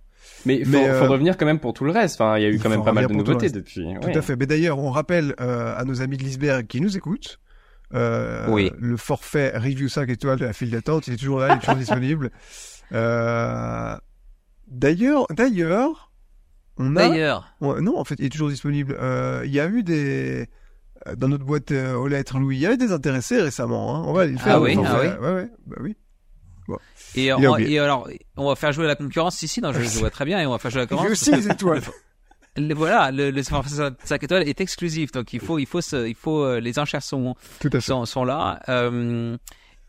Mais 0.45 0.57
il 0.59 0.65
faut, 0.65 0.71
Mais, 0.71 0.87
euh, 0.89 0.99
faut 1.05 1.11
revenir 1.11 1.37
quand 1.37 1.45
même 1.45 1.59
pour 1.59 1.73
tout 1.73 1.83
le 1.85 1.91
reste. 1.91 2.19
Enfin, 2.19 2.37
il 2.37 2.43
y 2.43 2.45
a 2.45 2.49
eu 2.49 2.55
il 2.55 2.61
quand 2.61 2.69
même 2.69 2.83
pas 2.83 2.91
mal 2.93 3.07
de 3.07 3.13
nouveautés 3.13 3.49
depuis. 3.49 3.85
Tout 4.01 4.09
à 4.17 4.21
fait. 4.21 4.35
Mais 4.35 4.45
d'ailleurs, 4.45 4.79
on 4.79 4.89
rappelle 4.91 5.35
euh, 5.39 5.73
à 5.77 5.83
nos 5.85 6.01
amis 6.01 6.17
de 6.17 6.23
Lisberg 6.23 6.67
qui 6.67 6.81
nous 6.81 6.97
écoutent. 6.97 7.39
Euh, 7.93 8.45
Oui. 8.49 8.71
Le 8.79 8.95
forfait 8.97 9.51
review 9.57 9.89
5 9.89 10.09
étoiles 10.09 10.39
de 10.39 10.45
la 10.45 10.53
file 10.53 10.71
d'attente, 10.71 11.07
il 11.07 11.13
est 11.13 11.17
toujours 11.17 11.39
là, 11.39 11.49
il 11.49 11.55
est 11.55 11.59
toujours 11.59 11.75
disponible. 11.77 12.31
Euh, 12.93 13.95
d'ailleurs, 14.67 15.25
d'ailleurs, 15.29 16.11
on 16.77 16.95
a, 16.95 17.09
D'ailleurs, 17.09 17.53
on- 17.61 17.81
non, 17.81 17.97
en 17.99 18.03
fait, 18.05 18.15
il 18.19 18.25
est 18.25 18.29
toujours 18.29 18.49
disponible. 18.49 18.95
Euh, 18.99 19.41
Il 19.45 19.51
y 19.51 19.59
a 19.59 19.67
eu 19.67 19.83
des, 19.83 20.47
dans 21.17 21.27
notre 21.27 21.43
boîte 21.45 21.71
euh, 21.71 21.95
aux 21.95 22.07
lettres, 22.07 22.39
Louis. 22.39 22.57
Il 22.57 22.61
y 22.61 22.65
avait 22.65 22.77
des 22.77 22.91
intéressés 22.91 23.41
récemment. 23.41 23.95
Hein. 23.95 24.03
On 24.07 24.13
va 24.13 24.21
aller 24.21 24.31
le 24.33 24.37
faire. 24.37 24.55
Ah 24.55 24.61
oui, 24.61 24.77
ah 24.79 24.85
faire- 24.89 25.21
Ouais, 25.21 25.33
ouais, 25.33 25.49
bah 25.67 25.77
oui. 25.81 25.97
Et, 27.16 27.32
on- 27.34 27.53
alors, 27.53 28.07
on 28.38 28.47
va 28.49 28.55
faire 28.55 28.72
jouer 28.72 28.88
la 28.88 28.95
concurrence 28.95 29.41
ici, 29.43 29.62
non, 29.62 29.74
je, 29.74 29.82
je 29.82 29.99
vois 29.99 30.09
très 30.09 30.26
bien, 30.26 30.39
et 30.39 30.45
on 30.45 30.51
va 30.51 30.57
faire 30.59 30.72
jouer 30.72 30.82
la 30.82 30.88
concurrence. 30.88 31.12
aussi 31.12 31.32
les 31.32 31.47
étoiles. 31.49 31.82
Le- 32.57 32.74
voilà, 32.76 33.12
le, 33.12 33.32
le 33.32 33.43
5 33.43 34.24
étoiles 34.24 34.45
est 34.47 34.59
exclusif, 34.59 35.14
donc 35.14 35.32
il 35.32 35.39
faut, 35.39 35.57
il 35.57 35.66
faut, 35.66 35.80
se, 35.80 36.05
il 36.05 36.16
faut, 36.16 36.43
euh, 36.43 36.59
les 36.59 36.80
enchères 36.80 37.01
sont, 37.01 37.34
Tout 37.62 37.70
à 37.70 37.72
fait. 37.72 37.80
sont, 37.82 38.05
sont 38.05 38.26
là. 38.26 38.59
Euh, 38.68 39.38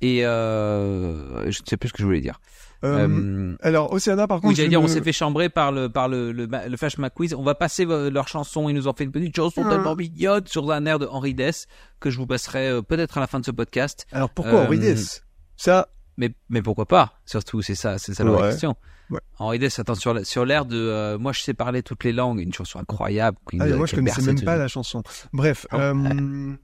et 0.00 0.24
euh, 0.24 1.50
je 1.50 1.60
ne 1.60 1.66
sais 1.66 1.76
plus 1.76 1.88
ce 1.88 1.92
que 1.92 1.98
je 2.00 2.04
voulais 2.06 2.20
dire. 2.20 2.40
Euh, 2.84 3.08
Euh, 3.08 3.56
alors, 3.62 3.92
Océana, 3.92 4.26
par 4.28 4.40
contre, 4.40 4.56
oui, 4.60 4.68
dire, 4.68 4.80
on 4.80 4.86
s'est 4.88 5.02
fait 5.02 5.12
chambrer 5.12 5.48
par 5.48 5.72
le, 5.72 5.88
par 5.88 6.08
le, 6.08 6.30
le, 6.32 6.46
le 6.68 6.76
Flash 6.76 6.98
McQuiz. 6.98 7.34
On 7.34 7.42
va 7.42 7.54
passer 7.56 7.84
leur 7.84 8.26
chanson. 8.28 8.68
Ils 8.68 8.74
nous 8.74 8.86
ont 8.88 8.92
fait 8.92 9.04
une 9.04 9.12
petite 9.12 9.34
chanson 9.34 9.62
Ah. 9.66 9.70
tellement 9.70 9.94
mignonne 9.96 10.46
sur 10.46 10.70
un 10.70 10.86
air 10.86 10.98
de 11.00 11.06
Henri 11.06 11.34
Dess 11.34 11.66
que 12.00 12.10
je 12.10 12.18
vous 12.18 12.26
passerai 12.26 12.80
peut-être 12.88 13.18
à 13.18 13.20
la 13.20 13.26
fin 13.28 13.38
de 13.40 13.44
ce 13.44 13.50
podcast. 13.52 14.06
Alors, 14.12 14.30
pourquoi 14.30 14.62
Henri 14.66 14.78
Dess? 14.78 15.24
Ça, 15.56 15.88
Mais, 16.16 16.30
mais 16.50 16.60
pourquoi 16.62 16.86
pas? 16.86 17.20
Surtout, 17.24 17.62
c'est 17.62 17.74
ça, 17.74 17.98
c'est 17.98 18.14
ça 18.14 18.22
la 18.24 18.32
Ouais. 18.32 18.50
question. 18.50 18.76
Ouais. 19.10 19.20
Henri 19.38 19.58
Dess, 19.58 19.78
attends, 19.78 19.94
sur, 19.94 20.24
sur 20.26 20.44
l'air 20.44 20.64
de 20.64 20.76
euh, 20.76 21.18
Moi, 21.18 21.32
je 21.32 21.40
sais 21.42 21.54
parler 21.54 21.82
toutes 21.82 22.04
les 22.04 22.12
langues, 22.12 22.40
une 22.40 22.52
chanson 22.52 22.78
incroyable. 22.78 23.38
Ah, 23.60 23.66
moi, 23.68 23.86
je 23.86 23.94
connaissais 23.94 24.22
même 24.22 24.40
pas 24.42 24.56
la 24.56 24.68
chanson. 24.68 25.02
Bref, 25.32 25.66
Oh, 25.72 25.76
euh, 25.76 26.54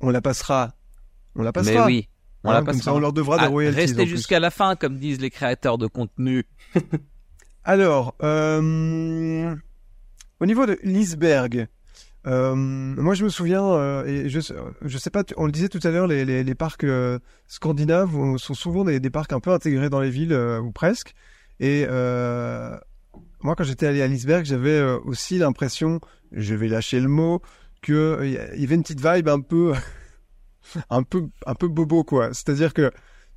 on 0.00 0.10
la 0.10 0.20
passera. 0.20 0.74
On 1.34 1.42
la 1.42 1.48
Mais 1.50 1.52
passera. 1.52 1.86
oui, 1.86 2.08
on 2.44 2.48
Hein, 2.50 2.52
la 2.54 2.58
comme 2.60 2.66
passera. 2.68 2.82
ça, 2.84 2.94
on 2.94 2.98
leur 3.00 3.12
devra 3.12 3.38
des 3.38 3.44
Ah, 3.44 3.48
royalties. 3.48 3.80
restez 3.80 4.06
jusqu'à 4.06 4.40
la 4.40 4.50
fin, 4.50 4.74
comme 4.76 4.98
disent 4.98 5.20
les 5.20 5.30
créateurs 5.30 5.78
de 5.78 5.86
contenu. 5.86 6.44
Alors, 7.64 8.14
euh, 8.22 9.54
au 10.40 10.46
niveau 10.46 10.66
de 10.66 10.78
l'iceberg, 10.82 11.66
euh, 12.26 12.54
moi 12.54 13.14
je 13.14 13.24
me 13.24 13.28
souviens, 13.28 13.64
euh, 13.64 14.28
je, 14.28 14.98
sais 14.98 15.10
pas, 15.10 15.24
on 15.36 15.46
le 15.46 15.52
disait 15.52 15.68
tout 15.68 15.80
à 15.82 15.90
l'heure, 15.90 16.06
les, 16.06 16.54
parcs 16.54 16.84
euh, 16.84 17.18
scandinaves 17.46 18.36
sont 18.38 18.54
souvent 18.54 18.84
des, 18.84 19.10
parcs 19.10 19.32
un 19.32 19.40
peu 19.40 19.52
intégrés 19.52 19.90
dans 19.90 20.00
les 20.00 20.10
villes, 20.10 20.34
ou 20.34 20.72
presque. 20.72 21.14
Et 21.60 21.86
moi 21.86 23.54
quand 23.54 23.64
j'étais 23.64 23.86
allé 23.86 24.02
à 24.02 24.08
l'iceberg, 24.08 24.44
j'avais 24.44 24.80
aussi 25.04 25.38
l'impression, 25.38 26.00
je 26.32 26.54
vais 26.54 26.68
lâcher 26.68 27.00
le 27.00 27.08
mot, 27.08 27.42
que 27.86 27.92
euh, 27.92 28.26
il 28.26 28.60
y 28.60 28.64
avait 28.64 28.74
une 28.74 28.82
petite 28.82 29.00
vibe 29.00 29.28
un 29.28 29.40
peu, 29.40 29.72
un 30.90 31.02
peu, 31.02 31.28
un 31.46 31.54
peu 31.54 31.68
bobo 31.68 32.04
quoi. 32.04 32.34
C'est-à-dire 32.34 32.74
que 32.74 32.90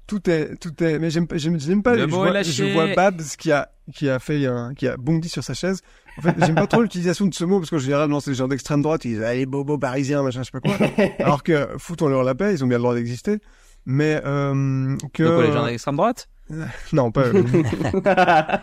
tout 0.10 0.28
est, 0.30 0.56
tout 0.56 0.84
est, 0.84 0.98
mais 0.98 1.12
j'aime, 1.12 1.28
pas- 1.28 1.38
j'aime, 1.38 1.84
pas. 1.84 1.94
Le 1.96 2.02
je, 2.02 2.06
mot 2.08 2.18
vois, 2.18 2.42
je 2.42 2.64
vois 2.74 2.88
Babs 2.96 3.22
qui 3.38 3.52
a, 3.52 3.70
qui 3.94 4.10
a 4.10 4.18
fait, 4.18 4.44
un, 4.48 4.74
qui 4.74 4.88
a 4.88 4.98
bondi 4.98 5.30
sur 5.30 5.44
sa 5.44 5.54
chaise. 5.54 5.82
En 6.18 6.22
fait, 6.24 6.36
j'aime 6.40 6.56
pas 6.56 6.66
trop 6.68 6.82
l'utilisation 6.82 7.28
de 7.28 7.34
ce 7.34 7.46
mot 7.46 7.60
parce 7.60 7.70
que 7.70 7.78
généralement 7.78 8.20
c'est 8.20 8.32
les 8.32 8.36
gens 8.36 8.48
d'extrême 8.48 8.82
droite, 8.82 9.06
ils 9.06 9.12
disent 9.14 9.22
allez 9.22 9.46
bobo 9.46 9.78
parisien 9.78 10.24
machin, 10.24 10.42
je 10.42 10.50
sais 10.52 10.60
pas 10.60 10.60
quoi. 10.60 11.06
Alors 11.20 11.44
que 11.44 11.70
foutons 11.78 12.08
leur 12.08 12.24
la 12.24 12.34
paix, 12.34 12.54
ils 12.54 12.64
ont 12.64 12.68
bien 12.68 12.78
le 12.78 12.82
droit 12.84 12.96
d'exister. 12.96 13.38
Mais 13.86 14.20
euh, 14.26 14.98
que 15.14 15.24
De 15.24 15.30
quoi, 15.30 15.44
les 15.44 15.52
gens 15.54 15.66
d'extrême 15.66 15.96
droite? 15.96 16.28
Non 16.94 17.12
pas. 17.12 17.26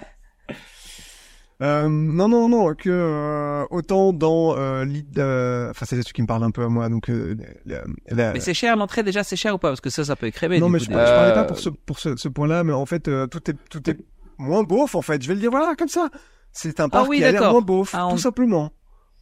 Euh, 1.63 1.89
non, 1.89 2.29
non, 2.29 2.49
non, 2.51 2.75
que 2.75 2.91
euh, 2.91 3.65
autant 3.71 4.13
dans 4.13 4.55
euh, 4.59 4.85
l'id- 4.85 5.19
euh, 5.19 5.71
enfin 5.71 5.87
c'est 5.87 5.97
des 5.97 6.03
trucs 6.03 6.15
qui 6.17 6.21
me 6.21 6.27
parlent 6.27 6.43
un 6.45 6.51
peu 6.51 6.63
à 6.63 6.69
moi, 6.69 6.91
donc 6.91 7.09
euh, 7.09 7.35
la- 7.65 7.83
la- 8.11 8.33
Mais 8.35 8.41
c'est 8.41 8.53
cher, 8.53 8.77
l'entrée 8.77 9.03
déjà, 9.03 9.25
c'est 9.25 9.37
cher 9.37 9.55
ou 9.55 9.59
pas? 9.59 9.69
Parce 9.69 9.81
que 9.81 9.89
ça, 9.89 10.05
ça 10.05 10.17
peut 10.17 10.27
écrémer. 10.27 10.61
non 10.61 10.67
du 10.67 10.73
mais 10.75 10.79
coup, 10.81 10.85
je, 10.85 10.91
des- 10.91 10.95
je 10.97 10.99
parlais 11.01 11.33
pas 11.33 11.41
Euh, 11.41 11.45
pour 11.45 11.59
ce 11.59 11.71
pour 11.71 11.99
ce, 11.99 12.15
ce 12.17 12.29
point-là, 12.29 12.63
mais 12.63 12.75
en 12.75 12.85
fait 12.85 13.09
euh, 13.09 13.27
tout 13.27 13.51
est 13.51 13.57
tout 13.71 13.89
est 13.89 13.97
moins 14.37 14.65
beauf 14.65 14.95
en 14.95 15.01
fait. 15.03 15.23
Je 15.23 15.29
vais 15.29 15.35
le 15.35 15.41
dire 15.41 15.51
voilà 15.51 15.75
comme 15.77 15.89
ça. 15.89 16.11
C'est 16.53 16.79
un 16.81 16.91
parc 16.91 17.05
Ah 17.07 17.09
oui, 17.09 17.19
qui 17.19 17.25
a 17.25 17.33
l'air 17.33 17.51
moins 17.51 17.63
beauf, 17.63 17.91
Ah, 17.95 18.07
on- 18.07 18.11
tout 18.13 18.19
simplement. 18.19 18.71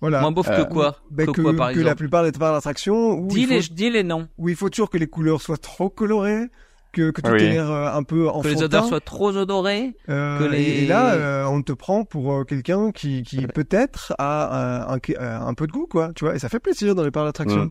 Voilà. 0.01 0.21
Moins 0.21 0.33
beauf 0.33 0.49
Euh, 0.51 0.65
que 0.65 0.73
quoi? 0.73 0.97
Ben, 1.13 1.27
Que 1.27 1.31
que, 1.33 1.41
quoi, 1.41 1.55
par 1.55 1.73
que 1.73 1.79
la 1.81 1.95
plupart 1.95 2.25
des 2.25 2.33
parcs 2.33 2.53
d'attractions 2.55 3.21
dis 3.27 3.47
les, 3.47 3.61
dis 3.61 3.91
les 3.91 4.03
noms. 4.03 4.27
où 4.39 4.49
il 4.49 4.57
faut 4.57 4.69
toujours 4.71 4.91
que 4.91 4.99
les 4.99 5.07
couleurs 5.07 5.41
soient 5.41 5.57
trop 5.57 5.89
colorées, 5.89 6.47
que, 6.95 7.11
que 7.11 7.21
tout 7.21 7.31
Oui. 7.31 7.43
ait 7.43 7.51
l'air 7.51 7.71
euh, 7.71 7.93
un 7.93 8.03
peu 8.03 8.29
enfantin. 8.29 8.49
Que 8.49 8.55
les 8.55 8.63
odeurs 8.63 8.87
soient 8.87 9.01
trop 9.01 9.37
odorées. 9.37 9.95
Euh, 10.09 10.39
que 10.39 10.45
les- 10.45 10.63
et, 10.85 10.87
là, 10.87 11.15
euh, 11.15 11.45
on 11.45 11.61
te 11.63 11.73
prend 11.73 12.05
pour 12.05 12.33
euh, 12.33 12.45
quelqu'un 12.45 12.91
qui, 12.93 13.23
qui 13.23 13.47
peut-être 13.47 14.15
a 14.19 14.87
un, 14.95 14.99
un, 15.19 15.47
un 15.47 15.55
peu 15.55 15.67
de 15.67 15.73
goût, 15.73 15.87
quoi. 15.91 16.13
Tu 16.15 16.25
vois, 16.25 16.35
et 16.35 16.39
ça 16.39 16.49
fait 16.49 16.61
plaisir 16.61 16.95
dans 16.95 17.05
les 17.05 17.11
parcs 17.11 17.27
d'attractions. 17.27 17.65
Mm. 17.65 17.71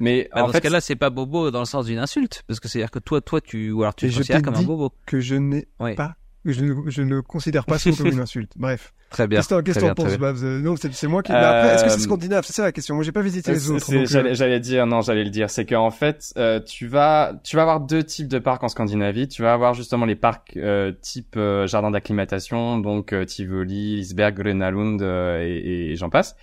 Mais 0.00 0.28
Bah, 0.34 0.42
en 0.42 0.46
dans 0.46 0.52
fait, 0.52 0.58
ce 0.58 0.62
cas-là, 0.64 0.80
c'est 0.80 0.96
pas 0.96 1.08
bobo 1.10 1.50
dans 1.50 1.60
le 1.60 1.64
sens 1.64 1.86
d'une 1.86 1.98
insulte. 1.98 2.42
Parce 2.46 2.60
que 2.60 2.68
c'est-à-dire 2.68 2.90
que 2.90 2.98
toi, 2.98 3.20
toi, 3.20 3.40
tu, 3.40 3.70
ou 3.70 3.82
alors 3.82 3.94
tu 3.94 4.06
te 4.08 4.12
je 4.12 4.18
considères 4.18 4.42
comme 4.42 4.56
un 4.56 4.62
bobo. 4.62 4.92
Que 5.06 5.20
je 5.20 5.36
n'ai 5.36 5.68
Ouais. 5.80 5.94
pas, 5.94 6.16
je 6.52 6.64
ne, 6.64 6.74
je 6.90 7.02
ne 7.02 7.20
considère 7.20 7.64
pas 7.64 7.78
ça 7.78 7.90
comme 7.92 8.06
une 8.08 8.20
insulte. 8.20 8.52
Bref. 8.56 8.92
Très 9.10 9.26
bien. 9.26 9.38
Qu'est-ce 9.38 9.48
que 9.48 9.80
t'en- 9.80 9.94
penses, 9.94 10.18
Babs 10.18 10.36
Euh, 10.42 10.60
Non, 10.60 10.76
c'est 10.76 10.92
c'est 10.92 11.06
moi 11.06 11.22
qui. 11.22 11.32
mais 11.32 11.38
après, 11.38 11.74
est-ce 11.74 11.84
que 11.84 11.90
c'est 11.90 11.96
Euh, 11.96 12.00
scandinave? 12.00 12.44
C'est 12.44 12.52
ça 12.52 12.62
la 12.64 12.72
question. 12.72 12.94
Moi, 12.94 13.04
j'ai 13.04 13.12
pas 13.12 13.22
visité 13.22 13.52
les 13.52 13.70
autres. 13.70 13.90
euh, 13.94 14.34
J'allais 14.34 14.60
dire, 14.60 14.86
non, 14.86 15.00
j'allais 15.00 15.24
le 15.24 15.30
dire, 15.30 15.48
c'est 15.48 15.64
qu'en 15.64 15.90
fait, 15.90 16.32
euh, 16.36 16.60
tu 16.60 16.86
vas, 16.86 17.32
tu 17.42 17.56
vas 17.56 17.62
avoir 17.62 17.80
deux 17.80 18.02
types 18.04 18.28
de 18.28 18.38
parcs 18.38 18.62
en 18.64 18.68
Scandinavie. 18.68 19.26
Tu 19.26 19.40
vas 19.40 19.54
avoir 19.54 19.72
justement 19.72 20.04
les 20.04 20.14
parcs 20.16 20.56
euh, 20.58 20.92
type 21.00 21.36
euh, 21.38 21.66
jardin 21.66 21.90
d'acclimatation, 21.90 22.78
donc 22.78 23.14
euh, 23.14 23.24
Tivoli, 23.24 23.96
Lisberg, 23.96 24.34
Grönalund 24.36 25.00
euh, 25.00 25.40
et, 25.42 25.92
et 25.92 25.96
j'en 25.96 26.10
passe. 26.10 26.36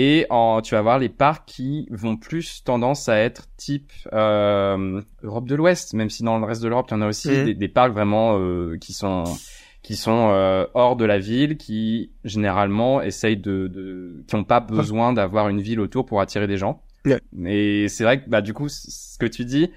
Et 0.00 0.26
en, 0.30 0.62
tu 0.62 0.76
vas 0.76 0.78
avoir 0.78 1.00
les 1.00 1.08
parcs 1.08 1.44
qui 1.44 1.88
vont 1.90 2.16
plus 2.16 2.62
tendance 2.62 3.08
à 3.08 3.16
être 3.16 3.48
type 3.56 3.90
euh, 4.12 5.02
Europe 5.24 5.48
de 5.48 5.56
l'Ouest, 5.56 5.92
même 5.94 6.08
si 6.08 6.22
dans 6.22 6.38
le 6.38 6.44
reste 6.44 6.62
de 6.62 6.68
l'Europe, 6.68 6.86
il 6.88 6.94
y 6.94 6.96
en 6.98 7.02
a 7.02 7.08
aussi 7.08 7.26
des, 7.30 7.54
des 7.54 7.66
parcs 7.66 7.92
vraiment 7.92 8.38
euh, 8.38 8.76
qui 8.76 8.92
sont 8.92 9.24
qui 9.82 9.96
sont 9.96 10.30
euh, 10.30 10.66
hors 10.74 10.94
de 10.94 11.04
la 11.04 11.18
ville, 11.18 11.56
qui 11.56 12.12
généralement 12.22 13.02
essayent 13.02 13.38
de, 13.38 13.66
de 13.66 14.22
qui 14.28 14.36
n'ont 14.36 14.44
pas 14.44 14.60
besoin 14.60 15.12
d'avoir 15.12 15.48
une 15.48 15.60
ville 15.60 15.80
autour 15.80 16.06
pour 16.06 16.20
attirer 16.20 16.46
des 16.46 16.58
gens. 16.58 16.80
Et 17.44 17.88
c'est 17.88 18.04
vrai 18.04 18.22
que 18.22 18.30
bah 18.30 18.40
du 18.40 18.54
coup, 18.54 18.68
ce 18.68 19.18
que 19.18 19.26
tu 19.26 19.44
dis, 19.44 19.72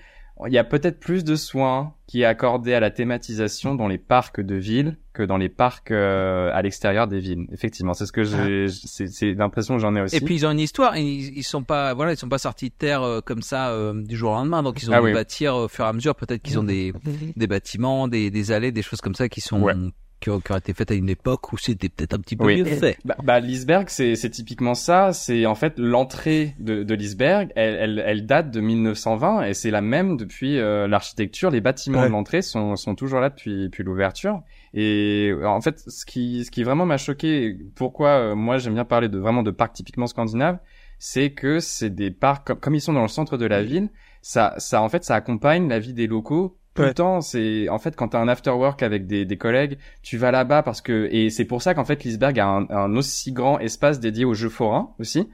il 0.47 0.53
y 0.53 0.57
a 0.57 0.63
peut-être 0.63 0.99
plus 0.99 1.23
de 1.23 1.35
soin 1.35 1.93
qui 2.07 2.21
est 2.21 2.25
accordé 2.25 2.73
à 2.73 2.79
la 2.79 2.91
thématisation 2.91 3.75
dans 3.75 3.87
les 3.87 3.97
parcs 3.97 4.41
de 4.41 4.55
ville 4.55 4.97
que 5.13 5.23
dans 5.23 5.37
les 5.37 5.49
parcs 5.49 5.91
euh, 5.91 6.49
à 6.53 6.61
l'extérieur 6.61 7.07
des 7.07 7.19
villes. 7.19 7.47
Effectivement, 7.51 7.93
c'est 7.93 8.05
ce 8.05 8.11
que 8.11 8.23
j'ai, 8.23 8.67
c'est, 8.69 9.07
c'est 9.07 9.33
l'impression 9.33 9.75
que 9.75 9.81
j'en 9.81 9.95
ai 9.95 10.01
aussi. 10.01 10.15
Et 10.15 10.21
puis 10.21 10.35
ils 10.35 10.45
ont 10.45 10.51
une 10.51 10.59
histoire. 10.59 10.97
Ils, 10.97 11.37
ils 11.37 11.43
sont 11.43 11.63
pas, 11.63 11.93
voilà, 11.93 12.13
ils 12.13 12.17
sont 12.17 12.29
pas 12.29 12.37
sortis 12.37 12.69
de 12.69 12.73
terre 12.77 13.01
euh, 13.03 13.21
comme 13.21 13.41
ça 13.41 13.69
euh, 13.71 13.93
du 14.03 14.15
jour 14.17 14.31
au 14.31 14.35
lendemain. 14.35 14.63
Donc 14.63 14.81
ils 14.81 14.89
ont 14.89 14.93
Ah 14.93 14.99
dû 14.99 15.07
oui. 15.07 15.13
bâtir 15.13 15.55
euh, 15.55 15.65
au 15.65 15.67
fur 15.67 15.85
et 15.85 15.87
à 15.89 15.93
mesure. 15.93 16.15
Peut-être 16.15 16.41
qu'ils 16.41 16.57
ont 16.59 16.63
des 16.63 16.93
des 17.35 17.47
bâtiments, 17.47 18.07
des, 18.07 18.29
des 18.31 18.51
allées, 18.51 18.71
des 18.71 18.81
choses 18.81 19.01
comme 19.01 19.15
ça 19.15 19.29
qui 19.29 19.41
sont 19.41 19.61
Ouais. 19.61 19.73
Qui, 20.21 20.29
ont, 20.29 20.39
qui 20.39 20.51
ont 20.51 20.57
été 20.57 20.73
faites 20.73 20.91
à 20.91 20.93
une 20.93 21.09
époque 21.09 21.51
où 21.51 21.57
c'était 21.57 21.89
peut-être 21.89 22.13
un 22.13 22.19
petit 22.19 22.35
peu 22.37 22.45
Oui. 22.45 22.57
mieux 22.59 22.65
fait. 22.65 22.97
Bah, 23.03 23.17
bah 23.23 23.39
l'iceberg, 23.39 23.89
c'est, 23.89 24.15
c'est 24.15 24.29
typiquement 24.29 24.73
ça. 24.75 25.11
C'est 25.13 25.45
en 25.45 25.55
fait 25.55 25.73
l'entrée 25.77 26.55
de, 26.59 26.83
de 26.83 26.93
l'iceberg. 26.93 27.51
Elle, 27.55 27.75
elle, 27.75 28.03
elle 28.05 28.25
date 28.25 28.51
de 28.51 28.61
1920 28.61 29.43
et 29.43 29.53
c'est 29.53 29.71
la 29.71 29.81
même 29.81 30.15
depuis 30.17 30.57
euh, 30.59 30.87
l'architecture. 30.87 31.49
Les 31.51 31.61
bâtiments 31.61 31.99
Ouais. 32.01 32.07
de 32.07 32.11
l'entrée 32.11 32.41
sont, 32.41 32.75
sont 32.77 32.95
toujours 32.95 33.19
là 33.19 33.29
depuis, 33.29 33.63
depuis 33.63 33.83
l'ouverture. 33.83 34.41
Et 34.73 35.33
en 35.43 35.59
fait, 35.59 35.79
ce 35.87 36.05
qui, 36.05 36.45
ce 36.45 36.51
qui 36.51 36.63
vraiment 36.63 36.85
m'a 36.85 36.97
choqué, 36.97 37.57
pourquoi 37.75 38.09
euh, 38.09 38.35
moi 38.35 38.57
j'aime 38.57 38.75
bien 38.75 38.85
parler 38.85 39.09
de 39.09 39.17
vraiment 39.19 39.43
de 39.43 39.51
parcs 39.51 39.73
typiquement 39.73 40.07
scandinaves, 40.07 40.59
c'est 40.99 41.31
que 41.31 41.59
c'est 41.59 41.89
des 41.89 42.11
parcs 42.11 42.45
comme, 42.47 42.59
comme 42.59 42.75
ils 42.75 42.81
sont 42.81 42.93
dans 42.93 43.01
le 43.01 43.07
centre 43.09 43.37
de 43.37 43.45
la 43.45 43.63
ville. 43.63 43.89
Ça, 44.21 44.53
ça 44.59 44.81
en 44.81 44.87
fait, 44.87 45.03
ça 45.03 45.15
accompagne 45.15 45.67
la 45.67 45.79
vie 45.79 45.93
des 45.93 46.05
locaux 46.07 46.57
tout 46.73 46.81
Ouais. 46.83 46.87
le 46.89 46.93
temps. 46.93 47.21
C'est 47.21 47.67
en 47.69 47.79
fait 47.79 47.95
quand 47.95 48.09
t'as 48.09 48.19
un 48.19 48.27
after 48.27 48.51
work 48.51 48.81
avec 48.83 49.07
des, 49.07 49.25
des 49.25 49.37
collègues, 49.37 49.77
tu 50.01 50.17
vas 50.17 50.31
là-bas 50.31 50.63
parce 50.63 50.81
que 50.81 51.07
et 51.11 51.29
c'est 51.29 51.45
pour 51.45 51.61
ça 51.61 51.73
qu'en 51.73 51.85
fait 51.85 52.03
l'Iceberg 52.03 52.39
a 52.39 52.47
un, 52.47 52.69
un 52.69 52.95
aussi 52.95 53.31
grand 53.31 53.59
espace 53.59 53.99
dédié 53.99 54.25
aux 54.25 54.33
jeux 54.33 54.49
forains 54.49 54.91
aussi. 54.99 55.29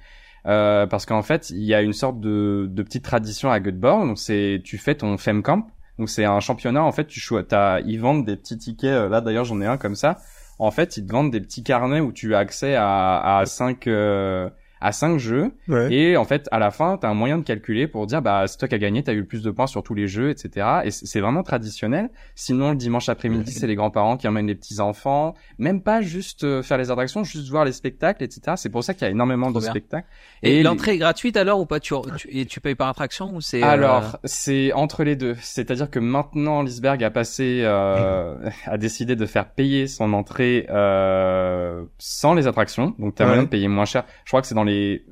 Euh, 0.45 0.87
parce 0.87 1.05
qu'en 1.05 1.23
fait, 1.23 1.49
il 1.49 1.63
y 1.63 1.73
a 1.73 1.81
une 1.81 1.91
sorte 1.91 2.21
de, 2.21 2.67
de 2.71 2.83
petite 2.83 3.03
tradition 3.03 3.51
à 3.51 3.59
Göteborg. 3.59 4.07
Donc 4.07 4.17
c'est, 4.17 4.61
tu 4.63 4.77
fais 4.77 4.95
ton 4.95 5.17
femcamp. 5.17 5.67
Donc 5.99 6.09
c'est 6.09 6.23
un 6.25 6.39
championnat. 6.39 6.81
En 6.83 6.91
fait, 6.93 7.05
tu 7.07 7.21
t'as, 7.49 7.81
ils 7.81 7.99
vendent 7.99 8.23
des 8.25 8.37
petits 8.37 8.57
tickets. 8.57 8.89
euh, 8.91 9.09
Là 9.09 9.19
d'ailleurs, 9.19 9.43
j'en 9.43 9.59
ai 9.61 9.65
un 9.65 9.77
comme 9.77 9.95
ça. 9.95 10.17
En 10.59 10.71
fait, 10.71 10.95
ils 10.97 11.05
te 11.05 11.11
vendent 11.11 11.31
des 11.31 11.41
petits 11.41 11.63
carnets 11.63 11.99
où 11.99 12.11
tu 12.13 12.33
as 12.33 12.39
accès 12.39 12.75
à 12.75 13.39
à 13.39 13.45
cinq 13.45 13.87
euh, 13.87 14.49
à 14.81 14.91
cinq 14.91 15.17
jeux. 15.17 15.51
Ouais. 15.67 15.91
Et 15.93 16.17
en 16.17 16.25
fait, 16.25 16.47
à 16.51 16.59
la 16.59 16.71
fin, 16.71 16.97
t'as 16.97 17.09
un 17.09 17.13
moyen 17.13 17.37
de 17.37 17.43
calculer 17.43 17.87
pour 17.87 18.05
dire, 18.07 18.21
bah, 18.21 18.45
c'est 18.47 18.57
toi 18.57 18.67
qui 18.67 18.75
as 18.75 18.79
gagné, 18.79 19.03
t'as 19.03 19.13
eu 19.13 19.19
le 19.19 19.25
plus 19.25 19.41
de 19.43 19.51
points 19.51 19.67
sur 19.67 19.83
tous 19.83 19.93
les 19.93 20.07
jeux, 20.07 20.29
etc. 20.29 20.67
Et 20.85 20.91
c'est 20.91 21.05
c'est 21.07 21.21
vraiment 21.21 21.41
traditionnel. 21.41 22.09
Sinon, 22.35 22.69
le 22.71 22.75
dimanche 22.75 23.09
après-midi, 23.09 23.51
c'est 23.51 23.65
les 23.65 23.75
grands-parents 23.75 24.17
qui 24.17 24.27
emmènent 24.27 24.45
les 24.47 24.55
petits-enfants. 24.55 25.33
Même 25.57 25.81
pas 25.81 26.01
juste 26.01 26.43
euh, 26.43 26.61
faire 26.61 26.77
les 26.77 26.91
attractions, 26.91 27.23
juste 27.23 27.49
voir 27.49 27.65
les 27.65 27.71
spectacles, 27.71 28.23
etc. 28.23 28.53
C'est 28.55 28.69
pour 28.69 28.83
ça 28.83 28.93
qu'il 28.93 29.03
y 29.03 29.05
a 29.05 29.09
énormément 29.09 29.47
Trop 29.49 29.59
de 29.59 29.63
bien. 29.63 29.71
spectacles. 29.71 30.07
Et, 30.43 30.59
Et 30.59 30.63
l'entrée 30.63 30.93
est 30.93 30.97
gratuite 30.97 31.37
alors 31.37 31.59
ou 31.59 31.65
pas? 31.65 31.79
Tu, 31.79 31.93
tu, 32.17 32.27
et 32.31 32.45
tu 32.45 32.59
payes 32.59 32.75
par 32.75 32.89
attraction 32.89 33.33
ou 33.33 33.41
c'est 33.41 33.63
euh, 33.63 33.67
Alors, 33.67 34.17
c'est 34.25 34.73
entre 34.73 35.03
les 35.03 35.15
deux. 35.15 35.35
C'est-à-dire 35.41 35.89
que 35.89 35.99
maintenant, 35.99 36.61
l'Iceberg 36.61 37.03
a 37.03 37.09
passé, 37.09 37.61
euh, 37.63 38.35
a 38.65 38.77
décidé 38.77 39.15
de 39.15 39.25
faire 39.25 39.49
payer 39.49 39.87
son 39.87 40.13
entrée 40.13 40.67
euh, 40.69 41.83
sans 41.97 42.33
les 42.33 42.47
attractions. 42.47 42.93
Donc, 42.99 43.15
t'as 43.15 43.23
Ouais. 43.23 43.29
moyen 43.29 43.43
de 43.43 43.49
payer 43.49 43.67
moins 43.67 43.85
cher. 43.85 44.03
Je 44.25 44.29
crois 44.29 44.41
que 44.41 44.47
c'est 44.47 44.55
dans 44.55 44.63
les 44.67 45.03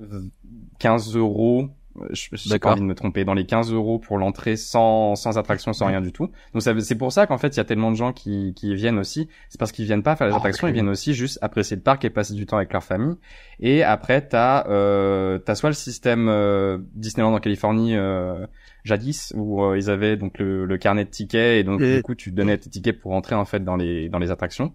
15 0.80 1.16
euros 1.16 1.70
Je 2.12 2.58
pas 2.58 2.72
envie 2.74 2.82
de 2.82 2.86
me 2.86 2.94
tromper. 2.96 3.24
Dans 3.26 3.34
les 3.34 3.46
15 3.46 3.72
euros 3.72 4.00
pour 4.00 4.18
l'entrée 4.18 4.58
sans, 4.58 5.16
sans 5.16 5.38
attraction, 5.38 5.72
sans 5.74 5.88
rien 5.88 6.02
du 6.02 6.12
tout. 6.12 6.30
Donc 6.54 6.62
c'est 6.62 6.98
pour 6.98 7.12
ça 7.12 7.26
qu'en 7.26 7.38
fait, 7.38 7.56
il 7.56 7.58
y 7.58 7.60
a 7.60 7.64
tellement 7.64 7.90
de 7.92 7.96
gens 7.96 8.12
qui, 8.14 8.54
qui 8.54 8.76
viennent 8.76 9.00
aussi. 9.00 9.30
C'est 9.50 9.58
parce 9.60 9.72
qu'ils 9.72 9.86
viennent 9.86 10.04
pas 10.04 10.16
faire 10.16 10.28
les 10.28 10.34
Ah, 10.34 10.38
attractions, 10.38 10.68
ok. 10.68 10.72
ils 10.72 10.74
viennent 10.74 10.90
aussi 10.90 11.14
juste 11.14 11.40
apprécier 11.42 11.78
le 11.78 11.82
parc 11.84 12.04
et 12.06 12.10
passer 12.10 12.34
du 12.34 12.46
temps 12.46 12.58
avec 12.58 12.72
leur 12.74 12.84
famille. 12.84 13.16
Et 13.60 13.82
après, 13.84 14.28
t'as, 14.28 14.68
euh, 14.68 15.40
t'as 15.40 15.56
soit 15.56 15.70
le 15.70 15.76
système 15.76 16.28
euh, 16.28 16.78
Disneyland 16.94 17.34
en 17.34 17.40
Californie, 17.40 17.96
euh, 17.96 18.46
jadis, 18.84 19.34
où 19.38 19.64
euh, 19.64 19.78
ils 19.78 19.90
avaient 19.90 20.18
donc 20.18 20.38
le, 20.38 20.66
le 20.66 20.78
carnet 20.78 21.06
de 21.06 21.10
tickets 21.10 21.60
et 21.60 21.64
donc 21.64 21.80
Et- 21.82 21.96
du 21.98 22.02
coup, 22.04 22.14
tu 22.16 22.32
donnais 22.32 22.58
tes 22.58 22.70
tickets 22.70 23.00
pour 23.00 23.14
entrer 23.14 23.36
en 23.36 23.46
fait 23.46 23.64
dans 23.64 23.78
les, 23.78 24.10
dans 24.10 24.20
les 24.20 24.32
attractions. 24.32 24.74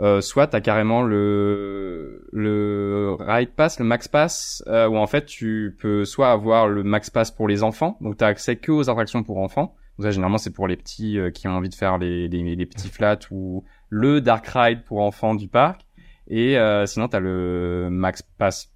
Euh, 0.00 0.20
soit 0.20 0.46
t'as 0.46 0.60
carrément 0.60 1.02
le 1.02 2.28
le 2.32 3.16
ride 3.18 3.50
pass, 3.50 3.80
le 3.80 3.84
max 3.84 4.06
pass, 4.06 4.62
euh, 4.68 4.86
où 4.88 4.96
en 4.96 5.06
fait 5.08 5.26
tu 5.26 5.76
peux 5.80 6.04
soit 6.04 6.30
avoir 6.30 6.68
le 6.68 6.84
max 6.84 7.10
pass 7.10 7.30
pour 7.32 7.48
les 7.48 7.62
enfants, 7.64 7.96
donc 8.00 8.16
t'as 8.16 8.28
accès 8.28 8.56
que 8.56 8.70
aux 8.70 8.88
attractions 8.88 9.22
pour 9.24 9.38
enfants. 9.38 9.74
Donc 9.98 10.04
ça 10.04 10.10
généralement 10.12 10.38
c'est 10.38 10.52
pour 10.52 10.68
les 10.68 10.76
petits 10.76 11.18
euh, 11.18 11.30
qui 11.30 11.48
ont 11.48 11.52
envie 11.52 11.68
de 11.68 11.74
faire 11.74 11.98
les, 11.98 12.28
les 12.28 12.54
les 12.54 12.66
petits 12.66 12.88
flats 12.88 13.18
ou 13.32 13.64
le 13.88 14.20
dark 14.20 14.46
ride 14.46 14.84
pour 14.84 15.00
enfants 15.00 15.34
du 15.34 15.48
parc. 15.48 15.80
Et 16.28 16.56
euh, 16.58 16.86
sinon 16.86 17.08
t'as 17.08 17.18
le 17.20 17.88
max 17.90 18.22
pass 18.22 18.70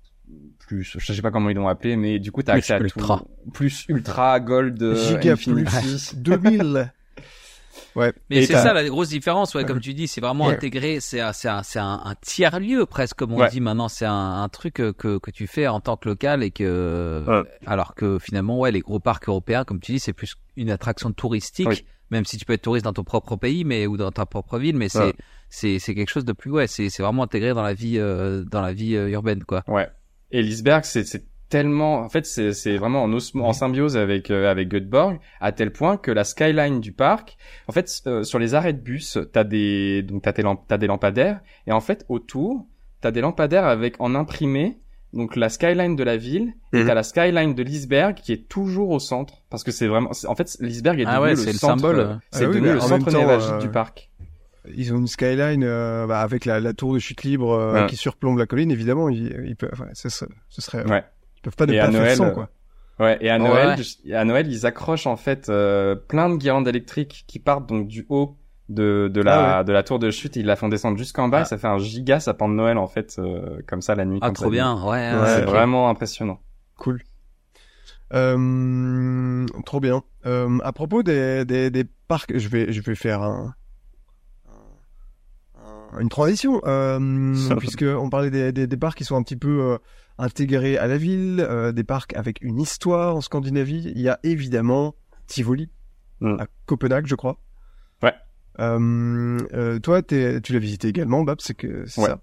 plus, 0.59 0.97
je 0.99 1.13
sais 1.13 1.23
pas 1.23 1.31
comment 1.31 1.51
ils 1.51 1.57
l'ont 1.57 1.69
appelé, 1.69 1.97
mais 1.97 2.19
du 2.19 2.33
coup 2.33 2.43
t'as 2.43 2.53
Plus 2.55 2.59
accès 2.61 2.73
à 2.75 2.81
ultra. 2.81 3.19
tout, 3.19 3.51
plus 3.53 3.85
ultra 3.89 4.41
gold, 4.41 4.83
euh, 4.83 4.97
Giga 4.97 5.33
infinity. 5.35 5.71
plus 5.81 6.15
2000. 6.17 6.93
Ouais. 7.97 8.13
Mais 8.31 8.47
c'est 8.47 8.55
ça 8.55 8.73
la 8.73 8.89
grosse 8.89 9.09
différence, 9.11 9.55
ouais, 9.55 9.65
comme 9.65 9.81
tu 9.81 9.95
dis, 9.95 10.09
c'est 10.09 10.21
vraiment 10.21 10.47
Ouais. 10.47 10.55
intégré, 10.55 10.99
c'est 11.01 11.21
un, 11.21 11.33
c'est 11.33 11.49
un, 11.49 11.63
c'est 11.63 11.79
un, 11.79 12.15
tiers 12.21 12.59
lieu 12.61 12.87
presque, 12.87 13.17
comme 13.17 13.33
on 13.33 13.39
Ouais. 13.39 13.51
dit 13.51 13.61
maintenant, 13.61 13.89
c'est 13.89 14.07
un, 14.07 14.43
un 14.43 14.49
truc 14.49 14.81
euh, 14.81 14.93
que, 14.93 15.19
que 15.19 15.31
tu 15.31 15.47
fais 15.47 15.67
en 15.67 15.81
tant 15.81 15.97
que 15.97 16.09
local 16.09 16.43
et 16.43 16.51
que, 16.51 17.25
Ouais. 17.27 17.43
alors 17.67 17.95
que 17.95 18.19
finalement, 18.19 18.59
ouais, 18.59 18.71
les 18.73 18.81
gros 18.81 19.01
parcs 19.01 19.29
européens, 19.29 19.65
comme 19.65 19.81
tu 19.81 19.93
dis, 19.93 19.99
c'est 20.01 20.13
plus 20.13 20.35
une 20.57 20.71
attraction 20.71 21.13
touristique, 21.13 21.69
Oui. 21.69 21.85
même 22.11 22.25
si 22.25 22.37
tu 22.39 22.45
peux 22.45 22.53
être 22.55 22.63
touriste 22.63 22.85
dans 22.85 22.93
ton 22.93 23.05
propre 23.05 23.37
pays, 23.37 23.65
mais 23.65 23.87
ou 23.87 23.97
dans 23.97 24.11
ta 24.13 24.27
propre 24.27 24.59
ville, 24.59 24.77
mais 24.77 24.89
c'est, 24.89 24.99
Ouais. 24.99 25.15
c'est, 25.51 25.79
c'est 25.79 25.95
quelque 25.95 26.11
chose 26.11 26.25
de 26.25 26.33
plus, 26.33 26.51
ouais, 26.51 26.67
c'est, 26.67 26.89
c'est 26.91 27.03
vraiment 27.03 27.23
intégré 27.25 27.53
dans 27.55 27.63
la 27.63 27.75
vie, 27.75 27.99
euh, 27.99 28.45
dans 28.45 28.61
la 28.63 28.73
vie 28.73 28.97
euh, 28.97 29.09
urbaine, 29.11 29.45
quoi. 29.45 29.63
Ouais. 29.69 29.89
Et 30.31 30.41
Lisberg, 30.43 30.85
c'est 30.85 31.05
tellement, 31.53 31.99
en 32.01 32.09
fait, 32.09 32.25
c'est 32.25 32.77
vraiment 32.79 33.03
en, 33.05 33.11
osmo- 33.11 33.43
en 33.43 33.53
symbiose 33.53 33.99
avec 33.99 34.31
euh, 34.31 34.51
avec 34.51 34.69
Göteborg, 34.71 35.19
à 35.41 35.53
tel 35.53 35.71
point 35.71 35.99
que 35.99 36.11
la 36.11 36.25
skyline 36.25 36.81
du 36.81 36.93
parc, 36.93 37.37
en 37.69 37.73
fait, 37.73 37.91
euh, 38.07 38.23
sur 38.23 38.39
les 38.39 38.55
arrêts 38.55 38.73
de 38.73 38.81
bus, 38.81 39.19
t'as 39.35 39.45
des 39.45 40.03
donc 40.03 40.23
t'as 40.23 40.33
tes 40.33 40.43
lamp- 40.43 40.65
t'as 40.67 40.79
des 40.79 40.87
lampadaires, 40.87 41.41
et 41.67 41.73
en 41.73 41.81
fait 41.83 42.07
autour, 42.09 42.67
t'as 43.03 43.11
des 43.11 43.21
lampadaires 43.21 43.67
avec 43.67 44.01
en 44.01 44.15
imprimé. 44.15 44.79
Donc 45.13 45.37
la 45.37 45.51
skyline 45.51 45.95
de 45.95 46.05
la 46.05 46.17
ville 46.17 46.55
et 46.73 46.79
Mhm. 46.79 46.87
t'as 46.87 46.95
la 46.95 47.03
skyline 47.03 47.55
de 47.55 47.63
Lisberg 47.63 48.15
qui 48.15 48.33
est 48.33 48.49
toujours 48.49 48.89
au 48.89 48.99
centre 48.99 49.43
parce 49.51 49.63
que 49.63 49.71
c'est 49.71 49.87
vraiment 49.87 50.11
en 50.27 50.35
fait 50.35 50.57
Lisberg 50.61 50.99
est 51.01 51.05
Ah 51.07 51.19
devenu 51.21 51.39
ouais, 51.39 51.45
le 51.47 51.53
symbole. 51.53 51.99
euh, 52.01 52.15
c'est 52.31 52.45
Ah 52.47 52.49
oui, 52.49 52.55
devenu 52.55 52.73
le 52.73 52.79
en 52.79 52.81
centre 52.81 52.93
même 52.93 53.13
temps, 53.13 53.19
névralgique 53.19 53.53
euh, 53.53 53.59
du 53.59 53.69
parc. 53.69 54.11
Ils 54.75 54.95
ont 54.95 54.97
une 54.97 55.07
skyline 55.09 55.65
euh, 55.65 56.07
bah, 56.07 56.21
avec 56.21 56.47
la, 56.47 56.61
la 56.61 56.73
tour 56.73 56.95
de 56.95 56.99
chute 56.99 57.25
libre 57.25 57.51
euh, 57.53 57.75
Ouais. 57.83 57.87
qui 57.89 57.97
surplombe 57.97 58.39
la 58.39 58.47
colline. 58.47 58.71
Évidemment, 58.71 59.09
peuvent, 59.59 59.69
enfin, 59.75 59.85
ce 59.93 60.09
serait, 60.09 60.31
ce 60.49 60.63
serait, 60.63 60.89
Ouais. 60.89 61.05
Ils 61.43 61.51
peuvent 61.51 61.57
pas 61.57 61.67
ne 61.67 61.73
Et 61.75 61.79
pas 61.79 61.85
à 61.85 61.91
faire 61.91 62.01
Noël, 62.01 62.17
sans 62.17 62.27
euh, 62.27 62.31
quoi. 62.31 62.49
Ouais, 63.01 63.19
et 63.21 63.31
à 63.31 63.35
Ouais. 63.39 63.49
Noël, 63.49 63.79
je- 63.83 64.13
à 64.15 64.25
Noël, 64.25 64.47
ils 64.51 64.65
accrochent 64.67 65.07
en 65.07 65.17
fait 65.17 65.49
euh, 65.49 65.95
plein 65.97 66.29
de 66.31 66.37
guirlandes 66.37 66.69
électriques 66.69 67.25
qui 67.27 67.39
partent 67.39 67.69
donc 67.69 67.89
du 67.89 68.07
haut 68.09 68.37
de 68.69 69.11
de 69.13 69.21
la 69.21 69.59
Ah 69.59 69.65
de 69.65 69.73
la 69.73 69.83
tour 69.83 69.99
de 69.99 70.11
chute, 70.11 70.37
et 70.37 70.41
ils 70.41 70.47
la 70.47 70.57
font 70.57 70.69
descendre 70.69 70.97
jusqu'en 70.97 71.29
bas, 71.29 71.39
Ah. 71.39 71.43
et 71.43 71.45
ça 71.47 71.59
fait 71.59 71.67
un 71.67 71.79
giga 71.79 72.21
sapin 72.21 72.49
de 72.49 72.55
Noël 72.55 72.79
en 72.79 72.87
fait, 72.87 73.17
euh, 73.19 73.61
comme 73.67 73.83
ça 73.83 73.95
la 73.95 74.05
nuit. 74.05 74.19
Ah, 74.23 74.31
trop 74.31 74.51
bien, 74.51 74.75
ouais, 74.85 75.13
Ouais, 75.13 75.21
ouais, 75.21 75.27
C'est 75.27 75.43
vraiment 75.45 75.89
impressionnant. 75.89 76.41
Cool. 76.79 77.01
Euh, 78.15 79.47
trop 79.65 79.81
bien. 79.81 80.03
Euh, 80.27 80.59
à 80.63 80.73
propos 80.73 81.03
des, 81.03 81.45
des, 81.45 81.71
des 81.71 81.85
parcs, 82.09 82.37
je 82.37 82.49
vais, 82.49 82.71
je 82.73 82.81
vais 82.83 82.95
faire 82.95 83.23
un, 83.23 83.55
un- 85.93 86.01
une 86.01 86.09
transition, 86.09 86.61
euh, 86.67 86.99
puisque 87.59 87.85
on 87.87 88.11
parlait 88.11 88.31
des, 88.31 88.53
des, 88.53 88.67
des 88.67 88.77
parcs 88.77 88.99
qui 88.99 89.05
sont 89.05 89.17
un 89.17 89.23
petit 89.23 89.37
peu 89.37 89.61
euh, 89.63 89.79
intégrés 90.23 90.79
à 90.79 90.87
la 90.87 90.97
ville, 90.97 91.45
euh, 91.49 91.73
des 91.73 91.85
parcs 91.85 92.15
avec 92.17 92.41
une 92.43 92.61
histoire 92.61 93.17
en 93.17 93.21
Scandinavie. 93.21 93.93
Il 93.95 94.01
y 94.01 94.09
a 94.09 94.19
évidemment 94.23 94.95
Tivoli 95.27 95.71
Mm. 96.21 96.37
à 96.41 96.47
Copenhague, 96.67 97.07
je 97.07 97.17
crois. 97.17 97.39
Ouais. 98.03 98.15
Euh, 98.61 99.39
euh, 99.55 99.79
toi, 99.81 100.03
tu 100.03 100.15
l'as 100.53 100.59
visité 100.61 100.87
également, 100.89 101.23
Bab, 101.25 101.39
c'est 101.41 101.55
que 101.55 101.85
c'est 101.87 102.01
Ouais. 102.01 102.07
ça. 102.09 102.21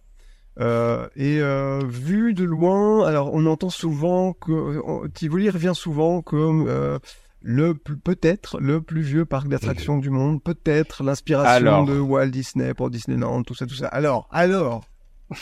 Euh, 0.61 1.07
et 1.15 1.39
euh, 1.41 1.79
vu 1.85 2.33
de 2.33 2.43
loin, 2.43 3.05
alors 3.05 3.33
on 3.33 3.45
entend 3.45 3.69
souvent 3.69 4.33
que 4.33 5.07
Tivoli 5.09 5.49
revient 5.49 5.71
souvent 5.73 6.21
comme 6.21 6.65
euh, 6.67 6.99
le 7.41 7.73
peut-être 7.75 8.59
le 8.59 8.81
plus 8.81 9.01
vieux 9.01 9.25
parc 9.25 9.47
d'attractions 9.47 9.97
du 9.97 10.09
monde, 10.09 10.43
peut-être 10.43 11.03
l'inspiration 11.03 11.83
de 11.83 11.97
Walt 11.99 12.27
Disney 12.27 12.73
pour 12.73 12.89
Disneyland, 12.89 13.43
tout 13.43 13.53
ça, 13.55 13.65
tout 13.65 13.75
ça. 13.75 13.87
Alors, 13.87 14.27
alors. 14.31 14.83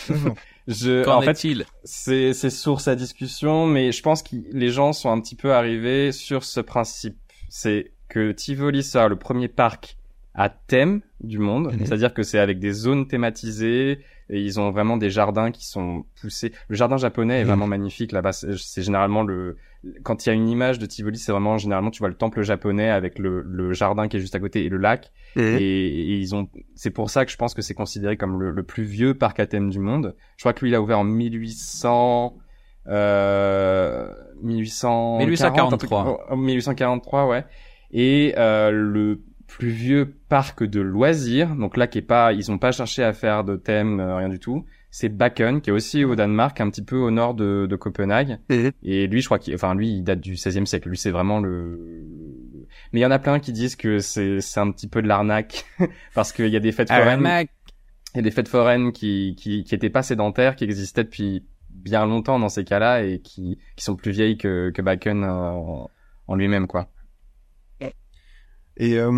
Je, 0.68 1.04
Qu'en 1.06 1.18
en 1.18 1.22
fait, 1.22 1.32
est-il? 1.32 1.66
c'est 1.84 2.34
c'est 2.34 2.50
source 2.50 2.88
à 2.88 2.96
discussion, 2.96 3.66
mais 3.66 3.92
je 3.92 4.02
pense 4.02 4.22
que 4.22 4.36
les 4.52 4.70
gens 4.70 4.92
sont 4.94 5.10
un 5.10 5.20
petit 5.22 5.36
peu 5.36 5.54
arrivés 5.54 6.12
sur 6.12 6.44
ce 6.44 6.60
principe. 6.60 7.18
C'est 7.50 7.92
que 8.10 8.32
Tivoli 8.34 8.84
sera 8.84 9.08
le 9.08 9.16
premier 9.18 9.48
parc 9.48 9.98
à 10.34 10.50
thème 10.50 11.02
du 11.22 11.40
monde, 11.40 11.72
Mhm. 11.74 11.86
c'est-à-dire 11.86 12.14
que 12.14 12.22
c'est 12.24 12.38
avec 12.40 12.60
des 12.60 12.72
zones 12.72 13.08
thématisées 13.08 14.00
et 14.30 14.42
ils 14.42 14.60
ont 14.60 14.70
vraiment 14.72 14.98
des 14.98 15.10
jardins 15.10 15.52
qui 15.52 15.66
sont 15.66 16.06
poussés. 16.22 16.52
Le 16.68 16.76
jardin 16.76 16.98
japonais 16.98 17.40
est 17.40 17.44
Mhm. 17.44 17.48
vraiment 17.48 17.68
magnifique 17.68 18.12
là-bas. 18.12 18.34
C'est 18.34 18.58
c'est 18.58 18.84
généralement 18.84 19.24
le 19.24 19.58
quand 20.04 20.26
il 20.26 20.30
y 20.30 20.32
a 20.32 20.36
une 20.36 20.48
image 20.50 20.80
de 20.80 20.86
Tivoli, 20.86 21.18
c'est 21.18 21.32
vraiment 21.32 21.58
généralement 21.58 21.92
tu 21.92 22.00
vois 22.00 22.10
le 22.10 22.16
temple 22.16 22.42
japonais 22.42 22.90
avec 22.90 23.20
le, 23.20 23.42
le 23.42 23.74
jardin 23.74 24.08
qui 24.08 24.18
est 24.18 24.20
juste 24.20 24.36
à 24.36 24.40
côté 24.40 24.66
et 24.66 24.70
le 24.70 24.78
lac. 24.78 25.12
Et, 25.60 25.88
et 25.88 26.18
ils 26.18 26.36
ont, 26.36 26.48
c'est 26.76 26.90
pour 26.92 27.10
ça 27.10 27.26
que 27.26 27.32
je 27.32 27.38
pense 27.38 27.54
que 27.54 27.62
c'est 27.62 27.74
considéré 27.74 28.18
comme 28.18 28.40
le, 28.42 28.52
le 28.52 28.64
plus 28.64 28.84
vieux 28.84 29.14
parc 29.14 29.40
à 29.40 29.46
thème 29.46 29.70
du 29.70 29.80
monde. 29.80 30.16
Je 30.38 30.42
crois 30.44 30.54
que 30.54 30.62
lui, 30.66 30.72
il 30.72 30.76
a 30.76 30.82
ouvert 30.82 31.00
en 31.00 31.04
1800, 31.04 32.38
euh, 32.88 34.08
1840, 34.42 35.20
1843. 35.72 36.02
un 36.02 36.04
truc- 36.06 36.18
oh, 36.32 36.36
1843, 36.36 37.28
ouais. 37.28 37.46
Et 37.92 38.34
euh, 38.38 38.72
le 38.72 39.22
plus 39.48 39.70
vieux 39.70 40.14
parc 40.28 40.64
de 40.64 40.82
loisirs, 40.82 41.56
donc 41.56 41.78
là 41.78 41.88
qui 41.88 42.00
est 42.00 42.02
pas, 42.02 42.34
ils 42.34 42.52
ont 42.52 42.58
pas 42.58 42.72
cherché 42.74 43.02
à 43.04 43.14
faire 43.14 43.44
de 43.46 43.56
thème, 43.56 44.00
euh, 44.00 44.18
rien 44.18 44.30
du 44.30 44.40
tout. 44.40 44.66
C'est 44.90 45.10
Bakken, 45.10 45.62
qui 45.62 45.70
est 45.70 45.74
aussi 45.74 46.06
au 46.06 46.16
Danemark, 46.16 46.60
un 46.62 46.70
petit 46.70 46.84
peu 46.84 46.98
au 46.98 47.12
nord 47.12 47.34
de, 47.34 47.68
de 47.70 47.76
Copenhague. 47.76 48.40
Et 48.84 49.08
lui, 49.08 49.22
je 49.22 49.26
crois 49.26 49.38
qu'il, 49.38 49.54
enfin, 49.54 49.76
lui, 49.76 49.90
il 49.90 50.04
date 50.04 50.22
du 50.22 50.36
16e 50.36 50.66
siècle. 50.66 50.90
Lui, 50.90 50.98
c'est 50.98 51.12
vraiment 51.12 51.40
le. 51.40 51.78
Mais 52.94 53.00
il 53.00 53.04
y 53.04 53.06
en 53.06 53.12
a 53.12 53.20
plein 53.20 53.40
qui 53.40 53.52
disent 53.52 53.76
que 53.76 54.00
c'est 54.00 54.40
c'est 54.42 54.60
un 54.60 54.72
petit 54.72 54.88
peu 54.88 55.02
de 55.02 55.08
l'arnaque 55.08 55.66
parce 56.16 56.32
qu'il 56.32 56.48
y 56.48 56.56
a 56.56 56.60
des 56.60 56.72
fêtes 56.72 56.88
Ah, 56.90 57.02
foraines, 57.02 57.48
il 58.14 58.18
y 58.18 58.20
a 58.20 58.22
des 58.22 58.32
fêtes 58.32 58.48
foraines 58.48 58.92
qui 58.92 59.36
qui 59.38 59.64
qui 59.64 59.76
étaient 59.76 59.90
pas 59.90 60.04
sédentaires, 60.04 60.56
qui 60.56 60.64
existaient 60.64 61.04
depuis 61.04 61.46
bien 61.70 62.06
longtemps 62.06 62.40
dans 62.40 62.50
ces 62.50 62.64
cas-là 62.64 63.04
et 63.04 63.20
qui 63.20 63.60
qui 63.76 63.84
sont 63.84 63.96
plus 63.96 64.12
vieilles 64.12 64.38
que 64.38 64.72
que 64.74 64.82
Bacon 64.82 65.24
en, 65.24 65.90
en 66.28 66.36
lui-même, 66.36 66.68
quoi. 66.68 66.90
Et 68.80 69.00
euh, 69.00 69.10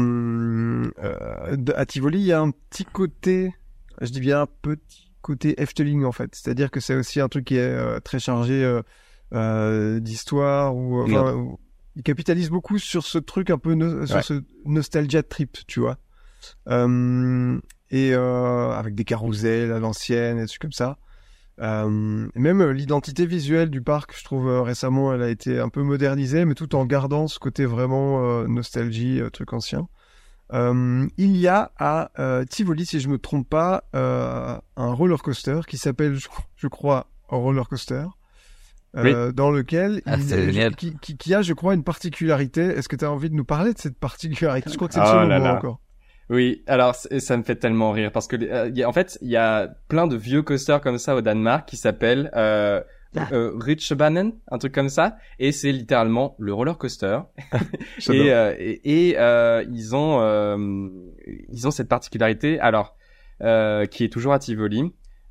euh, 1.04 1.58
à 1.76 1.86
Tivoli, 1.86 2.20
il 2.20 2.26
y 2.26 2.32
a 2.32 2.40
un 2.40 2.52
petit 2.52 2.86
côté, 2.86 3.54
je 4.00 4.10
dis 4.10 4.22
bien 4.22 4.42
un 4.42 4.48
petit 4.62 5.09
côté 5.22 5.62
Efteling 5.62 6.04
en 6.06 6.12
fait. 6.12 6.34
C'est-à-dire 6.36 6.72
que 6.72 6.80
c'est 6.80 6.96
aussi 6.96 7.20
un 7.20 7.28
truc 7.28 7.46
qui 7.46 7.56
est 7.56 7.60
euh, 7.60 8.00
très 8.00 8.20
chargé 8.20 8.64
euh, 8.64 8.82
euh, 9.34 10.00
d'histoire 10.00 10.76
ou 10.76 11.02
enfin, 11.02 11.58
il 11.96 12.04
capitalise 12.04 12.50
beaucoup 12.50 12.78
sur 12.78 13.04
ce 13.06 13.18
truc 13.18 13.50
un 13.50 13.58
peu 13.58 13.74
no- 13.74 14.06
sur 14.06 14.16
ce 14.24 14.42
nostalgia 14.66 15.24
trip, 15.24 15.58
tu 15.68 15.80
vois. 15.80 15.98
Euh, 16.68 17.60
et 17.92 18.14
euh, 18.14 18.72
avec 18.72 18.96
des 18.96 19.04
carousels 19.04 19.72
à 19.72 19.80
l'ancienne 19.80 20.38
et 20.38 20.42
des 20.42 20.48
trucs 20.48 20.62
comme 20.62 20.72
ça. 20.72 20.98
Euh, 21.60 22.30
même 22.36 22.70
l'identité 22.70 23.26
visuelle 23.26 23.70
du 23.70 23.82
parc, 23.82 24.18
je 24.18 24.24
trouve 24.24 24.62
récemment, 24.62 25.14
elle 25.14 25.22
a 25.22 25.30
été 25.30 25.60
un 25.60 25.68
peu 25.68 25.82
modernisée, 25.84 26.46
mais 26.46 26.54
tout 26.56 26.74
en 26.76 26.86
gardant 26.86 27.28
ce 27.28 27.38
côté 27.40 27.66
vraiment 27.66 28.48
nostalgie, 28.48 29.22
truc 29.34 29.52
ancien. 29.52 29.90
Euh, 30.54 31.08
il 31.18 31.38
y 31.38 31.48
a 31.48 31.72
à 31.78 32.12
euh, 32.20 32.44
Tivoli, 32.46 32.86
si 32.86 33.00
je 33.00 33.08
me 33.10 33.18
trompe 33.18 33.48
pas, 33.50 33.84
euh, 33.96 34.58
un 34.78 34.94
roller 34.94 35.22
coaster 35.22 35.60
qui 35.68 35.78
s'appelle, 35.78 36.16
je, 36.16 36.28
je 36.56 36.68
crois, 36.68 37.08
roller 37.28 37.68
coaster, 37.70 38.06
euh, 38.98 39.32
dans 39.32 39.52
lequel 39.52 40.02
Ah, 40.08 40.16
il, 40.18 40.76
qui, 40.76 40.98
qui, 41.00 41.18
qui 41.18 41.34
a, 41.36 41.42
je 41.44 41.54
crois, 41.54 41.76
une 41.76 41.84
particularité. 41.84 42.62
Est-ce 42.62 42.90
que 42.90 42.96
tu 42.96 43.06
as 43.06 43.12
envie 43.12 43.30
de 43.30 43.36
nous 43.36 43.46
parler 43.46 43.74
de 43.74 43.78
cette 43.80 44.00
particularité? 44.00 44.70
Je 44.72 44.76
crois 44.76 44.88
que 44.88 44.96
c'est 44.96 45.00
le 45.00 45.06
Oh 45.06 45.12
seul 45.12 45.28
là 45.30 45.38
moment 45.40 45.54
encore. 45.54 45.80
Oui, 46.32 46.64
alors 46.68 46.94
ça 46.96 47.38
me 47.38 47.44
fait 47.44 47.56
tellement 47.56 47.92
rire 47.92 48.12
parce 48.12 48.28
que 48.28 48.36
euh, 48.36 48.70
il 48.70 48.78
y 48.78 48.84
a- 48.84 48.90
en 48.90 48.94
fait 48.94 49.18
il 49.22 49.30
y 49.30 49.36
a 49.38 49.68
plein 49.88 50.06
de 50.06 50.16
vieux 50.16 50.44
coasters 50.44 50.80
comme 50.80 51.00
ça 51.00 51.16
au 51.16 51.22
Danemark 51.22 51.68
qui 51.68 51.76
s'appellent 51.76 52.30
euh, 52.36 52.82
euh, 53.32 53.52
Ritschebanen, 53.60 54.34
un 54.52 54.58
truc 54.58 54.74
comme 54.74 54.90
ça, 54.90 55.18
et 55.40 55.52
c'est 55.52 55.72
littéralement 55.72 56.36
le 56.40 56.54
roller 56.54 56.78
coaster. 56.78 57.20
Et 58.10 58.32
euh, 58.32 58.56
et, 58.60 59.10
et, 59.10 59.18
euh, 59.20 59.64
ils 59.72 59.96
ont 59.96 60.20
euh, 60.22 60.88
ils 61.50 61.68
ont 61.68 61.72
cette 61.72 61.88
particularité 61.90 62.60
alors 62.60 62.96
euh, 63.42 63.86
qui 63.86 64.04
est 64.04 64.10
toujours 64.10 64.34
à 64.34 64.40
Tivoli. 64.40 64.84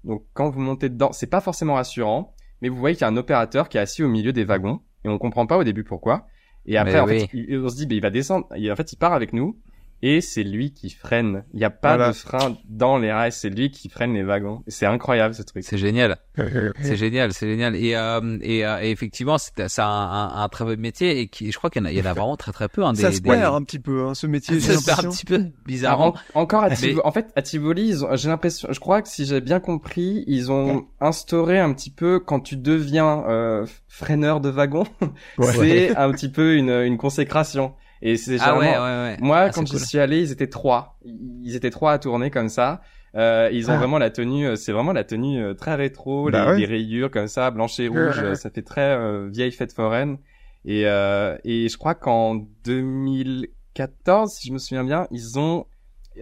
Donc 0.04 0.24
quand 0.34 0.50
vous 0.50 0.60
montez 0.60 0.88
dedans, 0.88 1.12
c'est 1.12 1.26
pas 1.28 1.40
forcément 1.40 1.74
rassurant, 1.74 2.34
mais 2.62 2.68
vous 2.68 2.76
voyez 2.76 2.96
qu'il 2.96 3.02
y 3.02 3.04
a 3.04 3.08
un 3.08 3.16
opérateur 3.16 3.68
qui 3.68 3.78
est 3.78 3.80
assis 3.80 4.02
au 4.02 4.08
milieu 4.08 4.32
des 4.32 4.44
wagons 4.44 4.80
et 5.04 5.08
on 5.08 5.18
comprend 5.18 5.46
pas 5.46 5.56
au 5.58 5.64
début 5.64 5.84
pourquoi. 5.84 6.26
Et 6.66 6.76
après, 6.76 6.94
Mais 6.94 7.00
en 7.00 7.06
oui. 7.06 7.20
fait, 7.20 7.28
il- 7.32 7.58
on 7.64 7.68
se 7.68 7.76
dit, 7.76 7.86
bah, 7.86 7.94
il 7.94 8.02
va 8.02 8.10
descendre. 8.10 8.46
Et 8.54 8.70
en 8.70 8.76
fait, 8.76 8.92
il 8.92 8.96
part 8.96 9.12
avec 9.14 9.32
nous. 9.32 9.58
Et 10.00 10.20
c'est 10.20 10.44
lui 10.44 10.72
qui 10.72 10.90
freine. 10.90 11.42
Il 11.52 11.58
n'y 11.58 11.64
a 11.64 11.70
pas 11.70 11.96
Voilà. 11.96 12.12
de 12.12 12.16
frein 12.16 12.56
dans 12.68 12.98
les 12.98 13.12
rails. 13.12 13.32
C'est 13.32 13.50
lui 13.50 13.70
qui 13.72 13.88
freine 13.88 14.14
les 14.14 14.22
wagons. 14.22 14.62
C'est 14.68 14.86
incroyable, 14.86 15.34
ce 15.34 15.42
truc. 15.42 15.64
C'est 15.64 15.76
génial. 15.78 16.18
C'est 16.82 16.94
génial, 16.96 17.32
c'est 17.32 17.48
génial. 17.48 17.74
Et, 17.74 17.96
euh, 17.96 18.38
et, 18.42 18.64
euh, 18.64 18.80
et 18.80 18.90
effectivement, 18.92 19.38
c'est 19.38 19.68
c'est 19.68 19.82
un, 19.82 19.86
un, 19.88 20.42
un 20.42 20.48
très 20.48 20.64
beau 20.64 20.76
métier 20.76 21.18
et 21.18 21.26
qui, 21.28 21.50
je 21.50 21.58
crois 21.58 21.68
qu'il 21.68 21.82
y 21.82 21.84
en 21.84 21.88
a, 21.88 21.90
il 21.92 21.98
y 21.98 22.02
en 22.02 22.04
a 22.06 22.12
vraiment 22.14 22.36
très 22.36 22.52
très 22.52 22.68
peu. 22.68 22.84
Hein, 22.84 22.92
des, 22.92 23.02
Ça 23.02 23.10
se 23.10 23.18
des- 23.20 23.28
perd 23.28 23.52
un 23.54 23.62
petit 23.64 23.80
peu, 23.80 24.06
hein, 24.06 24.14
ce 24.14 24.28
métier. 24.28 24.60
j'ai 24.60 24.74
Ça 24.74 24.78
se 24.78 24.84
perd 24.86 25.06
un 25.06 25.10
petit 25.10 25.24
peu, 25.26 25.46
bizarrement. 25.66 26.14
En- 26.34 26.42
encore 26.42 26.62
à 26.62 26.68
Mais- 26.68 26.76
Tivoli, 26.76 27.00
en 27.02 27.10
fait, 27.10 27.26
à 27.34 27.42
Tivoli, 27.42 27.88
ils 27.88 28.04
ont- 28.04 28.14
j'ai 28.14 28.28
l'impression, 28.28 28.68
je 28.70 28.78
crois 28.78 29.02
que 29.02 29.08
si 29.08 29.24
j'ai 29.26 29.40
bien 29.40 29.58
compris, 29.58 30.22
ils 30.28 30.52
ont 30.52 30.86
instauré 31.00 31.58
un 31.58 31.72
petit 31.72 31.90
peu 31.90 32.20
quand 32.20 32.38
tu 32.38 32.56
deviens 32.56 33.24
euh, 33.28 33.66
freineur 33.88 34.40
de 34.40 34.48
wagon, 34.48 34.84
Ouais. 35.38 35.52
c'est 35.52 35.96
un 35.96 36.12
petit 36.12 36.28
peu 36.28 36.54
une, 36.54 36.70
une 36.70 36.98
consécration. 36.98 37.74
Et 38.02 38.16
c'est 38.16 38.38
Ah 38.40 38.52
ouais, 38.54 38.58
ouais, 38.60 38.64
généralement, 38.66 39.02
ouais. 39.04 39.16
moi, 39.20 39.38
Ah, 39.38 39.50
quand 39.50 39.64
cool. 39.68 39.78
suis 39.80 39.98
allé, 39.98 40.20
ils 40.20 40.32
étaient 40.32 40.46
trois. 40.48 40.98
Ils 41.04 41.56
étaient 41.56 41.70
trois 41.70 41.92
à 41.92 41.98
tourner 41.98 42.30
comme 42.30 42.48
ça. 42.48 42.80
Euh, 43.16 43.48
ils 43.52 43.70
ont 43.70 43.74
Ah. 43.74 43.78
vraiment 43.78 43.98
la 43.98 44.10
tenue, 44.10 44.46
euh, 44.46 44.56
c'est 44.56 44.70
vraiment 44.72 44.92
la 44.92 45.02
tenue 45.02 45.42
euh, 45.42 45.54
très 45.54 45.74
rétro, 45.74 46.30
Bah 46.30 46.44
les, 46.44 46.50
ouais. 46.52 46.58
les 46.60 46.66
rayures 46.66 47.10
comme 47.10 47.26
ça, 47.26 47.50
blanche 47.50 47.80
et 47.80 47.88
rouge, 47.88 48.20
euh, 48.22 48.34
ça 48.34 48.50
fait 48.50 48.62
très 48.62 48.82
euh, 48.96 49.28
vieille 49.30 49.50
fête 49.50 49.72
foraine. 49.72 50.18
Et, 50.64 50.82
euh, 50.86 51.36
et 51.44 51.68
je 51.68 51.76
crois 51.78 51.94
qu'en 51.94 52.34
2014, 52.64 54.32
si 54.34 54.48
je 54.48 54.52
me 54.52 54.58
souviens 54.58 54.84
bien, 54.84 55.06
ils 55.10 55.38
ont, 55.38 55.66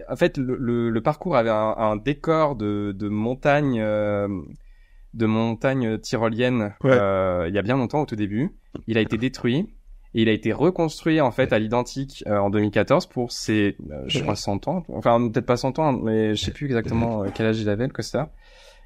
en 0.09 0.15
fait, 0.15 0.37
le, 0.37 0.55
le, 0.55 0.89
le 0.89 1.01
parcours 1.01 1.35
avait 1.35 1.49
un, 1.49 1.75
un 1.77 1.95
décor 1.97 2.55
de, 2.55 2.93
de 2.97 3.09
montagne, 3.09 3.79
euh, 3.81 4.27
de 5.13 5.25
montagne 5.25 5.97
tyrolienne 5.99 6.73
Ouais. 6.83 6.91
euh, 6.93 7.45
il 7.49 7.53
y 7.55 7.57
a 7.57 7.61
bien 7.61 7.77
longtemps 7.77 8.01
au 8.01 8.05
tout 8.05 8.15
début. 8.15 8.51
Il 8.87 8.97
a 8.97 9.01
été 9.01 9.17
détruit. 9.17 9.67
Et 10.15 10.21
il 10.21 10.29
a 10.29 10.31
été 10.31 10.51
reconstruit 10.53 11.19
en 11.21 11.31
fait 11.31 11.53
à 11.53 11.59
l'identique 11.59 12.23
euh, 12.27 12.37
en 12.37 12.49
2014 12.49 13.05
pour 13.07 13.31
ses, 13.31 13.75
euh, 13.91 14.03
je 14.07 14.19
crois 14.21 14.35
100 14.35 14.67
ans, 14.67 14.83
enfin 14.89 15.29
peut-être 15.29 15.45
pas 15.45 15.57
100 15.57 15.77
ans, 15.79 15.91
mais 15.93 16.33
je 16.35 16.43
sais 16.45 16.51
plus 16.51 16.65
exactement 16.65 17.23
euh, 17.23 17.27
quel 17.33 17.45
âge 17.47 17.59
il 17.59 17.69
avait 17.69 17.85
le 17.87 17.93
coaster. 17.93 18.23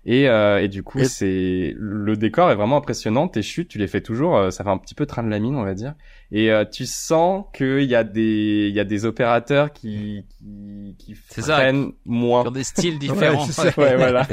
Et, 0.04 0.28
euh, 0.28 0.60
et 0.64 0.68
du 0.68 0.82
coup, 0.82 0.98
Et- 0.98 1.06
c'est 1.06 1.76
le 1.78 2.18
décor 2.18 2.50
est 2.50 2.56
vraiment 2.56 2.78
impressionnant. 2.78 3.28
Tes 3.28 3.44
chutes, 3.44 3.68
tu 3.68 3.78
les 3.78 3.86
fais 3.86 4.02
toujours. 4.02 4.36
euh, 4.36 4.50
ça 4.50 4.64
fait 4.64 4.72
un 4.72 4.80
petit 4.80 4.96
peu 4.96 5.06
train 5.06 5.22
de 5.22 5.30
la 5.30 5.38
mine, 5.38 5.56
on 5.56 5.64
va 5.64 5.76
dire. 5.76 5.94
Et 6.32 6.52
euh, 6.52 6.66
tu 6.66 6.88
sens 6.88 7.46
qu'il 7.54 7.84
y 7.84 7.94
a 7.94 8.04
des 8.04 8.66
il 8.70 8.76
y 8.76 8.80
a 8.80 8.84
des 8.84 9.06
opérateurs 9.06 9.72
qui 9.72 10.26
qui, 10.40 10.96
qui 10.98 11.16
C'est 11.30 11.44
ça. 11.44 11.58
freinent 11.58 11.92
moins. 12.04 12.42
Sur 12.42 12.52
des 12.52 12.64
styles 12.64 12.98
différents. 13.00 13.46
ça. 13.46 13.66
Ouais, 13.78 13.96
voilà. 13.96 14.28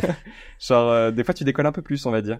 Genre 0.58 0.88
euh, 0.90 1.10
des 1.10 1.22
fois 1.22 1.34
tu 1.34 1.44
décolles 1.44 1.66
un 1.66 1.72
peu 1.72 1.82
plus, 1.82 2.06
on 2.06 2.10
va 2.10 2.22
dire. 2.22 2.38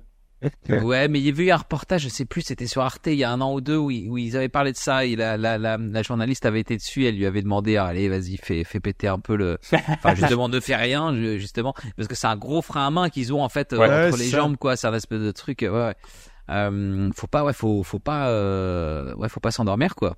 Ouais, 0.68 1.09
mais 1.09 1.18
il 1.18 1.26
y 1.26 1.28
avait 1.30 1.47
eu 1.47 1.51
un 1.51 1.57
reportage, 1.57 2.03
je 2.03 2.09
sais 2.09 2.24
plus, 2.24 2.43
c'était 2.43 2.66
sur 2.66 2.82
Arte 2.82 3.07
il 3.07 3.14
y 3.14 3.24
a 3.24 3.30
un 3.30 3.41
an 3.41 3.53
ou 3.55 3.61
deux 3.61 3.76
où 3.76 3.91
ils, 3.91 4.09
où 4.09 4.18
ils 4.18 4.36
avaient 4.36 4.49
parlé 4.49 4.70
de 4.72 4.76
ça 4.76 5.05
et 5.05 5.16
la, 5.16 5.36
la, 5.36 5.59
la, 5.59 5.76
la 5.78 6.03
journaliste 6.03 6.47
avait 6.47 6.61
été 6.61 6.76
dessus, 6.76 7.07
elle 7.07 7.16
lui 7.16 7.26
avait 7.26 7.43
demandé, 7.43 7.76
ah, 7.76 7.86
allez, 7.86 8.09
vas-y, 8.09 8.36
fais, 8.36 8.62
fais 8.64 8.78
péter 8.80 9.09
un 9.09 9.18
peu 9.18 9.34
le, 9.36 9.59
enfin, 9.72 10.14
justement, 10.14 10.49
ne 10.49 10.61
fais 10.61 10.76
rien, 10.76 11.14
justement, 11.39 11.74
parce 11.97 12.07
que 12.09 12.14
c'est 12.14 12.26
un 12.28 12.36
gros 12.36 12.62
frein 12.62 12.86
à 12.86 12.91
main 12.91 13.09
qu'ils 13.11 13.32
ont, 13.32 13.43
en 13.43 13.49
fait, 13.49 13.72
euh, 13.72 13.78
Ouais, 13.78 14.07
entre 14.09 14.16
les 14.18 14.28
ça. 14.28 14.36
jambes, 14.39 14.57
quoi, 14.57 14.76
c'est 14.76 14.86
un 14.86 14.95
espèce 14.95 15.20
de 15.20 15.32
truc, 15.32 15.62
euh, 15.62 15.70
ouais, 15.70 15.86
ouais. 15.89 15.95
Euh, 16.51 17.11
faut 17.16 17.26
pas, 17.26 17.45
ouais, 17.45 17.53
faut, 17.53 17.82
faut 17.82 17.99
pas, 17.99 18.28
euh, 18.28 19.14
ouais, 19.16 19.28
faut 19.28 19.41
pas 19.41 19.51
s'endormir, 19.51 19.95
quoi. 19.95 20.16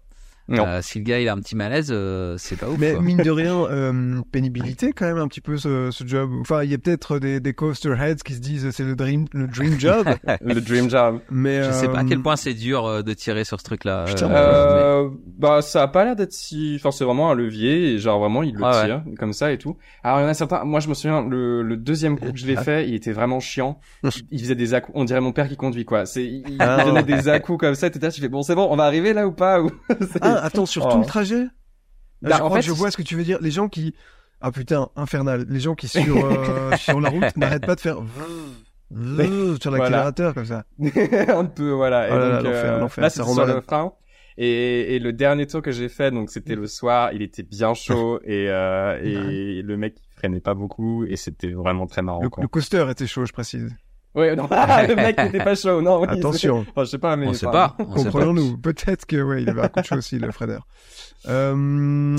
Non. 0.50 0.66
Euh, 0.66 0.80
si 0.82 0.98
le 0.98 1.04
gars 1.04 1.20
il 1.20 1.28
a 1.28 1.32
un 1.32 1.38
petit 1.38 1.56
malaise, 1.56 1.88
euh, 1.90 2.34
c'est 2.38 2.56
pas 2.58 2.68
ouf. 2.68 2.76
Mais 2.78 2.92
quoi. 2.92 3.02
mine 3.02 3.18
de 3.18 3.30
rien, 3.30 3.54
euh, 3.70 4.20
pénibilité 4.32 4.92
quand 4.92 5.06
même 5.06 5.18
un 5.18 5.28
petit 5.28 5.40
peu 5.40 5.56
ce, 5.56 5.90
ce 5.90 6.06
job. 6.06 6.30
Enfin, 6.40 6.62
il 6.64 6.70
y 6.70 6.74
a 6.74 6.78
peut-être 6.78 7.18
des, 7.18 7.40
des 7.40 7.52
coaster 7.54 7.94
heads 7.98 8.16
qui 8.24 8.34
se 8.34 8.40
disent 8.40 8.70
c'est 8.70 8.82
le 8.84 8.96
dream, 8.96 9.26
le 9.32 9.46
dream 9.46 9.78
job. 9.78 10.06
le 10.40 10.60
dream 10.60 10.90
job. 10.90 11.20
mais 11.30 11.62
Je 11.62 11.70
sais 11.72 11.88
pas 11.88 11.98
à 11.98 12.02
euh, 12.02 12.06
quel 12.08 12.20
point 12.20 12.36
c'est 12.36 12.54
dur 12.54 12.84
euh, 12.86 13.02
de 13.02 13.12
tirer 13.14 13.44
sur 13.44 13.58
ce 13.58 13.64
truc-là. 13.64 14.04
Euh, 14.08 15.04
Euh, 15.04 15.08
bah 15.38 15.62
ça 15.62 15.82
a 15.82 15.88
pas 15.88 16.04
l'air 16.04 16.16
d'être 16.16 16.32
si 16.32 16.74
enfin 16.78 16.90
c'est 16.90 17.04
vraiment 17.04 17.30
un 17.30 17.34
levier 17.34 17.94
et 17.94 17.98
genre 17.98 18.18
vraiment 18.20 18.42
il 18.42 18.54
le 18.54 18.60
Ah 18.64 18.80
ouais. 18.82 18.86
tire 18.86 19.02
comme 19.18 19.32
ça 19.32 19.52
et 19.52 19.58
tout 19.58 19.76
alors 20.02 20.18
il 20.20 20.22
y 20.22 20.26
en 20.26 20.28
a 20.28 20.34
certains 20.34 20.64
moi 20.64 20.80
je 20.80 20.88
me 20.88 20.94
souviens 20.94 21.22
le, 21.26 21.62
le 21.62 21.76
deuxième 21.76 22.18
coup 22.18 22.32
que 22.32 22.38
je 22.38 22.46
l'ai 22.46 22.56
fait 22.56 22.86
il 22.88 22.94
était 22.94 23.12
vraiment 23.12 23.40
chiant 23.40 23.78
il 24.30 24.40
faisait 24.40 24.54
des 24.54 24.78
on 24.94 25.04
dirait 25.04 25.20
mon 25.20 25.32
père 25.32 25.48
qui 25.48 25.56
conduit 25.56 25.84
quoi 25.84 26.06
c'est 26.06 26.24
il, 26.24 26.42
il 26.48 26.56
Ah. 26.60 26.84
donnait 26.84 27.02
des 27.02 27.28
à 27.28 27.40
coups 27.40 27.58
comme 27.60 27.74
ça 27.74 27.86
et 27.86 27.90
t'étais 27.90 28.06
là, 28.06 28.12
tu 28.12 28.20
fais 28.20 28.28
bon 28.28 28.42
c'est 28.42 28.54
bon 28.54 28.68
on 28.70 28.76
va 28.76 28.84
arriver 28.84 29.12
là 29.12 29.26
ou 29.26 29.32
pas 29.32 29.60
ou 29.62 29.70
Ah, 30.20 30.39
attends, 30.42 30.66
sur 30.66 30.88
tout 30.88 30.96
Oh. 30.96 31.00
le 31.00 31.06
trajet? 31.06 31.44
Bah, 32.22 32.36
Je 32.38 32.42
en 32.42 32.50
fait, 32.50 32.62
je 32.62 32.72
vois 32.72 32.90
ce 32.90 32.96
que 32.96 33.02
tu 33.02 33.16
veux 33.16 33.24
dire. 33.24 33.38
Les 33.40 33.50
gens 33.50 33.68
qui... 33.68 33.94
Ah 34.40 34.50
putain, 34.52 34.88
infernal. 34.96 35.46
Les 35.48 35.60
gens 35.60 35.74
qui 35.74 35.88
sur, 35.88 36.02
euh, 36.24 36.76
sur 36.76 37.00
la 37.00 37.10
route 37.10 37.36
n'arrêtent 37.36 37.66
pas 37.66 37.74
de 37.74 37.80
faire... 37.80 37.96
sur 39.60 39.70
l'accélérateur 39.70 40.34
comme 40.34 40.44
ça. 40.46 40.64
on 40.78 41.46
peut 41.46 41.70
voilà 41.70 42.08
et 42.08 42.10
Oh 42.12 42.42
donc 42.42 42.52
euh, 42.52 42.80
là 42.80 43.08
rend 43.22 43.34
sur 43.34 43.46
le 43.46 43.60
frein 43.60 43.92
et, 44.36 44.96
et 44.96 44.98
le 44.98 45.12
dernier 45.12 45.46
tour 45.46 45.62
que 45.62 45.70
j'ai 45.70 45.88
fait 45.88 46.10
donc 46.10 46.28
c'était 46.30 46.56
le 46.56 46.66
soir 46.66 47.12
il 47.12 47.22
était 47.22 47.44
bien 47.44 47.72
chaud 47.74 48.18
et 48.24 48.48
euh, 48.48 48.98
et 49.00 49.62
le 49.62 49.76
mec 49.76 49.94
il 49.98 50.14
freinait 50.16 50.40
pas 50.40 50.54
beaucoup 50.54 51.04
et 51.04 51.14
c'était 51.14 51.52
vraiment 51.52 51.86
très 51.86 52.02
marrant 52.02 52.22
Le, 52.22 52.30
quoi. 52.30 52.42
le 52.42 52.48
coaster 52.48 52.84
était 52.90 53.06
chaud, 53.06 53.24
je 53.26 53.32
précise. 53.32 53.72
Ouais, 54.14 54.34
non, 54.34 54.48
ah, 54.50 54.86
le 54.88 54.96
mec 54.96 55.18
n'était 55.18 55.38
pas 55.44 55.54
chaud, 55.54 55.80
non. 55.80 56.00
oui, 56.00 56.08
Attention. 56.10 56.66
Enfin, 56.68 56.84
je 56.84 56.90
sais 56.90 56.98
pas, 56.98 57.16
mais. 57.16 57.28
on 57.28 57.32
sait 57.32 57.46
enfin, 57.46 57.74
pas. 57.76 57.84
on 57.84 57.96
sait 57.96 58.04
pas. 58.04 58.10
Comprenons-nous. 58.10 58.58
Peut-être 58.58 59.06
que 59.06 59.22
ouais, 59.22 59.42
il 59.42 59.48
avait 59.48 59.62
un 59.62 59.68
coup 59.68 59.80
de 59.80 59.86
chaud 59.86 59.96
aussi, 59.96 60.18
le 60.18 60.32
Freder. 60.32 60.58
Euh, 61.28 62.16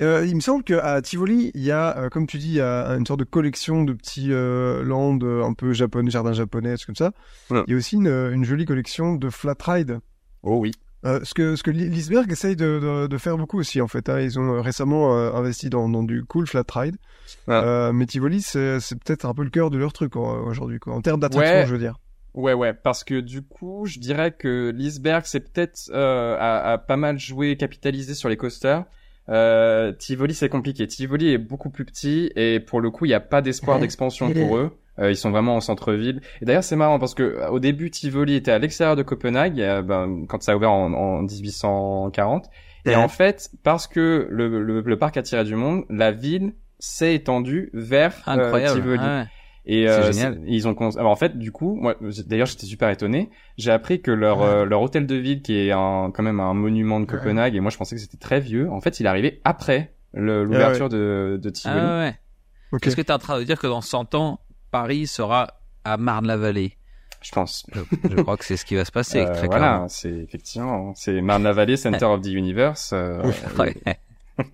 euh, 0.00 0.24
il 0.26 0.34
me 0.36 0.40
semble 0.40 0.62
qu'à 0.62 1.00
Tivoli, 1.02 1.50
il 1.54 1.62
y 1.62 1.72
a, 1.72 1.96
euh, 1.98 2.08
comme 2.08 2.26
tu 2.26 2.38
dis, 2.38 2.48
il 2.48 2.54
y 2.54 2.60
a 2.60 2.90
une 2.96 3.06
sorte 3.06 3.20
de 3.20 3.24
collection 3.24 3.84
de 3.84 3.92
petits 3.92 4.32
euh, 4.32 4.82
lands 4.84 5.18
euh, 5.22 5.44
un 5.44 5.54
peu 5.54 5.72
japonais, 5.72 6.10
jardins 6.10 6.32
japonais, 6.32 6.74
comme 6.84 6.94
ça. 6.94 7.12
Ouais. 7.50 7.62
Il 7.66 7.72
y 7.72 7.74
a 7.74 7.76
aussi 7.76 7.96
une, 7.96 8.08
une 8.08 8.44
jolie 8.44 8.64
collection 8.64 9.14
de 9.16 9.28
flat 9.30 9.56
ride. 9.60 10.00
Oh 10.42 10.56
oui. 10.58 10.72
Euh, 11.04 11.20
ce 11.22 11.32
que 11.32 11.54
ce 11.54 11.62
que 11.62 11.70
Li- 11.70 11.88
Lisberg 11.88 12.30
essaye 12.32 12.56
de, 12.56 12.80
de, 12.80 13.06
de 13.06 13.18
faire 13.18 13.38
beaucoup 13.38 13.58
aussi 13.60 13.80
en 13.80 13.86
fait. 13.86 14.08
hein. 14.08 14.18
Ils 14.20 14.38
ont 14.38 14.54
euh, 14.56 14.60
récemment 14.60 15.16
euh, 15.16 15.32
investi 15.32 15.70
dans, 15.70 15.88
dans 15.88 16.02
du 16.02 16.24
cool 16.24 16.46
flat 16.48 16.64
ride. 16.74 16.96
Euh, 17.48 17.92
mais 17.92 18.06
Tivoli, 18.06 18.42
c'est 18.42 18.78
peut-être 19.04 19.24
un 19.24 19.34
peu 19.34 19.44
le 19.44 19.50
cœur 19.50 19.70
de 19.70 19.78
leur 19.78 19.92
truc 19.92 20.16
aujourd'hui, 20.16 20.78
quoi. 20.80 20.94
En 20.94 21.00
termes 21.00 21.20
d'attraction, 21.20 21.54
Ouais. 21.58 21.66
je 21.66 21.72
veux 21.72 21.78
dire. 21.78 21.98
Ouais, 22.34 22.52
ouais, 22.52 22.72
parce 22.74 23.04
que 23.04 23.20
du 23.20 23.42
coup, 23.42 23.86
je 23.86 23.98
dirais 23.98 24.32
que 24.32 24.70
Lisberg, 24.74 25.22
c'est 25.24 25.40
peut-être 25.40 25.90
euh, 25.92 26.36
a, 26.38 26.72
a 26.72 26.78
pas 26.78 26.96
mal 26.96 27.18
joué, 27.18 27.56
capitalisé 27.56 28.14
sur 28.14 28.28
les 28.28 28.36
coasters. 28.36 28.84
Euh, 29.28 29.92
Tivoli, 29.92 30.34
c'est 30.34 30.48
compliqué. 30.48 30.86
Tivoli 30.86 31.30
est 31.32 31.38
beaucoup 31.38 31.70
plus 31.70 31.84
petit 31.84 32.30
et 32.36 32.60
pour 32.60 32.80
le 32.80 32.90
coup, 32.90 33.04
il 33.04 33.08
n'y 33.08 33.14
a 33.14 33.20
pas 33.20 33.42
d'espoir 33.42 33.78
d'expansion 33.78 34.32
pour 34.32 34.56
eux. 34.56 34.72
Euh, 34.98 35.10
ils 35.10 35.16
sont 35.16 35.30
vraiment 35.30 35.56
en 35.56 35.60
centre-ville. 35.60 36.20
Et 36.42 36.44
d'ailleurs, 36.44 36.64
c'est 36.64 36.76
marrant 36.76 36.98
parce 36.98 37.14
que 37.14 37.22
euh, 37.22 37.48
au 37.50 37.58
début, 37.60 37.90
Tivoli 37.90 38.34
était 38.34 38.50
à 38.50 38.58
l'extérieur 38.58 38.96
de 38.96 39.02
Copenhague, 39.02 39.60
euh, 39.60 39.82
ben, 39.82 40.24
quand 40.28 40.42
ça 40.42 40.52
a 40.52 40.56
ouvert 40.56 40.72
en, 40.72 40.92
en 40.92 41.22
1840. 41.22 42.46
Et 42.86 42.96
en 42.96 43.08
fait, 43.08 43.50
parce 43.64 43.86
que 43.86 44.26
le, 44.30 44.62
le, 44.62 44.80
le 44.80 44.98
parc 44.98 45.16
attirait 45.18 45.44
du 45.44 45.54
monde, 45.56 45.84
la 45.90 46.10
ville 46.10 46.54
s'est 46.78 47.14
étendue 47.14 47.70
vers 47.74 48.14
euh, 48.28 48.32
Incroyable. 48.32 48.80
Tivoli. 48.80 48.98
ouais. 48.98 49.24
Et 49.70 49.82
C'est 49.86 49.90
euh, 49.92 50.12
génial. 50.12 50.40
ils 50.46 50.66
ont 50.66 50.74
alors 50.96 51.10
en 51.10 51.16
fait 51.16 51.36
du 51.38 51.52
coup 51.52 51.74
moi 51.74 51.94
d'ailleurs 52.26 52.46
j'étais 52.46 52.64
super 52.64 52.88
étonné 52.88 53.28
j'ai 53.58 53.70
appris 53.70 54.00
que 54.00 54.10
leur 54.10 54.40
euh, 54.40 54.64
leur 54.64 54.80
hôtel 54.80 55.06
de 55.06 55.14
ville 55.14 55.42
qui 55.42 55.54
est 55.58 55.72
un 55.72 56.10
quand 56.14 56.22
même 56.22 56.40
un 56.40 56.54
monument 56.54 57.00
de 57.00 57.04
Ouais. 57.04 57.10
Copenhague 57.18 57.54
et 57.54 57.60
moi 57.60 57.70
je 57.70 57.76
pensais 57.76 57.94
que 57.94 58.00
c'était 58.00 58.16
très 58.16 58.40
vieux 58.40 58.70
en 58.70 58.80
fait 58.80 58.98
il 58.98 59.04
est 59.04 59.08
arrivé 59.10 59.42
après 59.44 59.92
le- 60.14 60.42
l'ouverture 60.44 60.88
de 60.88 61.38
de 61.42 61.50
Tivoli 61.50 61.80
Ah 61.82 61.98
ouais. 61.98 62.14
Ok. 62.72 62.86
Est-ce 62.86 62.96
que 62.96 63.02
tu 63.02 63.08
es 63.08 63.12
en 63.12 63.18
train 63.18 63.38
de 63.38 63.44
dire 63.44 63.58
que 63.58 63.66
dans 63.66 63.82
100 63.82 64.14
ans, 64.14 64.40
Paris 64.70 65.06
sera 65.06 65.48
à 65.84 65.96
Marne-la-Vallée 65.96 66.74
je 67.20 67.32
pense 67.32 67.66
je, 67.72 67.80
je 68.10 68.22
crois 68.22 68.36
que 68.36 68.44
c'est 68.44 68.56
ce 68.56 68.64
qui 68.64 68.76
va 68.76 68.84
se 68.84 68.92
passer, 68.92 69.18
Euh, 69.26 69.34
très 69.34 69.46
voilà 69.46 69.86
c'est 69.88 70.12
effectivement 70.12 70.94
c'est 70.94 71.20
Marne-la-Vallée 71.20 71.76
Center 71.76 72.04
of 72.04 72.22
the 72.22 72.28
Universe 72.28 72.90
euh. 72.92 73.22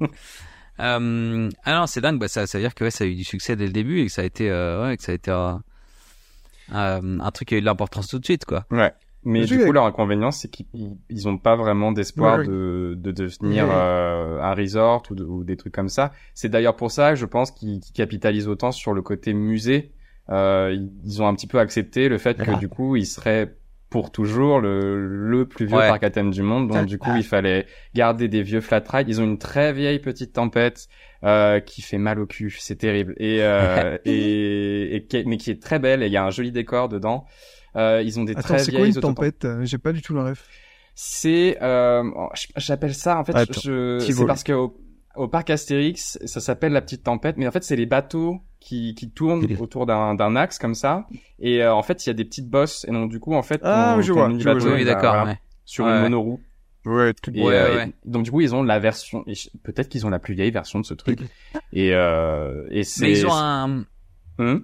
Euh, 0.81 1.51
ah 1.65 1.75
non, 1.79 1.87
c'est 1.87 2.01
dingue. 2.01 2.19
Bah, 2.19 2.29
ça, 2.29 2.47
ça 2.47 2.59
veut 2.59 2.65
dire 2.65 2.75
que 2.75 2.85
ouais, 2.85 2.91
ça 2.91 3.05
a 3.05 3.07
eu 3.07 3.15
du 3.15 3.25
succès 3.25 3.55
dès 3.55 3.67
le 3.67 3.73
début 3.73 4.01
et 4.01 4.07
que 4.07 4.13
ça 4.13 4.23
a 4.23 4.25
été, 4.25 4.51
euh, 4.51 4.89
ouais, 4.89 4.97
que 4.97 5.03
ça 5.03 5.13
a 5.13 5.15
été 5.15 5.31
un, 5.31 5.63
truc 7.33 7.49
qui 7.49 7.55
a 7.55 7.59
eu 7.59 7.61
de 7.61 7.67
l'importance 7.67 8.09
tout 8.09 8.19
de 8.19 8.25
suite, 8.25 8.45
quoi. 8.45 8.65
Ouais. 8.71 8.93
Mais 9.27 9.45
du 9.45 9.59
coup, 9.59 9.73
leur 9.73 9.87
inconvénient, 9.87 10.31
c'est 10.31 10.49
qu'ils 10.49 10.67
ils 11.09 11.29
ont 11.29 11.39
pas 11.39 11.57
vraiment 11.57 11.93
d'espoir 11.93 12.41
Ouais, 12.41 12.47
de, 12.47 12.95
de 12.99 13.11
devenir 13.11 13.65
Ouais. 13.67 13.73
euh, 13.75 14.43
un 14.43 14.53
resort 14.55 15.05
ou, 15.11 15.15
de- 15.15 15.25
ou 15.25 15.45
des 15.45 15.57
trucs 15.57 15.73
comme 15.73 15.89
ça. 15.89 16.13
C'est 16.35 16.51
d'ailleurs 16.51 16.77
pour 16.77 16.91
ça, 16.91 17.15
je 17.15 17.25
pense, 17.25 17.51
qu'ils 17.51 17.81
qu'ils 17.81 17.95
capitalisent 17.95 18.49
autant 18.49 18.71
sur 18.71 18.93
le 18.93 19.01
côté 19.01 19.33
musée. 19.33 19.93
Euh, 20.31 20.75
ils- 21.05 21.21
ont 21.23 21.27
un 21.29 21.35
petit 21.35 21.47
peu 21.47 21.59
accepté 21.59 22.09
le 22.09 22.19
fait 22.19 22.37
que 22.39 22.51
Ah. 22.51 22.57
du 22.57 22.69
coup, 22.69 22.97
ils 22.97 23.07
seraient 23.07 23.55
pour 23.91 24.11
toujours 24.11 24.61
le, 24.61 25.29
le 25.29 25.47
plus 25.47 25.67
vieux 25.67 25.77
Ouais. 25.77 25.87
parc 25.89 26.03
à 26.03 26.11
thème 26.11 26.31
du 26.33 26.43
monde. 26.43 26.69
Donc 26.69 26.87
du 26.87 26.99
coup, 26.99 27.15
il 27.17 27.23
fallait 27.23 27.67
garder 27.95 28.27
des 28.29 28.43
vieux 28.43 28.61
flat 28.61 28.83
rides. 28.89 29.09
Ils 29.09 29.21
ont 29.21 29.25
une 29.25 29.39
très 29.39 29.73
vieille 29.73 29.99
petite 30.01 30.33
tempête 30.33 30.89
euh, 31.23 31.61
qui 31.61 31.81
fait 31.83 31.99
mal 31.99 32.19
au 32.19 32.27
cul. 32.27 32.55
C'est 32.59 32.75
terrible. 32.77 33.15
Et, 33.19 33.39
euh, 33.43 33.97
et, 34.05 35.07
mais 35.27 35.37
qui 35.37 35.51
est 35.51 35.63
très 35.63 35.79
belle. 35.79 36.03
Et 36.03 36.07
il 36.07 36.13
y 36.13 36.17
a 36.17 36.25
un 36.25 36.31
joli 36.31 36.51
décor 36.51 36.89
dedans. 36.89 37.25
Euh, 37.77 38.03
ils 38.05 38.19
ont 38.19 38.25
des 38.25 38.33
Attends, 38.33 38.43
très 38.43 38.59
c'est 38.61 38.71
quoi 38.73 38.81
vieilles 38.81 38.95
une 38.95 39.01
tempête? 39.01 39.47
J'ai 39.63 39.79
pas 39.79 39.93
du 39.93 40.01
tout 40.03 40.15
la 40.15 40.25
ref. 40.25 40.47
c'est, 40.97 41.59
euh, 41.63 42.03
j'appelle 42.57 42.95
ça 42.95 43.19
en 43.19 43.25
fait, 43.25 43.35
Attends, 43.35 43.61
je, 43.61 43.99
c'est 44.01 44.27
parce 44.27 44.45
que 44.45 44.53
au- 44.53 44.77
au 45.17 45.29
parc 45.29 45.51
Astérix, 45.51 46.19
ça 46.25 46.41
s'appelle 46.41 46.73
la 46.73 46.81
petite 46.83 47.03
tempête, 47.05 47.37
mais 47.37 47.47
en 47.47 47.51
fait 47.53 47.63
c'est 47.65 47.77
les 47.77 47.87
bateaux 47.87 48.41
qui, 48.61 48.95
qui 48.95 49.11
tournent 49.11 49.47
autour 49.61 49.87
d'un 49.87 50.15
d'un 50.15 50.37
axe 50.37 50.59
comme 50.59 50.75
ça, 50.75 51.07
et 51.39 51.63
euh, 51.63 51.75
en 51.75 51.83
fait 51.83 52.05
il 52.05 52.09
y 52.09 52.11
a 52.11 52.15
des 52.15 52.25
petites 52.25 52.49
bosses, 52.49 52.85
et 52.89 52.93
donc 52.93 53.11
du 53.11 53.21
coup 53.21 53.35
en 53.35 53.43
fait 53.43 53.61
Ah, 53.63 53.95
ton- 53.97 54.03
je 54.03 54.13
vois, 54.13 54.29
je 54.31 54.35
vois, 54.43 54.45
bateau, 54.55 54.61
je 54.61 54.69
vois. 54.69 54.77
oui, 54.79 54.85
d'accord. 54.85 55.15
voilà, 55.15 55.31
ouais. 55.33 55.41
sur 55.65 55.85
Ouais, 55.85 55.91
une 55.91 55.97
ouais. 55.97 56.03
monoroue. 56.03 56.41
Ouais, 56.87 57.13
tout 57.15 57.31
Et, 57.35 57.43
Ouais, 57.43 57.55
euh, 57.55 57.77
ouais. 57.77 57.89
et 57.89 58.11
donc 58.11 58.25
du 58.25 58.31
coup 58.31 58.41
ils 58.43 58.55
ont 58.55 58.63
la 58.63 58.79
version, 58.79 59.25
peut-être 59.63 59.89
qu'ils 59.89 60.05
ont 60.07 60.11
la 60.11 60.19
plus 60.19 60.35
vieille 60.35 60.51
version 60.51 60.81
de 60.81 60.85
ce 60.85 60.95
truc, 60.95 61.19
et 61.73 61.95
euh, 61.95 62.67
et 62.71 62.85
c'est. 62.85 63.03
Mais 63.07 63.13
ils 63.13 63.27
ont 63.27 63.33
un, 63.33 63.85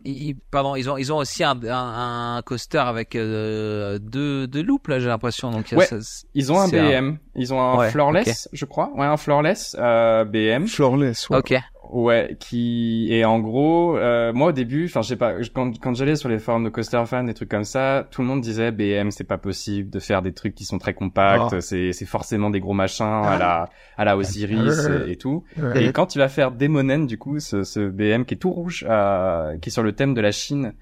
Ils- 0.05 0.37
pardon, 0.51 0.75
ils 0.77 0.91
ont, 0.91 0.97
ils 0.97 1.13
ont 1.13 1.19
aussi 1.19 1.45
un, 1.45 1.59
un, 1.65 2.37
un 2.39 2.43
coaster 2.43 2.79
avec 2.79 3.15
euh, 3.17 3.99
deux, 4.01 4.47
deux 4.47 4.63
loops 4.63 4.89
là, 4.89 4.99
j'ai 4.99 5.07
l'impression. 5.09 5.51
Donc 5.51 5.73
Ouais. 5.73 5.87
ça- 5.87 6.01
ça- 6.01 6.27
Ils 6.35 6.53
ont 6.53 6.59
un 6.59 6.69
BM, 6.69 7.19
ils 7.37 7.55
ont 7.55 7.61
un 7.61 7.77
Ouais, 7.79 7.91
floorless, 7.91 8.49
je 8.53 8.65
crois, 8.65 8.91
ouais 8.97 9.07
un 9.07 9.17
floorless 9.17 9.77
euh, 9.79 10.25
BM. 10.25 10.67
Floorless, 10.67 11.29
ouais. 11.31 11.39
Ok. 11.39 11.55
Ouais, 11.93 12.37
qui 12.39 13.09
et 13.11 13.25
en 13.25 13.41
gros, 13.41 13.97
euh, 13.97 14.33
moi 14.33 14.49
au 14.49 14.53
début, 14.53 14.85
enfin 14.87 15.03
je 15.03 15.09
sais 15.09 15.17
pas, 15.17 15.35
quand 15.53 15.79
quand 15.81 15.95
j'allais 15.95 16.15
sur 16.17 16.29
les 16.29 16.39
forums 16.39 16.63
de 16.65 16.69
coaster 16.69 17.03
fan, 17.07 17.27
des 17.27 17.35
trucs 17.35 17.49
comme 17.49 17.65
ça, 17.65 18.07
tout 18.11 18.23
le 18.23 18.29
monde 18.29 18.41
disait 18.41 18.71
BM 18.71 19.11
c'est 19.11 19.25
pas 19.25 19.39
possible 19.39 19.91
de 19.91 19.99
faire 19.99 20.23
des 20.23 20.33
trucs 20.33 20.55
qui 20.55 20.65
sont 20.65 20.79
très 20.79 20.95
compacts, 20.95 21.53
Ah. 21.55 21.61
c'est 21.61 21.93
c'est 21.93 22.07
forcément 22.07 22.51
des 22.51 22.61
gros 22.61 22.75
machins 22.75 23.05
à 23.25 23.39
la 23.39 23.69
à 23.97 24.05
la 24.05 24.17
Osiris 24.17 24.87
Ah. 24.87 25.07
et, 25.09 25.13
et 25.13 25.17
tout. 25.17 25.43
Et 25.75 25.91
quand 25.93 26.07
tu 26.07 26.19
vas 26.19 26.29
faire 26.29 26.53
Demonen 26.53 27.07
du 27.07 27.19
coup, 27.19 27.41
ce, 27.41 27.65
ce 27.65 27.81
BM 27.81 28.25
qui 28.25 28.35
est 28.35 28.39
tout 28.39 28.51
rouge, 28.53 28.87
euh, 28.89 29.57
qui 29.59 29.71
est 29.71 29.73
sur 29.73 29.83
le 29.83 29.93
thème 29.93 30.15
de 30.15 30.21
la 30.21 30.31
Chine. 30.33 30.75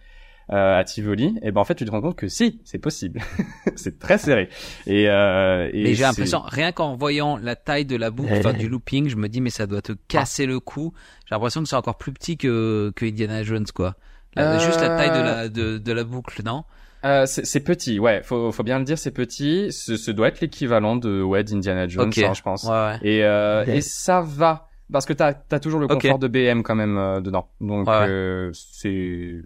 Euh, 0.51 0.79
à 0.79 0.85
Tivoli, 0.85 1.39
et 1.43 1.51
ben 1.53 1.61
en 1.61 1.65
fait 1.65 1.75
tu 1.75 1.85
te 1.85 1.91
rends 1.91 2.01
compte 2.01 2.17
que 2.17 2.29
si, 2.29 2.61
c'est 2.65 2.79
possible. 2.79 3.21
c'est 3.77 3.99
très 3.99 4.17
serré. 4.19 4.49
Et, 4.87 5.09
euh, 5.09 5.69
et 5.73 5.83
Mais 5.85 5.95
j'ai 5.95 6.03
l'impression, 6.05 6.41
rien 6.45 6.73
qu'en 6.73 6.97
voyant 6.97 7.37
la 7.37 7.55
taille 7.57 7.85
de 7.85 7.97
la 7.97 8.11
boucle, 8.11 8.33
enfin, 8.33 8.53
du 8.55 8.69
looping, 8.69 9.09
je 9.09 9.17
me 9.17 9.29
dis 9.29 9.41
mais 9.41 9.51
ça 9.51 9.67
doit 9.67 9.83
te 9.83 9.93
casser 10.09 10.47
le 10.47 10.61
cou. 10.61 10.93
J'ai 11.27 11.35
l'impression 11.35 11.63
que 11.63 11.69
c'est 11.69 11.77
encore 11.77 11.99
plus 11.99 12.13
petit 12.13 12.37
que 12.37 12.93
que 12.97 13.05
Indiana 13.05 13.43
Jones 13.43 13.67
quoi. 13.75 13.95
Euh, 14.39 14.59
Juste 14.59 14.81
la 14.81 14.91
taille 14.97 15.11
de 15.11 15.21
la 15.23 15.49
de, 15.49 15.79
de 15.79 15.93
la 15.93 16.05
boucle, 16.05 16.43
non? 16.45 16.65
Euh, 17.05 17.27
c'est 17.27 17.61
petit, 17.61 18.01
ouais, 18.01 18.23
faut, 18.25 18.51
faut 18.51 18.65
bien 18.65 18.79
le 18.81 18.85
dire, 18.85 18.99
c'est 18.99 19.13
petit. 19.13 19.71
Ce, 19.71 19.97
ce 19.97 20.11
doit 20.11 20.29
être 20.29 20.41
l'équivalent 20.41 20.97
de 20.97 21.23
ouais 21.23 21.45
d'Indiana 21.45 21.87
Jones, 21.87 22.09
Ok. 22.09 22.19
hein, 22.19 22.33
je 22.35 22.43
pense. 22.43 22.65
Ouais, 22.65 22.71
ouais. 22.71 22.99
Et 23.03 23.25
euh, 23.25 23.65
et 23.67 23.81
ça 23.81 24.21
va 24.21 24.69
parce 24.93 25.07
que 25.07 25.13
t'as 25.13 25.35
as 25.51 25.61
toujours 25.61 25.79
le 25.81 25.87
confort 25.87 26.19
de 26.19 26.27
BM 26.29 26.63
quand 26.63 26.75
même 26.75 26.97
euh, 26.99 27.21
dedans. 27.21 27.49
Donc 27.61 27.87
Ouais, 27.87 27.93
ouais. 27.99 28.07
euh, 28.09 28.51
c'est, 28.53 29.37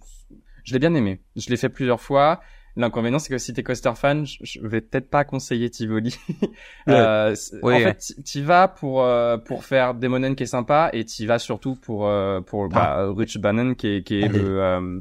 je 0.64 0.72
l'ai 0.72 0.78
bien 0.78 0.94
aimé. 0.94 1.20
Je 1.36 1.48
l'ai 1.50 1.56
fait 1.56 1.68
plusieurs 1.68 2.00
fois. 2.00 2.40
L'inconvénient 2.74 3.18
c'est 3.18 3.28
que 3.28 3.36
si 3.36 3.52
t'es 3.52 3.62
coaster 3.62 3.92
fan, 3.94 4.24
je, 4.24 4.58
vais 4.66 4.80
peut-être 4.80 5.10
pas 5.10 5.24
conseiller 5.24 5.68
Tivoli. 5.68 6.16
euh, 6.88 7.34
Oui, 7.62 7.74
en 7.74 7.76
ouais. 7.76 7.82
fait, 7.82 8.14
t'y- 8.24 8.40
vas 8.40 8.66
pour 8.66 9.02
euh, 9.02 9.36
pour 9.36 9.64
faire 9.64 9.94
Demonen 9.94 10.34
qui 10.34 10.44
est 10.44 10.46
sympa 10.46 10.88
et 10.94 11.04
t'y 11.04 11.26
vas 11.26 11.38
surtout 11.38 11.76
pour 11.76 12.06
euh, 12.06 12.40
pour 12.40 12.68
bah, 12.68 13.12
Rich 13.14 13.38
Bannon 13.38 13.74
qui 13.74 13.88
est 13.88 14.02
qui 14.02 14.20
est 14.20 14.24
Allez. 14.24 14.38
le 14.38 14.62
euh, 14.62 15.00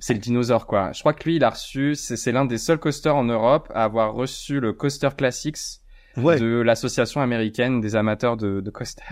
c'est 0.00 0.14
le 0.14 0.18
dinosaure 0.20 0.66
quoi. 0.66 0.90
Je 0.92 0.98
crois 1.00 1.12
que 1.12 1.22
lui 1.22 1.36
il 1.36 1.44
a 1.44 1.50
reçu 1.50 1.94
c'est 1.94 2.16
c'est 2.16 2.32
l'un 2.32 2.44
des 2.44 2.58
seuls 2.58 2.78
coasters 2.78 3.14
en 3.14 3.24
Europe 3.24 3.70
à 3.74 3.84
avoir 3.84 4.14
reçu 4.14 4.58
le 4.58 4.72
Coaster 4.72 5.10
Classics 5.16 5.80
Ouais. 6.22 6.38
de 6.38 6.60
l'association 6.60 7.20
américaine 7.20 7.80
des 7.80 7.96
amateurs 7.96 8.36
de, 8.36 8.60
de 8.60 8.70
coaster. 8.70 9.02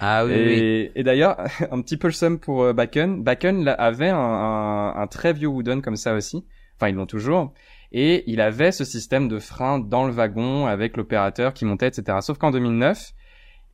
Ah 0.00 0.24
oui, 0.24 0.32
oui. 0.34 0.90
et 0.94 1.02
d'ailleurs, 1.02 1.36
un 1.70 1.80
petit 1.82 1.96
peu 1.96 2.08
le 2.08 2.12
seum 2.12 2.38
pour 2.38 2.62
euh, 2.62 2.72
Bakken. 2.72 3.22
Bakken 3.22 3.66
avait 3.78 4.08
un, 4.08 4.16
un, 4.18 4.94
un 4.96 5.06
très 5.06 5.32
vieux 5.32 5.48
wooden 5.48 5.82
comme 5.82 5.96
ça 5.96 6.14
aussi. 6.14 6.44
Enfin, 6.76 6.88
ils 6.88 6.94
l'ont 6.94 7.06
toujours. 7.06 7.52
Et 7.92 8.22
il 8.30 8.40
avait 8.40 8.72
ce 8.72 8.84
système 8.84 9.26
de 9.28 9.38
frein 9.38 9.78
dans 9.80 10.06
le 10.06 10.12
wagon 10.12 10.66
avec 10.66 10.96
l'opérateur 10.96 11.52
qui 11.52 11.64
montait, 11.64 11.88
etc. 11.88 12.18
Sauf 12.22 12.38
qu'en 12.38 12.50
2009, 12.52 13.12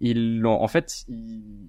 ils 0.00 0.40
l'ont, 0.40 0.60
en 0.62 0.68
fait, 0.68 1.04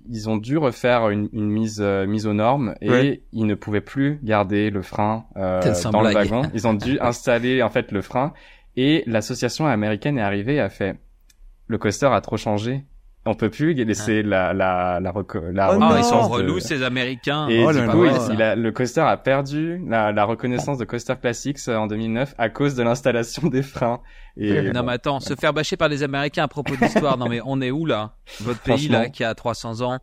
ils, 0.09 0.29
ont 0.29 0.37
dû 0.37 0.57
refaire 0.57 1.09
une, 1.09 1.29
une 1.33 1.49
mise 1.49 1.79
euh, 1.81 2.05
mise 2.07 2.25
aux 2.27 2.33
normes 2.33 2.73
et 2.81 2.89
Ouais. 2.89 3.21
ils 3.31 3.45
ne 3.45 3.55
pouvaient 3.55 3.81
plus 3.81 4.19
garder 4.23 4.69
le 4.69 4.81
frein 4.81 5.25
euh, 5.37 5.61
dans 5.91 6.01
le 6.01 6.09
blague. 6.11 6.27
wagon. 6.29 6.49
Ils 6.53 6.67
ont 6.67 6.73
dû 6.73 6.99
installer 7.01 7.61
en 7.61 7.69
fait 7.69 7.91
le 7.91 8.01
frein 8.01 8.33
et 8.75 9.03
l'association 9.07 9.65
américaine 9.67 10.17
est 10.17 10.21
arrivée 10.21 10.55
et 10.55 10.59
a 10.59 10.69
fait 10.69 10.97
le 11.67 11.77
coaster 11.77 12.07
a 12.07 12.21
trop 12.21 12.37
changé. 12.37 12.85
On 13.29 13.33
peut 13.35 13.49
plus 13.49 13.73
laisser 13.73 14.23
la 14.23 14.53
la 14.53 15.01
la, 15.01 15.11
reco- 15.11 15.51
la 15.51 15.71
Oh 15.71 15.73
Ah, 15.73 15.77
non. 15.77 15.97
ils 15.97 16.03
sont 16.05 16.21
relous 16.29 16.61
ces 16.61 16.81
Américains. 16.81 17.49
et 17.49 17.61
Oh 17.65 17.73
du 17.73 17.79
là 17.79 17.87
coup, 17.89 18.03
là. 18.05 18.13
il, 18.29 18.35
il 18.35 18.41
a, 18.41 18.55
le 18.55 18.71
coaster 18.71 19.01
a 19.01 19.17
perdu 19.17 19.81
la, 19.85 20.13
la 20.13 20.23
reconnaissance 20.23 20.77
de 20.77 20.85
Coaster 20.85 21.15
Classics 21.21 21.57
euh, 21.67 21.75
en 21.75 21.87
2009 21.87 22.35
à 22.37 22.47
cause 22.49 22.75
de 22.75 22.83
l'installation 22.83 23.49
des 23.49 23.63
freins. 23.63 23.99
Et 24.37 24.71
Non 24.71 24.79
bon, 24.79 24.85
mais 24.85 24.93
attends, 24.93 25.19
se 25.19 25.35
faire 25.35 25.51
bâcher 25.51 25.75
par 25.75 25.89
les 25.89 26.03
Américains 26.03 26.43
à 26.43 26.47
propos 26.47 26.77
d'histoire, 26.77 27.17
non 27.17 27.27
mais 27.27 27.41
on 27.43 27.59
est 27.59 27.71
où 27.71 27.85
là? 27.85 28.13
Votre 28.39 28.61
pays 28.61 28.87
là 28.87 29.09
qui 29.09 29.25
a 29.25 29.35
300 29.35 29.81
ans? 29.81 29.99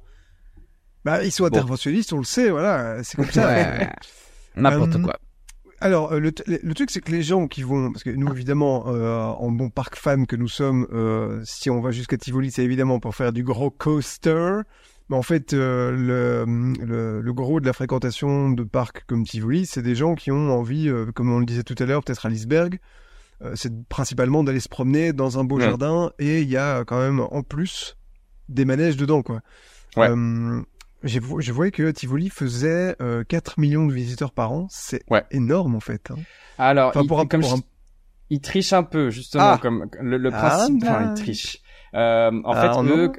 Bah, 1.02 1.22
ils 1.24 1.30
sont 1.32 1.46
interventionnistes, 1.46 2.12
on 2.12 2.18
le 2.18 2.24
sait, 2.24 2.50
voilà, 2.50 3.02
c'est 3.04 3.16
comme 3.16 3.30
ça. 3.30 3.46
Ouais. 3.46 3.88
N'importe 4.56 4.96
Euh, 4.96 5.02
quoi. 5.02 5.16
Alors, 5.80 6.12
euh, 6.12 6.18
le, 6.20 6.32
le 6.46 6.74
truc, 6.74 6.90
c'est 6.90 7.00
que 7.00 7.10
les 7.10 7.22
gens 7.22 7.46
qui 7.48 7.62
vont, 7.62 7.92
parce 7.92 8.04
que 8.04 8.10
nous, 8.10 8.30
évidemment, 8.32 8.84
euh, 8.88 9.18
en 9.18 9.50
bon 9.50 9.70
parc 9.70 9.96
fan 9.96 10.26
que 10.26 10.36
nous 10.36 10.48
sommes, 10.48 10.86
euh, 10.92 11.40
si 11.44 11.68
on 11.70 11.80
va 11.80 11.90
jusqu'à 11.90 12.16
Tivoli, 12.16 12.50
c'est 12.50 12.64
évidemment 12.64 13.00
pour 13.00 13.14
faire 13.14 13.32
du 13.32 13.42
gros 13.44 13.70
coaster. 13.70 14.60
Mais 15.10 15.16
en 15.16 15.22
fait, 15.22 15.52
euh, 15.52 15.90
le, 15.90 16.44
le, 16.86 17.20
le 17.20 17.32
gros 17.34 17.60
de 17.60 17.66
la 17.66 17.74
fréquentation 17.74 18.48
de 18.50 18.62
parcs 18.62 19.04
comme 19.06 19.24
Tivoli, 19.24 19.66
c'est 19.66 19.82
des 19.82 19.94
gens 19.94 20.14
qui 20.14 20.30
ont 20.30 20.50
envie, 20.58 20.88
euh, 20.88 21.12
comme 21.12 21.30
on 21.30 21.38
le 21.40 21.44
disait 21.44 21.62
tout 21.64 21.74
à 21.78 21.84
l'heure, 21.84 22.02
peut-être 22.02 22.24
à 22.24 22.30
Lisberg, 22.30 22.78
euh, 23.42 23.52
c'est 23.54 23.72
principalement 23.88 24.42
d'aller 24.44 24.60
se 24.60 24.68
promener 24.70 25.12
dans 25.12 25.38
un 25.38 25.44
beau 25.44 25.58
Ouais. 25.58 25.64
jardin 25.64 26.10
et 26.18 26.40
il 26.40 26.48
y 26.48 26.56
a 26.56 26.84
quand 26.86 26.98
même 26.98 27.20
en 27.20 27.42
plus 27.42 27.98
des 28.48 28.64
manèges 28.64 28.96
dedans, 28.96 29.22
quoi. 29.22 29.40
Ouais. 29.96 30.08
Je 31.04 31.52
voyais 31.52 31.70
que 31.70 31.90
Tivoli 31.90 32.30
faisait 32.30 32.96
euh, 33.00 33.24
4 33.24 33.60
millions 33.60 33.86
de 33.86 33.92
visiteurs 33.92 34.32
par 34.32 34.52
an. 34.52 34.66
C'est 34.70 35.02
Ouais. 35.10 35.22
énorme 35.30 35.74
en 35.74 35.80
fait. 35.80 36.10
hein. 36.10 36.16
Alors, 36.58 36.88
Enfin, 36.90 37.02
il, 37.02 37.06
pour 37.08 37.20
un- 37.20 37.26
comme 37.26 37.40
pour 37.42 37.50
je- 37.50 37.56
un- 37.56 37.64
il 38.30 38.40
triche 38.40 38.72
un 38.72 38.82
peu 38.82 39.10
justement, 39.10 39.44
Ah. 39.54 39.58
comme 39.60 39.86
le, 40.00 40.16
le 40.18 40.30
Ah, 40.32 40.38
principe. 40.38 40.80
bah. 40.82 40.88
Enfin, 40.90 41.14
il 41.14 41.22
triche. 41.22 41.58
Euh, 41.94 42.30
en 42.44 42.52
Ah, 42.52 42.72
fait, 42.74 42.82
eux, 42.90 43.12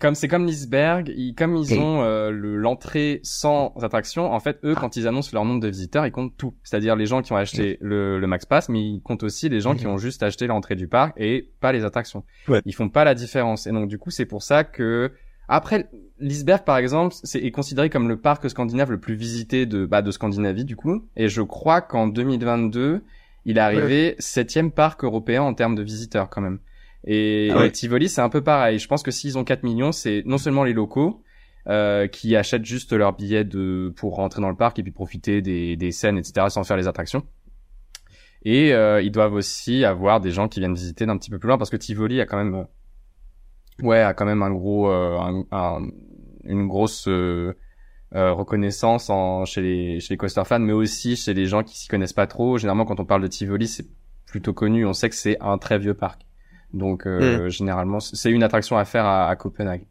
comme 0.00 0.14
c'est 0.14 0.28
comme 0.28 0.46
Lisberg, 0.46 1.12
ils, 1.16 1.34
comme 1.34 1.56
ils 1.56 1.78
ont 1.78 2.02
euh, 2.02 2.30
le- 2.30 2.56
l'entrée 2.56 3.20
sans 3.22 3.72
attraction, 3.82 4.32
en 4.32 4.40
fait, 4.40 4.58
eux, 4.64 4.74
quand 4.74 4.96
ils 4.96 5.06
annoncent 5.06 5.30
leur 5.32 5.44
nombre 5.44 5.60
de 5.60 5.68
visiteurs, 5.68 6.06
ils 6.06 6.12
comptent 6.12 6.36
tout. 6.36 6.54
C'est-à-dire 6.64 6.96
les 6.96 7.06
gens 7.06 7.22
qui 7.22 7.32
ont 7.32 7.36
acheté 7.36 7.78
le, 7.80 8.18
le 8.18 8.26
Max 8.26 8.46
Pass, 8.46 8.68
mais 8.68 8.80
ils 8.80 9.00
comptent 9.02 9.22
aussi 9.22 9.48
les 9.48 9.60
gens 9.60 9.74
qui 9.76 9.86
Mhm. 9.86 9.92
ont 9.92 9.96
juste 9.98 10.22
acheté 10.22 10.46
l'entrée 10.46 10.74
du 10.74 10.88
parc 10.88 11.14
et 11.18 11.50
pas 11.60 11.72
les 11.72 11.84
attractions. 11.84 12.24
Ouais. 12.48 12.62
Ils 12.64 12.74
font 12.74 12.88
pas 12.88 13.04
la 13.04 13.14
différence. 13.14 13.66
Et 13.66 13.72
donc, 13.72 13.88
du 13.88 13.98
coup, 13.98 14.10
c'est 14.10 14.26
pour 14.26 14.42
ça 14.42 14.64
que 14.64 15.12
après, 15.48 15.88
Lisberg, 16.18 16.64
par 16.64 16.78
exemple, 16.78 17.14
c'est 17.22 17.40
est 17.40 17.50
considéré 17.50 17.90
comme 17.90 18.08
le 18.08 18.18
parc 18.18 18.48
scandinave 18.48 18.90
le 18.90 18.98
plus 18.98 19.14
visité 19.14 19.66
de, 19.66 19.86
bah, 19.86 20.02
de 20.02 20.10
Scandinavie, 20.10 20.64
du 20.64 20.76
coup. 20.76 21.04
Et 21.16 21.28
je 21.28 21.42
crois 21.42 21.80
qu'en 21.80 22.06
2022, 22.06 23.02
il 23.44 23.58
est 23.58 23.60
arrivé 23.60 24.16
septième 24.18 24.70
parc 24.72 25.04
européen 25.04 25.42
en 25.42 25.54
termes 25.54 25.74
de 25.74 25.82
visiteurs, 25.82 26.30
quand 26.30 26.40
même. 26.40 26.58
Et, 27.04 27.50
Ah 27.52 27.58
ouais. 27.58 27.68
et 27.68 27.72
Tivoli, 27.72 28.08
c'est 28.08 28.20
un 28.20 28.28
peu 28.28 28.42
pareil. 28.42 28.78
Je 28.78 28.88
pense 28.88 29.02
que 29.02 29.10
s'ils 29.10 29.38
ont 29.38 29.44
4 29.44 29.62
millions, 29.62 29.92
c'est 29.92 30.22
non 30.26 30.38
seulement 30.38 30.64
les 30.64 30.72
locaux, 30.72 31.22
euh, 31.68 32.06
qui 32.06 32.36
achètent 32.36 32.64
juste 32.64 32.92
leur 32.92 33.12
billet 33.14 33.42
de, 33.44 33.92
pour 33.96 34.16
rentrer 34.16 34.40
dans 34.40 34.50
le 34.50 34.56
parc 34.56 34.78
et 34.78 34.84
puis 34.84 34.92
profiter 34.92 35.42
des, 35.42 35.76
des 35.76 35.90
scènes, 35.90 36.16
etc., 36.16 36.46
sans 36.48 36.62
faire 36.62 36.76
les 36.76 36.86
attractions. 36.86 37.24
Et 38.44 38.72
euh, 38.72 39.02
ils 39.02 39.10
doivent 39.10 39.34
aussi 39.34 39.84
avoir 39.84 40.20
des 40.20 40.30
gens 40.30 40.46
qui 40.46 40.60
viennent 40.60 40.74
visiter 40.74 41.06
d'un 41.06 41.18
petit 41.18 41.30
peu 41.30 41.40
plus 41.40 41.48
loin 41.48 41.58
parce 41.58 41.70
que 41.70 41.76
Tivoli 41.76 42.20
a 42.20 42.26
quand 42.26 42.36
même, 42.36 42.54
euh, 42.54 42.64
ouais, 43.82 44.00
a 44.00 44.14
quand 44.14 44.24
même 44.26 44.42
un 44.42 44.50
gros, 44.50 44.88
euh, 44.90 45.18
un- 45.18 45.44
un- 45.52 45.88
une 46.44 46.66
grosse 46.68 47.08
euh, 47.08 47.54
euh, 48.14 48.32
reconnaissance 48.32 49.10
en, 49.10 49.44
chez 49.44 49.62
les 49.62 50.00
chez 50.00 50.14
les 50.14 50.18
coaster 50.18 50.44
fans, 50.44 50.60
mais 50.60 50.72
aussi 50.72 51.16
chez 51.16 51.34
les 51.34 51.46
gens 51.46 51.62
qui 51.62 51.78
s'y 51.78 51.88
connaissent 51.88 52.12
pas 52.12 52.26
trop. 52.26 52.58
Généralement, 52.58 52.84
quand 52.84 53.00
on 53.00 53.04
parle 53.04 53.22
de 53.22 53.26
Tivoli, 53.26 53.66
c'est 53.68 53.86
plutôt 54.26 54.52
connu. 54.52 54.86
On 54.86 54.92
sait 54.92 55.08
que 55.10 55.16
c'est 55.16 55.36
un 55.40 55.58
très 55.58 55.78
vieux 55.78 55.94
parc. 55.94 56.22
Donc, 56.72 57.06
euh, 57.06 57.48
généralement, 57.48 58.00
c'est 58.00 58.30
une 58.30 58.42
attraction 58.42 58.76
à 58.76 58.84
faire 58.84 59.04
à, 59.04 59.28
à 59.28 59.36
Copenhague. 59.36 59.86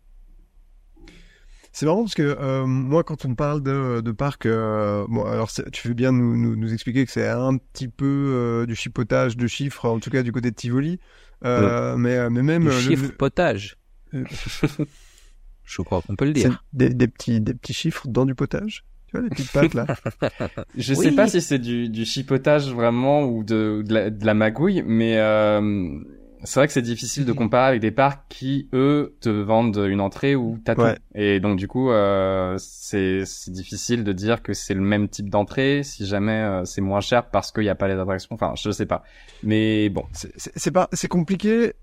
C'est 1.72 1.86
marrant 1.86 2.04
parce 2.04 2.16
que 2.16 2.22
euh, 2.24 2.66
moi, 2.66 3.04
quand 3.04 3.26
on 3.26 3.36
parle 3.36 3.62
de, 3.62 4.00
de 4.00 4.12
parc, 4.14 4.46
euh, 4.46 5.06
bon, 5.10 5.26
alors 5.26 5.52
tu 5.52 5.90
veux 5.90 5.94
bien 5.94 6.14
nous, 6.14 6.38
nous, 6.38 6.56
nous 6.56 6.74
expliquer 6.74 7.06
que 7.06 7.12
c'est 7.12 7.28
un 7.28 7.58
petit 7.58 7.90
peu 7.90 8.06
euh, 8.06 8.66
du 8.66 8.76
chipotage 8.76 9.36
de 9.36 9.46
chiffres, 9.46 9.90
en 9.90 10.00
tout 10.00 10.10
cas 10.10 10.24
du 10.24 10.32
côté 10.32 10.52
de 10.52 10.56
Tivoli, 10.56 11.02
euh, 11.46 11.96
mais, 11.98 12.30
mais 12.30 12.42
même 12.42 12.64
Du 12.64 12.70
euh, 12.70 12.72
le- 12.74 12.80
chiffre 12.80 13.12
potage. 13.18 13.78
Euh, 14.14 14.24
Je 15.64 15.82
crois 15.82 16.02
qu'on 16.02 16.16
peut 16.16 16.26
le 16.26 16.34
dire. 16.34 16.64
des, 16.74 16.90
des 16.90 17.08
petits 17.08 17.42
des 17.42 17.54
petits 17.54 17.74
chiffres 17.74 18.08
dans 18.08 18.26
du 18.26 18.36
potage. 18.36 18.84
Tu 19.08 19.18
vois 19.18 19.22
les 19.22 19.30
petites 19.30 19.52
pattes 19.52 19.74
là. 19.74 19.86
Je 20.78 20.94
Oui. 20.94 21.04
sais 21.06 21.12
pas 21.12 21.28
si 21.28 21.42
c'est 21.42 21.58
du, 21.60 21.90
du 21.90 22.06
chipotage 22.06 22.72
vraiment 22.72 23.24
ou 23.24 23.44
de, 23.44 23.84
de, 23.86 23.94
la, 23.94 24.10
de 24.10 24.26
la 24.26 24.34
magouille, 24.34 24.84
mais 24.86 25.18
euh, 25.18 26.00
c'est 26.46 26.60
vrai 26.60 26.68
que 26.68 26.74
c'est 26.74 26.82
difficile 26.82 27.26
de 27.26 27.32
comparer 27.34 27.68
avec 27.68 27.82
des 27.82 27.92
parcs 27.92 28.24
qui, 28.30 28.70
eux, 28.74 29.16
te 29.22 29.30
vendent 29.30 29.86
une 29.90 30.00
entrée 30.02 30.36
ou 30.36 30.58
t'as 30.64 30.76
tout. 30.76 30.82
Ouais. 30.82 30.98
Et 31.14 31.40
donc 31.40 31.58
du 31.58 31.68
coup, 31.68 31.90
euh, 31.92 32.56
c'est 32.60 33.26
c'est 33.26 33.52
difficile 33.52 34.04
de 34.04 34.14
dire 34.14 34.42
que 34.44 34.54
c'est 34.54 34.74
le 34.74 34.82
même 34.82 35.10
type 35.10 35.30
d'entrée 35.30 35.82
si 35.84 36.06
jamais 36.06 36.32
euh, 36.42 36.66
c'est 36.66 36.82
moins 36.82 37.02
cher 37.02 37.30
parce 37.30 37.52
qu'il 37.52 37.64
n'y 37.64 37.70
a 37.70 37.76
pas 37.76 37.88
les 37.88 37.96
attractions. 37.96 38.34
Enfin, 38.36 38.54
je 38.56 38.72
sais 38.72 38.86
pas. 38.86 39.04
Mais 39.44 39.90
bon, 39.90 40.06
C'est- 40.14 40.72
pas 40.72 40.88
c'est 40.94 41.08
compliqué 41.08 41.74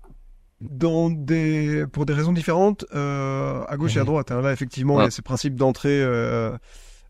dans 0.61 1.09
des 1.09 1.85
pour 1.91 2.05
des 2.05 2.13
raisons 2.13 2.31
différentes 2.33 2.85
euh, 2.95 3.63
à 3.67 3.75
gauche 3.77 3.95
et 3.97 3.99
à 3.99 4.03
Mhm. 4.03 4.07
droite. 4.07 4.31
hein. 4.31 4.41
Là, 4.41 4.53
effectivement, 4.53 4.99
il 5.01 5.03
y 5.03 5.07
a 5.07 5.11
ces 5.11 5.21
principes 5.21 5.55
d'entrée 5.55 6.01
euh, 6.01 6.55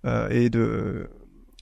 euh, 0.06 0.28
et 0.30 0.50
de, 0.50 1.08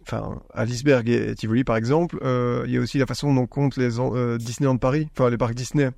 enfin, 0.03 0.41
à 0.53 0.65
Lisberg 0.65 1.07
et 1.09 1.33
Tivoli 1.35 1.63
par 1.63 1.75
exemple. 1.75 2.19
euh, 2.23 2.63
il 2.67 2.73
y 2.73 2.77
a 2.77 2.81
aussi 2.81 2.97
la 2.97 3.05
façon 3.05 3.33
dont 3.33 3.47
comptent 3.47 3.77
les 3.77 3.99
euh, 3.99 4.37
Disneyland 4.37 4.77
Paris, 4.77 5.07
enfin 5.11 5.29
les 5.29 5.37
parcs 5.37 5.55
Disney. 5.55 5.89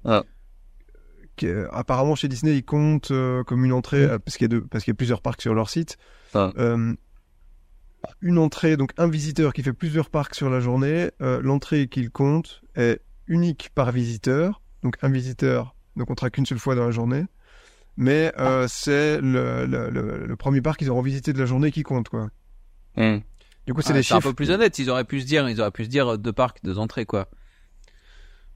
Qui, 1.35 1.47
euh, 1.47 1.67
apparemment 1.71 2.13
chez 2.13 2.27
Disney, 2.27 2.55
ils 2.57 2.63
comptent 2.63 3.09
euh, 3.11 3.43
comme 3.43 3.65
une 3.65 3.73
entrée 3.73 4.03
euh, 4.03 4.19
parce 4.19 4.37
qu'il 4.37 4.45
y 4.45 4.49
a 4.49 4.49
deux, 4.49 4.61
parce 4.61 4.83
qu'il 4.83 4.91
y 4.91 4.95
a 4.95 4.97
plusieurs 4.97 5.21
parcs 5.21 5.41
sur 5.41 5.55
leur 5.55 5.67
site. 5.69 5.97
Euh, 6.57 6.93
une 8.21 8.37
entrée, 8.37 8.77
donc 8.77 8.91
un 8.97 9.07
visiteur 9.07 9.53
qui 9.53 9.63
fait 9.63 9.73
plusieurs 9.73 10.09
parcs 10.09 10.35
sur 10.35 10.49
la 10.49 10.59
journée, 10.59 11.09
l'entrée 11.19 11.87
qu'il 11.87 12.09
compte 12.11 12.61
est 12.75 13.01
unique 13.27 13.71
par 13.73 13.91
visiteur. 13.91 14.61
Donc 14.83 14.97
un 15.01 15.09
visiteur 15.09 15.75
ne 15.95 16.03
comptera 16.03 16.29
qu'une 16.29 16.45
seule 16.45 16.59
fois 16.59 16.75
dans 16.75 16.85
la 16.85 16.91
journée. 16.91 17.23
Mais 17.95 18.33
c'est 18.67 19.21
le, 19.21 19.65
le, 19.65 19.89
le, 19.89 20.25
le 20.25 20.35
premier 20.35 20.61
parc 20.61 20.79
qu'ils 20.79 20.89
auront 20.89 21.01
visité 21.01 21.31
de 21.31 21.39
la 21.39 21.45
journée 21.45 21.71
qui 21.71 21.83
compte, 21.83 22.09
quoi. 22.09 22.29
Hmm. 22.97 23.19
Du 23.65 23.73
coup, 23.73 23.81
c'est 23.81 23.91
Ah, 23.91 23.95
les 23.97 24.03
c'est 24.03 24.13
un 24.13 24.17
chiffres. 24.17 24.29
peu 24.29 24.35
plus 24.35 24.51
honnête. 24.51 24.77
Ils 24.79 24.89
auraient 24.89 25.03
pu 25.05 25.21
se 25.21 25.25
dire, 25.25 25.47
ils 25.49 25.59
auraient 25.61 25.71
pu 25.71 25.85
se 25.85 25.89
dire 25.89 26.13
euh, 26.13 26.17
deux 26.17 26.33
parcs, 26.33 26.57
deux 26.63 26.77
entrées, 26.79 27.05
quoi. 27.05 27.29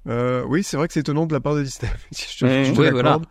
Euh, 0.07 0.43
oui, 0.47 0.63
c'est 0.63 0.77
vrai 0.77 0.87
que 0.87 0.93
c'est 0.93 1.01
étonnant 1.01 1.25
de 1.25 1.33
la 1.33 1.39
part 1.39 1.55
de 1.55 1.63
Disney. 1.63 1.91
je 2.11 2.39
te, 2.39 2.45
Ouais. 2.45 2.65
je 2.65 2.73
te 2.73 2.79
Oui, 2.79 2.85
l'accorde. 2.91 3.25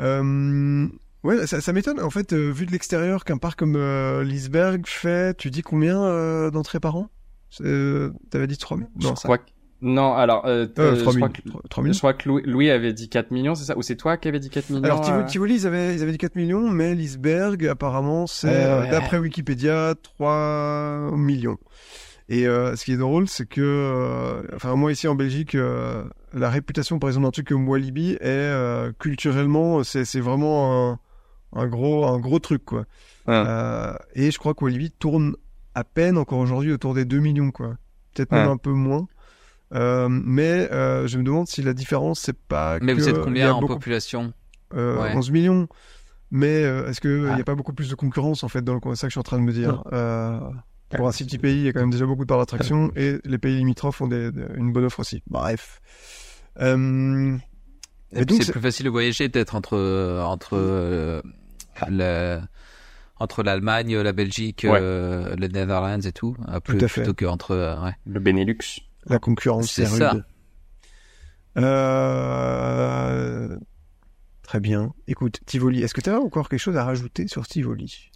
Euh, 0.00 0.88
ouais, 1.22 1.46
ça, 1.46 1.60
ça 1.60 1.72
m'étonne. 1.72 2.00
En 2.00 2.10
fait, 2.10 2.32
euh, 2.32 2.50
vu 2.50 2.66
de 2.66 2.72
l'extérieur, 2.72 3.24
qu'un 3.24 3.38
parc 3.38 3.58
comme 3.58 3.76
euh, 3.76 4.24
Lisberg 4.24 4.86
fait, 4.86 5.36
tu 5.36 5.50
dis 5.50 5.62
combien 5.62 6.02
euh, 6.02 6.50
d'entrées 6.50 6.80
par 6.80 6.96
an? 6.96 7.08
Euh, 7.60 8.10
T'avais 8.30 8.46
dit 8.46 8.58
3000 8.58 8.88
Je 8.98 9.06
Non, 9.06 9.16
ça... 9.16 9.22
crois 9.24 9.38
que... 9.38 9.44
Non, 9.82 10.14
alors, 10.14 10.46
euh, 10.46 10.66
Euh, 10.78 10.94
euh, 10.94 11.00
3 11.00 11.12
je 11.12 11.18
000. 11.18 11.28
crois 11.28 11.28
que... 11.28 11.68
3 11.68 11.82
000. 11.84 11.92
Je 11.92 11.98
crois 11.98 12.14
que 12.14 12.28
Louis, 12.28 12.42
Louis 12.46 12.70
avait 12.70 12.92
dit 12.94 13.08
4 13.08 13.30
millions, 13.30 13.54
c'est 13.54 13.64
ça? 13.64 13.76
Ou 13.76 13.82
c'est 13.82 13.96
toi 13.96 14.16
qui 14.16 14.26
avais 14.28 14.38
dit 14.40 14.48
4 14.50 14.70
millions 14.70 14.84
Alors, 14.84 15.00
Tivoli, 15.02 15.22
euh? 15.22 15.26
Tivoli, 15.26 15.54
ils, 15.56 15.66
avaient, 15.66 15.94
ils 15.94 16.02
avaient 16.02 16.12
dit 16.12 16.18
4 16.18 16.34
millions, 16.36 16.70
mais 16.70 16.94
Lisberg, 16.94 17.66
apparemment, 17.66 18.26
c'est, 18.26 18.48
Ouais, 18.48 18.54
euh, 18.54 18.90
d'après 18.90 19.18
Wikipédia, 19.18 19.94
3 20.02 21.10
millions. 21.16 21.58
Et 22.28 22.46
euh, 22.48 22.74
ce 22.74 22.84
qui 22.84 22.92
est 22.92 22.96
drôle, 22.96 23.28
c'est 23.28 23.46
que, 23.48 23.60
euh, 23.60 24.42
enfin, 24.56 24.74
moi 24.74 24.90
ici 24.90 25.06
en 25.06 25.14
Belgique, 25.14 25.54
euh, 25.54 26.02
la 26.32 26.50
réputation, 26.50 26.98
par 26.98 27.08
exemple, 27.10 27.26
d'un 27.26 27.30
truc 27.30 27.48
comme 27.48 27.68
Walibi 27.68 28.12
est 28.14 28.18
euh, 28.24 28.90
culturellement, 28.98 29.84
c'est, 29.84 30.04
c'est 30.04 30.20
vraiment 30.20 30.90
un, 30.92 30.98
un 31.52 31.66
gros, 31.68 32.04
un 32.06 32.18
gros 32.18 32.38
truc, 32.40 32.64
quoi. 32.64 32.80
Ouais. 33.28 33.34
Euh, 33.46 33.92
et 34.14 34.30
je 34.32 34.38
crois 34.38 34.54
que 34.54 34.64
Walibi 34.64 34.90
tourne 34.90 35.36
à 35.74 35.84
peine 35.84 36.16
encore 36.18 36.38
aujourd'hui 36.38 36.72
autour 36.72 36.94
des 36.94 37.04
2 37.04 37.18
millions, 37.20 37.50
quoi. 37.52 37.76
Peut-être 38.14 38.32
même 38.32 38.48
un 38.48 38.56
peu 38.56 38.70
moins. 38.72 39.06
Euh, 39.74 40.08
mais 40.08 40.70
euh, 40.72 41.06
je 41.06 41.18
me 41.18 41.24
demande 41.24 41.48
si 41.48 41.62
la 41.62 41.72
différence, 41.74 42.20
c'est 42.20 42.38
pas. 42.38 42.78
Mais 42.80 42.94
que 42.94 43.00
vous 43.00 43.08
êtes 43.08 43.20
combien 43.20 43.50
a 43.50 43.54
en 43.54 43.60
beaucoup 43.60 43.74
population? 43.74 44.32
Euh, 44.74 45.00
Ouais. 45.00 45.12
11 45.16 45.30
millions. 45.30 45.68
Mais 46.30 46.64
euh, 46.64 46.88
est-ce 46.88 47.00
qu'il 47.00 47.22
n'y 47.22 47.28
Ah. 47.30 47.34
a 47.36 47.44
pas 47.44 47.54
beaucoup 47.54 47.72
plus 47.72 47.88
de 47.88 47.94
concurrence 47.94 48.42
en 48.44 48.48
fait 48.48 48.62
dans 48.62 48.74
le 48.74 48.80
coin 48.80 48.94
C'est 48.94 49.02
ça 49.02 49.06
que 49.06 49.10
je 49.10 49.14
suis 49.14 49.20
en 49.20 49.22
train 49.24 49.38
de 49.38 49.44
me 49.44 49.52
dire. 49.52 49.82
Euh, 49.92 50.40
pour 50.90 51.08
un 51.08 51.12
si 51.12 51.24
petit 51.24 51.38
pays, 51.38 51.58
il 51.58 51.64
y 51.64 51.68
a 51.68 51.72
quand 51.72 51.80
même 51.80 51.90
déjà 51.90 52.06
beaucoup 52.06 52.22
de 52.22 52.26
parts 52.28 52.38
d'attraction 52.38 52.90
et 52.96 53.18
les 53.24 53.38
pays 53.38 53.56
limitrophes 53.56 54.00
ont 54.00 54.06
des, 54.08 54.30
des- 54.32 54.44
une 54.56 54.72
bonne 54.72 54.84
offre 54.84 55.00
aussi. 55.00 55.22
Bref. 55.28 55.80
Euh, 56.60 57.36
c'est 58.12 58.24
plus 58.24 58.60
facile 58.60 58.84
de 58.86 58.90
voyager 58.90 59.28
peut-être 59.28 59.54
entre 59.56 59.76
entre 60.24 60.50
euh, 60.56 61.20
le- 61.88 62.40
entre 63.18 63.42
l'Allemagne, 63.42 63.96
la 63.96 64.12
Belgique, 64.12 64.62
Ouais. 64.68 64.78
euh, 64.80 65.34
les 65.36 65.48
Netherlands 65.48 66.00
et 66.00 66.12
tout, 66.12 66.36
plus, 66.64 66.78
Tout 66.78 66.84
à 66.84 66.88
fait. 66.88 67.02
plutôt 67.02 67.14
qu'entre 67.14 67.52
euh, 67.52 67.76
ouais. 67.82 67.92
Le 68.06 68.20
Benelux. 68.20 68.58
La 69.08 69.18
concurrence, 69.18 69.70
C'est 69.70 69.86
rude. 69.86 70.24
Euh, 72.36 73.56
Très 74.42 74.60
bien. 74.60 74.92
Écoute, 75.08 75.40
Tivoli, 75.44 75.82
est-ce 75.82 75.92
que 75.92 76.00
tu 76.00 76.08
as 76.10 76.20
encore 76.20 76.48
quelque 76.48 76.60
chose 76.60 76.76
à 76.76 76.84
rajouter 76.84 77.26
sur 77.26 77.48
Tivoli? 77.48 78.10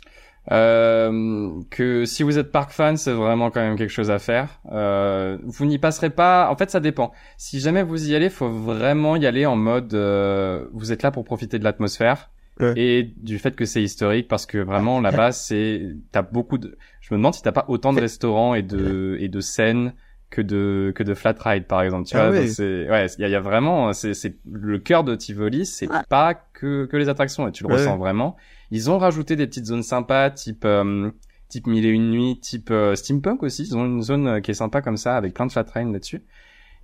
Euh, 0.52 1.50
que 1.70 2.04
si 2.04 2.22
vous 2.22 2.38
êtes 2.38 2.52
park 2.52 2.70
fan, 2.70 2.96
c'est 2.96 3.12
vraiment 3.12 3.50
quand 3.50 3.60
même 3.60 3.76
quelque 3.76 3.90
chose 3.90 4.10
à 4.12 4.18
faire. 4.20 4.60
Euh, 4.70 5.38
vous 5.42 5.66
n'y 5.66 5.78
passerez 5.78 6.10
pas. 6.10 6.48
En 6.50 6.56
fait, 6.56 6.70
ça 6.70 6.78
dépend. 6.80 7.12
Si 7.36 7.58
jamais 7.58 7.82
vous 7.82 8.10
y 8.10 8.14
allez, 8.14 8.30
faut 8.30 8.48
vraiment 8.48 9.16
y 9.16 9.26
aller 9.26 9.44
en 9.44 9.56
mode. 9.56 9.92
euh, 9.94 10.66
vous 10.72 10.92
êtes 10.92 11.02
là 11.02 11.10
pour 11.10 11.24
profiter 11.24 11.58
de 11.58 11.64
l'atmosphère 11.64 12.30
Ouais. 12.60 12.74
et 12.76 13.02
du 13.16 13.38
fait 13.38 13.56
que 13.56 13.64
c'est 13.64 13.82
historique, 13.82 14.28
parce 14.28 14.44
que 14.44 14.58
vraiment 14.58 15.00
là-bas, 15.00 15.32
c'est. 15.32 15.94
T'as 16.12 16.20
beaucoup 16.22 16.58
de. 16.58 16.76
Je 17.00 17.12
me 17.14 17.18
demande 17.18 17.32
si 17.34 17.40
t'as 17.42 17.52
pas 17.52 17.64
autant 17.68 17.94
de 17.94 18.00
restaurants 18.00 18.54
et 18.54 18.62
de 18.62 19.16
et 19.18 19.28
de 19.28 19.40
scènes 19.40 19.94
que 20.30 20.40
de 20.42 20.92
que 20.94 21.02
de 21.02 21.14
flat 21.14 21.34
ride 21.44 21.66
par 21.66 21.82
exemple. 21.82 22.08
Tu 22.08 22.16
Ah 22.16 22.30
vois, 22.30 22.38
ouais. 22.40 22.46
c'est 22.46 22.88
ouais, 22.88 23.06
il 23.18 23.20
y 23.20 23.24
a, 23.24 23.28
il 23.28 23.32
y 23.32 23.34
a 23.34 23.40
vraiment. 23.40 23.92
C'est 23.92 24.14
c'est 24.14 24.36
le 24.50 24.78
cœur 24.78 25.02
de 25.04 25.14
Tivoli, 25.16 25.66
c'est 25.66 25.88
pas 26.08 26.34
que 26.34 26.86
que 26.86 26.96
les 26.96 27.08
attractions 27.08 27.48
et 27.48 27.52
tu 27.52 27.64
le 27.64 27.68
Ouais. 27.68 27.74
ressens 27.76 27.98
vraiment. 27.98 28.36
Ils 28.70 28.90
ont 28.90 28.98
rajouté 28.98 29.34
des 29.36 29.46
petites 29.48 29.66
zones 29.66 29.82
sympas, 29.82 30.30
type 30.30 30.64
euh, 30.64 31.10
type 31.48 31.66
mille 31.66 31.84
et 31.84 31.88
une 31.90 32.10
nuits, 32.12 32.38
type 32.40 32.70
euh, 32.70 32.94
steampunk 32.94 33.42
aussi. 33.42 33.64
Ils 33.64 33.76
ont 33.76 33.84
une 33.86 34.02
zone 34.02 34.26
euh, 34.28 34.40
qui 34.40 34.52
est 34.52 34.54
sympa 34.54 34.82
comme 34.82 34.96
ça, 34.96 35.16
avec 35.16 35.34
plein 35.34 35.46
de 35.46 35.52
flat 35.52 35.64
trains 35.64 35.90
là-dessus. 35.90 36.22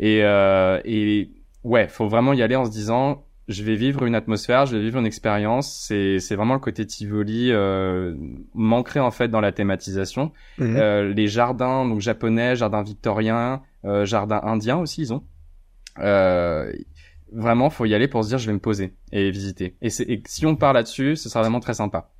Et 0.01 0.25
euh, 0.25 0.81
et 0.85 1.31
ouais, 1.63 1.87
faut 1.87 2.09
vraiment 2.09 2.33
y 2.33 2.43
aller 2.43 2.57
en 2.57 2.65
se 2.65 2.71
disant, 2.73 3.26
je 3.49 3.63
vais 3.63 3.77
vivre 3.77 4.05
une 4.05 4.15
atmosphère, 4.15 4.67
je 4.67 4.77
vais 4.77 4.83
vivre 4.83 4.99
une 4.99 5.07
expérience. 5.07 5.73
C'est 5.87 6.19
c'est 6.19 6.35
vraiment 6.37 6.55
le 6.55 6.61
côté 6.61 6.85
Tivoli 6.87 7.53
euh, 7.53 8.15
manquerait 8.55 9.01
en 9.01 9.11
fait 9.11 9.29
dans 9.29 9.41
la 9.41 9.53
thématisation. 9.53 10.33
Mhm. 10.59 10.77
Euh, 10.77 11.13
les 11.15 11.29
jardins 11.29 11.87
donc 11.87 12.01
japonais, 12.01 12.57
jardins 12.57 12.83
victoriens, 12.83 13.63
euh, 13.85 14.05
jardins 14.05 14.41
indiens 14.43 14.79
aussi 14.79 15.03
ils 15.03 15.13
ont. 15.13 15.25
Euh, 15.99 16.73
vraiment, 17.33 17.71
faut 17.71 17.85
y 17.87 17.95
aller 17.95 18.09
pour 18.09 18.23
se 18.25 18.29
dire 18.29 18.39
je 18.39 18.47
vais 18.47 18.53
me 18.53 18.59
poser 18.59 18.95
et 19.13 19.31
visiter. 19.31 19.77
Et, 19.83 19.91
c'est- 19.91 20.05
et 20.09 20.23
si 20.27 20.47
on 20.47 20.57
part 20.57 20.73
là-dessus, 20.73 21.17
ce 21.17 21.29
sera 21.29 21.41
vraiment 21.43 21.61
très 21.61 21.75
sympa. 21.75 22.11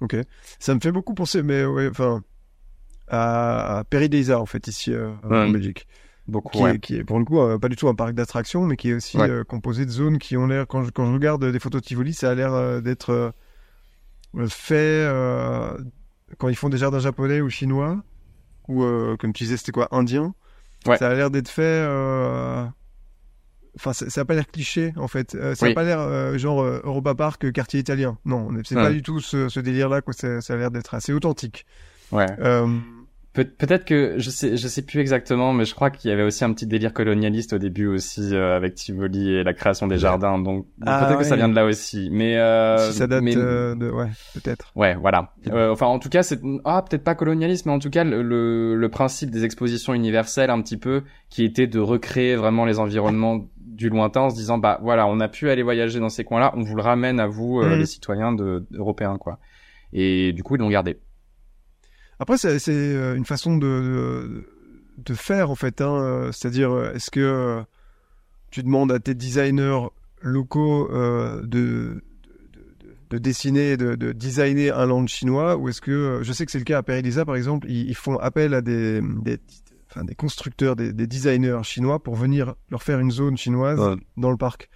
Ok. 0.00 0.16
Ça 0.58 0.74
me 0.74 0.80
fait 0.80 0.92
beaucoup 0.92 1.14
penser, 1.14 1.42
mais 1.42 1.64
ouais, 1.64 1.88
enfin, 1.88 2.22
à, 3.08 3.78
à 3.80 3.84
en 4.40 4.46
fait, 4.46 4.66
ici 4.66 4.92
euh, 4.92 5.10
en 5.22 5.28
Ouais. 5.28 5.50
Belgique. 5.52 5.86
Beaucoup. 6.28 6.50
qui, 6.56 6.62
ouais. 6.62 6.74
est, 6.76 6.78
qui 6.78 6.96
est 6.96 7.04
pour 7.04 7.18
le 7.18 7.24
coup 7.24 7.40
euh, 7.40 7.58
pas 7.58 7.68
du 7.68 7.74
tout 7.76 7.88
un 7.88 7.94
parc 7.94 8.12
d'attractions, 8.12 8.64
mais 8.64 8.76
qui 8.76 8.90
est 8.90 8.94
aussi 8.94 9.18
Ouais. 9.18 9.28
euh, 9.28 9.44
composé 9.44 9.84
de 9.86 9.90
zones 9.90 10.18
qui 10.18 10.36
ont 10.36 10.46
l'air, 10.46 10.66
quand 10.68 10.84
je, 10.84 10.90
quand 10.90 11.04
je 11.06 11.12
regarde 11.12 11.44
des 11.44 11.58
photos 11.58 11.80
de 11.82 11.86
Tivoli, 11.86 12.14
ça 12.14 12.30
a 12.30 12.34
l'air 12.34 12.52
euh, 12.54 12.80
d'être 12.80 13.32
fait 14.48 15.06
quand 16.38 16.48
ils 16.48 16.56
font 16.56 16.68
des 16.70 16.78
jardins 16.78 16.98
japonais 17.00 17.40
ou 17.40 17.50
chinois, 17.50 18.02
ou 18.68 18.82
comme 19.18 19.32
tu 19.32 19.44
disais, 19.44 19.56
c'était 19.56 19.72
quoi, 19.72 19.88
indien. 19.90 20.34
Ouais. 20.86 20.96
Ça 20.96 21.08
a 21.08 21.14
l'air 21.14 21.30
d'être 21.30 21.48
fait. 21.48 21.84
Enfin, 23.76 23.92
ça, 23.94 24.10
ça 24.10 24.20
a 24.20 24.24
pas 24.26 24.34
l'air 24.34 24.46
cliché 24.46 24.92
en 24.96 25.08
fait. 25.08 25.32
Ça 25.54 25.66
a 25.66 25.68
Oui. 25.68 25.74
pas 25.74 25.82
l'air 25.82 26.38
genre 26.38 26.62
Europa 26.62 27.14
Park, 27.14 27.52
quartier 27.52 27.80
italien. 27.80 28.18
Non, 28.24 28.48
c'est 28.64 28.74
pas 28.74 28.90
du 28.92 29.02
tout 29.02 29.20
ce, 29.20 29.48
ce 29.48 29.60
délire-là. 29.60 30.00
quoi. 30.02 30.12
Ça, 30.14 30.40
ça 30.40 30.54
a 30.54 30.56
l'air 30.56 30.70
d'être 30.70 30.94
assez 30.94 31.12
authentique. 31.12 31.66
Ouais. 32.10 32.26
Pe- 33.34 33.44
peut-être 33.44 33.86
que 33.86 34.14
je 34.18 34.28
sais, 34.28 34.58
je 34.58 34.68
sais 34.68 34.82
plus 34.82 35.00
exactement, 35.00 35.54
mais 35.54 35.64
je 35.64 35.74
crois 35.74 35.90
qu'il 35.90 36.10
y 36.10 36.12
avait 36.12 36.22
aussi 36.22 36.44
un 36.44 36.52
petit 36.52 36.66
délire 36.66 36.92
colonialiste 36.92 37.54
au 37.54 37.58
début 37.58 37.86
aussi 37.86 38.34
euh, 38.34 38.54
avec 38.56 38.74
Tivoli 38.74 39.30
et 39.36 39.42
la 39.42 39.54
création 39.54 39.86
des 39.86 39.96
jardins. 39.96 40.38
Donc 40.38 40.66
Ah, 40.84 41.04
peut-être 41.06 41.18
que 41.18 41.24
ça 41.24 41.36
vient 41.36 41.48
de 41.48 41.54
là 41.54 41.64
aussi. 41.64 42.10
Mais 42.12 42.36
euh, 42.36 42.90
si 42.90 42.98
ça 42.98 43.06
date 43.06 43.22
mais- 43.22 43.34
euh, 43.36 43.74
de, 43.74 43.90
ouais, 43.90 44.08
peut-être. 44.34 44.70
Ouais, 44.76 44.94
voilà. 44.96 45.32
Euh, 45.50 45.70
enfin, 45.72 45.86
en 45.86 45.98
tout 45.98 46.10
cas, 46.10 46.22
c'est 46.22 46.40
ah 46.66 46.84
peut-être 46.88 47.04
pas 47.04 47.14
colonialiste, 47.14 47.64
mais 47.64 47.72
en 47.72 47.78
tout 47.78 47.88
cas 47.90 48.04
le, 48.04 48.22
le 48.22 48.74
le 48.76 48.88
principe 48.90 49.30
des 49.30 49.44
expositions 49.44 49.94
universelles 49.94 50.50
un 50.50 50.60
petit 50.60 50.76
peu, 50.76 51.02
qui 51.30 51.42
était 51.44 51.66
de 51.66 51.78
recréer 51.80 52.36
vraiment 52.36 52.66
les 52.66 52.78
environnements 52.80 53.46
du 53.56 53.88
lointain 53.88 54.20
en 54.22 54.30
se 54.30 54.34
disant 54.36 54.58
bah 54.58 54.78
voilà, 54.82 55.06
on 55.06 55.18
a 55.20 55.28
pu 55.28 55.48
aller 55.48 55.62
voyager 55.62 56.00
dans 56.00 56.10
ces 56.10 56.24
coins-là, 56.24 56.52
on 56.54 56.60
vous 56.62 56.76
le 56.76 56.82
ramène 56.82 57.18
à 57.18 57.26
vous 57.26 57.60
euh, 57.60 57.70
Mhm. 57.70 57.78
les 57.78 57.86
citoyens 57.86 58.32
de, 58.32 58.66
européens 58.74 59.16
quoi. 59.16 59.38
Et 59.94 60.34
du 60.34 60.42
coup, 60.42 60.56
ils 60.56 60.58
l'ont 60.58 60.68
gardé. 60.68 60.98
Après, 62.22 62.36
c'est 62.38 62.58
euh, 62.68 63.14
une 63.16 63.24
façon 63.24 63.56
de, 63.56 63.66
de, 63.66 64.44
de 64.98 65.14
faire, 65.14 65.50
en 65.50 65.54
fait. 65.54 65.80
Hein. 65.80 66.30
C'est-à-dire, 66.32 66.70
euh, 66.72 66.92
est-ce 66.94 67.10
que 67.10 67.20
euh, 67.20 67.62
tu 68.50 68.62
demandes 68.62 68.92
à 68.92 68.98
tes 69.00 69.14
designers 69.14 69.88
locaux 70.20 70.88
euh, 70.92 71.42
de, 71.42 71.46
de, 71.48 72.00
de, 72.82 72.94
de 73.10 73.18
dessiner, 73.18 73.76
de, 73.76 73.94
de 73.96 74.12
designer 74.12 74.70
un 74.78 74.86
land 74.86 75.06
chinois 75.06 75.56
Ou 75.56 75.68
est-ce 75.68 75.80
que, 75.80 76.20
je 76.22 76.32
sais 76.32 76.46
que 76.46 76.52
c'est 76.52 76.58
le 76.58 76.64
cas 76.64 76.78
à 76.78 76.82
Périlisa, 76.82 77.24
par 77.24 77.36
exemple, 77.36 77.66
ils, 77.68 77.88
ils 77.88 77.96
font 77.96 78.16
appel 78.18 78.54
à 78.54 78.60
des, 78.62 79.00
des, 79.22 79.38
enfin, 79.90 80.04
des 80.04 80.14
constructeurs, 80.14 80.76
des, 80.76 80.92
des 80.92 81.06
designers 81.06 81.60
chinois 81.64 82.02
pour 82.02 82.14
venir 82.14 82.54
leur 82.70 82.82
faire 82.82 83.00
une 83.00 83.10
zone 83.10 83.36
chinoise 83.36 83.80
Ouais. 83.80 83.96
dans 84.16 84.30
le 84.30 84.36
parc. 84.36 84.68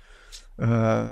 Euh, 0.61 1.07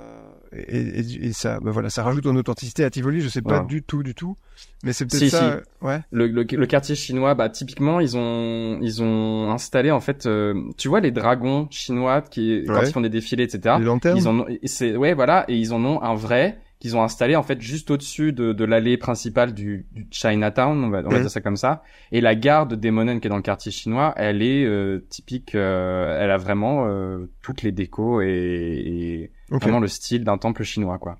et, 0.67 0.99
et, 0.99 1.25
et 1.27 1.33
ça, 1.33 1.59
bah 1.61 1.71
voilà, 1.71 1.89
ça 1.89 2.03
rajoute 2.03 2.25
en 2.25 2.35
authenticité 2.35 2.83
à 2.83 2.89
Tivoli. 2.89 3.21
Je 3.21 3.29
sais 3.29 3.41
pas 3.41 3.59
Ouais. 3.61 3.65
du 3.67 3.83
tout, 3.83 4.03
du 4.03 4.13
tout, 4.15 4.35
mais 4.83 4.93
c'est 4.93 5.05
peut-être 5.05 5.19
Si, 5.23 5.29
ça. 5.29 5.59
Ouais. 5.81 6.01
Le, 6.11 6.27
le, 6.27 6.43
le 6.43 6.65
quartier 6.65 6.95
chinois, 6.95 7.33
bah 7.35 7.49
typiquement, 7.49 7.99
ils 7.99 8.15
ont 8.17 8.79
ils 8.81 9.01
ont 9.03 9.51
installé 9.51 9.91
en 9.91 9.99
fait, 9.99 10.25
euh, 10.25 10.53
tu 10.77 10.87
vois 10.87 10.99
les 10.99 11.11
dragons 11.11 11.67
chinois 11.71 12.21
qui 12.21 12.63
quand 12.67 12.73
Ouais. 12.75 12.87
ils 12.89 12.91
font 12.93 13.01
des 13.01 13.09
défilés, 13.09 13.43
etc. 13.43 13.75
Les 13.79 13.85
lanternes. 13.85 14.17
Ils 14.17 14.27
en 14.27 14.39
ont, 14.39 14.45
c'est 14.63 14.95
ouais 14.95 15.13
voilà, 15.13 15.45
et 15.47 15.55
ils 15.55 15.73
en 15.73 15.83
ont 15.85 16.01
un 16.01 16.15
vrai 16.15 16.59
qu'ils 16.79 16.95
ont 16.97 17.01
installé 17.03 17.35
en 17.35 17.43
fait 17.43 17.61
juste 17.61 17.89
au-dessus 17.89 18.33
de, 18.33 18.51
de 18.53 18.63
l'allée 18.65 18.97
principale 18.97 19.53
du, 19.53 19.87
du 19.93 20.07
Chinatown, 20.11 20.83
on 20.83 20.89
va, 20.89 20.99
on 20.99 21.09
va 21.09 21.15
Mhm. 21.17 21.21
dire 21.21 21.31
ça 21.31 21.41
comme 21.41 21.55
ça. 21.57 21.83
Et 22.11 22.21
la 22.21 22.35
gare 22.35 22.67
de 22.67 22.75
Demonen 22.75 23.19
qui 23.21 23.27
est 23.27 23.29
dans 23.29 23.37
le 23.37 23.41
quartier 23.41 23.71
chinois, 23.71 24.13
elle 24.17 24.41
est 24.41 24.65
euh, 24.65 24.99
typique, 25.09 25.55
euh, 25.55 26.19
elle 26.21 26.31
a 26.31 26.37
vraiment 26.37 26.85
euh, 26.87 27.27
toutes 27.41 27.61
les 27.63 27.71
décos 27.71 28.21
et, 28.21 28.27
et 28.27 29.31
vraiment 29.49 29.79
le 29.79 29.87
style 29.87 30.23
d'un 30.23 30.37
temple 30.37 30.63
chinois 30.63 30.97
quoi. 30.99 31.17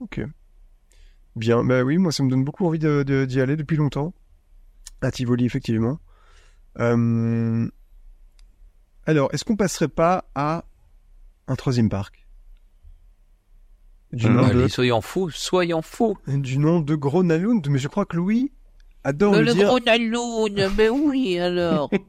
Ok. 0.00 0.20
Bien, 1.36 1.64
bah 1.64 1.82
oui, 1.82 1.98
moi 1.98 2.12
ça 2.12 2.22
me 2.22 2.30
donne 2.30 2.44
beaucoup 2.44 2.66
envie 2.66 2.78
de- 2.78 3.02
de- 3.02 3.24
d'y 3.24 3.40
aller 3.40 3.56
depuis 3.56 3.76
longtemps. 3.76 4.14
À 5.02 5.10
Tivoli, 5.10 5.44
effectivement. 5.46 5.98
Euh, 6.78 7.68
Alors, 9.06 9.32
est-ce 9.32 9.44
qu'on 9.44 9.56
passerait 9.56 9.88
pas 9.88 10.24
à 10.34 10.64
un 11.48 11.54
troisième 11.56 11.88
parc? 11.88 12.25
Du, 14.16 14.26
Hum, 14.26 14.36
nom 14.36 14.44
Allez, 14.44 14.62
de, 14.64 14.68
soyons 14.68 15.00
fous, 15.00 15.30
soyons 15.30 15.82
fous. 15.82 16.16
du 16.26 16.58
nom 16.58 16.80
de 16.80 16.94
Gronalund, 16.94 17.66
mais 17.68 17.78
je 17.78 17.88
crois 17.88 18.04
que 18.06 18.16
Louis 18.16 18.52
adore 19.04 19.34
Euh, 19.34 19.38
le 19.40 19.44
le 19.46 19.52
dire. 19.54 19.66
gros 19.68 19.78
Naloun, 19.80 20.70
mais 20.76 20.88
oui 20.88 21.38
alors. 21.38 21.90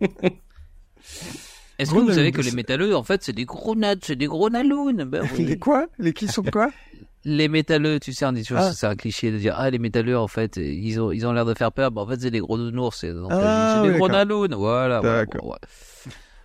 Est-ce 1.80 1.92
que 1.92 2.00
vous 2.00 2.12
savez 2.12 2.32
que 2.32 2.42
les 2.42 2.52
métalleux, 2.52 2.96
en 2.96 3.04
fait, 3.04 3.22
c'est 3.24 3.34
des 3.34 3.46
gros 3.46 3.76
nades, 3.76 4.00
c'est 4.04 4.16
des 4.16 4.26
gros 4.26 4.50
Nalouns 4.50 5.06
ben 5.06 5.24
oui. 5.38 5.46
Les 5.46 5.58
quoi? 5.60 5.86
Les 6.00 6.12
qui 6.14 6.28
sont 6.28 6.42
quoi? 6.44 6.72
Les 7.26 7.50
métalleux, 7.50 8.00
tu 8.00 8.14
sais, 8.14 8.26
on 8.26 8.32
dit 8.32 8.44
toujours, 8.44 8.60
Ah. 8.64 8.72
c'est 8.74 8.88
un 8.88 8.96
cliché 8.96 9.32
de 9.32 9.38
dire, 9.38 9.54
ah, 9.58 9.70
les 9.70 9.80
métalleux, 9.80 10.18
en 10.18 10.28
fait, 10.30 10.56
ils 10.56 10.98
ont, 11.02 11.12
ils 11.12 11.28
ont 11.28 11.34
l'air 11.34 11.44
de 11.46 11.54
faire 11.54 11.74
peur, 11.74 11.92
mais 11.92 12.00
en 12.00 12.08
fait, 12.08 12.22
c'est 12.22 12.32
des 12.32 12.40
gros 12.40 12.58
nounours, 12.58 13.00
c'est 13.02 13.12
Ah, 13.30 13.82
c'est 13.84 13.92
des 13.92 14.00
oui. 14.00 14.10
Nalouns, 14.10 14.48
voilà. 14.56 15.02
D'accord. 15.02 15.46
ouais. 15.48 15.58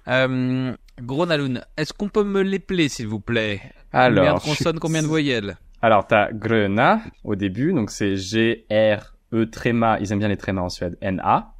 Euh, 0.09 0.73
est-ce 1.77 1.93
qu'on 1.93 2.09
peut 2.09 2.25
me 2.25 2.43
l'épeler, 2.43 2.89
s'il 2.89 3.07
vous 3.07 3.21
plaît? 3.21 3.61
Alors, 3.93 4.25
Combien 4.25 4.35
de 4.35 4.41
consonnes, 4.41 4.79
combien 4.79 5.03
de 5.03 5.07
voyelles 5.07 5.57
Alors, 5.83 6.07
t'as 6.07 6.33
Gröna 6.33 7.01
au 7.25 7.35
début, 7.35 7.73
donc 7.73 7.91
c'est 7.91 8.17
G-R-E 8.17 9.47
tréma, 9.51 9.99
ils 10.01 10.13
aiment 10.13 10.19
bien 10.19 10.29
les 10.29 10.37
trémas 10.37 10.63
en 10.63 10.69
Suède, 10.69 10.97
N-A. 11.01 11.53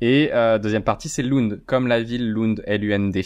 Et 0.00 0.30
euh, 0.34 0.58
deuxième 0.58 0.82
partie, 0.82 1.08
c'est 1.08 1.22
Lund, 1.22 1.62
comme 1.66 1.86
la 1.86 2.02
ville 2.02 2.32
Lund, 2.32 2.62
L-U-N-D. 2.66 3.24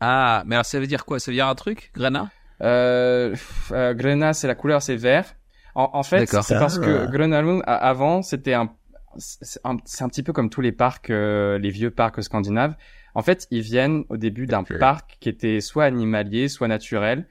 Ah, 0.00 0.42
mais 0.46 0.54
alors 0.56 0.66
ça 0.66 0.78
veut 0.78 0.86
dire 0.86 1.04
quoi? 1.04 1.18
Ça 1.18 1.30
veut 1.30 1.34
dire 1.36 1.48
un 1.48 1.54
truc, 1.54 1.90
Grena? 1.94 2.30
Euh, 2.60 3.34
euh, 3.72 3.94
Gröna, 3.94 4.32
c'est 4.32 4.46
la 4.46 4.54
couleur, 4.54 4.82
c'est 4.82 4.96
vert. 4.96 5.34
En, 5.74 5.90
en 5.94 6.02
fait, 6.02 6.26
c'est 6.26 6.58
parce 6.58 6.78
Ah. 6.78 6.84
que 6.84 7.06
Gröna 7.10 7.42
Lund, 7.42 7.62
a- 7.66 7.74
avant, 7.74 8.22
c'était 8.22 8.54
un, 8.54 8.70
c'est 9.16 9.60
un, 9.64 9.76
un 10.00 10.08
petit 10.08 10.22
peu 10.22 10.32
comme 10.32 10.50
tous 10.50 10.60
les 10.60 10.72
parcs, 10.72 11.10
euh, 11.10 11.58
les 11.58 11.70
vieux 11.70 11.90
parcs 11.90 12.22
scandinaves. 12.22 12.76
En 13.16 13.22
fait, 13.22 13.46
ils 13.50 13.60
viennent 13.62 14.04
au 14.08 14.16
début 14.16 14.46
d'un 14.46 14.64
parc 14.64 15.16
qui 15.20 15.28
était 15.28 15.60
soit 15.60 15.84
animalier, 15.84 16.48
soit 16.48 16.68
naturel. 16.68 17.26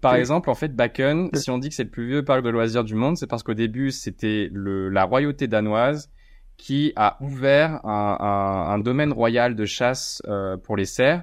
Par 0.00 0.14
exemple, 0.14 0.50
en 0.50 0.54
fait, 0.54 0.74
Bakken, 0.74 1.30
si 1.34 1.50
on 1.50 1.58
dit 1.58 1.68
que 1.68 1.74
c'est 1.74 1.84
le 1.84 1.90
plus 1.90 2.06
vieux 2.06 2.24
parc 2.24 2.42
de 2.42 2.50
loisirs 2.50 2.84
du 2.84 2.94
monde, 2.94 3.16
c'est 3.16 3.26
parce 3.26 3.42
qu'au 3.42 3.54
début, 3.54 3.90
c'était 3.90 4.48
le, 4.52 4.88
la 4.88 5.04
royauté 5.04 5.48
danoise 5.48 6.10
qui 6.56 6.92
a 6.96 7.16
ouvert 7.20 7.84
un, 7.84 8.16
un, 8.20 8.72
un 8.74 8.78
domaine 8.78 9.12
royal 9.12 9.54
de 9.54 9.64
chasse 9.66 10.22
euh, 10.26 10.56
pour 10.56 10.76
les 10.76 10.86
cerfs. 10.86 11.22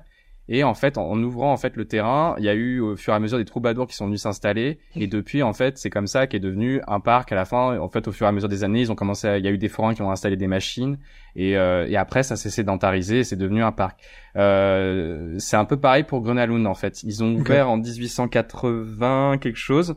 Et 0.49 0.63
en 0.63 0.73
fait, 0.73 0.97
en, 0.97 1.09
en 1.09 1.23
ouvrant 1.23 1.53
en 1.53 1.57
fait 1.57 1.75
le 1.77 1.85
terrain, 1.85 2.35
il 2.37 2.43
y 2.43 2.49
a 2.49 2.53
eu 2.53 2.79
au 2.79 2.95
fur 2.95 3.13
et 3.13 3.15
à 3.15 3.19
mesure 3.19 3.37
des 3.37 3.45
troubadours 3.45 3.87
qui 3.87 3.95
sont 3.95 4.05
venus 4.07 4.21
s'installer. 4.21 4.79
Et 4.95 5.07
depuis, 5.07 5.41
en 5.41 5.53
fait, 5.53 5.77
c'est 5.77 5.89
comme 5.89 6.07
ça 6.07 6.27
qu'est 6.27 6.39
devenu 6.39 6.81
un 6.87 6.99
parc. 6.99 7.31
À 7.31 7.35
la 7.35 7.45
fin, 7.45 7.79
en 7.79 7.89
fait, 7.89 8.07
au 8.07 8.11
fur 8.11 8.25
et 8.25 8.29
à 8.29 8.31
mesure 8.31 8.49
des 8.49 8.63
années, 8.63 8.81
ils 8.81 8.91
ont 8.91 8.95
commencé. 8.95 9.27
À, 9.27 9.37
il 9.37 9.45
y 9.45 9.47
a 9.47 9.51
eu 9.51 9.57
des 9.57 9.69
forains 9.69 9.93
qui 9.93 10.01
ont 10.01 10.11
installé 10.11 10.35
des 10.35 10.47
machines. 10.47 10.97
Et, 11.35 11.57
euh, 11.57 11.87
et 11.87 11.95
après, 11.95 12.23
ça 12.23 12.35
s'est 12.35 12.49
sédentarisé. 12.49 13.19
et 13.19 13.23
C'est 13.23 13.37
devenu 13.37 13.63
un 13.63 13.71
parc. 13.71 14.01
Euh, 14.35 15.35
c'est 15.37 15.57
un 15.57 15.65
peu 15.65 15.77
pareil 15.77 16.03
pour 16.03 16.21
Grenalund 16.21 16.65
en 16.67 16.73
fait. 16.73 17.03
Ils 17.03 17.23
ont 17.23 17.35
ouvert 17.35 17.69
en 17.69 17.77
1880 17.77 19.37
quelque 19.39 19.57
chose. 19.57 19.95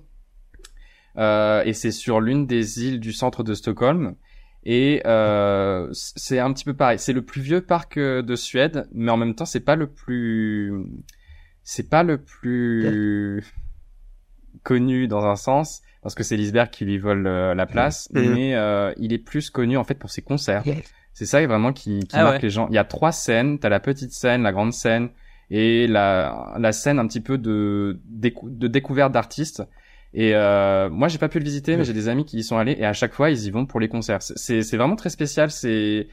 Euh, 1.18 1.62
et 1.64 1.72
c'est 1.72 1.90
sur 1.90 2.20
l'une 2.20 2.46
des 2.46 2.84
îles 2.84 3.00
du 3.00 3.12
centre 3.12 3.42
de 3.42 3.54
Stockholm. 3.54 4.14
Et 4.68 5.00
euh, 5.06 5.88
c'est 5.92 6.40
un 6.40 6.52
petit 6.52 6.64
peu 6.64 6.74
pareil. 6.74 6.98
C'est 6.98 7.12
le 7.12 7.22
plus 7.22 7.40
vieux 7.40 7.60
parc 7.60 7.98
euh, 7.98 8.20
de 8.20 8.34
Suède, 8.34 8.88
mais 8.92 9.12
en 9.12 9.16
même 9.16 9.36
temps, 9.36 9.44
c'est 9.44 9.60
pas 9.60 9.76
le 9.76 9.86
plus, 9.86 10.72
c'est 11.62 11.88
pas 11.88 12.02
le 12.02 12.18
plus 12.18 13.44
connu 14.64 15.06
dans 15.06 15.24
un 15.24 15.36
sens, 15.36 15.82
parce 16.02 16.16
que 16.16 16.24
c'est 16.24 16.36
Lisberg 16.36 16.70
qui 16.70 16.84
lui 16.84 16.98
vole 16.98 17.28
euh, 17.28 17.54
la 17.54 17.66
place, 17.66 18.08
mais 18.12 18.56
euh, 18.56 18.92
il 18.96 19.12
est 19.12 19.18
plus 19.18 19.50
connu 19.50 19.76
en 19.76 19.84
fait 19.84 19.94
pour 19.94 20.10
ses 20.10 20.22
concerts. 20.22 20.64
C'est 21.12 21.26
ça 21.26 21.46
vraiment 21.46 21.72
qui, 21.72 22.00
qui 22.00 22.16
Ah 22.16 22.24
marque 22.24 22.36
ouais. 22.36 22.42
les 22.42 22.50
gens. 22.50 22.66
Il 22.68 22.74
y 22.74 22.78
a 22.78 22.84
trois 22.84 23.12
scènes. 23.12 23.58
T'as 23.58 23.68
la 23.68 23.80
petite 23.80 24.12
scène, 24.12 24.42
la 24.42 24.52
grande 24.52 24.72
scène 24.72 25.10
et 25.48 25.86
la, 25.86 26.54
la 26.58 26.72
scène 26.72 26.98
un 26.98 27.06
petit 27.06 27.20
peu 27.20 27.38
de, 27.38 28.00
décou- 28.06 28.50
de 28.50 28.66
découverte 28.66 29.12
d'artistes. 29.12 29.62
Et 30.18 30.34
euh, 30.34 30.88
moi, 30.88 31.08
j'ai 31.08 31.18
pas 31.18 31.28
pu 31.28 31.38
le 31.38 31.44
visiter, 31.44 31.76
mais 31.76 31.84
j'ai 31.84 31.92
des 31.92 32.08
amis 32.08 32.24
qui 32.24 32.38
y 32.38 32.42
sont 32.42 32.56
allés 32.56 32.74
et 32.78 32.86
à 32.86 32.94
chaque 32.94 33.12
fois, 33.12 33.28
ils 33.28 33.44
y 33.44 33.50
vont 33.50 33.66
pour 33.66 33.80
les 33.80 33.88
concerts. 33.88 34.22
C'est- 34.22 34.74
vraiment 34.76 34.96
très 34.96 35.10
spécial. 35.10 35.50
C'est 35.50 36.08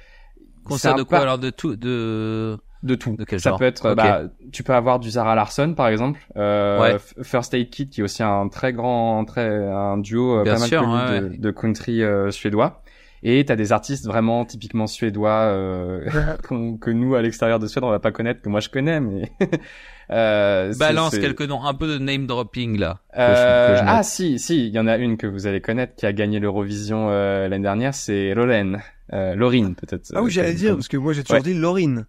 Concert 0.66 0.96
de 0.96 1.04
quoi 1.04 1.20
alors 1.20 1.40
De 1.40 1.50
tout 1.50 1.76
de... 1.78 2.58
De 2.84 2.96
tout. 2.96 3.16
De 3.16 3.24
quel 3.24 3.40
ça 3.40 3.52
genre 3.52 3.60
peut 3.60 3.66
être, 3.66 3.92
Ok. 3.92 3.96
bah, 3.96 4.24
tu 4.52 4.62
peux 4.62 4.74
avoir 4.74 5.00
du 5.00 5.10
Zara 5.10 5.36
Larsson 5.36 5.74
par 5.74 5.88
exemple, 5.88 6.20
euh, 6.36 6.82
Ouais. 6.82 6.98
First 7.22 7.54
Aid 7.54 7.70
Kit 7.70 7.88
qui 7.88 8.02
est 8.02 8.04
aussi 8.04 8.24
un 8.24 8.50
très 8.50 8.74
grand, 8.74 9.24
très 9.24 9.48
un 9.48 9.98
duo 9.98 10.40
euh, 10.40 10.44
Bien 10.44 10.56
pas 10.56 10.60
mal 10.60 10.68
sûr, 10.68 10.82
connu 10.82 10.94
ouais, 10.94 11.22
de, 11.22 11.28
ouais. 11.30 11.38
de 11.38 11.52
country 11.52 12.04
euh, 12.04 12.30
suédois. 12.30 12.82
Et 13.26 13.46
t'as 13.46 13.56
des 13.56 13.72
artistes 13.72 14.06
vraiment 14.06 14.44
typiquement 14.44 14.86
suédois 14.88 15.44
euh, 15.48 16.06
que 16.82 16.90
nous 16.92 17.16
à 17.16 17.22
l'extérieur 17.22 17.60
de 17.60 17.68
Suède 17.68 17.86
on 17.86 17.90
va 17.90 18.00
pas 18.00 18.12
connaître, 18.12 18.42
que 18.42 18.50
moi 18.50 18.60
je 18.60 18.68
connais, 18.68 19.00
mais 19.00 19.32
euh, 20.12 20.74
Balance 20.78 21.12
c'est- 21.12 21.20
quelques 21.22 21.42
noms, 21.44 21.64
un 21.64 21.74
peu 21.74 21.88
de 21.88 21.98
name 21.98 22.26
dropping 22.28 22.78
là. 22.78 23.00
que 23.14 23.18
je- 23.18 23.22
Euh, 23.22 23.68
que 23.70 23.76
je 23.76 23.82
note. 23.82 23.90
ah 23.96 24.04
si, 24.04 24.40
si, 24.40 24.68
il 24.68 24.74
y 24.74 24.80
en 24.80 24.88
a 24.88 24.98
une 24.98 25.18
que 25.18 25.28
vous 25.28 25.48
allez 25.48 25.62
connaître 25.62 25.96
qui 25.96 26.06
a 26.06 26.14
gagné 26.14 26.40
l'Eurovision 26.40 27.08
euh, 27.10 27.48
l'année 27.48 27.64
dernière, 27.64 27.94
c'est 27.94 28.34
Lorraine, 28.34 28.82
euh, 29.14 29.36
Laurine 29.36 29.76
peut-être. 29.76 30.12
Ah 30.16 30.22
oui, 30.22 30.28
euh, 30.28 30.30
j'allais 30.34 30.54
dire, 30.54 30.70
comme- 30.72 30.78
parce 30.80 30.88
que 30.88 30.98
moi 30.98 31.14
j'ai 31.14 31.24
toujours 31.24 31.38
Ouais. 31.38 31.44
dit 31.44 31.54
Laurine. 31.54 32.06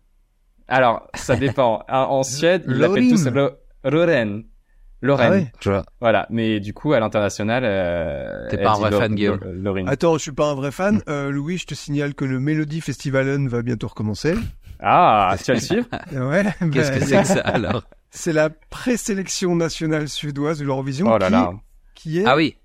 Alors, 0.68 1.08
ça 1.14 1.36
dépend. 1.36 1.84
En, 1.88 2.22
Suède, 2.22 2.64
ils 2.66 2.74
l'appellent 2.78 3.08
tous 3.10 3.26
Lorine. 3.26 3.34
Lo- 3.84 3.90
Lorraine. 3.90 4.44
Lorraine. 5.02 5.32
Ah 5.32 5.36
ouais 5.36 5.52
Tu 5.60 5.68
vois. 5.68 5.84
Voilà. 6.00 6.26
Mais 6.30 6.60
du 6.60 6.72
coup, 6.72 6.94
à 6.94 7.00
l'international, 7.00 7.62
euh, 7.66 8.48
T'es 8.48 8.56
pas 8.56 8.70
un 8.72 8.78
vrai 8.78 8.90
Lo- 8.90 8.98
fan, 9.00 9.14
Guillaume. 9.14 9.38
Lo- 9.44 9.52
Lorine. 9.52 9.86
Attends, 9.90 10.14
je 10.16 10.22
suis 10.22 10.32
pas 10.32 10.46
un 10.50 10.54
vrai 10.54 10.70
fan. 10.72 11.02
Euh, 11.10 11.30
Louis, 11.30 11.58
je 11.58 11.66
te 11.66 11.74
signale 11.74 12.14
que 12.14 12.24
le 12.24 12.40
Melody 12.40 12.80
Festivalen 12.80 13.46
va 13.46 13.60
bientôt 13.60 13.88
recommencer. 13.88 14.34
Ah, 14.86 15.36
tu 15.42 15.44
vas 15.50 15.54
le 15.54 15.60
suivre 15.60 15.86
Ouais, 16.12 16.44
Qu'est-ce 16.72 16.90
bah, 16.90 16.98
que 16.98 17.04
c'est 17.04 17.18
que 17.22 17.24
ça 17.26 17.40
alors 17.40 17.84
C'est 18.10 18.32
la 18.32 18.50
présélection 18.50 19.56
nationale 19.56 20.08
suédoise 20.08 20.58
de 20.58 20.64
l'Eurovision 20.64 21.06
Oh 21.12 21.18
là 21.18 21.26
qui, 21.26 21.32
là. 21.32 21.52
qui 21.94 22.18
est 22.20 22.24
Ah 22.26 22.36
oui. 22.36 22.56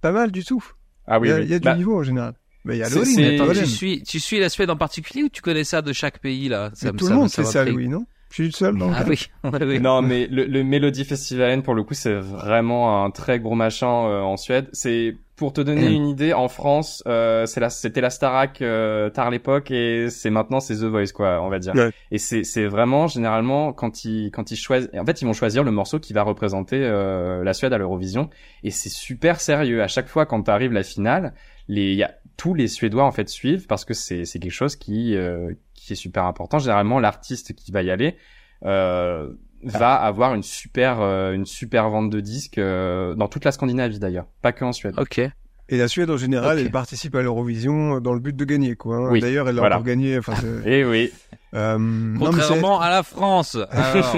pas 0.00 0.12
mal 0.12 0.30
du 0.32 0.44
tout. 0.44 0.64
Ah 1.06 1.18
oui, 1.20 1.28
il 1.28 1.30
y 1.30 1.34
a, 1.34 1.36
oui. 1.36 1.42
il 1.44 1.50
y 1.50 1.54
a 1.54 1.58
du 1.58 1.64
Bah, 1.64 1.74
niveau 1.76 1.98
en 1.98 2.02
général. 2.02 2.34
Mais 2.64 2.76
il 2.76 2.80
y 2.80 2.82
a 2.82 2.88
Lorraine. 2.88 3.54
tu 3.60 3.66
suis, 3.66 4.02
tu 4.02 4.18
suis 4.20 4.40
la 4.40 4.48
Suède 4.48 4.68
en 4.70 4.76
particulier 4.76 5.22
ou 5.24 5.28
tu 5.28 5.40
connais 5.42 5.64
ça 5.64 5.80
de 5.82 5.92
chaque 5.92 6.18
pays 6.20 6.48
là? 6.48 6.70
Me- 6.82 6.90
tout 6.92 7.08
le 7.08 7.14
monde 7.14 7.28
sait 7.28 7.42
me 7.42 7.46
ça. 7.46 7.64
Louis, 7.64 7.88
non? 7.88 8.04
Je 8.30 8.42
suis 8.42 8.52
seul, 8.52 8.74
non 8.74 8.90
Ah 8.94 9.04
oui, 9.08 9.26
oui. 9.62 9.80
Non, 9.80 10.02
mais 10.02 10.26
le, 10.26 10.44
le 10.44 10.62
Melody 10.62 11.04
Festivalen, 11.04 11.62
pour 11.62 11.74
le 11.74 11.82
coup, 11.82 11.94
c'est 11.94 12.14
vraiment 12.14 13.04
un 13.04 13.10
très 13.10 13.40
gros 13.40 13.54
machin 13.54 13.86
euh, 14.06 14.20
en 14.20 14.36
Suède. 14.36 14.68
C'est 14.72 15.16
pour 15.36 15.52
te 15.52 15.60
donner 15.60 15.88
Mm. 15.88 15.92
une 15.92 16.08
idée, 16.08 16.32
en 16.34 16.48
France, 16.48 17.02
euh, 17.06 17.46
c'est 17.46 17.60
la, 17.60 17.70
c'était 17.70 18.00
la 18.00 18.10
Starac 18.10 18.60
euh, 18.60 19.08
tard 19.08 19.30
l'époque 19.30 19.70
et 19.70 20.10
c'est 20.10 20.30
maintenant 20.30 20.58
c'est 20.58 20.74
The 20.74 20.82
Voice 20.84 21.12
quoi, 21.14 21.40
on 21.42 21.48
va 21.48 21.60
dire. 21.60 21.74
Ouais. 21.76 21.90
Et 22.10 22.18
c'est 22.18 22.42
c'est 22.42 22.66
vraiment 22.66 23.06
généralement 23.06 23.72
quand 23.72 24.04
ils 24.04 24.30
quand 24.32 24.50
ils 24.50 24.56
choisissent, 24.56 24.90
en 24.98 25.04
fait 25.06 25.22
ils 25.22 25.26
vont 25.26 25.32
choisir 25.32 25.62
le 25.62 25.70
morceau 25.70 26.00
qui 26.00 26.12
va 26.12 26.22
représenter 26.24 26.80
euh, 26.82 27.44
la 27.44 27.54
Suède 27.54 27.72
à 27.72 27.78
l'Eurovision 27.78 28.30
et 28.64 28.72
c'est 28.72 28.88
super 28.88 29.40
sérieux. 29.40 29.80
À 29.80 29.86
chaque 29.86 30.08
fois 30.08 30.26
quand 30.26 30.48
arrive 30.48 30.72
la 30.72 30.82
finale, 30.82 31.34
les 31.68 31.94
y 31.94 32.02
a, 32.02 32.14
tous 32.36 32.54
les 32.54 32.66
Suédois 32.66 33.04
en 33.04 33.12
fait 33.12 33.28
suivent 33.28 33.68
parce 33.68 33.84
que 33.84 33.94
c'est 33.94 34.24
c'est 34.24 34.40
quelque 34.40 34.50
chose 34.50 34.74
qui 34.74 35.14
euh, 35.14 35.52
qui 35.88 35.94
est 35.94 35.96
super 35.96 36.24
important. 36.24 36.58
Généralement 36.60 37.00
l'artiste 37.00 37.54
qui 37.54 37.72
va 37.72 37.82
y 37.82 37.90
aller 37.90 38.16
euh, 38.64 39.28
va 39.64 39.94
avoir 39.94 40.34
une 40.34 40.42
super 40.44 41.00
euh, 41.00 41.32
une 41.32 41.46
super 41.46 41.88
vente 41.90 42.10
de 42.10 42.20
disques 42.20 42.58
euh, 42.58 43.14
dans 43.14 43.26
toute 43.28 43.44
la 43.44 43.50
Scandinavie 43.52 43.98
d'ailleurs, 43.98 44.26
pas 44.42 44.52
que 44.52 44.64
en 44.64 44.72
Suède. 44.72 44.94
Ok. 44.98 45.20
Et 45.70 45.76
la 45.76 45.86
Suède, 45.88 46.08
en 46.10 46.16
général, 46.16 46.58
elle 46.60 46.70
participe 46.70 47.14
à 47.14 47.20
l'Eurovision 47.20 48.00
dans 48.00 48.14
le 48.14 48.20
but 48.20 48.34
de 48.34 48.44
gagner, 48.46 48.74
quoi. 48.74 48.96
hein. 48.96 49.08
Oui, 49.10 49.20
D'ailleurs, 49.20 49.48
elle 49.50 49.54
l'a 49.56 49.60
voilà. 49.60 49.76
encore 49.76 49.84
gagné. 49.86 50.16
Enfin, 50.16 50.32
c'est- 50.64 50.70
Et 50.70 50.82
oui. 50.84 51.12
euh, 51.54 51.76
non, 51.78 52.18
Contrairement 52.26 52.80
à 52.80 52.88
la 52.88 53.02
France. 53.02 53.54
Alors, 53.70 54.16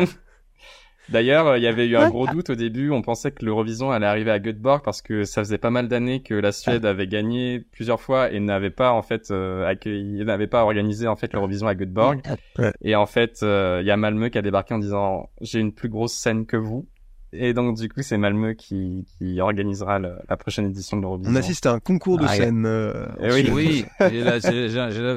D'ailleurs, 1.11 1.47
euh, 1.49 1.59
il 1.59 1.65
y 1.65 1.67
avait 1.67 1.87
eu 1.87 1.97
un 1.97 2.09
gros 2.09 2.27
doute 2.27 2.51
au 2.51 2.55
début. 2.55 2.91
On 2.91 3.03
pensait 3.03 3.31
que 3.33 3.45
l'Eurovision 3.45 3.91
allait 3.91 4.07
arriver 4.07 4.31
à 4.31 4.39
Göteborg 4.39 4.83
parce 4.85 5.03
que 5.03 5.25
ça 5.25 5.43
faisait 5.43 5.59
pas 5.59 5.71
mal 5.71 5.89
d'années 5.89 6.23
que 6.23 6.35
la 6.35 6.53
Suède 6.53 6.85
avait 6.85 7.07
gagné 7.07 7.61
plusieurs 7.73 8.01
fois 8.01 8.31
et 8.33 8.41
n'avait 8.41 8.71
pas 8.71 8.93
en 8.93 9.03
fait 9.03 9.31
euh, 9.31 9.67
accueilli, 9.67 10.25
n'avait 10.25 10.47
pas 10.47 10.63
organisé 10.63 11.07
en 11.09 11.17
fait 11.17 11.33
l'Eurovision 11.33 11.67
à 11.67 11.75
Göteborg. 11.75 12.21
Et 12.83 12.95
en 12.95 13.07
fait, 13.07 13.41
euh, 13.43 13.79
il 13.83 13.87
y 13.87 13.91
a 13.91 13.97
Malmö 13.97 14.29
qui 14.29 14.39
a 14.39 14.43
débarqué 14.43 14.75
en 14.75 14.79
disant 14.79 15.31
j'ai 15.41 15.61
une 15.61 15.73
plus 15.73 15.89
grosse 15.89 16.15
scène 16.15 16.47
que 16.47 16.57
vous. 16.57 16.87
Et 17.33 17.55
donc 17.55 17.77
du 17.79 17.89
coup, 17.89 18.03
c'est 18.03 18.19
Malmö 18.19 18.55
qui, 18.55 19.07
qui 19.19 19.41
organisera 19.41 19.99
le- 20.01 20.17
la 20.29 20.37
prochaine 20.37 20.67
édition 20.67 20.97
de 20.97 21.03
l'Eurovision. 21.03 21.33
on 21.33 21.37
assiste 21.37 21.65
à 21.67 21.73
un 21.73 21.79
concours 21.79 22.19
de 22.19 22.25
Ah, 22.27 22.35
scène. 22.35 22.65
euh, 22.67 23.07
Eh 23.21 23.31
en 23.31 23.35
oui. 23.35 23.51
Oui. 23.53 23.85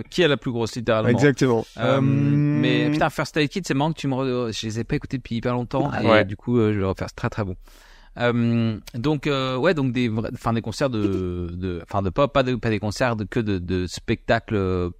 qui 0.09 0.23
a 0.23 0.27
la 0.27 0.37
plus 0.37 0.51
grosse 0.51 0.75
littéralement 0.75 1.09
Exactement. 1.09 1.65
Euh, 1.77 1.97
Euh, 1.97 2.01
mais 2.01 2.89
putain, 2.91 3.09
First 3.09 3.35
Aid 3.37 3.49
Kit, 3.49 3.61
c'est 3.65 3.73
marrant 3.73 3.91
que 3.93 3.97
tu 3.99 4.07
me. 4.07 4.13
re- 4.13 4.57
Je 4.59 4.65
les 4.67 4.79
ai 4.79 4.83
pas 4.83 4.95
écoutés 4.95 5.17
depuis 5.17 5.35
hyper 5.37 5.53
longtemps. 5.53 5.91
Et 6.01 6.05
Ouais. 6.07 6.25
du 6.25 6.35
coup, 6.35 6.57
euh, 6.59 6.71
je 6.73 6.79
vais 6.79 6.85
refaire. 6.85 7.07
C'est 7.09 7.15
très 7.15 7.29
très 7.29 7.43
bon. 7.43 7.55
Euh, 8.19 8.77
donc 8.93 9.25
euh, 9.25 9.57
ouais, 9.57 9.73
donc 9.73 9.91
des, 9.91 10.07
enfin 10.35 10.53
des 10.53 10.61
concerts 10.61 10.91
de, 10.91 11.47
de, 11.51 11.81
enfin 11.81 12.03
de 12.03 12.11
pop, 12.11 12.31
pas 12.31 12.43
de, 12.43 12.53
pas 12.55 12.69
des 12.69 12.77
concerts 12.77 13.15
de, 13.15 13.23
que 13.23 13.39
de, 13.39 13.57
de 13.57 13.87
spectacles 13.87 14.53
euh, 14.55 14.91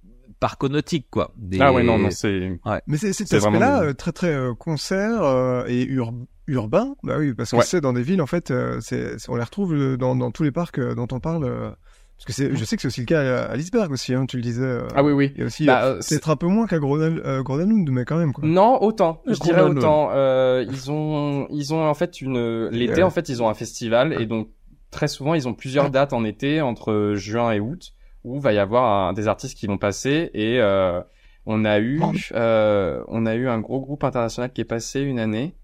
parconautique 0.48 1.06
quoi. 1.10 1.32
Des- 1.38 1.58
Ah 1.60 1.72
ouais, 1.72 1.82
non, 1.82 1.98
non, 1.98 2.10
c'est. 2.10 2.60
Mais 2.86 2.98
c'est 2.98 3.14
cet 3.14 3.30
vraiment 3.32 3.46
aspect-là 3.56 3.82
euh, 3.82 3.92
très 3.94 4.12
très 4.12 4.34
euh, 4.34 4.52
concert 4.52 5.22
euh, 5.22 5.64
et 5.68 5.84
ur- 5.84 6.12
urbain, 6.46 6.94
bah 7.02 7.16
oui, 7.18 7.32
parce 7.32 7.52
que 7.52 7.56
Ouais. 7.56 7.64
c'est 7.64 7.80
dans 7.80 7.94
des 7.94 8.02
villes 8.02 8.20
en 8.20 8.26
fait, 8.26 8.50
euh, 8.50 8.78
c'est 8.82 9.16
on 9.30 9.36
les 9.36 9.42
retrouve 9.42 9.96
dans, 9.96 10.14
dans 10.14 10.30
tous 10.30 10.42
les 10.42 10.52
parcs 10.52 10.78
euh, 10.78 10.94
dont 10.94 11.08
on 11.12 11.18
parle. 11.20 11.44
euh, 11.44 11.70
parce 12.16 12.26
que 12.26 12.32
c'est, 12.32 12.54
je 12.54 12.64
sais 12.64 12.76
que 12.76 12.82
c'est 12.82 12.88
aussi 12.88 13.00
le 13.00 13.06
cas 13.06 13.22
à, 13.22 13.44
à 13.52 13.56
Lisberg 13.56 13.90
aussi, 13.90 14.12
hein, 14.14 14.26
tu 14.26 14.36
le 14.36 14.42
disais. 14.42 14.62
euh, 14.62 14.86
Ah 14.94 15.02
oui, 15.02 15.12
oui. 15.12 15.34
Aussi 15.42 15.64
Bah, 15.64 15.84
euh, 15.84 15.96
c'est- 16.00 16.14
peut-être 16.16 16.28
un 16.30 16.36
peu 16.36 16.46
moins 16.46 16.66
qu'à 16.66 16.78
Gronal, 16.78 17.20
euh, 17.24 17.42
mais 17.90 18.04
quand 18.04 18.16
même 18.18 18.32
quoi. 18.34 18.46
Non, 18.46 18.82
autant. 18.82 19.22
Je 19.26 19.40
dirais 19.40 19.62
autant. 19.62 20.10
Euh, 20.12 20.64
ils 20.70 20.90
ont, 20.90 21.46
ils 21.50 21.72
ont 21.72 21.82
en 21.82 21.94
fait 21.94 22.20
une 22.20 22.68
l'été 22.68 23.02
en 23.02 23.10
fait 23.10 23.30
ils 23.30 23.42
ont 23.42 23.48
un 23.48 23.54
festival 23.54 24.12
et 24.20 24.26
donc 24.26 24.48
très 24.90 25.08
souvent 25.08 25.32
ils 25.34 25.48
ont 25.48 25.54
plusieurs 25.54 25.88
dates 25.90 26.12
en 26.12 26.24
été 26.24 26.60
entre 26.60 27.14
juin 27.16 27.50
et 27.52 27.58
août 27.60 27.92
où 28.24 28.40
va 28.40 28.52
y 28.52 28.58
avoir 28.58 29.08
un- 29.08 29.12
des 29.12 29.28
artistes 29.28 29.56
qui 29.56 29.66
vont 29.66 29.78
passer 29.78 30.30
et 30.34 30.60
euh, 30.60 31.00
on 31.46 31.64
a 31.64 31.78
eu 31.78 32.00
euh, 32.32 33.04
on 33.08 33.26
a 33.26 33.34
eu 33.34 33.48
un 33.48 33.60
gros 33.60 33.80
groupe 33.80 34.02
international 34.04 34.52
qui 34.52 34.62
est 34.62 34.64
passé 34.64 35.00
une 35.00 35.18
année. 35.18 35.54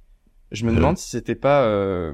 Je 0.52 0.64
me 0.66 0.72
demande 0.76 0.98
si 0.98 1.08
c'était 1.10 1.34
pas 1.36 1.62
euh, 1.64 2.12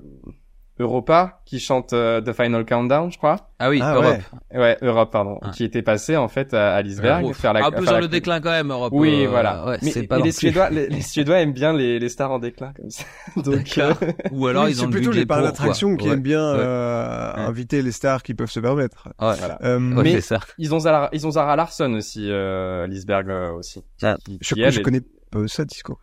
Europa 0.79 1.41
qui 1.47 1.59
chante 1.59 1.93
euh, 1.95 2.21
The 2.21 2.33
Final 2.33 2.65
Countdown, 2.67 3.11
je 3.11 3.17
crois. 3.17 3.49
Ah 3.59 3.71
oui, 3.71 3.81
Ah 3.83 3.95
Europe. 3.95 4.17
Ouais, 4.55 4.77
Europe 4.83 5.11
pardon, 5.11 5.39
Ah. 5.43 5.51
qui 5.55 5.65
était 5.65 5.81
passé 5.83 6.17
en 6.17 6.29
fait 6.29 6.53
à, 6.53 6.75
à 6.75 6.83
Liseberg 6.83 7.23
Gros, 7.23 7.33
faire 7.33 7.55
la 7.55 7.65
un 7.65 7.71
peu 7.71 7.83
sur 7.85 7.93
la- 7.95 8.01
le 8.01 8.09
déclin 8.09 8.41
quand 8.41 8.51
même, 8.51 8.71
Europe. 8.71 8.93
oui, 8.95 9.25
euh, 9.25 9.29
voilà. 9.29 9.65
Ouais, 9.65 9.79
mais 9.83 9.91
c'est 9.91 10.01
mais 10.03 10.07
pas 10.07 10.17
les 10.17 10.23
plus- 10.25 10.33
Suédois, 10.33 10.69
les, 10.71 10.89
les 10.89 11.01
Suédois 11.01 11.39
aiment 11.41 11.53
bien 11.55 11.73
les, 11.73 11.99
les 11.99 12.09
stars 12.11 12.31
en 12.31 12.39
déclin 12.39 12.73
comme 12.77 12.91
ça. 12.91 13.05
Donc, 13.37 13.79
euh, 13.79 13.89
D'accord. 13.95 14.09
Ou 14.33 14.47
alors 14.49 14.65
Oui, 14.65 14.71
ils 14.73 14.85
ont 14.85 14.91
plutôt 14.91 15.13
les 15.13 15.25
parcs 15.25 15.43
d'attraction 15.43 15.97
qui 15.97 16.09
Ouais. 16.09 16.15
aiment 16.15 16.21
bien 16.23 16.53
Ouais. 16.53 16.59
euh, 16.61 17.33
Ouais. 17.35 17.41
inviter 17.41 17.81
les 17.81 17.93
stars 17.93 18.23
qui 18.23 18.35
peuvent 18.35 18.51
se 18.51 18.61
permettre. 18.61 19.09
Ouais. 19.21 19.35
voilà. 19.39 19.59
Euh, 19.63 19.79
Ouais, 19.95 20.03
Mais- 20.03 20.21
ça. 20.21 20.41
Ils 20.59 20.75
ont 20.75 20.81
Zara, 20.81 21.09
ils 21.13 21.27
ont 21.27 21.31
Zara 21.31 21.57
Larson 21.57 21.93
aussi, 21.95 22.31
euh, 22.31 22.87
euh, 22.87 23.53
aussi. 23.53 23.83
Ah. 24.03 24.17
Qui- 24.25 24.39
je, 24.43 24.55
qui, 24.55 24.61
elle, 24.61 24.73
je 24.73 24.81
est- 24.81 24.83
connais 24.83 25.01
pas 25.31 25.39
ça 25.49 25.65
disco. 25.65 25.99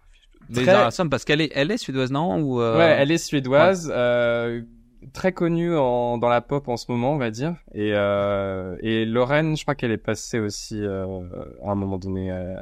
Mais 0.50 0.56
Très- 0.56 0.66
Zara 0.66 0.82
Larson, 0.84 1.10
parce 1.10 1.26
qu'elle 1.26 1.42
est, 1.42 1.52
elle 1.56 1.72
est 1.72 1.78
suédoise, 1.78 2.12
non? 2.12 2.40
Ou 2.42 2.62
euh, 2.62 2.78
Ouais, 2.78 2.96
elle 3.00 3.12
est 3.12 3.18
suédoise, 3.18 3.92
euh, 3.94 4.62
très 5.14 5.32
connue 5.34 5.76
en, 5.76 6.18
dans 6.18 6.30
la 6.30 6.42
pop 6.42 6.68
en 6.68 6.78
ce 6.78 6.86
moment, 6.92 7.14
on 7.14 7.18
va 7.18 7.32
dire. 7.32 7.56
Et, 7.74 7.92
euh, 7.94 8.76
et 8.82 9.06
Lorraine, 9.06 9.56
je 9.58 9.64
crois 9.64 9.76
qu'elle 9.76 9.92
est 9.92 9.98
passée 9.98 10.40
aussi 10.40 10.82
euh, 10.82 11.06
à 11.64 11.72
un 11.72 11.76
moment 11.76 11.98
donné. 11.98 12.32
euh, 12.32 12.56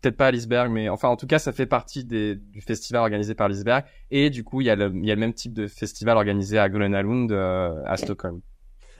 Peut-être 0.00 0.16
pas 0.16 0.28
à 0.28 0.30
Liseberg, 0.30 0.70
mais 0.70 0.88
enfin, 0.88 1.08
en 1.08 1.16
tout 1.16 1.26
cas, 1.26 1.40
ça 1.40 1.50
fait 1.50 1.66
partie 1.66 2.04
des, 2.04 2.36
du 2.36 2.60
festival 2.60 3.00
organisé 3.02 3.34
par 3.34 3.48
Liseberg. 3.48 3.84
Et 4.12 4.30
du 4.30 4.44
coup, 4.44 4.60
il 4.60 4.68
y, 4.68 4.70
a 4.70 4.76
le, 4.76 4.92
il 4.94 5.04
y 5.04 5.10
a 5.10 5.14
le 5.16 5.20
même 5.20 5.34
type 5.34 5.52
de 5.52 5.66
festival 5.66 6.16
organisé 6.16 6.56
à 6.56 6.68
Gröna 6.68 7.02
Lund, 7.02 7.32
euh, 7.32 7.82
à 7.84 7.96
Stockholm. 7.96 8.40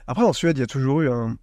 Après, 0.07 0.23
en 0.25 0.33
Suède, 0.33 0.57
il 0.57 0.59
y 0.59 0.63
a 0.63 0.67
toujours 0.67 0.99
eu 0.99 1.09
un, 1.09 1.37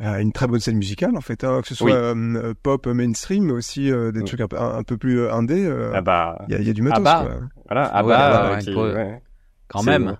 une 0.00 0.32
très 0.32 0.46
bonne 0.46 0.60
scène 0.60 0.76
musicale, 0.76 1.16
en 1.16 1.20
fait, 1.20 1.44
hein, 1.44 1.60
que 1.62 1.68
ce 1.68 1.74
soit 1.74 1.90
Oui. 1.90 1.92
euh, 2.36 2.54
pop 2.62 2.86
mainstream, 2.86 3.44
mais 3.44 3.52
aussi 3.52 3.90
euh, 3.92 4.12
des 4.12 4.20
Mm. 4.20 4.24
trucs 4.24 4.40
un, 4.40 4.48
peu- 4.48 4.58
un, 4.60 4.82
peu 4.82 4.96
plus 4.96 5.20
euh, 5.20 5.32
indé. 5.32 5.64
euh, 5.64 5.92
Ah 5.94 6.00
bah, 6.00 6.38
Il 6.48 6.52
y, 6.52 6.56
a, 6.56 6.60
il 6.60 6.66
y 6.66 6.70
a 6.70 6.72
du 6.72 6.82
matos, 6.82 6.98
Ah 7.06 7.22
bah. 7.24 7.26
quoi. 7.28 7.40
voilà, 7.68 7.90
ah 7.92 8.02
Ouais, 8.04 8.08
bah, 8.14 8.30
ouais, 8.42 8.46
euh, 8.50 8.54
ouais, 8.56 8.62
qui- 8.62 8.74
ouais. 8.74 8.94
ouais. 8.94 9.22
quand 9.68 9.82
même. 9.82 10.16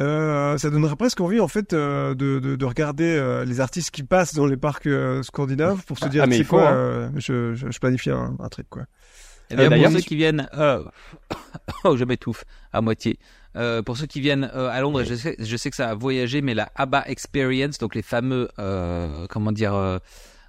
Euh, 0.00 0.58
ça 0.58 0.70
donnerait 0.70 0.96
presque 0.96 1.20
envie, 1.20 1.38
en 1.40 1.46
fait, 1.48 1.72
euh, 1.72 2.14
de, 2.14 2.40
de, 2.40 2.56
de 2.56 2.64
regarder 2.64 3.04
euh, 3.16 3.44
les 3.44 3.60
artistes 3.60 3.90
qui 3.92 4.02
passent 4.02 4.34
dans 4.34 4.46
les 4.46 4.56
parcs 4.56 4.86
euh, 4.88 5.22
scandinaves 5.22 5.84
pour 5.86 5.98
se 5.98 6.06
dire, 6.08 6.24
Ah, 6.24 6.26
mais 6.26 6.32
tu 6.32 6.36
sais 6.38 6.42
il 6.42 6.46
faut, 6.46 6.56
quoi, 6.56 6.68
hein. 6.70 6.74
euh, 6.74 7.08
je, 7.16 7.54
je, 7.54 7.70
je 7.70 7.78
planifie 7.78 8.10
un, 8.10 8.34
un 8.40 8.48
truc, 8.48 8.66
quoi. 8.68 8.82
Eh 9.50 9.54
bien, 9.56 9.64
Euh, 9.64 9.68
pour 9.68 9.76
d'ailleurs, 9.76 9.92
ceux 9.92 10.00
qui 10.00 10.16
viennent, 10.16 10.48
euh... 10.54 10.82
oh, 11.84 11.96
je 11.96 12.04
m'étouffe 12.04 12.44
à 12.72 12.80
moitié. 12.80 13.18
Euh, 13.56 13.82
pour 13.82 13.96
ceux 13.96 14.06
qui 14.06 14.20
viennent 14.20 14.50
euh, 14.54 14.68
à 14.68 14.80
Londres, 14.80 15.04
je 15.04 15.14
sais, 15.14 15.36
je 15.38 15.56
sais 15.56 15.70
que 15.70 15.76
ça 15.76 15.90
a 15.90 15.94
voyagé, 15.94 16.42
mais 16.42 16.54
la 16.54 16.70
ABBA 16.74 17.04
Experience, 17.08 17.78
donc 17.78 17.94
les 17.94 18.02
fameux, 18.02 18.48
euh, 18.58 19.26
comment 19.28 19.52
dire, 19.52 19.74
euh, 19.74 19.98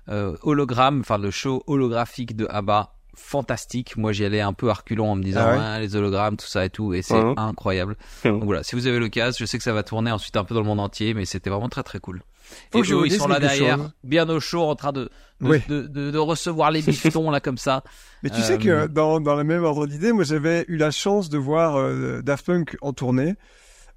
euh, 0.10 0.36
hologrammes, 0.42 1.02
enfin 1.02 1.18
le 1.18 1.32
show 1.32 1.64
holographique 1.68 2.36
de 2.36 2.48
ABBA, 2.50 2.92
fantastique. 3.16 3.96
Moi, 3.96 4.12
j'y 4.12 4.26
allais 4.26 4.42
un 4.42 4.54
peu 4.54 4.70
à 4.70 4.74
reculons 4.74 5.12
en 5.12 5.16
me 5.16 5.24
disant, 5.24 5.42
Ah 5.44 5.76
ouais 5.76 5.80
les 5.82 5.96
hologrammes, 5.96 6.38
tout 6.38 6.48
ça 6.48 6.66
et 6.66 6.70
tout, 6.70 6.94
et 6.94 7.02
c'est 7.02 7.22
incroyable. 7.38 7.96
Donc 8.24 8.44
voilà, 8.44 8.64
si 8.64 8.76
vous 8.76 8.88
avez 8.88 9.00
l'occasion, 9.00 9.36
je 9.40 9.46
sais 9.46 9.58
que 9.58 9.64
ça 9.64 9.74
va 9.74 9.84
tourner 9.84 10.12
ensuite 10.12 10.36
un 10.38 10.44
peu 10.44 10.54
dans 10.56 10.62
le 10.62 10.68
monde 10.68 10.80
entier, 10.80 11.14
mais 11.14 11.26
c'était 11.26 11.50
vraiment 11.50 11.70
très 11.70 11.84
très 11.84 12.00
cool. 12.00 12.22
Faut 12.72 12.80
et 12.84 12.88
que 12.88 12.94
eux, 12.94 13.06
ils 13.06 13.12
sont 13.14 13.28
là 13.28 13.40
derrière, 13.40 13.78
chose. 13.78 13.92
bien 14.04 14.28
au 14.30 14.40
chaud, 14.40 14.64
en 14.64 14.76
train 14.76 14.92
de 14.92 15.10
de, 15.42 15.50
Oui. 15.50 15.62
de, 15.68 15.82
de- 15.82 16.12
de 16.12 16.18
recevoir 16.18 16.72
les 16.72 16.82
bifetons 16.82 17.30
là 17.30 17.42
comme 17.42 17.58
ça. 17.58 17.84
Mais 18.24 18.30
tu 18.30 18.38
Euh, 18.40 18.44
sais 18.44 18.58
que 18.58 18.88
dans, 18.88 19.20
dans 19.20 19.36
le 19.36 19.44
même 19.44 19.64
ordre 19.66 19.86
d'idée, 19.86 20.14
moi 20.14 20.24
j'avais 20.24 20.64
eu 20.70 20.78
la 20.78 20.92
chance 20.92 21.30
de 21.30 21.38
voir 21.38 21.76
euh, 21.76 22.22
Daft 22.22 22.46
Punk 22.46 22.78
en 22.82 22.94
tournée, 22.94 23.36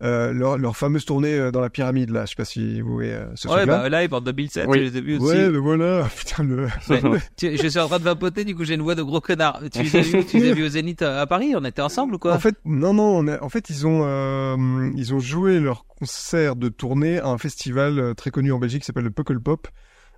euh, 0.02 0.32
leur, 0.32 0.58
leur 0.58 0.76
fameuse 0.76 1.04
tournée 1.04 1.34
euh, 1.34 1.50
dans 1.50 1.60
la 1.60 1.70
pyramide 1.70 2.10
là, 2.10 2.24
je 2.24 2.30
sais 2.30 2.36
pas 2.36 2.44
si 2.44 2.80
vous 2.80 2.92
voyez 2.94 3.12
euh, 3.14 3.26
ce 3.34 3.48
Ouais, 3.48 3.56
truc-là. 3.58 3.88
bah 3.88 4.00
live 4.00 4.14
en 4.14 4.20
2007, 4.20 4.66
Oui. 4.68 4.78
je 4.78 4.82
les 4.84 4.96
ai 4.96 5.00
vus 5.00 5.16
aussi. 5.18 5.26
ouais, 5.36 5.50
mais 5.50 5.58
voilà, 5.58 6.06
putain 6.16 6.44
le. 6.44 6.68
Mais, 6.88 7.00
tu- 7.36 7.56
je 7.56 7.66
suis 7.66 7.78
en 7.80 7.88
train 7.88 7.98
de 7.98 8.04
vapoter, 8.04 8.44
du 8.44 8.54
coup 8.54 8.64
j'ai 8.64 8.74
une 8.74 8.82
voix 8.82 8.94
de 8.94 9.02
gros 9.02 9.20
connard. 9.20 9.60
Tu 9.72 9.82
les 9.82 9.96
as 9.96 10.00
vus, 10.02 10.24
tu 10.24 10.38
les 10.38 10.50
as 10.50 10.54
vus 10.54 10.64
au 10.64 10.68
Zénith 10.68 11.02
à, 11.02 11.20
à 11.20 11.26
Paris 11.26 11.54
On 11.56 11.64
était 11.64 11.82
ensemble 11.82 12.14
ou 12.14 12.18
quoi 12.18 12.34
En 12.34 12.38
fait, 12.38 12.54
non, 12.64 12.94
non, 12.94 13.18
on 13.18 13.26
a- 13.28 13.42
en 13.42 13.48
fait, 13.48 13.70
ils 13.70 13.86
ont, 13.86 14.02
euh, 14.04 14.90
ils 14.94 15.14
ont 15.14 15.18
joué 15.20 15.58
leur 15.58 15.84
concert 15.86 16.54
de 16.54 16.68
tournée 16.68 17.18
à 17.18 17.26
un 17.26 17.38
festival 17.38 17.98
euh, 17.98 18.14
très 18.14 18.30
connu 18.30 18.52
en 18.52 18.58
Belgique 18.58 18.82
qui 18.82 18.86
s'appelle 18.86 19.04
le 19.04 19.10
Puckle 19.10 19.40
Pop. 19.40 19.66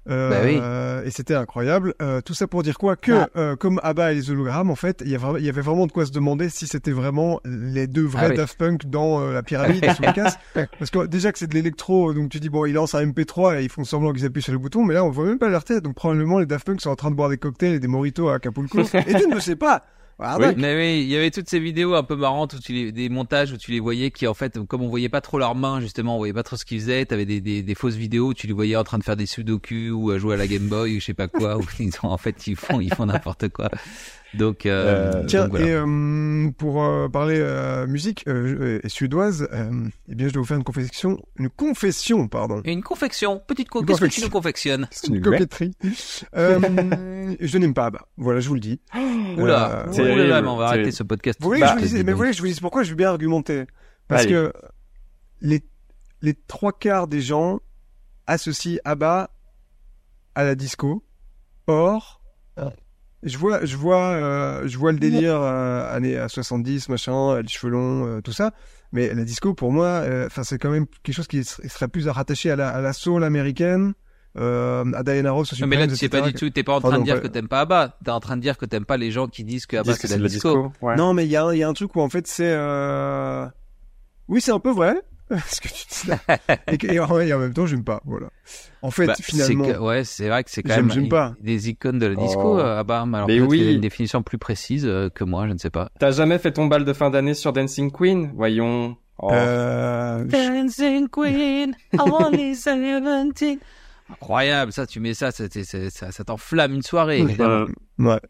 Euh, 0.09 0.31
Bah 0.31 0.36
oui. 0.44 0.59
euh, 0.60 1.05
et 1.05 1.10
c'était 1.10 1.35
incroyable. 1.35 1.94
Euh, 2.01 2.20
tout 2.22 2.32
ça 2.35 2.47
pour 2.47 2.62
dire 2.62 2.78
quoi 2.78 2.97
Que 2.97 3.12
Ah. 3.12 3.28
euh, 3.36 3.55
comme 3.56 3.78
ABBA 3.82 4.12
et 4.12 4.14
les 4.14 4.31
hologrammes, 4.31 4.70
en 4.70 4.74
fait, 4.74 5.02
il 5.05 5.10
y, 5.10 5.14
avait 5.14 5.60
vraiment 5.60 5.86
de 5.86 5.93
quoi 5.93 6.06
se 6.06 6.10
demander 6.10 6.48
si 6.48 6.66
c'était 6.66 6.90
vraiment 6.90 7.40
les 7.44 7.86
deux 7.86 8.06
vrais 8.06 8.27
Ah 8.27 8.28
oui. 8.31 8.36
Daft 8.36 8.56
Punk 8.59 8.86
dans 8.86 9.20
la 9.20 9.43
pyramide 9.43 9.85
sous 9.94 10.02
les 10.02 10.12
casses. 10.12 10.39
Parce 10.78 10.90
que 10.90 11.06
déjà 11.06 11.32
que 11.32 11.39
c'est 11.39 11.47
de 11.48 11.55
l'électro, 11.55 12.14
donc 12.14 12.31
tu 12.31 12.40
dis 12.40 12.48
bon, 12.48 12.64
ils 12.64 12.72
lancent 12.72 12.94
un 12.94 13.05
MP3 13.05 13.60
et 13.60 13.64
ils 13.64 13.68
font 13.70 13.85
semblant 13.85 14.12
qu'ils 14.12 14.24
appuient 14.24 14.43
sur 14.43 14.52
le 14.52 14.59
bouton, 14.59 14.85
mais 14.85 14.94
là 14.94 15.05
on 15.05 15.10
voit 15.10 15.27
même 15.27 15.39
pas 15.39 15.48
leur 15.48 15.64
tête. 15.64 15.82
Donc 15.85 15.94
probablement 15.97 16.39
les 16.39 16.47
Daft 16.47 16.66
Punk 16.66 16.81
sont 16.81 16.90
en 16.90 16.97
train 16.97 17.10
de 17.10 17.16
boire 17.16 17.28
des 17.28 17.39
cocktails 17.39 17.74
et 17.74 17.81
des 17.81 17.89
mojitos 17.89 18.28
à 18.31 18.36
Acapulco. 18.36 18.81
et 18.94 19.14
tu 19.14 19.28
ne 19.28 19.35
le 19.35 19.40
sais 19.40 19.56
pas. 19.56 19.85
Ah, 20.23 20.37
Oui. 20.39 20.47
bah, 20.47 20.53
Mais 20.57 20.77
oui, 20.77 21.01
il 21.03 21.09
y 21.09 21.17
avait 21.17 21.31
toutes 21.31 21.49
ces 21.49 21.59
vidéos 21.61 21.95
un 21.95 22.03
peu 22.03 22.17
marrantes 22.17 22.55
où 22.55 22.59
tu 22.59 22.73
les, 22.73 22.93
des 22.93 23.09
montages 23.09 23.53
où 23.53 23.57
tu 23.57 23.71
les 23.71 23.81
voyais 23.81 24.11
qui 24.11 24.27
en 24.27 24.35
fait, 24.35 24.59
comme 24.67 24.83
on 24.83 24.89
voyait 24.89 25.09
pas 25.09 25.21
trop 25.21 25.39
leurs 25.39 25.55
mains 25.55 25.81
justement, 25.81 26.15
on 26.15 26.19
voyait 26.19 26.33
pas 26.35 26.43
trop 26.43 26.57
ce 26.57 26.65
qu'ils 26.65 26.81
faisaient. 26.81 27.05
T'avais 27.07 27.25
des, 27.27 27.41
des, 27.41 27.63
des 27.63 27.75
fausses 27.75 27.95
vidéos 27.95 28.29
où 28.29 28.35
tu 28.35 28.47
les 28.47 28.53
voyais 28.53 28.77
en 28.77 28.85
train 28.85 28.99
de 28.99 29.05
faire 29.05 29.17
des 29.17 29.27
sudoku 29.27 29.91
ou 29.91 30.11
à 30.11 30.19
jouer 30.19 30.35
à 30.35 30.37
la 30.37 30.47
Game 30.47 30.69
Boy 30.69 30.97
ou 30.97 31.01
je 31.01 31.05
sais 31.07 31.15
pas 31.15 31.29
quoi. 31.29 31.57
où 31.59 31.63
ils 31.79 31.93
ont, 32.03 32.09
en 32.09 32.19
fait 32.19 32.47
ils 32.47 32.57
font 32.57 32.81
ils 32.81 32.93
font 32.95 33.07
n'importe 33.07 33.49
quoi. 33.49 33.71
Donc, 34.35 34.65
euh, 34.65 35.12
Euh, 35.23 35.24
Tiens, 35.27 35.43
donc 35.48 35.51
voilà. 35.59 35.66
et 35.66 35.73
euh, 35.73 36.51
pour 36.57 36.85
euh, 36.85 37.09
parler 37.09 37.39
euh, 37.40 37.86
musique 37.89 38.24
euh, 38.28 38.78
et 38.82 38.89
suédoise, 38.89 39.48
euh, 39.52 39.89
eh 40.09 40.15
bien, 40.15 40.28
je 40.28 40.32
dois 40.32 40.43
vous 40.43 40.47
faire 40.47 40.57
une 40.57 40.62
confession, 40.65 41.19
une 41.36 41.48
confession, 41.51 42.28
pardon, 42.28 42.62
une 42.65 42.82
confection, 42.82 43.43
petite 43.44 43.69
co 43.69 43.81
Une 43.81 43.86
qu'est-ce 43.86 44.01
que 44.01 44.07
tu 44.07 44.20
nous 44.23 44.31
confectionnes 44.31 44.86
C'est 44.93 45.09
une 45.09 45.16
une 45.16 45.23
coquetterie. 45.23 45.73
euh, 46.36 47.35
je 47.40 47.59
n'aime 47.59 47.74
pas 47.74 47.86
ABBA. 47.86 48.07
Voilà, 48.19 48.39
je 48.40 48.48
vous 48.48 48.55
le 48.55 48.61
dis. 48.61 48.81
Oula, 48.94 49.01
Euh, 49.01 49.36
oula, 49.86 49.93
terrible, 49.93 50.28
mais 50.43 50.48
on 50.48 50.57
va 50.57 50.66
arrêter 50.69 50.93
ce 50.93 51.02
podcast. 51.02 51.39
Vous 51.40 51.48
voulez 51.48 51.61
Bah, 51.61 51.66
que 51.66 51.73
je 51.73 51.77
vous 51.77 51.82
dise, 51.82 51.94
mais 51.94 52.05
dis 52.05 52.11
vous 52.12 52.16
voulez 52.16 52.31
que 52.31 52.36
je 52.36 52.40
vous 52.43 52.47
dise 52.48 52.61
pourquoi 52.61 52.82
je 52.85 52.90
veux 52.90 52.97
bien 52.97 53.11
argumenter 53.11 53.65
Parce 54.07 54.23
Allez. 54.23 54.31
que 54.32 54.52
les 55.40 55.62
les 56.23 56.35
trois 56.35 56.73
quarts 56.73 57.09
des 57.09 57.20
gens 57.20 57.59
associent 58.27 58.78
ABBA 58.85 59.31
à 60.36 60.44
la 60.44 60.55
disco. 60.55 61.02
Or, 61.66 62.20
je 63.23 63.37
vois, 63.39 63.65
je 63.65 63.77
vois, 63.77 64.03
euh, 64.13 64.63
je 64.67 64.79
vois 64.79 64.93
le 64.93 64.99
délire 64.99 65.41
euh, 65.41 65.95
années 65.95 66.17
à 66.17 66.29
70, 66.29 66.89
machin, 66.89 67.41
les 67.41 67.49
cheveux 67.49 67.73
longs, 67.73 68.07
euh, 68.07 68.21
tout 68.21 68.33
ça. 68.33 68.53
Mais 68.93 69.13
la 69.15 69.25
disco, 69.25 69.55
pour 69.55 69.73
moi, 69.73 69.87
euh, 69.87 70.27
enfin, 70.27 70.43
c'est 70.43 70.59
quand 70.59 70.71
même 70.71 70.87
quelque 71.03 71.15
chose 71.15 71.29
qui 71.29 71.45
ser- 71.45 71.69
serait 71.69 71.89
plus 71.89 72.09
rattaché 72.09 72.51
à 72.51 72.57
la, 72.57 72.71
à 72.71 72.81
la 72.81 72.93
soul 72.93 73.23
américaine, 73.23 73.93
euh, 74.39 74.85
à 74.95 75.03
Diana 75.03 75.31
Ross, 75.33 75.59
Non, 75.61 75.67
mais 75.67 75.77
là, 75.77 75.87
tu 75.87 75.97
sais 75.97 76.09
pas 76.09 76.23
du 76.23 76.33
tout, 76.33 76.51
t'es 76.51 76.63
pas 76.63 76.73
en 76.73 76.77
Enfin, 76.79 76.89
train 76.91 76.99
de 77.01 77.05
dire 77.05 77.15
pas- 77.17 77.21
que 77.21 77.27
t'aimes 77.29 77.49
pas 77.49 77.61
ABBA. 77.61 77.99
T'es 78.05 78.11
en 78.11 78.21
train 78.21 78.37
de 78.37 78.43
dire 78.43 78.57
que 78.59 78.65
t'aimes 78.65 78.85
pas 78.85 78.97
les 78.97 79.11
gens 79.11 79.27
qui 79.29 79.45
disent 79.45 79.67
que 79.67 79.77
ABBA 79.77 79.95
c'est 79.95 80.17
de 80.17 80.23
la 80.23 80.29
disco. 80.29 80.73
Ouais. 80.83 80.97
Non, 80.97 81.15
mais 81.15 81.25
il 81.25 81.31
y 81.31 81.37
a, 81.37 81.45
un- 81.45 81.53
il 81.53 81.59
y 81.59 81.63
a 81.63 81.69
un 81.69 81.73
truc 81.73 81.95
où 81.97 82.01
en 82.01 82.09
fait 82.09 82.27
c'est. 82.27 82.53
Euh... 82.53 83.47
Oui, 84.29 84.41
c'est 84.41 84.53
un 84.53 84.61
peu 84.61 84.71
vrai. 84.71 84.95
Ce 85.47 85.61
que 85.61 85.69
tu 85.69 85.85
dis 85.89 86.09
là. 86.09 86.19
et, 86.93 86.98
en, 87.01 87.20
et 87.20 87.32
en 87.32 87.39
même 87.39 87.55
temps, 87.55 87.66
j'aime 87.66 87.85
pas. 87.85 88.01
Voilà. 88.05 88.28
En 88.82 88.90
fait, 88.90 89.07
Bah, 89.07 89.15
finalement. 89.20 89.65
que- 89.66 89.78
ouais, 89.78 90.05
c'est 90.05 90.28
vrai 90.28 90.43
que 90.44 90.51
c'est 90.51 90.62
quand 90.62 90.74
J'aime- 90.74 90.86
même 90.86 90.94
j'aime 90.94 91.09
pas. 91.09 91.35
des 91.40 91.69
icônes 91.69 91.98
de 91.98 92.07
la 92.07 92.15
disco 92.16 92.57
Oh. 92.57 92.59
euh, 92.59 92.81
ABBA. 92.81 93.07
mais 93.07 93.16
Alors 93.19 93.28
Mais 93.28 93.36
peut-être 93.39 93.48
oui. 93.51 93.59
qu'il 93.59 93.66
y 93.66 93.70
a 93.70 93.73
une 93.73 93.81
définition 93.81 94.23
plus 94.23 94.39
précise 94.39 94.85
euh, 94.86 95.09
que 95.09 95.23
moi, 95.24 95.47
je 95.47 95.52
ne 95.52 95.59
sais 95.59 95.70
pas. 95.70 95.90
T'as 96.01 96.11
jamais 96.11 96.39
fait 96.39 96.52
ton 96.52 96.66
bal 96.66 96.85
de 96.85 96.93
fin 96.93 97.11
d'année 97.11 97.35
sur 97.35 97.52
Dancing 97.52 97.93
Queen? 97.93 98.32
Voyons. 98.35 98.97
Oh. 99.19 99.31
Euh, 99.32 100.24
Dancing 100.24 101.09
Queen, 101.09 101.77
only 101.98 102.55
17. 102.55 103.59
Incroyable, 104.11 104.73
ça, 104.73 104.86
tu 104.86 104.98
mets 104.98 105.15
ça, 105.15 105.31
ça, 105.31 105.44
ça, 105.48 105.90
ça, 105.90 106.11
ça 106.11 106.24
t'enflamme 106.24 106.74
une 106.74 106.82
soirée. 106.82 107.19
évidemment. 107.20 107.66
Euh, 108.01 108.05
ouais. 108.05 108.20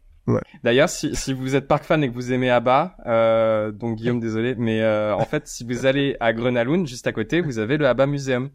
D'ailleurs, 0.63 0.89
si, 0.89 1.15
si 1.15 1.33
vous 1.33 1.55
êtes 1.55 1.67
Park 1.67 1.83
fan 1.83 2.03
et 2.03 2.09
que 2.09 2.13
vous 2.13 2.31
aimez 2.31 2.49
ABBA, 2.49 2.95
euh, 3.05 3.71
donc 3.71 3.97
Guillaume, 3.97 4.19
désolé, 4.19 4.55
mais 4.55 4.81
euh, 4.81 5.15
en 5.15 5.25
fait, 5.25 5.47
si 5.47 5.63
vous 5.63 5.85
allez 5.85 6.15
à 6.19 6.33
Grönalund, 6.33 6.87
juste 6.87 7.07
à 7.07 7.11
côté, 7.11 7.41
vous 7.41 7.59
avez 7.59 7.77
le 7.77 7.87
ABBA 7.87 8.05
Museum. 8.07 8.49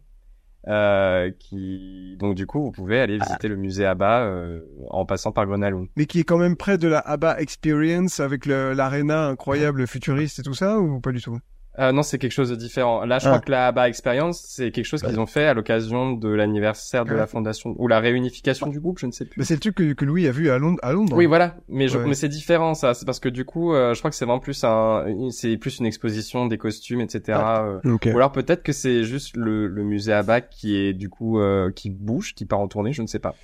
Euh, 0.68 1.30
qui 1.38 2.16
donc 2.18 2.34
du 2.34 2.44
coup 2.44 2.60
vous 2.60 2.72
pouvez 2.72 3.00
aller 3.00 3.18
visiter 3.20 3.46
le 3.46 3.54
musée 3.54 3.86
ABBA 3.86 4.22
euh, 4.22 4.60
en 4.90 5.06
passant 5.06 5.30
par 5.30 5.46
Grenaloon. 5.46 5.86
Mais 5.94 6.06
qui 6.06 6.18
est 6.18 6.24
quand 6.24 6.38
même 6.38 6.56
près 6.56 6.76
de 6.76 6.88
la 6.88 6.98
ABBA 6.98 7.40
Experience 7.40 8.18
avec 8.18 8.46
l'arena 8.46 9.28
incroyable 9.28 9.86
futuriste 9.86 10.40
et 10.40 10.42
tout 10.42 10.54
ça 10.54 10.80
ou 10.80 10.98
pas 10.98 11.12
du 11.12 11.22
tout? 11.22 11.38
Euh, 11.78 11.92
non, 11.92 12.02
c'est 12.02 12.16
quelque 12.18 12.32
chose 12.32 12.48
de 12.48 12.56
différent. 12.56 13.04
Là, 13.04 13.18
je 13.18 13.26
Ah. 13.26 13.32
crois 13.32 13.40
que 13.40 13.50
la 13.50 13.66
ABBA 13.66 13.88
Experience, 13.88 14.42
c'est 14.48 14.70
quelque 14.70 14.86
chose 14.86 15.02
qu'ils 15.02 15.20
ont 15.20 15.26
fait 15.26 15.44
à 15.44 15.52
l'occasion 15.52 16.12
de 16.12 16.28
l'anniversaire 16.30 17.04
de 17.04 17.12
la 17.14 17.26
fondation 17.26 17.74
ou 17.78 17.86
la 17.86 18.00
réunification 18.00 18.68
du 18.68 18.80
groupe, 18.80 18.98
je 18.98 19.04
ne 19.06 19.12
sais 19.12 19.26
plus. 19.26 19.38
Mais 19.38 19.44
c'est 19.44 19.54
le 19.54 19.60
truc 19.60 19.74
que, 19.74 19.92
que 19.92 20.04
Louis 20.06 20.26
a 20.26 20.32
vu 20.32 20.48
à 20.48 20.56
Londres. 20.58 20.78
À 20.82 20.92
Londres. 20.92 21.14
Oui, 21.14 21.26
voilà. 21.26 21.56
Mais, 21.68 21.88
je, 21.88 21.98
Ouais. 21.98 22.06
mais 22.06 22.14
c'est 22.14 22.30
différent, 22.30 22.74
ça. 22.74 22.94
C'est 22.94 23.04
parce 23.04 23.20
que 23.20 23.28
du 23.28 23.44
coup, 23.44 23.74
euh, 23.74 23.92
je 23.92 23.98
crois 23.98 24.10
que 24.10 24.16
c'est 24.16 24.24
vraiment 24.24 24.40
plus 24.40 24.64
un, 24.64 25.04
c'est 25.30 25.56
plus 25.58 25.78
une 25.78 25.84
exposition 25.86 26.46
des 26.46 26.56
costumes, 26.56 27.02
etc. 27.02 27.38
euh. 27.60 27.80
Ok. 27.84 28.08
Ou 28.12 28.16
alors 28.16 28.32
peut-être 28.32 28.62
que 28.62 28.72
c'est 28.72 29.04
juste 29.04 29.36
le, 29.36 29.66
le 29.66 29.82
musée 29.84 30.14
ABBA 30.14 30.40
qui 30.40 30.76
est 30.76 30.94
du 30.94 31.10
coup 31.10 31.40
euh, 31.40 31.70
qui 31.72 31.90
bouge, 31.90 32.34
qui 32.34 32.46
part 32.46 32.60
en 32.60 32.68
tournée, 32.68 32.92
je 32.94 33.02
ne 33.02 33.06
sais 33.06 33.18
pas. 33.18 33.34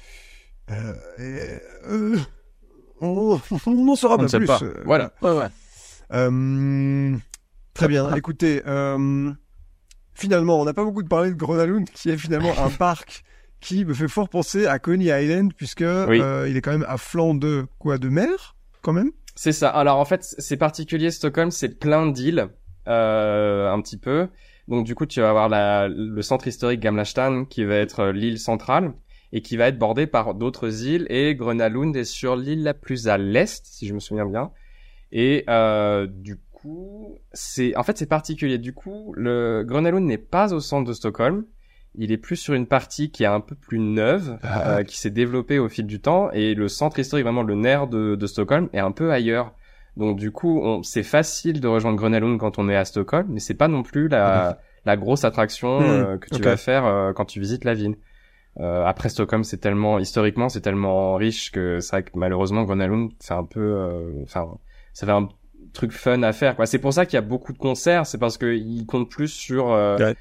Euh, 0.70 0.92
euh, 1.90 2.16
on, 3.00 3.38
on 3.66 3.88
en 3.88 3.96
saura 3.96 4.14
On 4.14 4.18
ne 4.18 4.22
pas 4.22 4.28
sait 4.28 4.38
plus. 4.38 4.46
pas. 4.46 4.60
euh, 4.62 4.72
Voilà. 4.86 5.12
Ouais, 5.20 5.32
ouais. 5.32 5.46
Euh, 6.14 7.14
très 7.74 7.88
bien. 7.88 8.14
Écoutez, 8.14 8.62
euh, 8.66 9.30
finalement, 10.14 10.60
on 10.60 10.64
n'a 10.64 10.74
pas 10.74 10.84
beaucoup 10.84 11.02
de 11.02 11.08
parlé 11.08 11.30
de 11.30 11.36
Grenaloon, 11.36 11.84
qui 11.84 12.10
est 12.10 12.16
finalement 12.16 12.52
un 12.58 12.70
parc 12.78 13.24
qui 13.60 13.84
me 13.84 13.94
fait 13.94 14.08
fort 14.08 14.28
penser 14.28 14.66
à 14.66 14.78
Coney 14.78 15.06
Island, 15.06 15.52
puisque 15.54 15.80
Oui. 16.08 16.20
euh, 16.20 16.48
il 16.48 16.56
est 16.56 16.60
quand 16.60 16.72
même 16.72 16.84
à 16.88 16.96
flanc 16.96 17.34
de 17.34 17.66
quoi, 17.78 17.98
de 17.98 18.08
mer, 18.08 18.56
quand 18.82 18.92
même? 18.92 19.10
C'est 19.34 19.52
ça. 19.52 19.68
Alors 19.70 19.98
en 19.98 20.04
fait, 20.04 20.22
c'est 20.24 20.56
particulier 20.56 21.10
Stockholm, 21.10 21.50
c'est 21.50 21.78
plein 21.78 22.06
d'îles, 22.08 22.48
euh, 22.88 23.70
un 23.70 23.80
petit 23.80 23.96
peu. 23.96 24.28
Donc 24.68 24.84
du 24.84 24.94
coup, 24.94 25.06
tu 25.06 25.20
vas 25.20 25.30
avoir 25.30 25.48
la, 25.48 25.88
le 25.88 26.22
centre 26.22 26.46
historique 26.48 26.80
Gamla 26.80 27.04
stan 27.04 27.44
qui 27.44 27.64
va 27.64 27.76
être 27.76 28.00
euh, 28.00 28.12
l'île 28.12 28.38
centrale 28.38 28.92
et 29.32 29.40
qui 29.40 29.56
va 29.56 29.68
être 29.68 29.78
bordé 29.78 30.06
par 30.06 30.34
d'autres 30.34 30.84
îles. 30.84 31.06
Et 31.08 31.34
Grenalund 31.34 31.96
est 31.96 32.04
sur 32.04 32.36
l'île 32.36 32.62
la 32.64 32.74
plus 32.74 33.08
à 33.08 33.16
l'est, 33.16 33.64
si 33.64 33.86
je 33.86 33.94
me 33.94 34.00
souviens 34.00 34.26
bien. 34.26 34.50
Et 35.12 35.44
euh, 35.48 36.06
du 36.10 36.36
coup, 36.62 37.18
c'est 37.32 37.76
en 37.76 37.82
fait 37.82 37.98
c'est 37.98 38.06
particulier. 38.08 38.58
Du 38.58 38.72
coup, 38.72 39.12
le 39.16 39.62
Grenalund 39.66 40.06
n'est 40.06 40.18
pas 40.18 40.54
au 40.54 40.60
centre 40.60 40.88
de 40.88 40.92
Stockholm. 40.94 41.44
Il 41.94 42.10
est 42.10 42.16
plus 42.16 42.36
sur 42.36 42.54
une 42.54 42.66
partie 42.66 43.10
qui 43.10 43.22
est 43.24 43.26
un 43.26 43.40
peu 43.40 43.54
plus 43.54 43.78
neuve, 43.78 44.38
Ah. 44.42 44.78
euh, 44.78 44.82
qui 44.84 44.96
s'est 44.98 45.10
développée 45.10 45.58
au 45.58 45.68
fil 45.68 45.86
du 45.86 46.00
temps, 46.00 46.30
et 46.30 46.54
le 46.54 46.68
centre 46.68 46.98
historique, 46.98 47.24
vraiment 47.26 47.42
le 47.42 47.54
nerf 47.54 47.86
de, 47.86 48.14
de 48.14 48.26
Stockholm, 48.26 48.70
est 48.72 48.78
un 48.78 48.92
peu 48.92 49.12
ailleurs. 49.12 49.52
Donc 49.98 50.18
du 50.18 50.30
coup, 50.30 50.58
on- 50.62 50.82
c'est 50.82 51.02
facile 51.02 51.60
de 51.60 51.68
rejoindre 51.68 51.98
Grenalund 51.98 52.38
quand 52.40 52.58
on 52.58 52.68
est 52.70 52.76
à 52.76 52.86
Stockholm, 52.86 53.26
mais 53.28 53.40
c'est 53.40 53.52
pas 53.54 53.68
non 53.68 53.82
plus 53.82 54.08
la, 54.08 54.58
la 54.86 54.96
grosse 54.96 55.24
attraction 55.24 55.80
Mhm. 55.80 55.86
euh, 55.90 56.16
que 56.18 56.28
tu 56.30 56.36
Ok. 56.36 56.44
vas 56.44 56.56
faire 56.56 56.86
euh, 56.86 57.12
quand 57.12 57.26
tu 57.26 57.40
visites 57.40 57.64
la 57.64 57.74
ville. 57.74 57.96
Euh, 58.60 58.84
après 58.86 59.08
Stockholm, 59.10 59.44
c'est 59.44 59.58
tellement 59.58 59.98
historiquement, 59.98 60.48
c'est 60.48 60.60
tellement 60.62 61.14
riche 61.16 61.50
que 61.52 61.80
c'est 61.80 61.90
vrai 61.96 62.02
que 62.04 62.10
malheureusement 62.14 62.64
Grenalund, 62.64 63.10
c'est 63.18 63.34
un 63.34 63.44
peu, 63.44 63.60
euh, 63.60 64.12
enfin, 64.24 64.46
ça 64.94 65.04
fait 65.06 65.12
un 65.12 65.28
truc 65.72 65.92
fun 65.92 66.22
à 66.22 66.32
faire. 66.32 66.56
quoi. 66.56 66.66
C'est 66.66 66.78
pour 66.78 66.92
ça 66.92 67.06
qu'il 67.06 67.14
y 67.16 67.18
a 67.18 67.22
beaucoup 67.22 67.52
de 67.52 67.58
concerts, 67.58 68.06
c'est 68.06 68.18
parce 68.18 68.38
qu'ils 68.38 68.84
comptent 68.86 69.10
plus 69.10 69.28
sur 69.28 69.72
euh, 69.72 69.96
Ouais. 69.98 70.14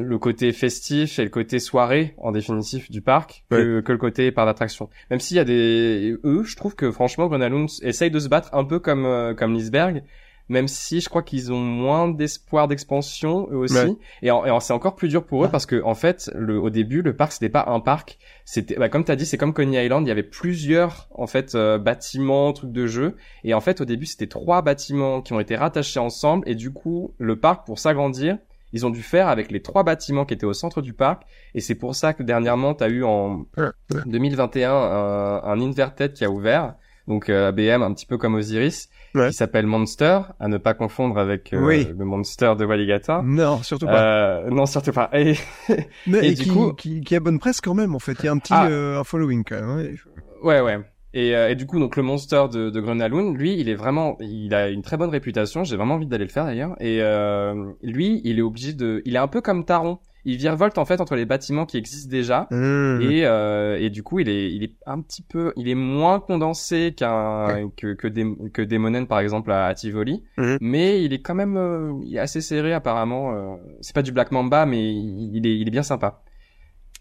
le 0.00 0.18
côté 0.18 0.52
festif 0.52 1.18
et 1.18 1.24
le 1.24 1.28
côté 1.30 1.58
soirée 1.58 2.14
en 2.18 2.32
définitif 2.32 2.90
du 2.90 3.02
parc 3.02 3.44
que, 3.50 3.80
que 3.80 3.92
le 3.92 3.98
côté 3.98 4.32
par 4.32 4.46
d'attraction. 4.46 4.88
Même 5.10 5.20
s'il 5.20 5.36
y 5.36 5.40
a 5.40 5.44
des 5.44 6.16
eux, 6.24 6.44
je 6.44 6.56
trouve 6.56 6.74
que 6.74 6.90
franchement 6.90 7.26
Grenalund 7.26 7.68
essaye 7.82 8.10
de 8.10 8.18
se 8.18 8.28
battre 8.28 8.48
un 8.54 8.64
peu 8.64 8.78
comme 8.78 9.04
euh, 9.04 9.34
comme 9.34 9.52
Lisberg, 9.52 10.02
même 10.48 10.68
si 10.68 11.00
je 11.00 11.08
crois 11.08 11.22
qu'ils 11.22 11.52
ont 11.52 11.60
moins 11.60 12.08
d'espoir 12.08 12.68
d'expansion 12.68 13.48
eux 13.50 13.56
aussi. 13.56 13.74
Ouais. 13.74 13.96
Et, 14.22 14.30
en- 14.30 14.44
et 14.44 14.50
en- 14.50 14.60
c'est 14.60 14.72
encore 14.72 14.94
plus 14.96 15.08
dur 15.08 15.24
pour 15.24 15.44
eux 15.44 15.48
parce 15.48 15.66
que 15.66 15.82
en 15.82 15.94
fait, 15.94 16.30
le, 16.34 16.58
au 16.58 16.70
début, 16.70 17.02
le 17.02 17.14
parc 17.16 17.32
c'était 17.32 17.48
pas 17.48 17.64
un 17.68 17.80
parc, 17.80 18.18
c'était 18.44 18.74
bah, 18.76 18.88
comme 18.88 19.04
t'as 19.04 19.16
dit, 19.16 19.24
c'est 19.26 19.38
comme 19.38 19.54
Coney 19.54 19.84
Island, 19.84 20.06
il 20.06 20.08
y 20.08 20.12
avait 20.12 20.22
plusieurs 20.22 21.08
en 21.14 21.26
fait 21.26 21.54
euh, 21.54 21.78
bâtiments, 21.78 22.52
trucs 22.52 22.72
de 22.72 22.86
jeu. 22.86 23.16
Et 23.44 23.54
en 23.54 23.60
fait, 23.60 23.80
au 23.80 23.84
début, 23.84 24.06
c'était 24.06 24.26
trois 24.26 24.62
bâtiments 24.62 25.22
qui 25.22 25.32
ont 25.32 25.40
été 25.40 25.56
rattachés 25.56 26.00
ensemble. 26.00 26.48
Et 26.48 26.54
du 26.54 26.72
coup, 26.72 27.14
le 27.18 27.38
parc, 27.38 27.64
pour 27.66 27.78
s'agrandir, 27.78 28.38
ils 28.74 28.86
ont 28.86 28.90
dû 28.90 29.02
faire 29.02 29.28
avec 29.28 29.50
les 29.50 29.60
trois 29.60 29.82
bâtiments 29.84 30.24
qui 30.24 30.32
étaient 30.34 30.46
au 30.46 30.54
centre 30.54 30.80
du 30.80 30.94
parc. 30.94 31.24
Et 31.54 31.60
c'est 31.60 31.74
pour 31.74 31.94
ça 31.94 32.14
que 32.14 32.22
dernièrement, 32.22 32.74
tu 32.74 32.82
as 32.84 32.88
eu 32.88 33.04
en 33.04 33.44
Ouais, 33.58 33.64
ouais. 33.92 34.00
2021 34.06 34.72
un, 34.72 35.42
un 35.44 35.60
Inverted 35.60 36.14
qui 36.14 36.24
a 36.24 36.30
ouvert. 36.30 36.74
Donc 37.08 37.28
euh, 37.28 37.48
ABM, 37.48 37.82
un 37.82 37.92
petit 37.92 38.06
peu 38.06 38.18
comme 38.18 38.34
Osiris, 38.34 38.88
Ouais. 39.14 39.28
qui 39.28 39.34
s'appelle 39.34 39.66
Monster, 39.66 40.20
à 40.40 40.48
ne 40.48 40.56
pas 40.56 40.72
confondre 40.72 41.18
avec 41.18 41.52
euh, 41.52 41.60
Oui. 41.66 41.86
le 41.98 42.04
Monster 42.04 42.54
de 42.58 42.64
Waligata. 42.64 43.20
Non, 43.22 43.62
surtout 43.62 43.84
pas. 43.86 44.02
Euh, 44.44 44.50
non, 44.50 44.64
surtout 44.64 44.92
pas. 44.92 45.10
Et, 45.12 45.34
Mais 46.06 46.20
et 46.20 46.26
et 46.28 46.34
du 46.34 46.44
qui, 46.44 46.48
coup- 46.50 46.72
qui, 46.72 47.00
qui 47.02 47.14
a 47.16 47.20
bonne 47.20 47.38
presse 47.38 47.60
quand 47.60 47.74
même, 47.74 47.94
en 47.94 47.98
fait. 47.98 48.14
Il 48.20 48.24
y 48.24 48.28
a 48.28 48.32
un 48.32 48.38
petit 48.38 48.54
Ah. 48.54 48.66
euh, 48.68 48.98
un 49.00 49.04
following 49.04 49.44
quand 49.44 49.60
même. 49.60 49.76
ouais. 49.76 49.94
Ouais, 50.42 50.60
ouais. 50.62 50.78
Et, 51.14 51.36
euh, 51.36 51.50
et 51.50 51.54
du 51.56 51.66
coup, 51.66 51.78
donc 51.78 51.96
le 51.96 52.02
monster 52.02 52.44
de, 52.50 52.70
de 52.70 52.80
Grenaloon, 52.80 53.34
lui, 53.34 53.60
il 53.60 53.68
est 53.68 53.74
vraiment, 53.74 54.16
il 54.20 54.54
a 54.54 54.70
une 54.70 54.80
très 54.80 54.96
bonne 54.96 55.10
réputation. 55.10 55.62
J'ai 55.62 55.76
vraiment 55.76 55.96
envie 55.96 56.06
d'aller 56.06 56.24
le 56.24 56.30
faire 56.30 56.46
d'ailleurs. 56.46 56.74
Et 56.80 57.02
euh, 57.02 57.70
lui, 57.82 58.22
il 58.24 58.38
est 58.38 58.42
obligé 58.42 58.72
de, 58.72 59.02
il 59.04 59.14
est 59.14 59.18
un 59.18 59.28
peu 59.28 59.42
comme 59.42 59.66
Taron. 59.66 59.98
Il 60.24 60.36
virevolte 60.36 60.78
en 60.78 60.84
fait 60.84 61.00
entre 61.00 61.16
les 61.16 61.24
bâtiments 61.24 61.66
qui 61.66 61.76
existent 61.76 62.08
déjà. 62.10 62.46
Mmh. 62.52 63.00
Et, 63.02 63.26
euh, 63.26 63.76
et 63.80 63.90
du 63.90 64.02
coup, 64.04 64.20
il 64.20 64.28
est, 64.28 64.52
il 64.52 64.62
est 64.62 64.74
un 64.86 65.00
petit 65.00 65.22
peu, 65.22 65.52
il 65.56 65.68
est 65.68 65.74
moins 65.74 66.20
condensé 66.20 66.94
qu'un 66.96 67.68
que 67.76 67.94
que, 67.94 68.06
Dem- 68.06 68.50
que 68.52 68.62
Demonen 68.62 69.06
par 69.08 69.18
exemple 69.18 69.50
à, 69.50 69.66
à 69.66 69.74
Tivoli, 69.74 70.22
Mhm. 70.38 70.58
mais 70.60 71.02
il 71.04 71.12
est 71.12 71.22
quand 71.22 71.34
même, 71.34 71.56
euh, 71.56 71.92
il 72.04 72.14
est 72.14 72.20
assez 72.20 72.40
serré 72.40 72.72
apparemment. 72.72 73.34
euh, 73.34 73.56
c'est 73.80 73.94
pas 73.94 74.02
du 74.02 74.12
Black 74.12 74.30
Mamba, 74.30 74.64
mais 74.64 74.80
il, 74.94 75.44
est, 75.46 75.58
il 75.58 75.66
est 75.66 75.72
bien 75.72 75.82
sympa. 75.82 76.22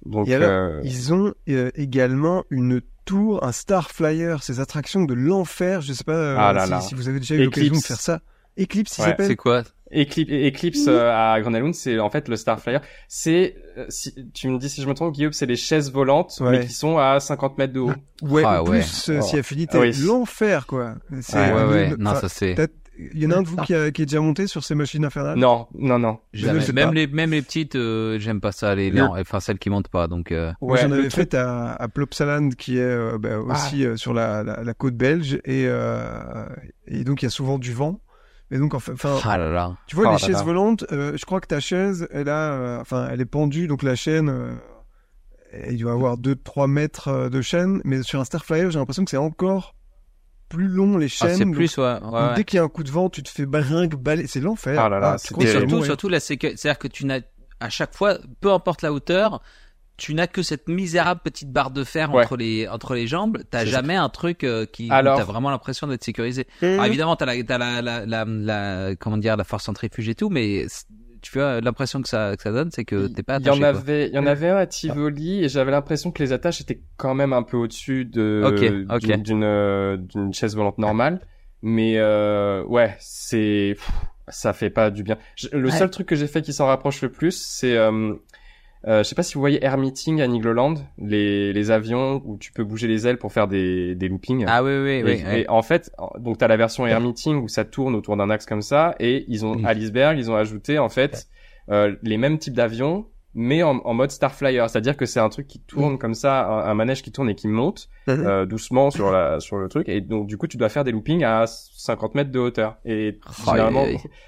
Donc, 0.06 0.28
Et 0.28 0.34
alors, 0.34 0.50
euh, 0.50 0.82
Ils 0.84 1.14
ont 1.14 1.34
euh, 1.50 1.70
également 1.76 2.44
une 2.50 2.82
tour, 3.06 3.44
un 3.44 3.52
Star 3.52 3.92
Flyer, 3.92 4.42
ces 4.42 4.60
attractions 4.60 5.04
de 5.04 5.14
l'enfer. 5.14 5.82
Je 5.82 5.94
sais 5.94 6.04
pas 6.04 6.14
euh, 6.14 6.36
Ah 6.40 6.54
là 6.54 6.66
si, 6.66 6.72
là. 6.72 6.82
si 6.82 6.96
vous 6.96 7.08
avez 7.08 7.20
déjà 7.20 7.36
eu 7.36 7.44
l'occasion 7.44 7.68
de 7.70 7.78
Eclipse. 7.78 7.88
faire 7.88 8.00
ça. 8.02 8.22
Eclipse, 8.60 8.98
il 8.98 9.02
Ouais, 9.02 9.08
s'appelle? 9.10 9.28
C'est 9.28 9.36
quoi? 9.36 9.62
Eclipse, 9.94 10.32
Eclipse 10.32 10.86
euh, 10.88 11.12
à 11.12 11.40
Grenaloon, 11.42 11.74
c'est 11.74 12.00
en 12.00 12.10
fait 12.10 12.28
le 12.28 12.36
Starflyer. 12.36 12.80
C'est, 13.08 13.56
euh, 13.78 13.86
si, 13.90 14.14
tu 14.34 14.48
me 14.50 14.58
dis 14.58 14.70
si 14.70 14.82
je 14.82 14.88
me 14.88 14.94
trompe, 14.94 15.14
Guillaume, 15.14 15.34
c'est 15.34 15.46
les 15.46 15.56
chaises 15.56 15.92
volantes, 15.92 16.38
Ouais. 16.42 16.52
mais 16.52 16.66
qui 16.66 16.74
sont 16.74 16.98
à 16.98 17.20
50 17.20 17.58
mètres 17.58 17.74
de 17.74 17.80
haut. 17.82 17.92
Ouais, 18.22 18.44
Ah, 18.46 18.64
ouais. 18.64 18.80
plus 18.80 19.10
euh, 19.10 19.20
Oh. 19.20 19.26
si 19.26 19.38
affinité. 19.38 19.78
Oui. 19.78 19.92
L'enfer, 20.06 20.68
quoi. 20.68 20.96
C'est 21.22 21.38
Ouais, 21.38 21.54
Ouais, 21.54 21.64
ouais. 21.66 21.94
Non, 21.98 22.16
ça 22.16 22.30
c'est. 22.30 22.56
Il 23.14 23.24
y 23.24 23.26
en 23.26 23.32
a 23.32 23.38
un 23.38 23.42
de 23.42 23.48
vous 23.48 23.56
qui, 23.58 23.74
a, 23.74 23.90
qui 23.90 24.04
est 24.04 24.06
déjà 24.06 24.20
monté 24.20 24.46
sur 24.46 24.64
ces 24.64 24.76
machines 24.76 25.04
infernales? 25.04 25.40
Non, 25.40 25.66
non, 25.74 25.98
non. 25.98 26.20
Sais 26.36 26.72
Même 26.72 26.94
les, 26.94 27.08
même 27.08 27.32
les 27.32 27.42
petites, 27.42 27.76
euh, 27.76 28.20
j'aime 28.20 28.42
pas 28.42 28.52
ça. 28.52 28.76
Les, 28.76 28.92
Le- 28.92 28.96
les- 28.98 29.02
enfin 29.22 29.40
celles 29.40 29.58
qui 29.58 29.72
montent 29.72 29.88
pas. 29.88 30.08
Donc. 30.08 30.32
euh, 30.32 30.52
Moi, 30.62 30.78
j'en 30.78 30.90
le 30.90 30.96
avais 30.96 31.08
truc- 31.08 31.32
fait 31.32 31.34
à, 31.34 31.72
à 31.74 31.88
Plopsaland, 31.88 32.50
qui 32.50 32.78
est 32.78 32.82
euh, 32.82 33.18
bah, 33.18 33.40
aussi 33.40 33.86
euh, 33.86 33.96
sur 33.98 34.14
la, 34.14 34.44
la, 34.44 34.64
la 34.64 34.74
côte 34.76 34.96
belge, 34.96 35.36
et, 35.46 35.66
euh, 35.66 36.46
et 36.88 37.04
donc 37.04 37.24
il 37.24 37.26
y 37.26 37.28
a 37.28 37.32
souvent 37.32 37.58
du 37.58 37.74
vent. 37.74 38.02
Et 38.52 38.58
donc, 38.58 38.74
enfin, 38.74 38.94
Ah 39.24 39.38
là 39.38 39.50
là. 39.50 39.76
tu 39.88 39.96
vois, 39.96 40.06
Oh 40.06 40.08
les 40.10 40.14
là 40.14 40.18
chaises 40.18 40.36
là. 40.38 40.44
volantes, 40.44 40.86
euh, 40.92 41.16
je 41.18 41.26
crois 41.26 41.40
que 41.40 41.48
ta 41.48 41.60
chaise, 41.62 42.08
elle 42.12 42.28
a, 42.30 42.52
euh, 42.54 42.82
enfin, 42.82 43.08
elle 43.10 43.22
est 43.22 43.26
pendue, 43.26 43.68
donc 43.68 43.82
la 43.82 43.96
chaîne, 43.96 44.30
euh, 44.30 44.54
il 45.70 45.78
doit 45.80 45.94
avoir 45.94 46.18
2-3 46.18 46.68
mètres 46.68 47.08
euh, 47.08 47.30
de 47.30 47.42
chaîne, 47.42 47.82
mais 47.86 48.04
sur 48.04 48.20
un 48.20 48.26
Starflyer, 48.26 48.70
j'ai 48.72 48.80
l'impression 48.80 49.04
que 49.06 49.12
c'est 49.12 49.18
encore 49.18 49.76
plus 50.50 50.68
long 50.68 50.98
les 50.98 51.06
Ah, 51.06 51.10
chaînes. 51.10 51.38
c'est 51.38 51.46
donc- 51.46 51.56
plus 51.56 51.78
ouais. 51.78 51.84
ouais, 51.84 52.00
donc 52.02 52.14
ouais. 52.14 52.34
dès 52.36 52.44
qu'il 52.44 52.58
y 52.58 52.60
a 52.60 52.64
un 52.64 52.68
coup 52.68 52.84
de 52.84 52.92
vent, 52.92 53.10
tu 53.10 53.24
te 53.24 53.30
fais 53.30 53.46
brinque, 53.46 53.96
balai, 53.96 54.28
c'est 54.28 54.42
l'enfer. 54.42 54.78
Ah 54.80 54.90
là 54.90 55.00
là, 55.00 55.18
c'est 55.18 55.34
que 55.34 55.48
surtout, 55.48 55.84
surtout 55.86 56.10
la 56.10 56.20
sécurité. 56.20 56.58
C'est-à-dire 56.58 56.80
que 56.80 56.88
tu 56.90 57.06
n'as 57.06 57.22
à 57.62 57.70
chaque 57.70 57.96
fois, 57.96 58.18
peu 58.42 58.52
importe 58.52 58.82
la 58.82 58.92
hauteur, 58.92 59.42
tu 60.02 60.16
n'as 60.16 60.26
que 60.26 60.42
cette 60.42 60.68
misérable 60.68 61.22
petite 61.24 61.52
barre 61.52 61.70
de 61.70 61.84
fer 61.84 62.12
Ouais. 62.12 62.24
entre 62.24 62.36
les 62.36 62.68
entre 62.68 62.96
les 62.96 63.06
jambes. 63.06 63.38
T'as 63.52 63.60
ça. 63.60 63.66
jamais 63.66 63.96
un 63.96 64.10
truc 64.10 64.44
euh, 64.44 64.66
qui. 64.66 64.90
Alors- 64.90 65.20
T'as 65.20 65.24
vraiment 65.26 65.52
l'impression 65.52 65.86
d'être 65.86 66.04
sécurisé. 66.04 66.48
Mmh. 66.62 66.66
Alors, 66.66 66.86
évidemment, 66.86 67.16
t'as 67.16 67.28
la, 67.28 67.44
t'as 67.44 67.60
la, 67.60 67.82
la, 67.84 68.06
la, 68.08 68.26
la- 68.26 68.96
comment 68.96 69.18
dire, 69.18 69.38
la 69.38 69.44
force 69.44 69.66
centrifuge 69.66 70.10
et 70.10 70.16
tout, 70.16 70.30
mais 70.30 70.66
tu 71.22 71.38
vois 71.38 71.62
l'impression 71.62 72.02
que 72.02 72.10
ça 72.10 72.36
que 72.36 72.42
ça 72.42 72.52
donne, 72.52 72.72
c'est 72.72 72.84
que 72.84 73.06
t'es 73.06 73.22
pas 73.22 73.38
Il 73.38 73.46
y 73.46 73.50
en 73.52 73.62
avait, 73.62 74.08
il 74.08 74.14
y 74.16 74.18
en 74.18 74.26
avait 74.26 74.50
un 74.50 74.56
à 74.58 74.66
Tivoli 74.66 75.44
et 75.44 75.50
j'avais 75.50 75.70
l'impression 75.70 76.10
que 76.12 76.24
les 76.24 76.34
attaches 76.34 76.62
étaient 76.62 76.82
quand 76.98 77.14
même 77.14 77.32
un 77.32 77.44
peu 77.44 77.58
au-dessus 77.58 78.06
de 78.06 78.88
d'une- 79.00 79.22
d'une 79.22 79.44
euh, 79.44 79.98
d'une 79.98 80.34
chaise 80.34 80.56
volante 80.56 80.80
normale. 80.80 81.22
Mais 81.62 82.00
euh, 82.00 82.64
ouais, 82.64 82.96
c'est 83.00 83.76
ça 84.30 84.52
fait 84.54 84.72
pas 84.72 84.90
du 84.90 85.04
bien. 85.04 85.18
Je- 85.36 85.50
le 85.52 85.66
Ouais. 85.70 85.72
seul 85.78 85.92
truc 85.92 86.08
que 86.08 86.16
j'ai 86.16 86.26
fait 86.26 86.42
qui 86.42 86.54
s'en 86.54 86.66
rapproche 86.66 87.04
le 87.04 87.12
plus, 87.12 87.36
c'est 87.40 87.78
euh, 87.78 88.16
euh, 88.88 89.04
je 89.04 89.10
sais 89.10 89.16
pas 89.16 89.24
si 89.24 89.36
vous 89.36 89.40
voyez 89.40 89.64
Air 89.64 89.78
Meeting 89.78 90.22
à 90.22 90.28
Nigloland, 90.28 90.76
les 90.98 91.54
les 91.54 91.72
avions 91.72 92.22
où 92.26 92.38
tu 92.38 92.52
peux 92.52 92.64
bouger 92.64 92.88
les 92.88 93.08
ailes 93.08 93.18
pour 93.18 93.32
faire 93.32 93.48
des 93.48 93.94
des 93.96 94.08
loopings. 94.10 94.46
Ah 94.48 94.64
oui, 94.64 94.72
oui, 94.84 94.90
Et, 94.90 95.04
oui. 95.04 95.24
oui. 95.26 95.40
et 95.42 95.50
en 95.50 95.62
fait, 95.62 95.92
donc 96.20 96.38
t'as 96.40 96.48
la 96.48 96.58
version 96.58 96.88
Air 96.88 97.00
Meeting 97.02 97.36
où 97.44 97.48
ça 97.48 97.64
tourne 97.66 97.96
autour 97.96 98.18
d'un 98.18 98.30
axe 98.30 98.46
comme 98.46 98.62
ça, 98.64 98.96
et 99.00 99.26
ils 99.28 99.46
ont 99.46 99.64
à 99.66 99.74
l'iceberg, 99.74 100.18
ils 100.18 100.32
ont 100.32 100.36
ajouté 100.36 100.80
en 100.80 100.90
fait 100.90 101.28
euh, 101.70 101.96
les 102.02 102.18
mêmes 102.18 102.38
types 102.40 102.56
d'avions 102.56 103.06
mais 103.34 103.64
en, 103.64 103.78
en 103.78 103.94
mode 103.94 104.12
Starflyer, 104.12 104.66
c'est-à-dire 104.68 104.98
que 104.98 105.06
c'est 105.06 105.20
un 105.20 105.30
truc 105.30 105.48
qui 105.48 105.60
tourne 105.60 105.98
comme 105.98 106.14
ça, 106.14 106.46
un, 106.48 106.70
un 106.70 106.74
manège 106.74 107.02
qui 107.02 107.12
tourne 107.12 107.30
et 107.30 107.36
qui 107.36 107.48
monte 107.48 107.90
Mhm. 108.08 108.26
euh, 108.26 108.46
doucement 108.48 108.90
sur 108.92 109.12
la 109.12 109.40
sur 109.40 109.58
le 109.58 109.70
truc, 109.70 109.88
et 109.88 110.02
donc 110.02 110.26
du 110.28 110.38
coup 110.38 110.48
tu 110.48 110.58
dois 110.58 110.70
faire 110.70 110.84
des 110.84 110.92
loopings 110.92 111.24
à 111.24 111.46
50 111.48 112.16
mètres 112.16 112.32
de 112.32 112.40
hauteur. 112.40 112.78
Et 112.84 113.20
généralement, 113.46 113.86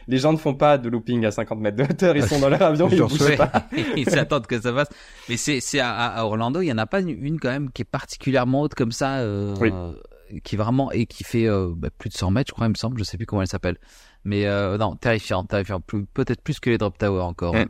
les 0.07 0.17
gens 0.19 0.31
ne 0.31 0.37
font 0.37 0.53
pas 0.53 0.77
de 0.77 0.89
looping 0.89 1.25
à 1.25 1.31
50 1.31 1.59
mètres 1.59 1.77
de 1.77 1.83
hauteur, 1.83 2.15
ils 2.15 2.23
sont 2.23 2.39
dans 2.39 2.49
leur 2.49 2.61
avion, 2.61 2.87
ils 2.91 2.99
bougent 3.01 3.35
pas. 3.35 3.51
Ils 3.97 4.07
s'attendent 4.09 4.45
que 4.47 4.61
ça 4.61 4.71
passe. 4.71 4.89
Mais 5.27 5.37
c'est 5.37 5.59
c'est 5.59 5.79
à, 5.79 5.89
à 5.91 6.23
Orlando, 6.25 6.61
il 6.61 6.67
y 6.67 6.71
en 6.71 6.77
a 6.77 6.85
pas 6.85 6.99
une, 7.01 7.09
une 7.09 7.39
quand 7.39 7.49
même 7.49 7.71
qui 7.71 7.81
est 7.81 7.85
particulièrement 7.89 8.61
haute 8.61 8.75
comme 8.75 8.91
ça, 8.91 9.17
euh, 9.17 9.55
Oui. 9.59 9.71
qui 10.43 10.55
vraiment 10.55 10.91
et 10.91 11.05
qui 11.07 11.23
fait 11.23 11.47
euh, 11.47 11.73
bah, 11.75 11.89
plus 11.97 12.09
de 12.09 12.13
100 12.15 12.29
mètres, 12.31 12.49
je 12.49 12.53
crois, 12.53 12.67
il 12.67 12.69
me 12.69 12.75
semble. 12.75 12.97
Je 12.99 13.03
sais 13.03 13.17
plus 13.17 13.25
comment 13.25 13.41
elle 13.41 13.47
s'appelle. 13.47 13.77
Mais 14.23 14.45
euh, 14.45 14.77
non, 14.77 14.95
terrifiant, 14.95 15.43
terrifiant. 15.43 15.81
Peut-être 15.81 16.41
plus 16.41 16.59
que 16.59 16.69
les 16.69 16.77
drop 16.77 16.97
towers 16.97 17.21
encore. 17.23 17.55
Mm. 17.55 17.65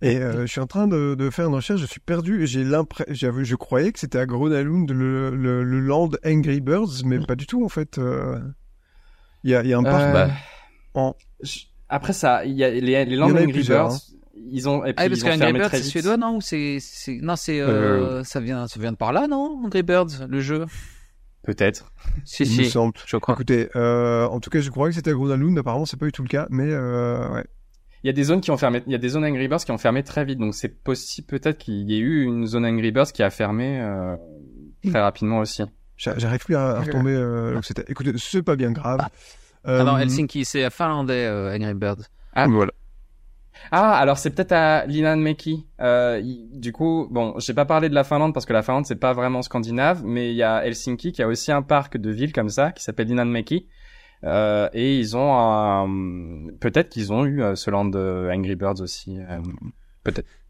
Et 0.00 0.16
euh, 0.18 0.42
je 0.42 0.46
suis 0.46 0.60
en 0.60 0.66
train 0.66 0.86
de, 0.86 1.16
de 1.16 1.30
faire 1.30 1.48
une 1.48 1.54
recherche, 1.54 1.80
je 1.80 1.86
suis 1.86 2.00
perdu. 2.00 2.46
J'ai 2.46 2.62
l'impression, 2.62 3.32
je 3.42 3.54
croyais 3.56 3.90
que 3.92 3.98
c'était 3.98 4.18
à 4.18 4.26
Gronalund 4.26 4.88
le, 4.90 5.30
le, 5.34 5.64
le 5.64 5.80
land 5.80 6.10
Angry 6.24 6.60
Birds, 6.60 7.04
mais 7.04 7.18
pas 7.18 7.34
du 7.34 7.46
tout 7.46 7.64
en 7.64 7.68
fait. 7.68 7.98
euh. 7.98 8.38
Il 9.44 9.50
y 9.50 9.54
a, 9.54 9.62
il 9.62 9.68
y 9.68 9.72
a 9.74 9.78
un 9.78 9.82
parc. 9.82 10.02
Euh, 10.08 10.12
bah. 10.12 10.30
en- 10.94 11.14
Après 11.88 12.12
ça, 12.12 12.44
il 12.44 12.52
y 12.54 12.62
a 12.64 12.70
les, 12.70 13.04
les 13.04 13.20
en 13.20 13.28
Land 13.28 13.34
a 13.36 13.40
eu 13.40 13.44
Angry 13.44 13.52
plusieurs, 13.52 13.88
Birds, 13.88 13.98
ils 14.36 14.68
ont 14.68 14.84
et 14.84 14.92
puis 14.92 15.04
Ah, 15.04 15.08
parce 15.08 15.20
ils 15.20 15.22
que 15.22 15.26
ont 15.26 15.30
Angry 15.30 15.38
fermé 15.38 15.58
Birds 15.58 15.68
très 15.68 15.78
c'est 15.78 15.88
suédois, 15.90 16.16
non 16.16 16.36
Ou 16.36 16.40
c'est 16.40 16.78
non, 17.22 17.34
c'est 17.36 17.60
euh, 17.60 18.22
ça 18.24 18.38
vient 18.40 18.66
ça 18.68 18.78
vient 18.78 18.92
de 18.92 18.96
par 18.96 19.12
là, 19.12 19.26
non 19.26 19.60
Angry 19.64 19.82
Birds, 19.82 20.26
le 20.28 20.40
jeu? 20.40 20.66
Peut-être. 21.42 21.92
Si 22.24 22.42
il 22.44 22.56
me 22.58 22.62
si, 22.64 22.70
semble. 22.70 22.92
je 23.06 23.16
crois. 23.16 23.34
Écoutez, 23.34 23.68
euh, 23.74 24.26
en 24.26 24.38
tout 24.38 24.50
cas, 24.50 24.60
je 24.60 24.70
croyais 24.70 24.90
que 24.92 24.96
c'était 24.96 25.10
à 25.10 25.14
Gronalund. 25.14 25.56
Apparemment, 25.58 25.86
c'est 25.86 25.96
pas 25.96 26.04
du 26.06 26.12
tout 26.12 26.22
le 26.22 26.28
cas, 26.28 26.46
mais 26.50 26.68
euh, 26.70 27.26
ouais. 27.32 27.44
Il 28.04 28.06
y 28.06 28.10
a 28.10 28.12
des 28.12 28.22
zones 28.24 28.40
qui 28.40 28.50
ont 28.50 28.56
fermé, 28.56 28.82
il 28.86 28.92
y 28.92 28.94
a 28.94 28.98
des 28.98 29.08
zones 29.08 29.24
Angry 29.24 29.48
Birds 29.48 29.58
qui 29.64 29.70
ont 29.72 29.78
fermé 29.78 30.02
très 30.04 30.24
vite, 30.24 30.38
donc 30.38 30.54
c'est 30.54 30.82
possible 30.82 31.26
peut-être 31.26 31.58
qu'il 31.58 31.90
y 31.90 31.94
ait 31.96 31.98
eu 31.98 32.22
une 32.24 32.46
zone 32.46 32.64
Angry 32.64 32.92
Birds 32.92 33.12
qui 33.12 33.22
a 33.22 33.30
fermé 33.30 33.80
euh, 33.80 34.14
très 34.88 35.00
rapidement 35.00 35.38
aussi. 35.40 35.62
J'a- 35.96 36.16
J'arrive 36.18 36.44
plus 36.44 36.54
à, 36.54 36.76
à 36.76 36.80
retomber 36.80 37.10
euh. 37.12 37.60
Écoutez, 37.88 38.12
c'est 38.16 38.42
pas 38.42 38.54
bien 38.56 38.70
grave. 38.70 39.00
Euh, 39.66 39.78
Ah 39.80 39.84
non, 39.84 39.98
Helsinki, 39.98 40.44
c'est 40.44 40.70
finlandais 40.70 41.26
euh, 41.26 41.52
Angry 41.56 41.74
Birds. 41.74 42.02
Voilà. 42.46 42.70
Ah, 43.72 43.96
alors 43.98 44.16
c'est 44.18 44.30
peut-être 44.30 44.52
à 44.52 44.86
Linnanmäki. 44.86 45.66
Euh, 45.80 46.22
du 46.52 46.72
coup, 46.72 47.08
bon, 47.10 47.34
j'ai 47.38 47.54
pas 47.54 47.64
parlé 47.64 47.88
de 47.88 47.94
la 47.94 48.04
Finlande 48.04 48.32
parce 48.32 48.46
que 48.46 48.52
la 48.52 48.62
Finlande 48.62 48.86
c'est 48.86 48.94
pas 49.00 49.12
vraiment 49.12 49.42
scandinave, 49.42 50.02
mais 50.04 50.30
il 50.30 50.36
y 50.36 50.44
a 50.44 50.64
Helsinki 50.64 51.10
qui 51.10 51.22
a 51.22 51.26
aussi 51.26 51.50
un 51.50 51.62
parc 51.62 51.96
de 51.96 52.10
ville 52.10 52.32
comme 52.32 52.48
ça 52.50 52.70
qui 52.70 52.84
s'appelle 52.84 53.08
Linnanmäki. 53.08 53.66
Euh, 54.24 54.68
et 54.72 54.98
ils 54.98 55.16
ont 55.16 55.32
un... 55.32 56.48
peut-être 56.60 56.88
qu'ils 56.88 57.12
ont 57.12 57.24
eu 57.24 57.42
euh, 57.42 57.54
ce 57.54 57.70
land 57.70 57.90
Angry 57.94 58.56
Birds 58.56 58.80
aussi. 58.80 59.18
euh. 59.18 59.40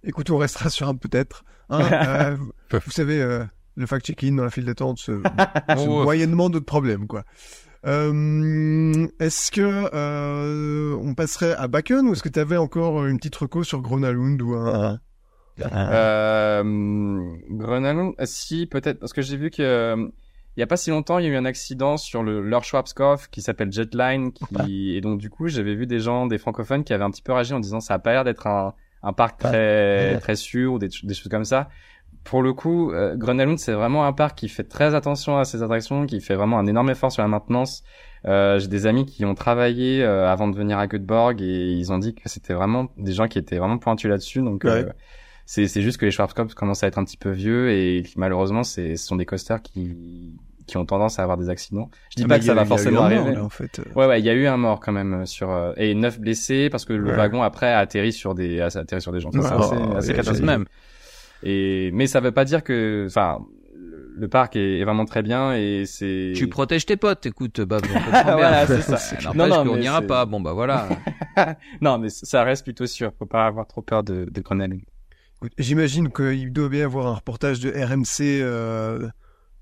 Écoute, 0.04 0.30
on 0.30 0.38
restera 0.38 0.70
sur 0.70 0.88
un 0.88 0.94
peut-être. 0.94 1.44
Hein, 1.68 1.80
euh, 1.92 2.36
vous, 2.36 2.52
vous 2.72 2.90
savez, 2.90 3.20
euh, 3.20 3.44
le 3.76 3.86
fact-checking 3.86 4.36
dans 4.36 4.44
la 4.44 4.50
file 4.50 4.64
d'attente, 4.64 4.98
Oh, 5.76 6.02
moyennement 6.04 6.48
notre 6.48 6.66
problème, 6.66 7.06
quoi. 7.06 7.24
Euh, 7.86 9.06
est-ce 9.20 9.50
que 9.52 9.90
euh, 9.94 10.96
on 11.00 11.14
passerait 11.14 11.54
à 11.54 11.68
Bakken 11.68 12.08
ou 12.08 12.12
est-ce 12.12 12.22
que 12.22 12.28
tu 12.28 12.40
avais 12.40 12.56
encore 12.56 13.06
une 13.06 13.18
petite 13.18 13.36
reco 13.36 13.62
sur 13.62 13.80
Gronalund 13.82 14.40
ou 14.42 14.54
un, 14.54 14.98
Euh, 15.60 16.62
Grenalund, 17.50 18.14
euh, 18.20 18.24
si 18.26 18.66
peut-être 18.66 18.98
parce 18.98 19.12
que 19.12 19.22
j'ai 19.22 19.36
vu 19.36 19.50
que 19.50 19.62
euh, 19.62 20.08
il 20.59 20.60
y 20.60 20.64
a 20.64 20.66
pas 20.66 20.76
si 20.76 20.90
longtemps 20.90 21.18
il 21.20 21.24
y 21.24 21.28
a 21.28 21.30
eu 21.30 21.36
un 21.36 21.44
accident 21.44 21.97
sur 21.97 22.22
le 22.24 22.40
leur 22.43 22.64
Schwarzkopf 22.64 23.28
qui 23.28 23.43
s'appelle 23.43 23.70
Jetline 23.72 24.32
qui 24.32 24.94
et 24.97 25.01
donc 25.01 25.18
du 25.20 25.30
coup 25.30 25.47
j'avais 25.47 25.74
vu 25.76 25.86
des 25.86 26.01
gens 26.01 26.26
des 26.26 26.36
francophones 26.36 26.82
qui 26.82 26.93
avaient 26.93 27.05
un 27.05 27.10
petit 27.10 27.22
peu 27.22 27.32
réagi 27.32 27.55
en 27.55 27.60
disant 27.60 27.78
ça 27.80 27.94
a 27.94 27.98
pas 28.01 28.12
l'air 28.12 28.24
d'être 28.24 28.47
un 28.48 28.74
un 29.05 29.12
parc 29.12 29.39
très 29.39 30.18
très 30.18 30.35
sûr 30.35 30.72
ou 30.72 30.78
des, 30.80 30.89
des 31.05 31.14
choses 31.14 31.28
comme 31.30 31.44
ça. 31.44 31.68
Pour 32.24 32.43
le 32.43 32.52
coup, 32.52 32.90
euh, 32.90 33.16
Grenalund 33.16 33.56
c'est 33.59 33.72
vraiment 33.72 34.05
un 34.05 34.12
parc 34.12 34.36
qui 34.36 34.48
fait 34.48 34.64
très 34.64 34.94
attention 34.97 35.39
à 35.39 35.44
ses 35.44 35.62
attractions, 35.62 36.05
qui 36.06 36.20
fait 36.20 36.35
vraiment 36.35 36.59
un 36.59 36.66
énorme 36.66 36.90
effort 36.90 37.12
sur 37.12 37.22
la 37.22 37.28
maintenance. 37.28 37.85
Euh, 38.26 38.59
j'ai 38.59 38.66
des 38.66 38.86
amis 38.86 39.06
qui 39.06 39.24
ont 39.24 39.36
travaillé 39.36 40.02
euh, 40.02 40.28
avant 40.28 40.48
de 40.48 40.56
venir 40.56 40.78
à 40.80 40.89
Göteborg 40.89 41.40
et 41.40 41.70
ils 41.72 41.93
ont 41.93 41.98
dit 41.98 42.14
que 42.16 42.28
c'était 42.28 42.52
vraiment 42.55 42.89
des 42.98 43.12
gens 43.12 43.28
qui 43.28 43.39
étaient 43.39 43.59
vraiment 43.59 43.78
pointus 43.78 44.10
là-dessus. 44.10 44.40
Donc 44.43 44.64
Ouais. 44.64 44.70
euh, 44.70 44.93
c'est 45.47 45.66
juste 45.80 45.97
que 45.98 46.05
les 46.05 46.10
Schwarzkopf 46.10 46.52
commencent 46.55 46.82
à 46.82 46.89
être 46.89 46.98
un 46.98 47.05
petit 47.05 47.16
peu 47.16 47.30
vieux 47.30 47.70
et 47.70 48.02
malheureusement 48.16 48.64
ce 48.64 48.97
sont 48.97 49.16
des 49.16 49.24
coasters 49.24 49.62
qui 49.62 50.36
qui 50.68 50.76
ont 50.76 50.86
tendance 50.86 51.18
à 51.18 51.22
avoir 51.22 51.36
des 51.36 51.48
accidents. 51.50 51.90
Je 52.10 52.16
dis 52.16 52.22
Ah, 52.24 52.28
pas 52.28 52.38
que 52.38 52.44
ça 52.44 52.54
va 52.54 52.64
forcément 52.64 53.04
un 53.04 53.08
mort, 53.10 53.18
arriver. 53.20 53.34
là, 53.34 53.44
en 53.44 53.48
fait. 53.48 53.80
Ouais 53.96 54.06
ouais, 54.06 54.20
il 54.20 54.24
y 54.24 54.30
a 54.30 54.34
eu 54.34 54.46
un 54.46 54.56
mort 54.56 54.78
quand 54.78 54.92
même 54.92 55.14
euh, 55.22 55.24
sur 55.26 55.50
euh, 55.50 55.72
et 55.76 55.94
neuf 55.94 56.20
blessés 56.20 56.68
parce 56.70 56.84
que 56.84 56.92
le 56.92 57.10
Ouais. 57.10 57.16
wagon 57.16 57.42
après 57.42 57.72
a 57.72 57.78
atterri 57.78 58.12
sur 58.12 58.34
des 58.36 58.60
a 58.60 58.66
atterri 58.66 59.02
sur 59.02 59.10
des 59.12 59.18
gens. 59.20 59.32
Ça, 59.32 59.40
c'est 59.42 59.48
Ouais. 59.48 59.60
assez, 59.64 59.74
Oh, 59.76 59.96
assez 59.96 60.08
ouais, 60.10 60.14
catastrophique. 60.14 60.44
même. 60.44 60.64
Et 61.42 61.90
mais 61.92 62.06
ça 62.06 62.20
veut 62.20 62.32
pas 62.32 62.44
dire 62.44 62.62
que 62.62 63.04
enfin 63.08 63.38
le, 64.16 64.26
parc 64.26 64.56
est, 64.56 64.80
est 64.80 64.84
vraiment 64.84 65.04
très 65.04 65.22
bien 65.22 65.54
et 65.54 65.84
c'est 65.86 66.32
Tu 66.34 66.48
protèges 66.48 66.84
tes 66.84 66.96
potes, 66.96 67.24
écoute, 67.26 67.60
bah, 67.60 67.78
on 67.80 67.86
bien. 68.10 68.22
Voilà, 68.24 68.66
c'est 68.66 68.80
ça. 68.82 68.98
Non, 69.34 69.46
non, 69.46 69.64
mais 69.64 69.78
n'ira 69.80 70.00
c'est- 70.00 70.06
pas. 70.08 70.26
Bon, 70.26 70.40
bah 70.40 70.52
voilà. 70.54 70.88
non 71.80 71.98
mais 71.98 72.08
ça 72.08 72.42
reste 72.42 72.64
plutôt 72.64 72.86
sûr. 72.86 73.12
Faut 73.18 73.26
pas 73.26 73.46
avoir 73.46 73.66
trop 73.68 73.80
peur 73.82 74.02
de 74.02 74.26
de 74.30 74.40
Grenelle. 74.40 74.78
J'imagine 75.56 76.10
qu'il 76.10 76.52
doit 76.52 76.68
bien 76.68 76.80
y 76.80 76.82
avoir 76.82 77.06
un 77.06 77.14
reportage 77.14 77.60
de 77.60 77.70
RMC 77.70 78.40
euh, 78.42 79.08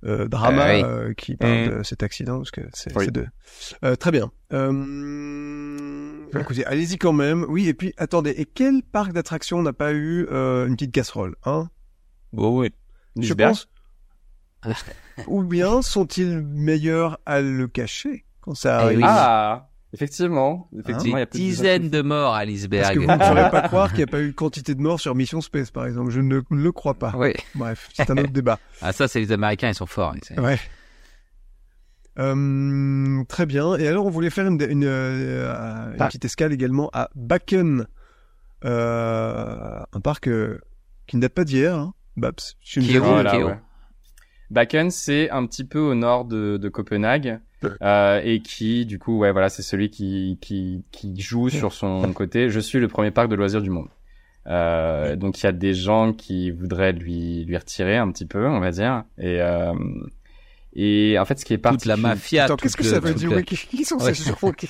euh, 0.06 0.28
drama 0.28 0.68
Euh, 0.68 0.74
oui. 0.76 0.82
euh, 0.84 1.14
qui 1.14 1.36
parle 1.36 1.52
Mm. 1.52 1.78
de 1.78 1.82
cet 1.82 2.02
accident 2.02 2.38
parce 2.38 2.50
que 2.50 2.60
c'est 2.72 2.96
Oui. 2.96 3.06
c'est 3.06 3.10
de. 3.10 3.26
Euh, 3.84 3.96
très 3.96 4.10
bien. 4.12 4.30
Euh, 4.52 6.40
écoutez, 6.40 6.64
allez-y 6.66 6.96
quand 6.98 7.12
même. 7.12 7.44
Oui, 7.48 7.68
et 7.68 7.74
puis 7.74 7.92
attendez. 7.96 8.30
Et 8.36 8.44
quel 8.44 8.82
parc 8.82 9.12
d'attractions 9.12 9.62
n'a 9.62 9.72
pas 9.72 9.92
eu 9.92 10.26
euh, 10.30 10.66
une 10.66 10.74
petite 10.76 10.92
casserole, 10.92 11.36
hein? 11.44 11.68
Bon, 12.32 12.60
oui. 12.60 12.70
Je 13.18 13.32
pense. 13.34 13.68
Ou 15.26 15.42
bien 15.42 15.80
sont-ils 15.82 16.40
meilleurs 16.42 17.18
à 17.24 17.40
le 17.40 17.66
cacher 17.68 18.24
quand 18.40 18.54
ça 18.54 18.78
Eh 18.80 18.84
arrive? 18.84 18.98
oui. 18.98 19.04
Ah 19.06 19.68
effectivement 19.96 20.68
effectivement 20.78 21.16
il 21.16 21.20
y 21.20 21.22
a 21.22 21.26
plus 21.26 21.38
dizaines 21.38 21.90
de 21.90 22.02
morts 22.02 22.34
à 22.34 22.38
Parce 22.38 22.46
que 22.46 22.50
l'iceberg. 22.52 22.96
vous 22.98 23.02
ne 23.06 23.16
pourrez 23.28 23.50
pas 23.50 23.62
croire 23.62 23.88
qu'il 23.88 23.98
n'y 23.98 24.04
a 24.04 24.06
pas 24.08 24.20
eu 24.20 24.32
quantité 24.32 24.74
de 24.74 24.80
morts 24.80 25.00
sur 25.00 25.14
Mission 25.14 25.40
Space, 25.40 25.70
par 25.70 25.86
exemple. 25.86 26.10
Je 26.10 26.20
ne 26.20 26.40
le 26.50 26.72
crois 26.72 26.94
pas. 26.94 27.12
Oui. 27.16 27.32
Bref, 27.54 27.88
c'est 27.94 28.10
un 28.10 28.16
autre 28.18 28.30
débat. 28.32 28.58
Ah, 28.82 28.92
ça, 28.92 29.08
c'est 29.08 29.20
les 29.20 29.32
Américains, 29.32 29.68
ils 29.68 29.74
sont 29.74 29.86
forts. 29.86 30.14
ils- 30.30 30.40
Ouais. 30.40 30.58
Euh, 32.18 33.22
très 33.28 33.46
bien. 33.46 33.76
Et 33.76 33.86
alors, 33.88 34.06
on 34.06 34.10
voulait 34.10 34.30
faire 34.30 34.46
une, 34.46 34.60
une, 34.70 34.84
euh, 34.84 35.92
une 35.92 35.98
petite 36.06 36.24
escale 36.24 36.52
également 36.52 36.90
à 36.92 37.10
Bakken. 37.14 37.86
Euh, 38.64 39.80
un 39.92 40.00
parc 40.00 40.28
euh, 40.28 40.58
qui 41.06 41.16
ne 41.16 41.22
date 41.22 41.34
pas 41.34 41.44
d'hier. 41.44 41.76
Hein. 41.76 41.94
Babs, 42.16 42.34
tu 42.60 42.80
qui 42.80 42.96
est 42.96 42.98
où 42.98 43.04
ouais. 43.04 43.58
Bakken, 44.50 44.90
c'est 44.90 45.30
un 45.30 45.46
petit 45.46 45.64
peu 45.64 45.80
au 45.80 45.94
nord 45.94 46.24
de, 46.24 46.56
de 46.56 46.68
Copenhague 46.68 47.40
euh, 47.82 48.20
et 48.22 48.40
qui, 48.40 48.86
du 48.86 48.98
coup, 48.98 49.18
ouais, 49.18 49.32
voilà, 49.32 49.48
c'est 49.48 49.62
celui 49.62 49.90
qui, 49.90 50.38
qui, 50.40 50.84
qui 50.92 51.20
joue 51.20 51.48
sur 51.48 51.72
son 51.72 52.12
côté. 52.12 52.48
Je 52.50 52.60
suis 52.60 52.78
le 52.78 52.88
premier 52.88 53.10
parc 53.10 53.28
de 53.28 53.34
loisirs 53.34 53.62
du 53.62 53.70
monde. 53.70 53.88
Euh, 54.48 55.16
donc 55.16 55.40
il 55.40 55.44
y 55.44 55.48
a 55.48 55.52
des 55.52 55.74
gens 55.74 56.12
qui 56.12 56.52
voudraient 56.52 56.92
lui 56.92 57.44
lui 57.44 57.56
retirer 57.56 57.96
un 57.96 58.10
petit 58.12 58.26
peu, 58.26 58.46
on 58.46 58.60
va 58.60 58.70
dire. 58.70 59.02
Et 59.18 59.40
euh, 59.40 59.72
et 60.78 61.18
en 61.18 61.24
fait, 61.24 61.38
ce 61.40 61.44
qui 61.44 61.54
est 61.54 61.56
Toute 61.56 61.62
parti 61.62 61.88
la 61.88 61.96
mafia. 61.96 62.44
Attends, 62.44 62.54
toute 62.56 62.62
qu'est-ce 62.64 62.76
que 62.76 62.82
le- 62.82 62.88
ça 62.90 63.00
veut 63.00 63.10
toute 63.14 63.18
dire 63.18 63.44
qui, 63.44 63.56
qui 63.56 63.84
sont 63.84 63.96
Ouais. 63.96 64.12
ces 64.14 64.24
gens 64.30 64.52
qui- 64.52 64.68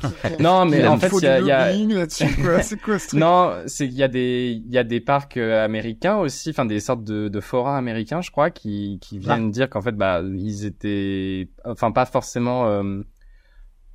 Non, 0.40 0.64
mais 0.64 0.78
Il 0.78 0.86
en 0.86 0.96
fait, 0.98 1.08
il 1.12 1.24
y 1.24 1.26
a, 1.50 1.72
il 1.72 1.90
y. 1.90 2.06
C'est 2.08 2.80
quoi 2.80 2.98
ce 3.00 3.08
truc 3.08 3.18
Non, 3.20 3.52
c'est 3.66 3.88
qu'il 3.88 3.96
y 3.98 4.02
a 4.04 4.08
des 4.08 4.62
il 4.64 4.72
y 4.72 4.78
a 4.78 4.84
des 4.84 5.00
parcs 5.00 5.36
euh, 5.36 5.64
américains 5.64 6.16
aussi, 6.18 6.50
enfin 6.50 6.64
des 6.64 6.78
sortes 6.78 7.02
de, 7.02 7.28
de 7.28 7.40
forats 7.40 7.76
américains, 7.76 8.20
je 8.20 8.30
crois, 8.30 8.50
qui 8.50 8.98
qui 9.00 9.18
viennent 9.18 9.50
dire 9.50 9.68
qu'en 9.68 9.82
fait 9.82 9.96
bah 9.96 10.22
ils 10.22 10.64
étaient, 10.64 11.48
enfin 11.64 11.90
pas 11.90 12.06
forcément, 12.06 12.68
euh, 12.68 13.00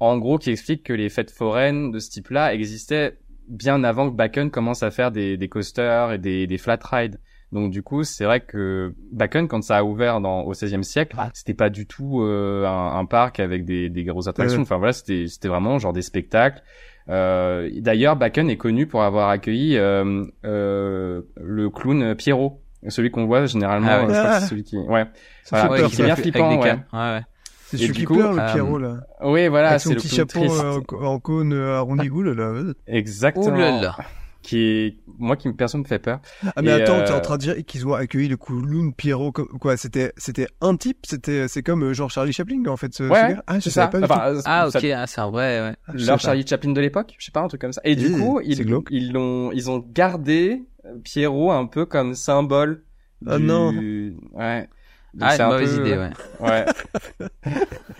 en 0.01 0.17
gros, 0.17 0.37
qui 0.37 0.49
expliquent 0.51 0.83
que 0.83 0.91
les 0.93 1.07
fêtes 1.07 1.31
foraines 1.31 1.91
de 1.91 1.99
ce 1.99 2.09
type-là 2.09 2.53
existaient 2.53 3.17
bien 3.47 3.83
avant 3.85 4.09
que 4.11 4.15
Bakken 4.15 4.51
commence 4.51 4.83
à 4.83 4.91
faire 4.91 5.11
des 5.11 5.37
des 5.37 5.47
coasters 5.47 6.11
et 6.11 6.17
des 6.17 6.47
des 6.47 6.57
flat 6.57 6.79
rides. 6.91 7.19
Donc 7.53 7.71
du 7.71 7.83
coup, 7.83 8.03
c'est 8.03 8.25
vrai 8.25 8.39
que 8.41 8.93
Bakken, 9.11 9.47
quand 9.47 9.61
ça 9.63 9.77
a 9.77 9.83
ouvert 9.83 10.19
dans, 10.19 10.41
au 10.41 10.51
XVIe 10.51 10.83
siècle, 10.83 11.15
c'était 11.33 11.53
pas 11.53 11.69
du 11.69 11.85
tout 11.85 12.21
euh, 12.23 12.65
un, 12.65 12.97
un 12.97 13.05
parc 13.05 13.39
avec 13.39 13.63
des, 13.63 13.89
des 13.89 14.03
grosses 14.03 14.27
attractions. 14.27 14.57
Ouais. 14.57 14.63
Enfin 14.63 14.77
voilà, 14.77 14.91
c'était 14.91 15.27
c'était 15.27 15.47
vraiment 15.47 15.77
genre 15.79 15.93
des 15.93 16.01
spectacles. 16.01 16.61
Euh, 17.09 17.69
D'ailleurs, 17.77 18.15
Bakken 18.15 18.49
est 18.49 18.57
connu 18.57 18.87
pour 18.87 19.03
avoir 19.03 19.29
accueilli 19.29 19.77
euh, 19.77 20.23
euh, 20.45 21.21
le 21.39 21.69
clown 21.69 22.15
Pierrot, 22.15 22.61
celui 22.87 23.11
qu'on 23.11 23.25
voit 23.25 23.45
généralement. 23.45 23.87
Ah 23.89 24.03
ouais. 24.05 24.05
euh, 24.05 24.07
que 24.07 24.13
Ah. 24.27 24.39
c'est 24.39 24.47
celui 24.47 24.63
qui, 24.63 24.77
ouais, 24.77 25.05
Voilà. 25.51 25.69
Ouais, 25.71 25.89
ça. 25.89 26.03
bien 26.05 26.15
flippant, 26.15 26.49
des 26.49 26.57
ouais. 26.57 27.21
C'est 27.65 27.77
celui 27.77 27.93
qui 27.93 28.03
coup, 28.05 28.15
pleure, 28.15 28.33
le 28.33 28.39
euh, 28.39 28.51
Pierrot, 28.53 28.77
là. 28.77 28.97
oui, 29.23 29.47
voilà, 29.47 29.69
Avec 29.69 29.81
c'est 29.81 29.89
son 29.89 29.95
le 29.95 29.95
petit 29.97 30.07
chapeau 30.09 30.43
euh, 30.43 30.81
en, 31.05 31.19
cône 31.19 31.53
arrondi 31.53 32.07
là. 32.07 32.51
Ouh 32.51 32.73
Exactement. 32.87 33.57
là 33.57 33.81
là. 33.81 33.95
qui 34.43 34.57
est 34.59 34.97
moi 35.19 35.35
qui 35.35 35.51
personne 35.53 35.81
me 35.81 35.85
fait 35.85 35.99
peur. 35.99 36.19
Ah 36.55 36.61
mais 36.61 36.69
Et, 36.69 36.81
attends, 36.81 36.97
euh, 36.99 37.05
t'es 37.05 37.13
en 37.13 37.19
train 37.21 37.35
de 37.37 37.41
dire 37.41 37.55
qu'ils 37.65 37.87
ont 37.87 37.93
accueilli 37.93 38.27
le 38.27 38.37
clown 38.37 38.93
Pierrot 38.93 39.31
quoi 39.31 39.77
C'était 39.77 40.13
c'était 40.17 40.47
un 40.61 40.75
type, 40.75 41.05
c'était 41.05 41.47
c'est 41.47 41.63
comme 41.63 41.83
euh, 41.83 41.93
genre 41.93 42.09
Charlie 42.09 42.33
Chaplin 42.33 42.63
en 42.67 42.77
fait. 42.77 42.93
Ce, 42.93 43.03
ce 43.05 43.09
Ouais, 43.09 43.33
gars 43.35 43.43
ah, 43.47 43.55
je 43.55 43.59
c'est 43.65 43.69
savais 43.71 43.85
ça. 43.85 43.91
pas 43.91 43.97
du 43.99 44.03
Enfin, 44.05 44.41
Ah, 44.45 44.69
ça- 44.71 44.79
ok, 44.79 44.85
ah, 44.95 45.07
c'est 45.07 45.21
un 45.21 45.29
vrai, 45.31 45.61
ouais. 45.61 45.75
savais 45.95 46.05
leur. 46.05 46.19
Charlie 46.19 46.47
Chaplin 46.47 46.71
de 46.71 46.81
l'époque, 46.81 47.13
je 47.17 47.25
sais 47.25 47.31
pas, 47.31 47.41
un 47.41 47.47
truc 47.47 47.61
comme 47.61 47.73
ça. 47.73 47.81
Et 47.83 47.95
du 47.95 48.11
coup, 48.11 48.39
ils, 48.43 48.63
glauque. 48.65 48.87
ils 48.91 49.11
l'ont, 49.11 49.51
ils 49.51 49.69
ont 49.69 49.79
gardé 49.93 50.63
euh, 50.85 50.97
Pierrot 51.03 51.51
un 51.51 51.65
peu 51.65 51.85
comme 51.85 52.15
symbole. 52.15 52.83
Ah 53.27 53.37
du... 53.37 53.43
non. 53.43 53.71
Ouais. 54.33 54.67
Donc 55.13 55.29
Ah, 55.29 55.29
c'est 55.31 55.35
une 55.37 55.41
un 55.43 55.49
mauvaise 55.49 55.75
peu- 55.77 55.81
idée, 55.87 55.97
ouais. 55.97 56.09
Ouais. 56.39 56.65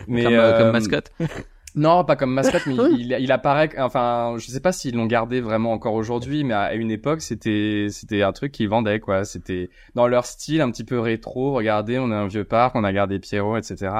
Mais 0.07 0.23
comme, 0.23 0.34
euh, 0.34 0.41
euh, 0.53 0.60
comme 0.64 0.72
mascotte. 0.72 1.11
Non, 1.75 2.03
pas 2.03 2.15
comme 2.15 2.33
mascotte, 2.33 2.65
mais 2.67 2.75
il, 2.91 3.11
il 3.19 3.31
apparaît. 3.31 3.69
Enfin, 3.79 4.35
je 4.37 4.47
sais 4.47 4.59
pas 4.59 4.71
s'ils 4.71 4.95
l'ont 4.95 5.05
gardé 5.05 5.41
vraiment 5.41 5.71
encore 5.71 5.93
aujourd'hui, 5.93 6.43
mais 6.43 6.53
à 6.53 6.73
une 6.75 6.91
époque, 6.91 7.21
c'était 7.21 7.87
c'était 7.89 8.21
un 8.21 8.31
truc 8.31 8.51
qu'ils 8.51 8.69
vendaient 8.69 8.99
quoi. 8.99 9.25
C'était 9.25 9.69
dans 9.95 10.07
leur 10.07 10.25
style 10.25 10.61
un 10.61 10.71
petit 10.71 10.83
peu 10.83 10.99
rétro. 10.99 11.53
Regardez, 11.53 11.97
on 11.99 12.11
a 12.11 12.15
un 12.15 12.27
vieux 12.27 12.43
parc, 12.43 12.75
on 12.75 12.83
a 12.83 12.93
gardé 12.93 13.19
Pierrot, 13.19 13.57
etc. 13.57 13.91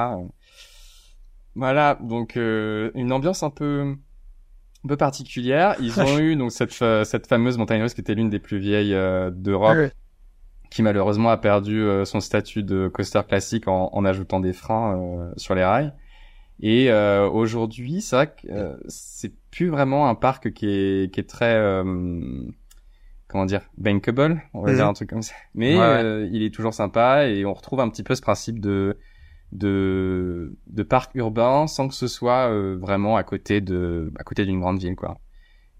Voilà, 1.56 1.98
donc 2.00 2.36
euh, 2.36 2.90
une 2.94 3.12
ambiance 3.12 3.42
un 3.42 3.50
peu 3.50 3.94
un 4.84 4.88
peu 4.88 4.96
particulière. 4.96 5.76
Ils 5.80 6.00
ont 6.00 6.18
eu 6.18 6.36
donc 6.36 6.52
cette 6.52 6.72
cette 7.04 7.26
fameuse 7.26 7.58
montagne 7.58 7.82
russe 7.82 7.94
qui 7.94 8.00
était 8.00 8.14
l'une 8.14 8.30
des 8.30 8.40
plus 8.40 8.58
vieilles 8.58 8.94
euh, 8.94 9.30
d'Europe 9.30 9.90
qui 10.74 10.82
malheureusement 10.82 11.30
a 11.30 11.36
perdu 11.36 11.82
euh, 11.82 12.04
son 12.04 12.18
statut 12.18 12.64
de 12.64 12.88
coaster 12.88 13.20
classique 13.28 13.68
en, 13.68 13.90
en 13.92 14.04
ajoutant 14.04 14.40
des 14.40 14.52
freins 14.52 14.98
euh, 14.98 15.32
sur 15.36 15.54
les 15.54 15.64
rails. 15.64 15.92
Et 16.60 16.90
euh, 16.90 17.28
aujourd'hui, 17.28 18.00
c'est 18.00 18.16
vrai 18.16 18.34
que 18.34 18.48
euh, 18.50 18.76
c'est 18.88 19.32
plus 19.50 19.68
vraiment 19.68 20.08
un 20.08 20.14
parc 20.14 20.52
qui 20.52 20.66
est, 20.68 21.12
qui 21.12 21.20
est 21.20 21.28
très 21.28 21.54
euh, 21.54 21.84
comment 23.28 23.46
dire 23.46 23.62
bankable, 23.78 24.42
on 24.54 24.62
va 24.62 24.70
Mhm. 24.70 24.76
dire 24.76 24.86
un 24.86 24.92
truc 24.92 25.10
comme 25.10 25.22
ça. 25.22 25.34
Mais 25.54 25.74
Ouais, 25.74 25.80
ouais. 25.80 26.04
euh, 26.04 26.28
il 26.32 26.42
est 26.42 26.54
toujours 26.54 26.74
sympa 26.74 27.26
et 27.28 27.44
on 27.44 27.54
retrouve 27.54 27.80
un 27.80 27.88
petit 27.88 28.02
peu 28.02 28.14
ce 28.14 28.22
principe 28.22 28.60
de 28.60 28.98
de 29.52 30.56
de 30.66 30.82
parc 30.82 31.14
urbain 31.14 31.66
sans 31.68 31.88
que 31.88 31.94
ce 31.94 32.08
soit 32.08 32.50
euh, 32.50 32.76
vraiment 32.80 33.16
à 33.16 33.24
côté 33.24 33.60
de 33.60 34.12
à 34.18 34.24
côté 34.24 34.44
d'une 34.46 34.60
grande 34.60 34.78
ville 34.80 34.96
quoi. 34.96 35.18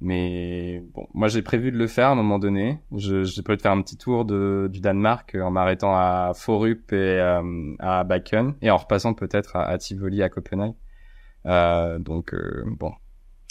Mais 0.06 0.85
bon, 0.93 1.06
moi 1.14 1.28
j'ai 1.28 1.40
prévu 1.40 1.72
de 1.72 1.78
le 1.78 1.86
faire 1.86 2.09
à 2.09 2.10
un 2.10 2.14
moment 2.14 2.39
donné. 2.39 2.78
Je, 2.94 3.24
j'ai 3.24 3.40
prévu 3.43 3.56
de 3.56 3.62
faire 3.62 3.72
un 3.72 3.81
petit 3.81 3.97
tour 3.97 4.26
de, 4.26 4.68
du 4.70 4.81
Danemark 4.81 5.35
euh, 5.35 5.40
en 5.43 5.51
m'arrêtant 5.51 5.94
à 5.97 6.32
Forup 6.35 6.93
et 6.93 6.97
euh, 6.97 7.43
à 7.78 8.05
Bakken 8.05 8.52
et 8.60 8.70
en 8.70 8.76
repassant 8.76 9.14
peut-être 9.14 9.56
à, 9.56 9.64
à 9.64 9.78
Tivoli 9.78 10.22
à 10.22 10.28
Copenhague. 10.28 10.74
Euh, 11.47 11.98
donc 11.98 12.35
euh, 12.35 12.64
bon, 12.66 12.93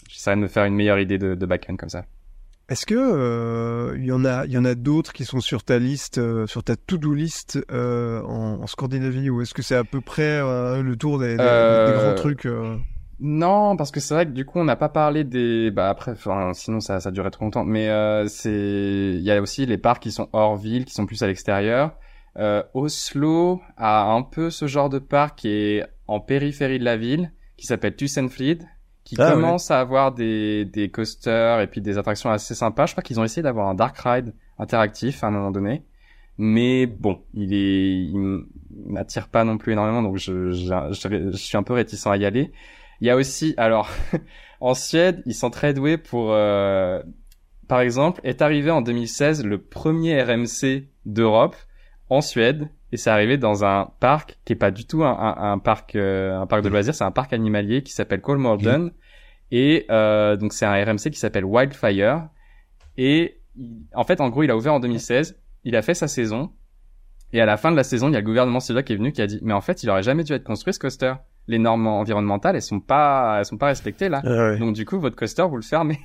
j'essaierai 0.08 0.36
de 0.36 0.42
me 0.42 0.48
faire 0.48 0.66
une 0.66 0.76
meilleure 0.76 1.00
idée 1.00 1.18
de, 1.18 1.34
de 1.34 1.46
Bakken 1.48 1.76
comme 1.76 1.90
ça. 1.90 2.06
Est-ce 2.70 2.86
que 2.86 2.96
euh, 2.96 3.96
il 3.98 4.06
y 4.06 4.12
en 4.12 4.24
a 4.24 4.46
il 4.46 4.52
y 4.52 4.58
en 4.58 4.64
a 4.66 4.76
d'autres 4.76 5.12
qui 5.12 5.26
sont 5.26 5.42
sur 5.42 5.64
ta 5.64 5.80
liste, 5.80 6.18
euh, 6.20 6.46
sur 6.48 6.64
ta 6.64 6.76
to-do 6.76 7.14
list 7.14 7.60
euh, 7.72 8.22
en, 8.24 8.62
en 8.62 8.68
Scandinavie 8.68 9.30
ou 9.32 9.42
est-ce 9.42 9.54
que 9.56 9.62
c'est 9.64 9.76
à 9.76 9.84
peu 9.84 10.02
près 10.02 10.40
le 10.40 10.96
tour 10.96 11.18
des, 11.20 11.36
des- 11.36 11.38
des 11.38 11.94
grands 11.98 12.16
trucs 12.16 12.46
Non, 13.20 13.78
parce 13.78 13.92
que 13.92 14.00
c'est 14.00 14.14
vrai 14.14 14.26
que 14.26 14.32
du 14.32 14.44
coup 14.46 14.60
on 14.60 14.64
n'a 14.66 14.76
pas 14.76 14.90
parlé 14.90 15.24
des. 15.24 15.72
Bah 15.72 15.90
après, 15.90 16.12
enfin, 16.12 16.52
sinon 16.54 16.80
ça 16.80 17.00
ça 17.00 17.12
durait 17.12 17.32
trop 17.32 17.46
longtemps. 17.46 17.64
Mais 17.64 17.90
euh, 17.90 18.28
c'est, 18.28 18.50
il 19.16 19.22
y 19.22 19.32
a 19.32 19.42
aussi 19.42 19.66
les 19.66 19.78
parcs 19.78 20.02
qui 20.02 20.12
sont 20.12 20.30
hors 20.34 20.58
ville, 20.58 20.86
qui 20.86 20.94
sont 20.94 21.06
plus 21.06 21.22
à 21.24 21.28
l'extérieur. 21.28 21.96
Euh, 22.38 22.64
Oslo 22.74 23.62
a 23.78 24.12
un 24.12 24.24
peu 24.24 24.50
ce 24.50 24.66
genre 24.68 24.90
de 24.90 25.00
parc 25.00 25.40
qui 25.40 25.50
est 25.50 25.86
en 26.08 26.20
périphérie 26.20 26.80
de 26.80 26.84
la 26.84 26.98
ville, 26.98 27.32
qui 27.56 27.68
s'appelle 27.68 27.96
Tusenfryd, 27.96 28.64
qui 29.04 29.16
Ah, 29.20 29.32
commence 29.32 29.70
à 29.72 29.80
avoir 29.80 30.12
des 30.14 30.66
des 30.66 30.90
coasters 30.90 31.62
et 31.62 31.68
puis 31.68 31.82
des 31.82 31.98
attractions 31.98 32.32
assez 32.32 32.56
sympas. 32.56 32.88
Je 32.88 32.94
crois 32.94 33.04
qu'ils 33.04 33.20
ont 33.20 33.24
essayé 33.24 33.44
d'avoir 33.44 33.70
un 33.70 33.76
dark 33.76 33.96
ride 34.00 34.34
interactif 34.58 35.24
à 35.24 35.28
un 35.28 35.32
moment 35.32 35.52
donné. 35.52 35.84
Mais 36.40 36.88
bon, 36.88 37.22
il 37.36 37.54
est, 37.54 38.06
il 38.06 38.44
m'attire 38.88 39.28
pas 39.28 39.44
non 39.44 39.60
plus 39.60 39.74
énormément, 39.74 40.02
donc 40.02 40.18
je, 40.18 40.50
je, 40.52 40.74
je, 40.92 41.32
je 41.32 41.38
suis 41.38 41.58
un 41.58 41.64
peu 41.64 41.74
réticent 41.74 42.08
à 42.08 42.18
y 42.18 42.26
aller. 42.26 42.52
Il 43.02 43.08
y 43.08 43.10
a 43.10 43.16
aussi, 43.16 43.54
alors, 43.58 43.90
en 44.60 44.74
Suède, 44.74 45.22
ils 45.26 45.36
sont 45.36 45.50
très 45.50 45.74
doués 45.74 45.98
pour, 45.98 46.32
euh, 46.32 47.02
par 47.68 47.82
exemple, 47.82 48.22
est 48.24 48.42
arrivé 48.42 48.72
en 48.72 48.82
2016 48.82 49.44
le 49.44 49.62
premier 49.62 50.22
RMC 50.22 50.88
d'Europe 51.06 51.56
en 52.10 52.22
Suède, 52.22 52.70
et 52.92 52.98
c'est 52.98 53.10
arrivé 53.10 53.38
dans 53.38 53.66
un 53.66 53.92
parc 54.00 54.38
qui 54.46 54.54
est 54.54 54.58
pas 54.58 54.72
du 54.72 54.86
tout 54.86 55.04
un, 55.04 55.12
un, 55.12 55.54
un 55.54 55.58
parc, 55.58 55.96
euh, 55.96 56.40
un 56.40 56.46
parc 56.46 56.64
de 56.64 56.70
loisirs, 56.70 56.94
c'est 56.94 57.04
un 57.04 57.12
parc 57.12 57.34
animalier 57.34 57.82
qui 57.82 57.92
s'appelle 57.92 58.22
Kolmården, 58.22 58.92
et 59.52 59.86
euh, 59.90 60.36
donc 60.36 60.54
c'est 60.54 60.66
un 60.66 60.74
RMC 60.84 61.10
qui 61.12 61.20
s'appelle 61.20 61.46
Wildfire, 61.46 62.28
et 62.98 63.40
en 63.94 64.04
fait, 64.04 64.22
en 64.22 64.30
gros, 64.30 64.44
il 64.44 64.52
a 64.52 64.58
ouvert 64.58 64.74
en 64.74 64.80
2016, 64.80 65.40
il 65.64 65.76
a 65.76 65.82
fait 65.82 65.94
sa 65.94 66.08
saison, 66.08 66.52
et 67.32 67.42
à 67.42 67.46
la 67.46 67.58
fin 67.58 67.72
de 67.72 67.76
la 67.76 67.84
saison, 67.84 68.10
il 68.10 68.14
y 68.14 68.16
a 68.16 68.20
le 68.20 68.26
gouvernement 68.26 68.60
suédois 68.60 68.84
qui 68.84 68.94
est 68.94 68.96
venu 68.96 69.12
qui 69.12 69.22
a 69.22 69.28
dit, 69.28 69.40
mais 69.42 69.54
en 69.54 69.62
fait, 69.62 69.84
il 69.84 69.90
aurait 69.90 70.04
jamais 70.04 70.24
dû 70.24 70.34
être 70.34 70.44
construit 70.44 70.74
ce 70.74 70.80
coaster. 70.80 71.14
Les 71.48 71.60
normes 71.60 71.88
environnementales, 71.88 72.56
elles 72.56 72.62
sont 72.62 72.80
pas, 72.80 73.40
elles 73.40 73.46
sont 73.46 73.58
pas 73.58 73.68
respectées 73.68 74.08
là. 74.08 74.22
Ah 74.24 74.30
ouais. 74.30 74.58
Donc 74.58 74.74
du 74.74 74.86
coup, 74.86 75.00
votre 75.00 75.16
coaster, 75.16 75.44
vous 75.44 75.58
le 75.58 75.62
fermez. 75.62 76.00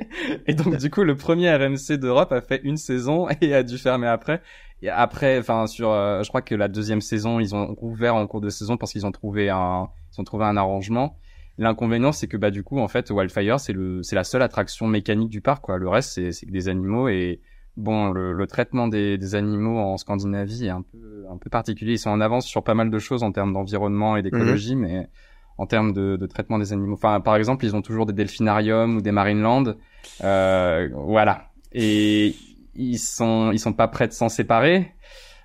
et 0.46 0.54
donc 0.54 0.76
du 0.76 0.90
coup, 0.90 1.02
le 1.02 1.16
premier 1.16 1.54
RMC 1.54 1.98
d'Europe 1.98 2.30
a 2.32 2.40
fait 2.40 2.60
une 2.62 2.76
saison 2.76 3.26
et 3.40 3.54
a 3.54 3.62
dû 3.62 3.76
fermer 3.78 4.06
après. 4.06 4.40
Et 4.82 4.88
après, 4.88 5.38
enfin 5.38 5.66
sur, 5.66 5.90
euh, 5.90 6.22
je 6.22 6.28
crois 6.28 6.42
que 6.42 6.54
la 6.54 6.68
deuxième 6.68 7.00
saison, 7.00 7.40
ils 7.40 7.54
ont 7.54 7.74
rouvert 7.74 8.14
en 8.14 8.26
cours 8.26 8.40
de 8.40 8.50
saison 8.50 8.76
parce 8.76 8.92
qu'ils 8.92 9.06
ont 9.06 9.12
trouvé 9.12 9.48
un, 9.48 9.88
ils 10.12 10.20
ont 10.20 10.24
trouvé 10.24 10.44
un 10.44 10.56
arrangement. 10.56 11.18
L'inconvénient, 11.56 12.12
c'est 12.12 12.26
que 12.26 12.36
bah 12.36 12.50
du 12.50 12.64
coup, 12.64 12.78
en 12.80 12.88
fait, 12.88 13.10
Wildfire, 13.10 13.60
c'est 13.60 13.72
le, 13.72 14.02
c'est 14.02 14.16
la 14.16 14.24
seule 14.24 14.42
attraction 14.42 14.86
mécanique 14.86 15.30
du 15.30 15.40
parc. 15.40 15.64
Quoi. 15.64 15.78
Le 15.78 15.88
reste, 15.88 16.10
c'est, 16.32 16.50
des 16.50 16.68
animaux 16.68 17.08
et 17.08 17.40
bon, 17.76 18.10
le, 18.10 18.32
le 18.32 18.46
traitement 18.46 18.88
des, 18.88 19.18
des 19.18 19.34
animaux 19.34 19.78
en 19.78 19.96
Scandinavie 19.96 20.66
est 20.66 20.70
un 20.70 20.82
peu, 20.82 21.24
un 21.30 21.36
peu 21.36 21.50
particulier. 21.50 21.92
Ils 21.94 21.98
sont 21.98 22.10
en 22.10 22.20
avance 22.20 22.46
sur 22.46 22.62
pas 22.62 22.74
mal 22.74 22.90
de 22.90 22.98
choses 22.98 23.22
en 23.22 23.32
termes 23.32 23.52
d'environnement 23.52 24.16
et 24.16 24.22
d'écologie, 24.22 24.76
mais 24.76 25.08
en 25.58 25.66
termes 25.66 25.92
de, 25.92 26.16
de 26.16 26.26
traitement 26.26 26.58
des 26.58 26.72
animaux. 26.72 26.94
Enfin, 26.94 27.20
par 27.20 27.36
exemple, 27.36 27.64
ils 27.64 27.76
ont 27.76 27.82
toujours 27.82 28.06
des 28.06 28.12
delphinariums 28.12 28.96
ou 28.96 29.00
des 29.00 29.12
marinelands. 29.12 29.74
Euh, 30.22 30.88
voilà. 30.92 31.50
Et 31.72 32.34
ils 32.74 32.98
sont, 32.98 33.50
ils 33.52 33.58
sont 33.58 33.72
pas 33.72 33.88
prêts 33.88 34.08
de 34.08 34.12
s'en 34.12 34.28
séparer. 34.28 34.92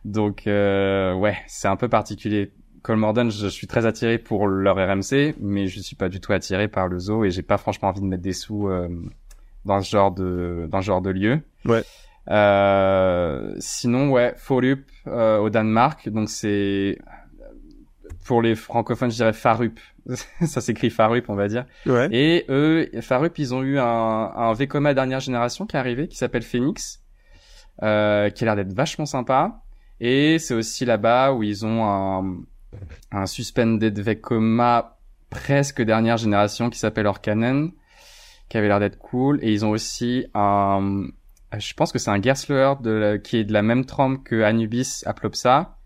Donc, 0.05 0.47
euh, 0.47 1.13
ouais, 1.13 1.37
c'est 1.47 1.67
un 1.67 1.75
peu 1.75 1.89
particulier. 1.89 2.51
Colmorden, 2.81 3.29
je 3.29 3.47
suis 3.47 3.67
très 3.67 3.85
attiré 3.85 4.17
pour 4.17 4.47
leur 4.47 4.77
RMC, 4.77 5.35
mais 5.39 5.67
je 5.67 5.79
suis 5.81 5.95
pas 5.97 6.07
du 6.07 6.21
tout 6.21 6.31
attiré 6.31 6.67
par 6.69 6.87
le 6.87 6.97
zoo 6.97 7.25
et 7.25 7.29
j'ai 7.29 7.41
pas 7.41 7.57
franchement 7.57 7.89
envie 7.89 7.99
de 7.99 8.05
mettre 8.05 8.23
des 8.23 8.31
sous 8.33 8.69
euh, 8.69 8.87
dans 9.65 9.81
ce 9.81 9.89
genre 9.89 10.11
de, 10.11 10.67
dans 10.71 10.81
ce 10.81 10.85
genre 10.85 11.01
de 11.01 11.09
lieu. 11.09 11.41
Ouais. 11.65 11.83
Euh, 12.29 13.55
sinon, 13.59 14.11
ouais, 14.11 14.33
Forup 14.37 14.85
euh, 15.07 15.37
au 15.39 15.49
Danemark, 15.49 16.07
donc 16.09 16.29
c'est 16.29 16.99
pour 18.25 18.41
les 18.41 18.55
francophones, 18.55 19.09
je 19.09 19.15
dirais 19.15 19.33
Farup. 19.33 19.79
Ça 20.45 20.61
s'écrit 20.61 20.89
Farup, 20.89 21.29
on 21.29 21.35
va 21.35 21.47
dire. 21.47 21.65
Ouais. 21.85 22.07
Et 22.11 22.45
eux, 22.49 22.87
Farup, 23.01 23.37
ils 23.39 23.53
ont 23.55 23.63
eu 23.63 23.79
un, 23.79 23.83
un 23.85 24.53
Vekoma 24.53 24.93
dernière 24.93 25.19
génération 25.19 25.65
qui 25.65 25.75
est 25.75 25.79
arrivé, 25.79 26.07
qui 26.07 26.17
s'appelle 26.17 26.43
Phoenix, 26.43 27.03
euh, 27.81 28.29
qui 28.29 28.43
a 28.43 28.45
l'air 28.45 28.55
d'être 28.55 28.73
vachement 28.73 29.07
sympa. 29.07 29.61
Et 29.99 30.37
c'est 30.39 30.53
aussi 30.53 30.85
là-bas 30.85 31.33
où 31.33 31.43
ils 31.43 31.65
ont 31.65 31.83
un, 31.85 32.37
un 33.11 33.25
suspended 33.25 33.97
Vekoma 33.99 34.99
presque 35.29 35.81
dernière 35.81 36.17
génération 36.17 36.69
qui 36.69 36.77
s'appelle 36.79 37.07
Orkanen, 37.07 37.71
qui 38.47 38.57
avait 38.57 38.67
l'air 38.67 38.79
d'être 38.79 38.99
cool. 38.99 39.39
Et 39.41 39.51
ils 39.51 39.65
ont 39.65 39.71
aussi 39.71 40.25
un, 40.33 41.07
je 41.57 41.73
pense 41.73 41.91
que 41.91 41.99
c'est 41.99 42.11
un 42.11 42.21
Gerstlauer 42.21 42.75
de, 42.81 42.89
la- 42.91 43.17
qui 43.17 43.37
est 43.37 43.43
de 43.43 43.53
la 43.53 43.61
même 43.61 43.85
trempe 43.85 44.23
que 44.23 44.41
Anubis 44.43 45.01
Aplopsa 45.05 45.77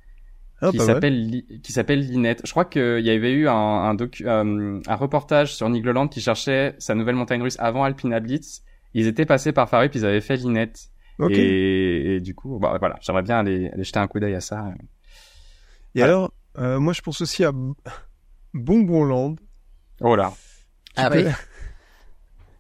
Ah, 0.62 0.72
qui 0.72 0.78
pas 0.78 0.86
mal. 0.86 0.96
s'appelle 0.96 1.44
qui 1.62 1.72
s'appelle 1.72 2.00
Linette. 2.02 2.42
Je 2.46 2.52
crois 2.52 2.66
qu'il 2.66 3.00
y 3.06 3.10
avait 3.10 3.32
eu 3.32 3.48
un 3.48 3.54
un, 3.54 3.94
docu, 3.94 4.28
euh, 4.28 4.80
un 4.86 4.96
reportage 4.96 5.56
sur 5.56 5.70
Nigloland 5.70 6.08
qui 6.08 6.20
cherchait 6.22 6.76
sa 6.80 6.96
nouvelle 6.96 7.16
montagne 7.16 7.42
russe 7.42 7.58
avant 7.60 7.84
Alpina 7.84 8.20
Blitz. 8.20 8.64
Ils 8.94 9.08
étaient 9.08 9.26
passés 9.26 9.52
par 9.54 9.70
Farup, 9.70 9.96
ils 9.96 10.06
avaient 10.06 10.22
fait 10.22 10.36
Linette. 10.36 10.90
Ok. 11.20 11.32
Et, 11.32 11.36
Et, 11.36 12.16
et 12.16 12.20
du 12.20 12.36
coup, 12.36 12.60
bah, 12.60 12.76
voilà, 12.80 12.98
j'aimerais 13.02 13.24
bien 13.24 13.40
aller, 13.40 13.70
aller 13.74 13.84
jeter 13.84 14.00
un 14.00 14.08
coup 14.08 14.20
d'œil 14.20 14.36
à 14.36 14.42
ça. 14.42 14.66
alors, 16.00 16.32
euh, 16.58 16.80
moi 16.80 16.94
je 16.94 17.02
pense 17.02 17.22
aussi 17.22 17.44
à 17.46 17.52
Bonbonland. 18.54 19.36
Oh 20.02 20.16
là, 20.16 20.34
Ah 20.96 21.10
peux- 21.10 21.18
oui. 21.18 21.24
Ça 21.32 21.38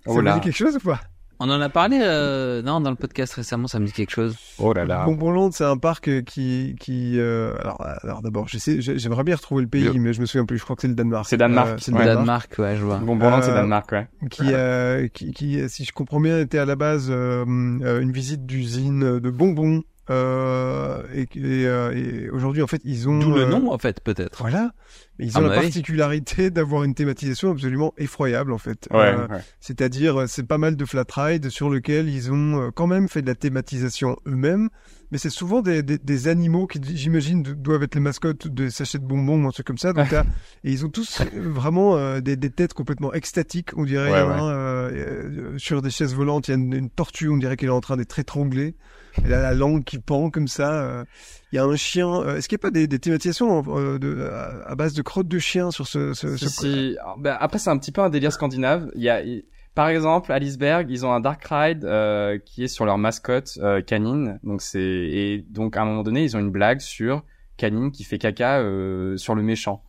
oh 0.07 0.13
vous 0.13 0.21
là, 0.21 0.33
dit 0.35 0.41
quelque 0.41 0.55
chose 0.57 0.75
ou 0.75 0.79
pas? 0.79 1.01
On 1.45 1.49
en 1.49 1.59
a 1.59 1.67
parlé, 1.67 1.99
euh, 2.01 2.61
non, 2.61 2.79
dans 2.79 2.89
le 2.89 2.95
podcast 2.95 3.33
récemment, 3.33 3.67
ça 3.67 3.77
me 3.77 3.85
dit 3.85 3.91
quelque 3.91 4.11
chose. 4.11 4.37
oh 4.59 4.71
là 4.71 4.85
là. 4.85 5.03
Bonbonland, 5.03 5.51
c'est 5.51 5.65
un 5.65 5.75
parc 5.75 6.07
euh, 6.07 6.21
qui, 6.21 6.77
qui, 6.79 7.19
euh, 7.19 7.53
alors, 7.59 7.85
alors 8.01 8.21
d'abord, 8.21 8.47
j'aimerais 8.47 9.23
bien 9.25 9.35
retrouver 9.35 9.63
le 9.63 9.67
pays, 9.67 9.99
mais 9.99 10.13
je 10.13 10.21
me 10.21 10.25
souviens 10.25 10.45
plus. 10.45 10.57
Je 10.57 10.63
crois 10.63 10.77
que 10.77 10.83
c'est 10.83 10.87
le 10.87 10.95
Danemark. 10.95 11.25
C'est 11.27 11.35
Danemark, 11.35 11.67
Euh, 11.71 11.75
c'est 11.81 11.91
le 11.91 11.97
Ouais. 11.97 12.05
Danemark. 12.05 12.49
Danemark, 12.49 12.59
ouais, 12.59 12.77
je 12.77 12.83
vois. 12.85 12.97
Bon, 12.99 13.17
bon, 13.17 13.41
c'est 13.41 13.49
Euh, 13.51 13.55
Danemark, 13.55 13.91
ouais. 13.91 14.07
Qui, 14.29 14.43
euh, 14.53 15.09
qui, 15.09 15.33
qui, 15.33 15.69
si 15.69 15.83
je 15.83 15.91
comprends 15.91 16.21
bien, 16.21 16.39
était 16.39 16.59
à 16.59 16.65
la 16.65 16.77
base 16.77 17.07
euh, 17.09 17.43
euh, 17.81 17.99
une 17.99 18.13
visite 18.13 18.45
d'usine 18.45 19.19
de 19.19 19.29
bonbons. 19.29 19.83
Euh, 20.09 21.03
et 21.13 21.21
et, 21.35 21.65
euh, 21.65 21.91
et 21.95 22.29
aujourd'hui, 22.29 22.61
en 22.61 22.67
fait, 22.67 22.81
ils 22.83 23.07
ont 23.07 23.19
D'où 23.19 23.31
le 23.31 23.43
euh, 23.43 23.45
nom, 23.49 23.71
en 23.71 23.77
fait, 23.77 24.01
peut-être. 24.01 24.39
Voilà. 24.41 24.73
Mais 25.17 25.25
ils 25.27 25.31
Ah 25.35 25.39
ont 25.39 25.43
la 25.43 25.49
oui. 25.55 25.61
particularité 25.61 26.49
d'avoir 26.51 26.83
une 26.83 26.93
thématisation 26.93 27.51
absolument 27.51 27.93
effroyable 27.97 28.51
en 28.51 28.57
fait. 28.57 28.87
Ouais, 28.91 29.13
Euh, 29.13 29.27
ouais. 29.27 29.41
C'est-à-dire, 29.59 30.25
c'est 30.27 30.45
pas 30.47 30.57
mal 30.57 30.75
de 30.75 30.85
flat 30.85 31.05
ride 31.15 31.49
sur 31.49 31.69
lequel 31.69 32.09
ils 32.09 32.31
ont 32.31 32.71
quand 32.75 32.87
même 32.87 33.07
fait 33.07 33.21
de 33.21 33.27
la 33.27 33.35
thématisation 33.35 34.17
eux-mêmes, 34.27 34.69
mais 35.11 35.17
c'est 35.19 35.29
souvent 35.29 35.61
des, 35.61 35.83
des, 35.83 35.97
des 35.99 36.27
animaux 36.27 36.65
qui, 36.67 36.81
j'imagine, 36.95 37.43
do- 37.43 37.53
doivent 37.53 37.83
être 37.83 37.95
les 37.95 38.01
mascottes 38.01 38.47
des 38.47 38.71
sachets 38.71 38.97
de 38.99 39.05
bonbons 39.05 39.43
ou 39.43 39.47
un 39.47 39.51
truc 39.51 39.67
comme 39.67 39.77
ça. 39.77 39.93
Donc 39.93 40.11
et 40.63 40.71
ils 40.71 40.85
ont 40.85 40.89
tous 40.89 41.21
vraiment 41.35 41.95
euh, 41.95 42.19
des, 42.19 42.35
des 42.35 42.49
têtes 42.49 42.73
complètement 42.73 43.13
extatiques, 43.13 43.69
on 43.77 43.85
dirait. 43.85 44.11
Ouais, 44.11 44.19
euh, 44.41 45.57
sur 45.57 45.81
des 45.81 45.91
chaises 45.91 46.13
volantes, 46.15 46.47
il 46.47 46.51
y 46.51 46.53
a 46.55 46.57
une, 46.57 46.73
une 46.73 46.89
tortue, 46.89 47.29
on 47.29 47.37
dirait 47.37 47.55
qu'elle 47.55 47.69
est 47.69 47.71
en 47.71 47.81
train 47.81 47.97
d'être 47.97 48.17
étranglée. 48.19 48.75
Elle 49.23 49.33
a 49.33 49.41
la 49.41 49.53
langue 49.53 49.83
qui 49.83 49.99
pend 49.99 50.29
comme 50.29 50.47
ça. 50.47 50.73
euh. 50.83 51.05
Il 51.51 51.55
y 51.57 51.59
a 51.59 51.63
un 51.65 51.75
chien. 51.75 52.07
euh, 52.21 52.37
Est-ce 52.37 52.49
qu'il 52.49 52.55
n'y 52.55 52.61
a 52.61 52.63
pas 52.63 52.71
des, 52.71 52.87
des 52.87 52.99
thématisations 52.99 53.63
euh, 53.67 53.99
de, 53.99 54.23
à, 54.23 54.71
à 54.71 54.75
base 54.75 54.93
de 54.93 55.01
crottes 55.01 55.27
de 55.27 55.39
chien 55.39 55.69
sur 55.71 55.87
ce, 55.87 56.13
ce, 56.13 56.35
ce- 56.37 56.49
si. 56.49 56.97
Ben, 57.19 57.37
après, 57.39 57.59
c'est 57.59 57.69
un 57.69 57.77
petit 57.77 57.91
peu 57.91 58.01
un 58.01 58.09
délire 58.09 58.31
scandinave. 58.33 58.89
Il 58.95 59.03
y 59.03 59.09
a, 59.09 59.21
il- 59.21 59.43
par 59.75 59.87
exemple, 59.89 60.31
à 60.31 60.37
Lisberg, 60.39 60.89
ils 60.91 61.05
ont 61.05 61.11
un 61.11 61.19
dark 61.19 61.43
ride 61.49 61.83
euh, 61.85 62.37
qui 62.43 62.63
est 62.63 62.67
sur 62.67 62.85
leur 62.85 62.97
mascotte 62.97 63.57
euh, 63.61 63.81
canine. 63.81 64.39
Donc 64.43 64.61
c'est 64.61 64.79
et 64.81 65.45
donc 65.49 65.77
à 65.77 65.81
un 65.81 65.85
moment 65.85 66.03
donné, 66.03 66.23
ils 66.23 66.35
ont 66.37 66.39
une 66.39 66.51
blague 66.51 66.79
sur 66.79 67.23
canine 67.57 67.91
qui 67.91 68.03
fait 68.03 68.17
caca 68.19 68.59
euh, 68.59 69.17
sur 69.17 69.33
le 69.35 69.41
méchant. 69.41 69.83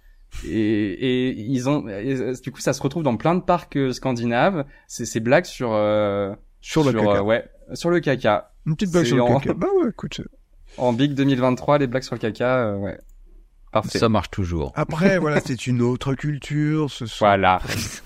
Et, 0.47 0.51
et 1.29 1.31
ils 1.39 1.69
ont 1.69 1.87
et, 1.89 2.33
du 2.43 2.51
coup 2.51 2.61
ça 2.61 2.73
se 2.73 2.83
retrouve 2.83 3.03
dans 3.05 3.17
plein 3.17 3.35
de 3.35 3.43
parcs 3.43 3.79
scandinaves. 3.93 4.65
C'est 4.89 5.05
ces 5.05 5.21
blagues 5.21 5.45
sur 5.45 5.73
euh, 5.73 6.35
sur 6.61 6.83
le 6.83 6.93
caca. 6.93 7.23
ouais 7.23 7.45
sur 7.75 7.91
le 7.91 8.01
caca. 8.01 8.51
Une 8.67 8.75
petite 8.77 8.93
blague 8.93 9.05
sur 9.07 9.17
le 9.17 9.23
en- 9.23 9.39
caca. 9.41 9.55
Bah 9.55 9.67
ouais, 9.83 9.91
écoute. 9.91 10.21
En 10.79 10.93
Big 10.93 11.15
2023, 11.15 11.79
les 11.79 11.87
blagues 11.87 12.03
sur 12.03 12.15
le 12.15 12.21
caca, 12.21 12.57
euh, 12.67 12.77
ouais. 12.77 12.99
Parfait. 13.73 13.99
Ça 13.99 14.09
marche 14.09 14.31
toujours. 14.31 14.73
Après, 14.77 15.19
voilà, 15.19 15.41
c'est 15.45 15.67
une 15.67 15.83
autre 15.83 16.15
culture. 16.15 16.91
Ce 16.91 17.07
sont... 17.07 17.25
Voilà. 17.25 17.61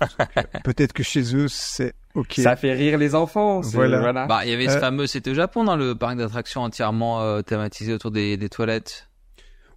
Peut-être 0.65 0.93
que 0.93 1.03
chez 1.03 1.35
eux, 1.37 1.49
c'est 1.49 1.93
ok. 2.15 2.35
Ça 2.39 2.57
fait 2.57 2.73
rire 2.73 2.99
les 2.99 3.15
enfants. 3.15 3.61
Voilà. 3.61 4.01
voilà. 4.01 4.27
Bah, 4.27 4.41
il 4.45 4.51
y 4.51 4.55
avait 4.55 4.67
ce 4.69 4.77
Euh, 4.77 4.81
fameux, 4.81 5.07
c'était 5.07 5.31
au 5.31 5.35
Japon, 5.35 5.65
dans 5.65 5.77
le 5.77 5.95
parc 5.95 6.17
d'attractions 6.17 6.63
entièrement 6.63 7.21
euh, 7.21 7.43
thématisé 7.43 7.93
autour 7.93 8.11
des, 8.11 8.37
des 8.37 8.49
toilettes. 8.49 9.08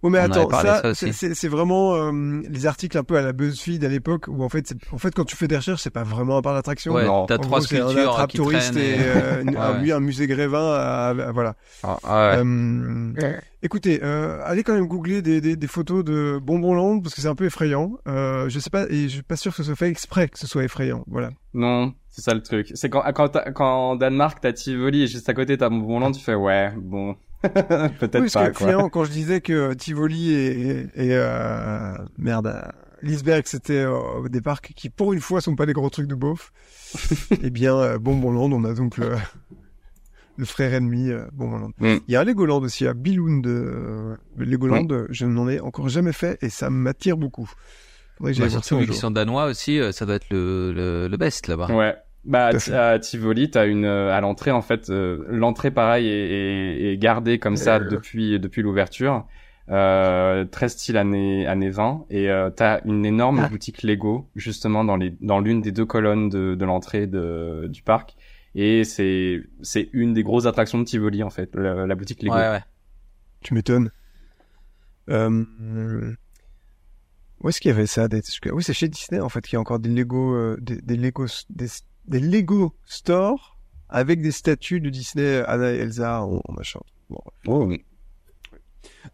Ouais, 0.02 0.10
mais 0.10 0.18
attends, 0.18 0.48
ça, 0.50 0.94
c'est- 0.94 1.12
c'est 1.12 1.34
c'est 1.34 1.46
vraiment 1.48 1.94
euh, 1.94 2.40
les 2.48 2.66
articles 2.66 2.98
un 2.98 3.04
peu 3.04 3.16
à 3.16 3.22
la 3.22 3.32
BuzzFeed 3.32 3.84
à 3.84 3.88
l'époque 3.88 4.24
où 4.28 4.42
en 4.42 4.48
fait, 4.48 4.66
c'est- 4.66 4.76
en 4.92 4.98
fait, 4.98 5.14
quand 5.14 5.24
tu 5.24 5.36
fais 5.36 5.46
des 5.46 5.56
recherches, 5.56 5.80
c'est 5.82 5.90
pas 5.90 6.02
vraiment 6.02 6.38
un 6.38 6.42
parc 6.42 6.56
d'attraction. 6.56 6.92
Ouais, 6.94 7.04
non. 7.06 7.26
t'as 7.26 7.38
trois 7.38 7.58
gros, 7.60 7.66
c'est 7.68 7.78
un 7.80 7.88
sculptures 7.88 8.10
attrape 8.12 8.30
qui 8.30 8.36
touriste 8.38 8.76
et, 8.76 8.80
et- 8.94 8.96
euh, 8.98 9.44
Ouais, 9.44 9.56
un, 9.56 9.80
ouais. 9.82 9.92
un 9.92 10.00
musée 10.00 10.26
Grévin. 10.26 10.58
à- 10.74 11.08
à- 11.10 11.32
voilà. 11.32 11.54
Ah, 11.84 11.98
ah 12.02 12.30
ouais. 12.36 12.42
Euh, 12.44 13.40
écoutez, 13.62 14.00
euh, 14.02 14.40
allez 14.44 14.64
quand 14.64 14.74
même 14.74 14.86
googler 14.88 15.22
des, 15.22 15.40
des, 15.40 15.54
des 15.54 15.66
photos 15.68 16.02
de 16.04 16.40
Bonbon 16.42 16.74
Land 16.74 17.00
parce 17.00 17.14
que 17.14 17.20
c'est 17.20 17.28
un 17.28 17.34
peu 17.36 17.44
effrayant. 17.44 17.92
Euh, 18.08 18.48
je 18.48 18.58
sais 18.58 18.70
pas, 18.70 18.86
et 18.90 19.04
je 19.04 19.08
suis 19.08 19.22
pas 19.22 19.36
sûr 19.36 19.52
que 19.52 19.58
ce 19.58 19.62
soit 19.62 19.76
fait 19.76 19.88
exprès 19.88 20.28
que 20.28 20.38
ce 20.38 20.46
soit 20.48 20.64
effrayant. 20.64 21.04
Voilà. 21.06 21.30
Non, 21.54 21.92
c'est 22.08 22.22
ça 22.22 22.34
le 22.34 22.42
truc. 22.42 22.72
C'est 22.74 22.88
quand, 22.90 23.02
quand, 23.14 23.38
quand 23.54 23.90
en 23.90 23.96
Danemark, 23.96 24.38
t'as 24.40 24.52
Tivoli 24.52 25.04
et 25.04 25.06
juste 25.06 25.28
à 25.28 25.34
côté 25.34 25.56
t'as 25.56 25.68
Bon 25.68 26.00
Land, 26.00 26.10
tu 26.12 26.20
fais 26.24 26.34
ouais, 26.34 26.72
bon. 26.76 27.14
Peut-être 27.98 28.14
Oui, 28.14 28.20
parce 28.22 28.32
pas, 28.32 28.50
que 28.50 28.56
quoi. 28.58 28.66
finalement, 28.66 28.88
quand 28.88 29.04
je 29.04 29.10
disais 29.10 29.40
que 29.40 29.72
Tivoli 29.74 30.32
et, 30.32 30.50
et, 30.60 30.80
et, 30.94 31.08
euh, 31.12 31.94
merde, 32.18 32.46
euh, 32.46 32.62
Lisberg, 33.02 33.42
c'était 33.46 33.82
euh, 33.84 34.28
des 34.28 34.40
parcs 34.40 34.72
qui, 34.76 34.88
pour 34.90 35.12
une 35.12 35.20
fois, 35.20 35.40
sont 35.40 35.56
pas 35.56 35.66
des 35.66 35.72
gros 35.72 35.90
trucs 35.90 36.06
de 36.06 36.14
beauf. 36.14 36.52
eh 37.42 37.50
bien, 37.50 37.76
euh, 37.76 37.98
Bonbonland, 37.98 38.52
on 38.52 38.64
a 38.64 38.74
donc 38.74 38.96
le, 38.96 39.16
le 40.36 40.44
frère 40.44 40.72
ennemi 40.74 41.10
euh, 41.10 41.24
Bonbonland. 41.32 41.72
Mm. 41.78 41.96
Il 42.06 42.12
y 42.12 42.16
a 42.16 42.24
Legoland 42.24 42.60
aussi 42.62 42.86
à 42.86 42.94
Billund. 42.94 43.46
Euh, 43.46 44.16
Legoland, 44.36 44.86
euh, 44.90 45.06
je 45.10 45.26
n'en 45.26 45.48
ai 45.48 45.58
encore 45.60 45.88
jamais 45.88 46.12
fait 46.12 46.38
et 46.42 46.48
ça 46.48 46.70
m'attire 46.70 47.16
beaucoup. 47.16 47.50
Faudrait 48.18 48.34
que 48.34 48.38
Bah, 48.40 48.48
surtout 48.50 48.76
vu 48.78 48.84
qu'ils 48.84 48.92
jour. 48.92 49.00
sont 49.00 49.10
danois 49.10 49.46
aussi, 49.46 49.80
euh, 49.80 49.90
ça 49.90 50.06
doit 50.06 50.14
être 50.16 50.30
le, 50.30 50.72
le, 50.72 51.08
le 51.08 51.16
best 51.16 51.48
là-bas. 51.48 51.74
Ouais. 51.74 51.96
Bah, 52.24 52.50
à 52.72 52.98
Tivoli, 53.00 53.50
t'as 53.50 53.66
une 53.66 53.84
euh, 53.84 54.14
à 54.16 54.20
l'entrée 54.20 54.52
en 54.52 54.62
fait, 54.62 54.90
euh, 54.90 55.24
l'entrée 55.28 55.70
pareil 55.72 56.06
est, 56.06 56.12
est, 56.12 56.92
est 56.92 56.96
gardée 56.96 57.38
comme 57.38 57.56
ça 57.56 57.80
depuis 57.80 58.38
depuis 58.38 58.62
l'ouverture, 58.62 59.26
euh, 59.70 60.44
très 60.44 60.68
style 60.68 60.96
années 60.96 61.46
années 61.48 61.70
20 61.70 62.06
et 62.10 62.30
euh, 62.30 62.50
t'as 62.50 62.80
une 62.84 63.04
énorme 63.04 63.40
Ah. 63.44 63.48
boutique 63.48 63.82
Lego 63.82 64.28
justement 64.36 64.84
dans 64.84 64.96
les 64.96 65.16
dans 65.20 65.40
l'une 65.40 65.60
des 65.62 65.72
deux 65.72 65.84
colonnes 65.86 66.28
de 66.28 66.54
de 66.54 66.64
l'entrée 66.64 67.06
de 67.08 67.66
du 67.68 67.82
parc 67.82 68.14
et 68.54 68.84
c'est 68.84 69.42
c'est 69.62 69.88
une 69.92 70.14
des 70.14 70.22
grosses 70.22 70.46
attractions 70.46 70.78
de 70.78 70.84
Tivoli 70.84 71.22
en 71.24 71.30
fait, 71.30 71.54
la, 71.56 71.86
la 71.86 71.94
boutique 71.96 72.22
Lego. 72.22 72.34
Ouais, 72.36 72.48
ouais. 72.50 72.62
Tu 73.40 73.54
m'étonnes. 73.54 73.90
Euh, 75.08 75.44
où 77.40 77.48
est-ce 77.48 77.60
qu'il 77.60 77.70
y 77.70 77.74
avait 77.74 77.86
ça 77.86 78.06
des... 78.06 78.22
Oui, 78.52 78.62
c'est 78.62 78.72
chez 78.72 78.88
Disney 78.88 79.20
en 79.20 79.28
fait 79.28 79.40
qu'il 79.40 79.54
y 79.54 79.56
a 79.56 79.60
encore 79.60 79.80
des 79.80 79.88
Lego, 79.88 80.34
euh, 80.36 80.56
des, 80.60 80.80
des 80.80 80.96
Lego, 80.96 81.26
des, 81.50 81.66
des 82.06 82.20
Lego 82.20 82.74
stores 82.86 83.58
avec 83.88 84.22
des 84.22 84.32
statues 84.32 84.80
de 84.80 84.90
Disney, 84.90 85.42
Anna 85.46 85.72
et 85.72 85.78
Elsa, 85.78 86.22
en, 86.22 86.40
en 86.44 86.52
machin. 86.52 86.80
Bon. 87.10 87.20
Oh, 87.46 87.66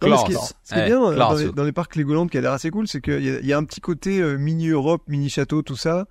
Non, 0.03 0.09
mais 0.11 0.17
ce 0.17 0.25
qui 0.25 0.33
est, 0.33 0.35
Classe. 0.35 0.55
ce 0.63 0.75
qui 0.75 0.79
est 0.79 0.83
Ouais, 0.83 0.87
bien 0.89 1.03
euh, 1.05 1.17
dans 1.17 1.35
les, 1.35 1.53
dans 1.53 1.65
les 1.65 1.73
parcs 1.73 1.97
Legoland 1.97 2.27
qui 2.29 2.39
a 2.39 2.41
l'air 2.41 2.53
assez 2.53 2.71
cool, 2.71 2.87
c'est 2.87 3.01
qu'il 3.01 3.23
y, 3.25 3.47
y 3.47 3.53
a 3.53 3.59
un 3.59 3.65
petit 3.65 3.81
côté 3.81 4.21
euh, 4.21 4.37
mini 4.37 4.69
Europe, 4.69 5.03
mini 5.09 5.29
château, 5.29 5.63
tout 5.63 5.77
ça, 5.77 6.07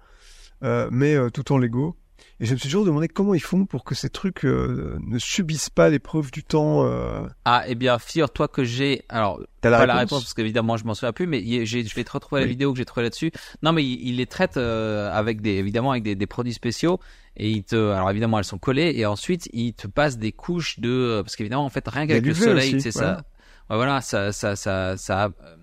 euh, 0.63 0.89
mais 0.91 1.15
euh, 1.15 1.29
tout 1.29 1.51
en 1.53 1.57
Lego. 1.57 1.95
Et 2.39 2.45
je 2.45 2.53
me 2.53 2.57
suis 2.57 2.69
toujours 2.69 2.85
demandé 2.85 3.07
comment 3.07 3.33
ils 3.33 3.39
font 3.39 3.65
pour 3.65 3.83
que 3.83 3.95
ces 3.95 4.09
trucs 4.09 4.45
euh, 4.45 4.97
ne 5.01 5.17
subissent 5.17 5.71
pas 5.71 5.89
l'épreuve 5.89 6.29
du 6.29 6.43
temps. 6.43 6.85
Euh... 6.85 7.25
Ah, 7.45 7.63
eh 7.67 7.73
bien, 7.73 7.97
figure-toi 7.97 8.47
que 8.47 8.63
j'ai, 8.63 9.03
alors, 9.09 9.41
T'as 9.61 9.71
la 9.71 9.77
pas 9.77 9.81
réponse, 9.81 9.95
la 9.95 9.99
réponse 10.01 10.23
parce 10.23 10.33
qu'évidemment 10.35 10.77
je 10.77 10.85
m'en 10.85 10.93
souviens 10.93 11.13
plus, 11.13 11.25
mais 11.25 11.41
j'ai, 11.65 11.83
je 11.83 11.95
vais 11.95 12.03
te 12.03 12.11
retrouver 12.11 12.41
la 12.41 12.47
vidéo 12.47 12.71
que 12.73 12.77
j'ai 12.77 12.85
trouvée 12.85 13.05
là-dessus. 13.05 13.31
Non, 13.63 13.71
mais 13.71 13.83
il, 13.83 14.07
il 14.07 14.17
les 14.17 14.27
traite 14.27 14.57
euh, 14.57 15.11
avec 15.11 15.41
des, 15.41 15.53
évidemment 15.53 15.91
avec 15.91 16.03
des, 16.03 16.15
des 16.15 16.27
produits 16.27 16.53
spéciaux 16.53 16.99
et 17.37 17.49
il 17.49 17.63
te, 17.63 17.75
alors 17.75 18.09
évidemment 18.11 18.37
elles 18.37 18.45
sont 18.45 18.59
collées 18.59 18.93
et 18.95 19.05
ensuite 19.05 19.49
il 19.53 19.73
te 19.73 19.87
passe 19.87 20.17
des 20.17 20.31
couches 20.31 20.79
de, 20.79 21.21
parce 21.23 21.35
qu'évidemment 21.35 21.65
en 21.65 21.69
fait 21.69 21.87
rien 21.87 22.05
qu'avec 22.05 22.25
le 22.25 22.33
soleil, 22.35 22.79
c'est 22.79 22.91
voilà. 22.91 23.15
ça, 23.15 23.23
ouais, 23.69 23.75
voilà, 23.77 24.01
ça, 24.01 24.31
ça, 24.31 24.55
ça, 24.55 24.95
ça 24.95 25.25
euh, 25.25 25.55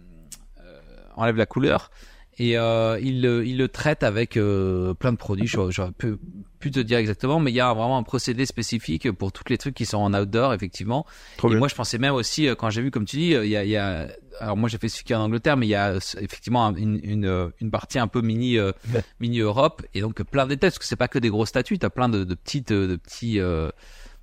euh, 0.60 0.80
enlève 1.14 1.36
la 1.36 1.46
couleur 1.46 1.90
et 2.38 2.58
euh, 2.58 2.98
il, 3.02 3.22
le- 3.22 3.46
il 3.46 3.56
le 3.58 3.68
traite 3.68 4.02
avec 4.02 4.36
euh, 4.36 4.94
plein 4.94 5.12
de 5.12 5.16
produits. 5.16 5.46
J'aurais 5.46 5.72
j'aurais 5.72 5.92
pu, 5.92 6.16
pu 6.58 6.70
te 6.70 6.80
dire 6.80 6.98
exactement, 6.98 7.38
mais 7.40 7.50
il 7.50 7.54
y 7.54 7.60
a 7.60 7.72
vraiment 7.72 7.96
un 7.98 8.02
procédé 8.02 8.46
spécifique 8.46 9.10
pour 9.12 9.32
tous 9.32 9.44
les 9.48 9.58
trucs 9.58 9.74
qui 9.74 9.86
sont 9.86 9.98
en 9.98 10.12
outdoor 10.14 10.52
effectivement. 10.54 11.06
Trop 11.36 11.48
et 11.48 11.50
bien. 11.50 11.58
moi, 11.58 11.68
je 11.68 11.74
pensais 11.74 11.98
même 11.98 12.14
aussi, 12.14 12.48
euh, 12.48 12.54
quand 12.54 12.70
j'ai 12.70 12.82
vu, 12.82 12.90
comme 12.90 13.04
tu 13.04 13.16
dis, 13.16 13.34
euh, 13.34 13.44
il 13.44 13.50
y 13.50 13.56
a, 13.56 13.64
il 13.64 13.70
y 13.70 13.76
a, 13.76 14.08
alors 14.40 14.56
moi 14.56 14.68
j'ai 14.68 14.78
fait 14.78 14.88
qui 14.88 15.12
est 15.12 15.16
en 15.16 15.22
Angleterre, 15.22 15.56
mais 15.56 15.66
il 15.66 15.70
y 15.70 15.74
a 15.74 15.90
euh, 15.92 16.00
effectivement 16.20 16.66
un- 16.66 16.74
une, 16.74 16.98
une, 17.02 17.50
une 17.60 17.70
partie 17.70 17.98
un 17.98 18.08
peu 18.08 18.20
mini, 18.20 18.58
euh, 18.58 18.72
mini 19.20 19.40
Europe, 19.40 19.82
et 19.94 20.00
donc 20.00 20.22
plein 20.24 20.46
d'étages, 20.46 20.72
parce 20.72 20.78
que 20.80 20.84
c'est 20.86 20.96
pas 20.96 21.08
que 21.08 21.18
des 21.18 21.28
grosses 21.30 21.50
statues, 21.50 21.78
t'as 21.78 21.90
plein 21.90 22.08
de, 22.08 22.24
de 22.24 22.34
petites, 22.34 22.72
de 22.72 22.96
petits, 22.96 23.38
euh, 23.40 23.70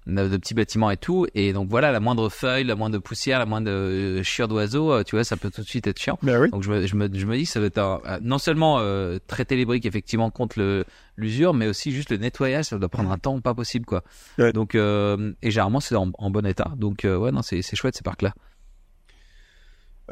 de 0.08 0.38
petits 0.38 0.54
bâtiments 0.56 0.90
et 0.90 0.98
tout, 0.98 1.28
et 1.36 1.54
donc 1.54 1.70
voilà, 1.70 1.92
la 1.92 2.00
moindre 2.00 2.28
feuille, 2.30 2.64
la 2.64 2.76
moindre 2.76 2.98
poussière, 2.98 3.38
la 3.40 3.46
moindre 3.46 3.70
euh, 3.70 4.24
chiure 4.24 4.48
d'oiseau, 4.48 4.92
euh, 4.92 5.04
tu 5.04 5.16
vois, 5.16 5.24
ça 5.24 5.38
peut 5.38 5.52
tout 5.52 5.62
de 5.62 5.68
suite 5.68 5.86
être 5.86 6.00
chiant. 6.00 6.18
Ben 6.24 6.40
oui. 6.42 6.50
Donc 6.50 6.64
je 6.64 6.72
me, 6.72 6.88
je 6.88 6.96
me, 6.96 7.08
je 7.14 7.26
me 7.26 7.38
dis 7.38 7.46
ça 7.46 7.60
va 7.60 7.68
être 7.68 7.78
un- 7.78 8.02
euh, 8.08 8.20
non 8.22 8.40
seulement 8.40 8.78
euh, 8.80 9.20
traiter 9.28 9.56
les 9.56 9.66
briques 9.66 9.86
effectivement 9.86 10.30
contre 10.32 10.58
le 10.60 10.86
l'usure, 11.18 11.54
mais 11.54 11.68
aussi 11.68 11.92
juste 11.92 12.10
le 12.10 12.18
nettoyage, 12.18 12.66
ça 12.66 12.80
doit 12.80 12.90
prendre 12.90 13.12
un 13.12 13.18
temps 13.18 13.40
pas 13.42 13.54
possible 13.54 13.86
quoi. 13.86 14.04
Ouais. 14.40 14.52
Donc 14.54 14.74
euh, 14.74 15.34
et 15.44 15.52
généralement 15.52 15.80
c'est 15.80 15.96
en, 15.96 16.12
en 16.18 16.32
bon 16.32 16.46
état. 16.48 16.72
Donc 16.78 17.06
euh, 17.06 17.16
ouais 17.18 17.32
non 17.32 17.42
c'est 17.44 17.62
c'est 17.62 17.76
chouette 17.76 17.96
ces 17.96 18.02
parcs 18.04 18.24
là. 18.24 18.34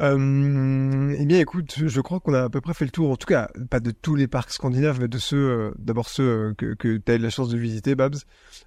Euh, 0.00 1.14
eh 1.18 1.26
bien, 1.26 1.38
écoute, 1.40 1.74
je 1.86 2.00
crois 2.00 2.20
qu'on 2.20 2.32
a 2.34 2.44
à 2.44 2.48
peu 2.48 2.60
près 2.60 2.74
fait 2.74 2.84
le 2.84 2.90
tour. 2.90 3.10
En 3.10 3.16
tout 3.16 3.26
cas, 3.26 3.50
pas 3.70 3.80
de 3.80 3.90
tous 3.90 4.14
les 4.14 4.26
parcs 4.26 4.50
scandinaves, 4.50 4.98
mais 5.00 5.08
de 5.08 5.18
ceux, 5.18 5.36
euh, 5.36 5.70
d'abord 5.78 6.08
ceux 6.08 6.22
euh, 6.24 6.54
que, 6.56 6.74
que 6.74 6.96
tu 6.96 7.12
as 7.12 7.16
eu 7.16 7.18
la 7.18 7.30
chance 7.30 7.48
de 7.50 7.58
visiter, 7.58 7.94
Babs. 7.94 8.14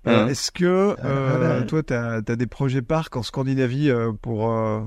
Euh, 0.07 0.23
Mhm. 0.25 0.29
Est-ce 0.29 0.51
que 0.51 0.95
euh, 1.03 1.59
ouais. 1.61 1.65
toi, 1.65 1.81
tu 1.83 1.93
as, 1.93 2.21
des 2.21 2.47
projets 2.47 2.81
parcs 2.81 3.15
en 3.15 3.23
Scandinavie 3.23 3.89
euh, 3.89 4.11
pour 4.21 4.51
euh, 4.51 4.81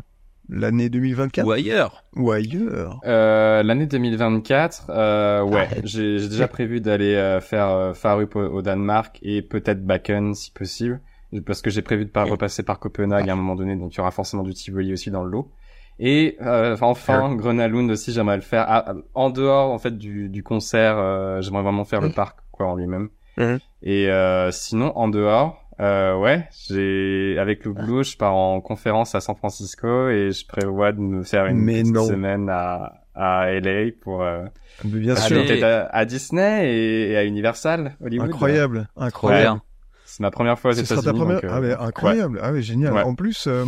l'année 0.48 0.89
2024 0.89 1.47
Ou 1.47 1.51
ailleurs. 1.51 2.05
ou 2.14 2.31
ailleurs 2.31 3.01
Euh, 3.05 3.62
L'année 3.64 3.86
2024, 3.86 4.86
euh, 4.90 5.43
ouais, 5.43 5.68
j'ai 5.85 6.28
déjà 6.28 6.47
prévu 6.48 6.81
d'aller 6.81 7.14
euh, 7.14 7.40
faire 7.40 7.70
euh, 7.70 7.93
Farup 7.94 8.36
au, 8.36 8.40
au 8.40 8.62
Danemark 8.62 9.18
et 9.23 9.43
peut-être 9.43 9.85
Bakken 9.85 10.35
si 10.35 10.52
possible, 10.52 11.01
parce 11.44 11.60
que 11.60 11.70
j'ai 11.70 11.82
prévu 11.82 12.05
de 12.05 12.10
pas 12.10 12.23
repasser 12.24 12.62
par 12.62 12.78
Copenhague 12.78 13.28
à 13.28 13.32
un 13.32 13.36
moment 13.36 13.56
donné, 13.56 13.74
donc 13.74 13.94
il 13.94 13.98
y 13.98 14.01
aura 14.01 14.12
forcément 14.12 14.44
du 14.44 14.55
Tivoli 14.55 14.93
aussi 14.93 15.10
dans 15.10 15.24
le 15.24 15.31
lot. 15.31 15.51
Et 15.98 16.36
euh, 16.43 16.77
enfin, 16.81 17.35
Grenalund 17.35 17.90
aussi, 17.90 18.12
j'aimerais 18.12 18.36
le 18.36 18.43
faire 18.43 18.64
Ah, 18.68 18.94
en 19.14 19.31
dehors 19.31 19.70
en 19.70 19.78
fait 19.78 19.97
du, 19.97 20.28
du 20.28 20.43
concert. 20.43 20.97
euh, 20.98 21.40
j'aimerais 21.40 21.62
vraiment 21.62 21.85
faire 21.85 22.01
le 22.01 22.10
parc 22.10 22.39
quoi 22.52 22.66
en 22.66 22.77
lui-même. 22.77 23.09
Mhm. 23.39 23.59
Et 23.82 24.10
euh, 24.10 24.51
sinon, 24.51 24.97
en 24.97 25.09
dehors, 25.09 25.62
euh, 25.81 26.16
ouais, 26.18 26.48
j'ai 26.68 27.36
avec 27.39 27.64
le 27.64 27.73
boulot, 27.73 28.02
je 28.02 28.16
pars 28.16 28.35
en 28.35 28.60
conférence 28.60 29.14
à 29.14 29.20
San 29.20 29.36
Francisco 29.36 30.09
et 30.09 30.32
je 30.32 30.47
prévois 30.47 30.93
de 30.93 31.01
me 31.01 31.23
faire 31.23 31.47
une 31.47 31.59
Mais 31.59 31.81
petite 31.82 31.94
non. 31.94 32.06
semaine 32.06 32.48
à 32.51 33.02
à 33.18 33.51
LA 33.51 33.93
pour 34.02 34.23
euh, 34.23 34.44
Bien 34.85 35.16
sûr. 35.16 35.39
aller 35.40 35.62
à, 35.62 35.86
à 35.86 36.05
Disney 36.05 36.70
et, 36.70 37.12
et 37.12 37.16
à 37.16 37.24
Universal 37.24 37.97
Hollywood. 38.05 38.28
Incroyable, 38.28 38.89
incroyable. 38.98 39.60
C'est 40.05 40.20
ma 40.20 40.31
première 40.31 40.59
fois 40.59 40.73
aux 40.73 40.74
États-Unis. 40.74 41.02
ta 41.05 41.12
première. 41.14 41.36
donc, 41.40 41.44
euh, 41.44 41.51
Ah, 41.51 41.60
mais 41.60 41.73
incroyable. 41.74 42.40
Ah, 42.43 42.52
mais 42.52 42.60
génial. 42.60 42.93
Ouais. 42.93 43.02
En 43.02 43.14
plus, 43.14 43.47
euh, 43.48 43.64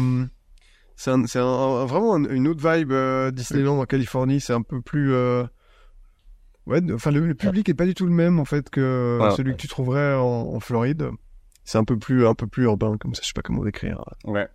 C'est 1.00 1.12
un, 1.12 1.24
c'est 1.26 1.38
un- 1.38 1.44
un- 1.46 1.84
vraiment 1.86 2.16
un- 2.16 2.24
une 2.28 2.48
autre 2.48 2.60
vibe 2.68 2.90
euh, 2.90 3.30
Disneyland 3.30 3.78
en 3.80 3.84
Californie. 3.86 4.40
C'est 4.40 4.52
un 4.52 4.62
peu 4.62 4.80
plus. 4.82 5.14
euh, 5.14 5.44
Ouais, 6.66 6.80
enfin 6.92 7.10
le, 7.12 7.26
le 7.26 7.34
public 7.34 7.66
est 7.70 7.74
pas 7.74 7.86
du 7.86 7.94
tout 7.94 8.04
le 8.04 8.12
même 8.12 8.38
en 8.40 8.44
fait 8.44 8.68
que 8.68 9.18
Ouais. 9.22 9.30
celui 9.30 9.52
que 9.52 9.56
tu 9.58 9.68
trouverais 9.68 10.14
en, 10.16 10.22
en 10.54 10.60
Floride. 10.60 11.08
C'est 11.64 11.78
un 11.78 11.84
peu 11.84 11.98
plus 11.98 12.26
un 12.26 12.34
peu 12.34 12.46
plus 12.46 12.64
urbain 12.64 12.96
comme 12.98 13.14
ça. 13.14 13.22
Je 13.22 13.28
sais 13.28 13.32
pas 13.32 13.42
comment 13.42 13.64
décrire. 13.64 14.04
Ouais. 14.24 14.48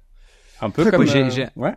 Un 0.61 0.69
peu 0.69 0.83
comme. 0.91 0.97
cool. 1.05 1.07
J'ai- 1.07 1.23
euh, 1.23 1.29
j'ai- 1.29 1.47
Ouais. 1.55 1.73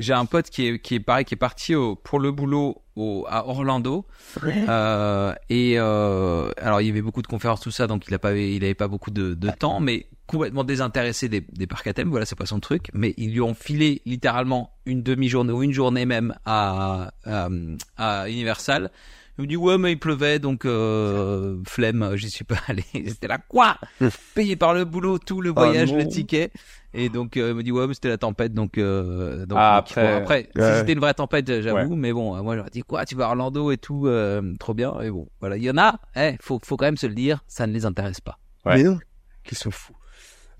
J'ai 0.00 0.12
un 0.12 0.24
pote 0.26 0.50
qui 0.50 0.66
est, 0.66 0.78
qui 0.80 0.96
est 0.96 1.00
pareil, 1.00 1.24
qui 1.24 1.34
est 1.34 1.38
parti 1.38 1.76
au, 1.76 1.94
pour 1.94 2.18
le 2.18 2.32
boulot 2.32 2.82
au, 2.96 3.24
à 3.28 3.46
Orlando. 3.46 4.04
Euh, 4.44 5.32
et 5.48 5.74
euh, 5.78 6.50
alors 6.58 6.80
il 6.80 6.88
y 6.88 6.90
avait 6.90 7.00
beaucoup 7.00 7.22
de 7.22 7.28
conférences 7.28 7.60
tout 7.60 7.70
ça, 7.70 7.86
donc 7.86 8.08
il 8.08 8.12
a 8.14 8.18
pas, 8.18 8.34
il 8.34 8.64
avait 8.64 8.74
pas 8.74 8.88
beaucoup 8.88 9.12
de, 9.12 9.34
de 9.34 9.50
temps, 9.50 9.78
mais 9.78 10.08
complètement 10.26 10.64
désintéressé 10.64 11.28
des, 11.28 11.40
des 11.52 11.66
parcs 11.66 11.86
à 11.86 11.92
thème. 11.92 12.08
Voilà, 12.10 12.24
c'est 12.26 12.38
pas 12.38 12.46
son 12.46 12.60
truc. 12.60 12.90
Mais 12.94 13.14
ils 13.16 13.32
lui 13.32 13.40
ont 13.40 13.54
filé 13.54 14.00
littéralement 14.06 14.70
une 14.86 15.02
demi-journée 15.02 15.52
ou 15.52 15.62
une 15.62 15.72
journée 15.72 16.06
même 16.06 16.34
à, 16.44 17.12
à, 17.24 17.48
à 17.96 18.28
Universal. 18.28 18.90
Il 19.36 19.42
me 19.42 19.46
dit 19.48 19.56
ouais 19.56 19.78
mais 19.78 19.90
il 19.90 19.98
pleuvait 19.98 20.38
donc 20.38 20.64
euh, 20.64 21.58
flemme 21.66 22.12
j'y 22.14 22.30
suis 22.30 22.44
pas 22.44 22.54
allé 22.68 22.84
c'était 22.92 23.26
là 23.26 23.38
quoi? 23.38 23.78
Payé 24.36 24.54
par 24.54 24.74
le 24.74 24.84
boulot 24.84 25.18
tout 25.18 25.40
le 25.40 25.50
voyage 25.50 25.90
non. 25.90 25.98
le 25.98 26.06
ticket 26.06 26.52
et 26.92 27.08
donc 27.08 27.36
euh, 27.36 27.48
il 27.50 27.54
me 27.56 27.64
dit 27.64 27.72
ouais 27.72 27.88
mais 27.88 27.94
c'était 27.94 28.10
la 28.10 28.16
tempête 28.18 28.54
donc 28.54 28.78
donc, 28.78 28.82
Ah, 28.84 29.46
donc, 29.46 29.58
après- 29.58 30.02
bon, 30.18 30.22
après 30.22 30.42
si 30.54 30.78
c'était 30.78 30.92
une 30.92 31.00
vraie 31.00 31.14
tempête 31.14 31.60
j'avoue 31.62 31.96
mais 31.96 32.12
bon 32.12 32.36
euh, 32.36 32.42
moi 32.42 32.56
j'aurais 32.56 32.70
dit 32.70 32.82
quoi 32.82 33.04
tu 33.06 33.16
vas 33.16 33.24
à 33.24 33.28
Orlando 33.30 33.72
et 33.72 33.76
tout 33.76 34.06
euh, 34.06 34.54
trop 34.60 34.72
bien 34.72 35.00
et 35.00 35.10
bon 35.10 35.28
voilà 35.40 35.56
il 35.56 35.64
y 35.64 35.70
en 35.70 35.78
a 35.78 35.98
eh 36.14 36.36
faut 36.40 36.60
faut 36.64 36.76
quand 36.76 36.84
même 36.86 36.96
se 36.96 37.08
le 37.08 37.14
dire 37.14 37.42
ça 37.48 37.66
ne 37.66 37.72
les 37.72 37.86
intéresse 37.86 38.20
pas 38.20 38.38
Ouais. 38.64 38.76
Mais 38.76 38.84
non, 38.84 39.00
qu'ils 39.42 39.58
sont 39.58 39.72
fous. 39.72 39.96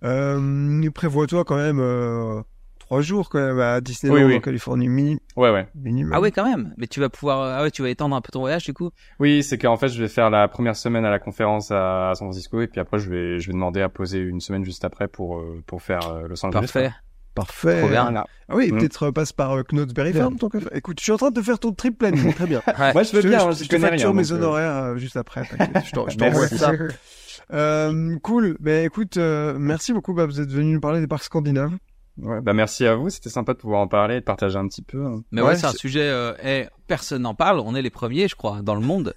Euh, 0.05 0.90
Prévois-toi 0.90 1.44
quand 1.44 1.56
même 1.56 1.81
euh, 1.81 2.43
trois 2.78 3.01
jours 3.01 3.31
quand 3.31 3.39
même 3.40 3.59
à 3.60 3.81
Disneyland 3.81 4.16
Oui, 4.16 4.24
oui. 4.24 4.36
en 4.36 4.40
Californie 4.40 4.89
mini, 4.89 5.18
Ouais, 5.36 5.51
ouais. 5.51 5.66
minimum. 5.74 6.12
ah 6.14 6.20
ouais 6.20 6.31
quand 6.31 6.44
même 6.44 6.74
mais 6.76 6.86
tu 6.86 7.01
vas 7.01 7.09
pouvoir 7.09 7.40
ah 7.40 7.62
ouais 7.62 7.70
tu 7.70 7.81
vas 7.82 7.89
étendre 7.89 8.14
un 8.14 8.20
peu 8.20 8.31
ton 8.31 8.40
voyage 8.40 8.64
du 8.64 8.74
coup 8.74 8.90
Oui, 9.18 9.43
c'est 9.43 9.56
qu'en 9.59 9.76
fait, 9.76 9.89
je 9.89 10.01
vais 10.02 10.09
faire 10.09 10.28
la 10.31 10.47
première 10.48 10.76
semaine 10.76 11.05
à 11.06 11.10
la 11.10 11.18
conférence 11.18 11.70
à 11.70 12.12
San 12.14 12.26
Francisco 12.28 12.60
et 12.60 12.66
puis 12.66 12.81
après, 12.81 12.98
je 12.98 13.09
vais, 13.10 13.39
je 13.40 13.47
vais 13.47 13.52
demander 13.55 13.81
à 13.81 13.89
poser 13.89 14.18
une 14.18 14.40
semaine 14.40 14.64
juste 14.64 14.85
après 14.85 15.09
pour, 15.09 15.39
euh, 15.39 15.62
pour 15.66 15.81
faire 15.82 16.06
euh, 16.10 16.28
Los 16.28 16.44
Angeles. 16.44 16.60
parfait 16.60 16.90
Parfait. 17.35 17.81
Trop 17.81 17.89
bien. 17.89 18.02
Voilà. 18.05 18.27
Ah 18.48 18.55
oui, 18.56 18.70
Mm. 18.70 18.78
peut-être 18.78 19.02
euh, 19.05 19.12
passe 19.12 19.32
par 19.32 19.52
euh, 19.56 19.62
Knott's 19.62 19.93
Farm 20.16 20.36
ton 20.36 20.48
café. 20.48 20.66
Écoute, 20.74 20.98
je 21.01 21.02
suis 21.05 21.12
en 21.12 21.16
train 21.16 21.31
de 21.31 21.40
te 21.40 21.44
faire 21.44 21.59
ton 21.59 21.73
trip 21.73 21.98
planning. 21.98 22.32
Très 22.35 22.47
bien. 22.47 22.62
Ouais. 22.78 22.93
Moi, 22.93 23.02
je 23.02 23.12
veux 23.16 23.23
te- 23.23 23.28
bien, 23.28 23.44
hein, 23.47 23.51
je, 23.52 23.65
je, 23.65 23.69
te 23.69 23.78
facture 23.78 24.09
rien. 24.11 24.12
mes 24.16 24.23
donc, 24.23 24.32
euh, 24.32 24.35
honoraires 24.36 24.77
euh, 24.85 24.97
juste 24.97 25.16
après. 25.16 25.43
Je 25.85 25.90
t'en- 25.93 26.09
je 26.09 26.16
t'envoie 26.16 26.48
ça. 26.48 26.73
Euh, 27.52 28.16
cool. 28.23 28.56
Ben 28.61 28.85
écoute, 28.85 29.16
euh, 29.16 29.56
merci 29.59 29.93
beaucoup. 29.93 30.15
Bah, 30.15 30.27
vous 30.27 30.40
êtes 30.40 30.51
venu 30.51 30.74
nous 30.74 30.81
parler 30.81 31.01
des 31.01 31.06
parcs 31.06 31.24
scandinaves. 31.24 31.73
ouais, 32.19 32.40
bah, 32.40 32.52
merci 32.52 32.86
à 32.86 32.94
vous. 32.94 33.11
C'était 33.11 33.31
sympa 33.31 33.52
de 33.55 33.59
pouvoir 33.59 33.81
en 33.81 33.89
parler 33.89 34.16
et 34.16 34.20
de 34.20 34.24
partager 34.24 34.56
un 34.59 34.66
petit 34.69 34.82
peu. 34.82 35.05
hein. 35.05 35.23
mais 35.32 35.40
ouais, 35.43 35.48
Ouais, 35.48 35.56
c'est 35.56 35.66
un 35.66 35.73
sujet 35.73 36.02
euh, 36.09 36.32
eh, 36.43 36.66
personne 36.86 37.23
n'en 37.23 37.35
parle 37.35 37.61
on 37.61 37.74
est 37.74 37.82
les 37.82 37.90
premiers 37.90 38.28
je 38.28 38.36
crois 38.36 38.61
dans 38.62 38.74
le 38.74 38.81
monde 38.82 39.15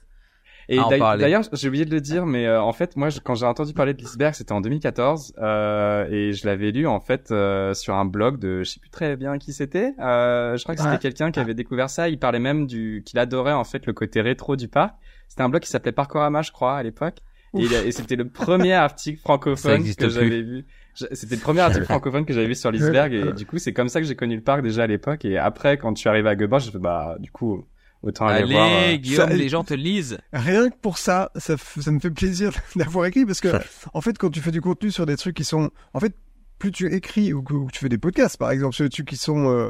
Et 0.69 0.77
d'ailleurs- 1.17 1.43
j'ai 1.53 1.67
oublié 1.69 1.85
de 1.85 1.91
le 1.91 2.01
dire, 2.01 2.25
mais 2.25 2.45
euh, 2.45 2.61
en 2.61 2.73
fait, 2.73 2.95
moi, 2.97 3.09
je- 3.09 3.19
quand 3.19 3.35
j'ai 3.35 3.45
entendu 3.45 3.73
parler 3.73 3.93
de 3.93 3.99
l'iceberg, 4.01 4.33
c'était 4.33 4.51
en 4.51 4.59
2014, 4.61 5.33
euh, 5.37 6.05
et 6.09 6.33
je 6.33 6.45
l'avais 6.45 6.71
lu 6.71 6.87
en 6.87 6.99
fait 6.99 7.31
euh, 7.31 7.73
sur 7.73 7.93
un 7.95 8.05
blog 8.05 8.37
de, 8.39 8.63
je 8.63 8.69
sais 8.71 8.79
plus 8.79 8.89
très 8.89 9.15
bien 9.15 9.37
qui 9.37 9.53
c'était. 9.53 9.93
Euh, 9.99 10.57
je 10.57 10.63
crois 10.63 10.75
que 10.75 10.81
c'était 10.81 10.93
Ouais. 10.93 10.99
quelqu'un 10.99 11.31
qui 11.31 11.39
avait 11.39 11.53
découvert 11.53 11.89
ça. 11.89 12.09
Il 12.09 12.19
parlait 12.19 12.39
même 12.39 12.67
du, 12.67 13.01
qu'il 13.05 13.17
adorait 13.19 13.53
en 13.53 13.63
fait 13.63 13.85
le 13.85 13.93
côté 13.93 14.19
rétro 14.21 14.55
du 14.57 14.67
parc. 14.67 14.95
C'était 15.29 15.41
un 15.43 15.49
blog 15.49 15.61
qui 15.61 15.69
s'appelait 15.69 15.91
Parkorama, 15.93 16.41
je 16.41 16.51
crois, 16.51 16.75
à 16.77 16.83
l'époque. 16.83 17.17
Et, 17.57 17.91
c'était 17.91 18.17
le 18.17 18.27
premier 18.27 18.73
article 18.73 19.19
francophone 19.19 19.83
que 19.97 20.09
j'avais 20.09 20.41
vu. 20.41 20.65
Je- 20.95 21.05
C'était 21.13 21.35
le 21.35 21.41
premier 21.41 21.61
article 21.61 21.85
francophone 21.85 22.25
que 22.25 22.33
j'avais 22.33 22.47
vu 22.47 22.55
sur 22.55 22.71
l'iceberg, 22.71 23.13
et 23.13 23.31
du 23.33 23.45
coup, 23.45 23.57
c'est 23.57 23.71
comme 23.73 23.87
ça 23.87 24.01
que 24.01 24.05
j'ai 24.05 24.15
connu 24.15 24.35
le 24.35 24.41
parc 24.41 24.61
déjà 24.63 24.83
à 24.83 24.87
l'époque. 24.87 25.23
Et 25.25 25.37
après, 25.37 25.77
quand 25.77 25.95
je 25.95 25.99
suis 26.01 26.09
arrivé 26.09 26.27
à 26.29 26.35
Göteborg, 26.35 26.61
j'ai 26.61 26.71
fait 26.71 26.77
bah, 26.79 27.15
du 27.19 27.31
coup, 27.31 27.65
autant 28.03 28.27
aller 28.27 28.43
allez 28.43 28.53
voir. 28.53 28.69
euh, 28.71 28.95
Guillaume 28.97 29.29
Ça- 29.29 29.33
les 29.35 29.49
gens 29.49 29.63
te 29.63 29.73
lisent 29.73 30.17
Rien 30.33 30.69
que 30.69 30.75
pour 30.81 30.97
ça, 30.97 31.31
ça, 31.35 31.55
ça 31.57 31.91
me 31.91 31.99
fait 31.99 32.11
plaisir 32.11 32.51
d'avoir 32.75 33.05
écrit 33.05 33.25
parce 33.25 33.39
que, 33.41 33.49
en 33.93 34.01
fait, 34.01 34.17
quand 34.17 34.29
tu 34.29 34.39
fais 34.41 34.51
du 34.51 34.61
contenu 34.61 34.91
sur 34.91 35.05
des 35.05 35.17
trucs 35.17 35.35
qui 35.35 35.43
sont, 35.43 35.69
en 35.93 35.99
fait, 35.99 36.13
plus 36.59 36.71
tu 36.71 36.91
écris 36.93 37.33
ou 37.33 37.41
que, 37.43 37.53
tu 37.71 37.79
fais 37.79 37.89
des 37.89 37.97
podcasts, 37.97 38.37
par 38.37 38.51
exemple, 38.51 38.73
sur 38.75 38.83
des 38.85 38.89
trucs 38.89 39.07
qui 39.07 39.17
sont 39.17 39.49
euh, 39.49 39.69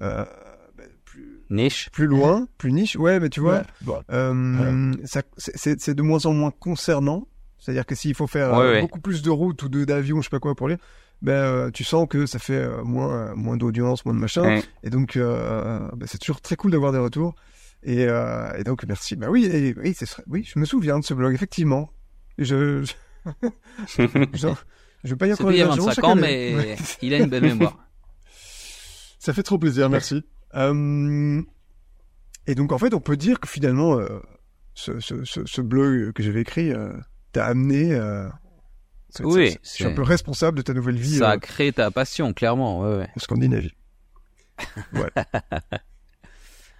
euh, 0.00 0.24
ben, 0.76 0.86
plus, 1.04 1.40
niche 1.50 1.90
plus 1.90 2.06
loin, 2.06 2.46
plus 2.58 2.70
niche, 2.72 2.94
ouais, 2.96 3.18
mais 3.20 3.28
tu 3.28 3.40
vois, 3.40 3.62
euh, 4.12 4.92
ça- 5.04 5.22
c'est- 5.36 5.94
de 5.94 6.02
moins 6.02 6.24
en 6.26 6.32
moins 6.32 6.50
concernant. 6.52 7.26
C'est-à-dire 7.58 7.84
que 7.86 7.96
s'il 7.96 8.14
faut 8.14 8.28
faire 8.28 8.52
Ouais, 8.52 8.58
euh, 8.64 8.72
ouais. 8.74 8.80
beaucoup 8.82 9.00
plus 9.00 9.20
de 9.22 9.30
routes 9.30 9.60
ou 9.64 9.68
de 9.68 9.84
d'avions, 9.84 10.18
je 10.20 10.26
sais 10.26 10.30
pas 10.30 10.38
quoi 10.38 10.54
pour 10.54 10.68
lire, 10.68 10.78
ben 11.22 11.32
euh, 11.32 11.70
tu 11.72 11.82
sens 11.82 12.06
que 12.08 12.24
ça 12.24 12.38
fait 12.38 12.52
euh, 12.54 12.84
moins 12.84 13.34
moins 13.34 13.56
d'audience, 13.56 14.04
moins 14.04 14.14
de 14.14 14.20
machin. 14.20 14.42
Ouais. 14.42 14.62
Et 14.84 14.90
donc 14.90 15.16
euh, 15.16 15.80
ben, 15.96 16.06
c'est 16.06 16.18
toujours 16.18 16.40
très 16.40 16.54
cool 16.54 16.70
d'avoir 16.70 16.92
des 16.92 16.98
retours. 16.98 17.34
Et, 17.82 18.04
euh, 18.06 18.50
et 18.58 18.64
donc 18.64 18.84
merci. 18.86 19.14
Bah 19.16 19.28
oui, 19.30 19.44
et- 19.46 19.74
oui, 19.78 19.96
oui, 20.26 20.44
je 20.44 20.58
me 20.58 20.64
souviens 20.64 20.98
de 20.98 21.04
ce 21.04 21.14
blog 21.14 21.32
effectivement. 21.34 21.90
Je 22.38 22.82
je, 22.84 22.92
je 25.04 25.08
vais 25.10 25.16
pas 25.16 25.26
y 25.26 25.30
C'était 25.30 25.42
encore 25.42 25.52
il 25.52 25.58
y 25.58 25.60
a 25.60 25.64
les 25.64 25.68
versions 25.70 25.84
25 25.86 25.94
chaque 25.94 26.04
ans, 26.04 26.12
année. 26.12 26.20
mais 26.22 26.54
Ouais. 26.56 26.76
il 27.02 27.14
a 27.14 27.18
une 27.18 27.26
belle 27.30 27.42
mémoire. 27.44 27.78
Ça 29.18 29.32
fait 29.32 29.42
trop 29.42 29.58
plaisir, 29.58 29.88
merci. 29.90 30.24
Euh, 30.54 31.42
et 32.46 32.54
donc 32.54 32.72
en 32.72 32.78
fait, 32.78 32.94
on 32.94 33.00
peut 33.00 33.16
dire 33.16 33.38
que 33.40 33.48
finalement, 33.48 33.98
euh, 33.98 34.20
ce, 34.74 35.00
ce, 35.00 35.24
ce, 35.24 35.44
ce 35.44 35.60
blog 35.60 36.12
que 36.12 36.22
j'avais 36.22 36.40
écrit 36.40 36.72
t'a 37.32 37.46
amené. 37.46 37.98
Oui, 39.20 39.56
je 39.62 39.68
suis 39.68 39.84
un 39.84 39.94
peu 39.94 40.02
responsable 40.02 40.58
de 40.58 40.62
ta 40.62 40.74
nouvelle 40.74 40.96
vie 40.96 41.18
Ça 41.18 41.30
a 41.30 41.38
créé 41.38 41.72
ta 41.72 41.90
passion, 41.90 42.32
clairement. 42.34 42.80
Ouais. 42.80 43.08
en 43.14 43.18
Scandinavie. 43.20 43.72
Ouais. 44.92 45.10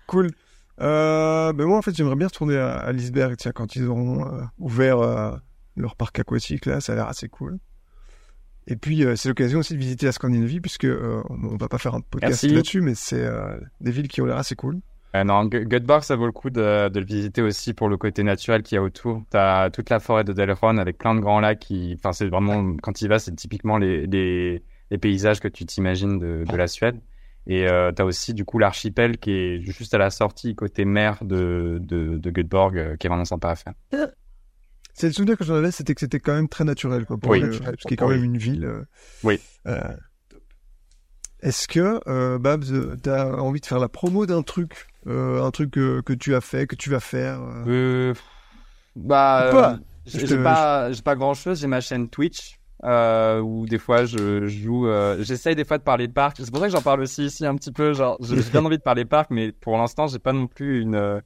cool. 0.07 0.31
Euh, 0.80 1.52
ben 1.52 1.66
moi, 1.66 1.78
en 1.78 1.82
fait, 1.82 1.94
j'aimerais 1.94 2.16
bien 2.16 2.28
retourner 2.28 2.56
à, 2.56 2.76
à 2.76 2.92
Lisberg, 2.92 3.36
tiens, 3.36 3.52
quand 3.52 3.76
ils 3.76 3.86
auront 3.86 4.26
euh, 4.26 4.42
ouvert 4.59 4.98
euh, 5.00 5.36
leur 5.76 5.96
parc 5.96 6.18
aquatique, 6.18 6.66
là, 6.66 6.80
ça 6.80 6.92
a 6.92 6.96
l'air 6.96 7.09
assez 7.09 7.28
cool. 7.28 7.59
Et 8.66 8.76
puis, 8.76 9.05
c'est 9.16 9.28
l'occasion 9.28 9.60
aussi 9.60 9.72
de 9.72 9.78
visiter 9.78 10.06
la 10.06 10.12
Scandinavie, 10.12 10.60
puisque 10.60 10.86
on 10.86 11.56
va 11.56 11.68
pas 11.68 11.78
faire 11.78 11.94
un 11.94 12.02
podcast 12.02 12.42
Merci. 12.42 12.48
là-dessus, 12.55 12.80
mais 12.82 12.94
c'est 12.94 13.26
des 13.80 13.90
villes 13.90 14.09
qui 14.09 14.20
ont 14.20 14.26
l'air 14.26 14.36
assez 14.36 14.56
cool. 14.56 14.80
Euh, 15.16 15.24
non, 15.24 15.46
Göteborg, 15.46 16.02
ça 16.02 16.16
vaut 16.16 16.26
le 16.26 16.32
coup 16.32 16.50
de, 16.50 16.88
de 16.88 17.00
le 17.00 17.06
visiter 17.06 17.40
aussi 17.40 17.72
pour 17.72 17.88
le 17.88 17.96
côté 17.96 18.22
naturel 18.22 18.62
qu'il 18.62 18.76
y 18.76 18.78
a 18.78 18.82
autour. 18.82 19.22
T'as 19.30 19.70
toute 19.70 19.88
la 19.88 20.00
forêt 20.00 20.24
de 20.24 20.34
Delron 20.34 20.76
avec 20.76 20.98
plein 20.98 21.14
de 21.14 21.20
grands 21.20 21.40
lacs 21.40 21.60
qui, 21.60 21.94
enfin, 21.98 22.12
c'est 22.12 22.28
vraiment, 22.28 22.76
quand 22.82 22.92
tu 22.92 23.06
y 23.06 23.09
vas, 23.09 23.18
c'est 23.18 23.34
typiquement 23.34 23.78
les, 23.78 24.06
les, 24.06 24.62
les 24.90 24.98
paysages 24.98 25.40
que 25.40 25.48
tu 25.48 25.64
t'imagines 25.64 26.18
de, 26.18 26.44
de 26.46 26.56
la 26.56 26.66
Suède. 26.66 27.00
Et 27.51 27.66
euh, 27.66 27.91
t'as 27.93 28.05
aussi, 28.05 28.35
du 28.35 28.45
coup, 28.45 28.59
l'archipel 28.59 29.16
qui 29.19 29.31
est 29.33 29.61
juste 29.62 29.95
à 29.95 29.99
la 29.99 30.11
sortie 30.11 30.55
côté 30.55 30.85
mer 30.85 31.25
de, 31.25 31.79
de, 31.81 32.19
de 32.19 32.31
Göteborg, 32.31 32.77
euh, 32.77 32.97
qui 32.97 33.07
est 33.07 33.11
vraiment 33.11 33.25
sympa 33.25 33.49
à 33.51 33.57
faire. 33.57 33.73
C'est 34.93 35.07
le 35.07 35.12
souvenir 35.15 35.39
que 35.39 35.45
j'en 35.45 35.55
avais, 35.55 35.70
c'était 35.70 35.95
que 35.95 36.01
c'était 36.01 36.20
quand 36.20 36.35
même 36.35 36.49
très 36.49 36.65
naturel, 36.65 37.07
quoi, 37.07 37.16
pour 37.16 37.31
Oui. 37.31 37.41
le- 37.41 37.59
parce 37.59 37.77
qu'il 37.85 37.95
a 37.95 37.97
quand 37.97 38.09
Oui. 38.09 38.16
même 38.16 38.25
une 38.25 38.37
ville. 38.39 38.65
euh, 38.65 38.85
Oui. 39.23 39.41
euh. 39.66 39.81
Est-ce 41.41 41.69
que, 41.69 42.37
Babs, 42.39 42.65
euh, 42.70 42.97
t'as 43.03 43.33
envie 43.33 43.61
de 43.61 43.66
faire 43.66 43.79
la 43.79 43.89
promo 43.89 44.27
d'un 44.27 44.43
truc, 44.43 44.87
un 45.07 45.51
truc 45.51 45.70
que, 45.70 46.12
tu 46.15 46.35
as 46.35 46.41
fait, 46.41 46.66
que 46.66 46.77
tu 46.77 46.91
vas 46.91 47.01
faire 47.01 47.41
bah, 48.97 49.79
j'ai 50.05 50.27
te- 50.27 50.43
pas, 50.43 50.91
j'ai 50.93 51.03
pas 51.03 51.15
grand 51.15 51.35
chose. 51.35 51.61
J'ai 51.61 51.66
ma 51.69 51.81
chaîne 51.81 52.09
Twitch, 52.09 52.57
euh, 52.84 53.40
où 53.40 53.66
des 53.66 53.78
fois 53.78 54.05
je 54.05 54.46
joue, 54.46 54.86
euh, 54.86 55.16
j'essaye 55.22 55.55
des 55.56 55.64
fois 55.64 55.78
de 55.78 55.82
parler 55.82 56.06
de 56.09 56.12
parc. 56.12 56.36
C'est 56.38 56.50
pour 56.50 56.60
ça 56.60 56.66
que 56.66 56.72
j'en 56.72 56.82
parle 56.82 57.00
aussi 57.00 57.24
ici 57.26 57.44
un 57.46 57.55
petit 57.56 57.72
peu. 57.72 57.92
Genre, 57.92 58.16
j'ai 58.20 58.36
bien 58.50 58.64
envie 58.64 58.78
de 58.78 58.82
parler 58.82 59.05
de 59.05 59.09
parc, 59.09 59.30
mais 59.30 59.52
pour 59.52 59.76
l'instant, 59.76 60.06
j'ai 60.06 60.18
pas 60.18 60.32
non 60.32 60.46
plus 60.46 60.80
une, 60.82 60.94
euh, 60.94 61.20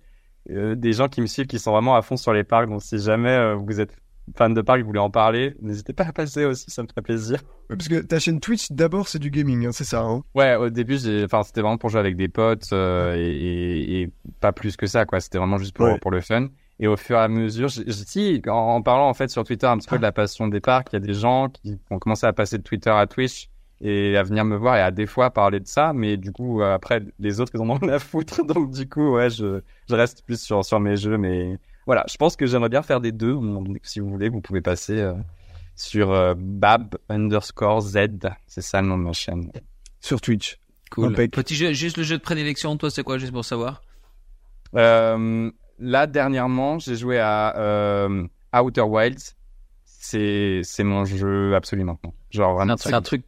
euh, 0.51 0.75
des 0.75 0.93
gens 0.93 1.09
qui 1.09 1.21
me 1.21 1.27
suivent 1.27 1.47
qui 1.47 1.59
sont 1.59 1.73
vraiment 1.73 1.95
à 1.95 2.03
fond 2.03 2.17
sur 2.17 2.33
les 2.33 2.45
parcs. 2.45 2.69
Donc, 2.69 2.83
si 2.83 2.99
jamais 2.99 3.55
vous 3.55 3.81
êtes 3.81 3.95
fan 4.37 4.55
de 4.55 4.61
parc 4.63 4.79
et 4.79 4.83
vous 4.83 4.87
voulez 4.89 5.01
en 5.01 5.11
parler, 5.11 5.55
n'hésitez 5.61 5.93
pas 5.93 6.05
à 6.05 6.13
passer 6.13 6.45
aussi, 6.45 6.71
ça 6.71 6.83
me 6.83 6.89
ferait 6.89 7.03
plaisir. 7.03 7.41
Ouais, 7.69 7.77
Parce 7.77 7.89
que 7.89 8.01
ta 8.01 8.19
chaîne 8.21 8.39
Twitch, 8.41 8.71
d'abord, 8.71 9.09
c'est 9.09 9.19
du 9.19 9.31
gaming, 9.31 9.67
hein, 9.67 9.73
c'est 9.73 9.85
ça. 9.85 10.01
Hein? 10.03 10.23
Ouais, 10.35 10.55
au 10.55 10.71
début, 10.71 10.97
enfin, 11.25 11.43
c'était 11.43 11.61
vraiment 11.61 11.77
pour 11.77 11.91
jouer 11.91 11.99
avec 12.01 12.17
des 12.17 12.29
potes 12.29 12.73
et, 12.73 13.17
et, 13.17 14.01
et 14.03 14.11
pas 14.41 14.53
plus 14.53 14.77
que 14.77 14.87
ça, 14.87 15.05
quoi. 15.07 15.19
C'était 15.21 15.39
vraiment 15.39 15.59
juste 15.59 15.75
pour 15.75 15.87
Ouais. 15.87 15.99
pour 15.99 16.13
le 16.13 16.21
fun. 16.21 16.49
Et 16.83 16.89
au 16.89 16.97
fur 16.97 17.17
et 17.17 17.21
à 17.21 17.29
mesure, 17.29 17.71
si, 17.71 18.43
en, 18.49 18.51
en 18.51 18.83
parlant 18.83 19.09
en 19.09 19.15
fait 19.15 19.31
sur 19.31 19.45
Twitter 19.45 19.69
un 19.69 19.79
petit 19.79 19.89
peu 19.89 19.99
de 19.99 20.03
la 20.03 20.11
passion 20.11 20.49
des 20.49 20.61
parcs, 20.61 20.89
il 20.93 20.97
y 20.97 20.97
a 20.97 21.01
des 21.01 21.15
gens 21.15 21.49
qui 21.49 21.79
ont 21.91 22.01
commencé 22.01 22.27
à 22.27 22.33
passer 22.33 22.59
de 22.59 22.65
Twitter 22.65 22.91
à 22.91 23.07
Twitch 23.07 23.49
et 23.81 24.17
à 24.17 24.25
venir 24.25 24.45
me 24.45 24.57
voir 24.57 24.77
et 24.77 24.81
à 24.81 24.91
des 24.91 25.07
fois 25.07 25.31
parler 25.31 25.61
de 25.61 25.69
ça, 25.69 25.93
mais 25.93 26.17
du 26.17 26.33
coup 26.33 26.61
euh, 26.61 26.75
après 26.75 27.03
les 27.21 27.41
autres 27.41 27.53
ils 27.55 27.61
en 27.61 27.71
ont 27.71 27.75
rien 27.75 27.89
à 27.89 27.99
foutre, 28.01 28.45
donc 28.47 28.73
du 28.73 28.89
coup 28.89 29.13
ouais, 29.13 29.31
je, 29.31 29.61
je 29.89 29.95
reste 29.95 30.25
plus 30.27 30.41
sur 30.41 30.65
sur 30.65 30.81
mes 30.81 30.97
jeux, 30.97 31.17
mais 31.19 31.57
voilà, 31.87 32.05
je 32.11 32.17
pense 32.17 32.35
que 32.35 32.47
j'aimerais 32.47 32.69
bien 32.69 32.83
faire 32.83 33.01
des 33.01 33.13
deux. 33.13 33.37
Si 33.83 34.01
vous 34.01 34.09
voulez, 34.09 34.29
vous 34.29 34.41
pouvez 34.41 34.61
passer 34.61 34.99
euh, 34.99 35.15
sur 35.77 36.11
euh, 36.11 36.35
Bab 36.37 36.97
underscore 37.09 37.81
Z, 37.81 37.99
c'est 38.47 38.61
ça 38.61 38.83
le 38.83 38.89
nom 38.89 38.99
de 38.99 39.05
ma 39.05 39.13
chaîne. 39.13 39.51
Sur 40.01 40.21
Twitch. 40.21 40.59
Cool. 40.91 41.13
Impec. 41.13 41.33
Petit 41.33 41.55
jeu, 41.55 41.73
juste 41.73 41.97
le 41.97 42.03
jeu 42.03 42.19
de 42.19 42.23
prédilection, 42.23 42.77
toi, 42.77 42.91
c'est 42.91 43.03
quoi, 43.03 43.19
juste 43.19 43.33
pour 43.33 43.45
savoir? 43.45 43.83
Euh, 44.75 45.51
là, 45.83 46.07
dernièrement, 46.07 46.79
j'ai 46.79 46.97
joué 46.97 47.19
à 47.19 47.57
euh, 47.59 48.27
Outer 48.55 48.83
Wilds. 48.83 49.35
C'est 49.85 50.61
c'est 50.65 50.85
mon 50.85 51.05
jeu 51.05 51.55
absolu 51.55 51.85
maintenant. 51.85 52.15
Genre 52.31 52.55
vraiment. 52.55 52.77
c'est 52.77 52.95
un 52.95 53.03
truc, 53.03 53.25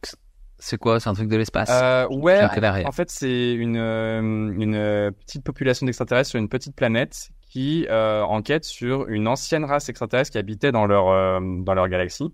C'est 0.57 0.77
quoi? 0.77 0.99
C'est 0.99 1.09
un 1.09 1.13
truc 1.13 1.29
de 1.29 1.37
l'espace? 1.37 1.69
Euh, 1.71 2.07
ouais, 2.09 2.41
en 2.85 2.91
fait, 2.91 3.09
c'est 3.11 3.53
une, 3.53 3.77
euh, 3.77 4.19
une 4.21 4.75
euh, 4.75 5.11
petite 5.11 5.43
population 5.43 5.85
d'extraterrestres 5.85 6.31
sur 6.31 6.39
une 6.39 6.49
petite 6.49 6.75
planète 6.75 7.29
qui 7.41 7.85
euh, 7.89 8.23
enquête 8.23 8.65
sur 8.65 9.07
une 9.07 9.27
ancienne 9.27 9.63
race 9.63 9.87
extraterrestre 9.89 10.31
qui 10.31 10.37
habitait 10.37 10.71
dans 10.71 10.85
leur, 10.85 11.09
euh, 11.09 11.39
dans 11.63 11.73
leur 11.73 11.87
galaxie, 11.87 12.33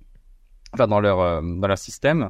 enfin 0.74 0.88
dans 0.88 1.00
leur, 1.00 1.20
euh, 1.20 1.42
dans 1.44 1.68
leur 1.68 1.78
système. 1.78 2.30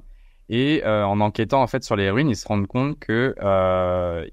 Et 0.49 0.81
en 0.85 1.21
enquêtant 1.21 1.61
en 1.61 1.67
fait 1.67 1.81
sur 1.85 1.95
les 1.95 2.09
ruines, 2.09 2.27
ils 2.27 2.35
se 2.35 2.45
rendent 2.45 2.67
compte 2.67 2.99
que 2.99 3.33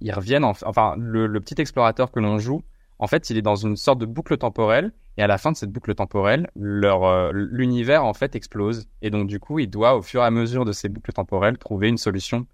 ils 0.01 0.12
reviennent. 0.12 0.43
En, 0.44 0.55
enfin, 0.64 0.94
le, 0.98 1.28
le 1.28 1.40
petit 1.40 1.60
explorateur 1.60 2.10
que 2.10 2.18
l'on 2.18 2.39
joue, 2.39 2.64
en 2.99 3.07
fait, 3.07 3.31
il 3.31 3.37
est 3.37 3.43
dans 3.43 3.57
une 3.57 3.77
sorte 3.77 3.99
de 3.99 4.07
boucle 4.07 4.37
temporelle. 4.37 4.93
Et 5.16 5.23
à 5.23 5.27
la 5.27 5.37
fin 5.37 5.51
de 5.51 5.57
cette 5.57 5.73
boucle 5.73 5.95
temporelle, 5.97 6.49
leur 6.55 7.03
euh, 7.05 7.33
l'univers 7.33 8.05
en 8.05 8.15
fait 8.15 8.37
explose. 8.37 8.87
Et 9.03 9.11
donc 9.11 9.27
du 9.27 9.41
coup, 9.41 9.59
il 9.59 9.69
doit 9.69 9.97
au 9.97 10.03
fur 10.03 10.23
et 10.23 10.25
à 10.25 10.31
mesure 10.31 10.65
de 10.65 10.70
ces 10.70 10.89
boucles 10.89 11.12
temporelles 11.12 11.59
trouver 11.59 11.89
une 11.89 11.99
solution 11.99 12.47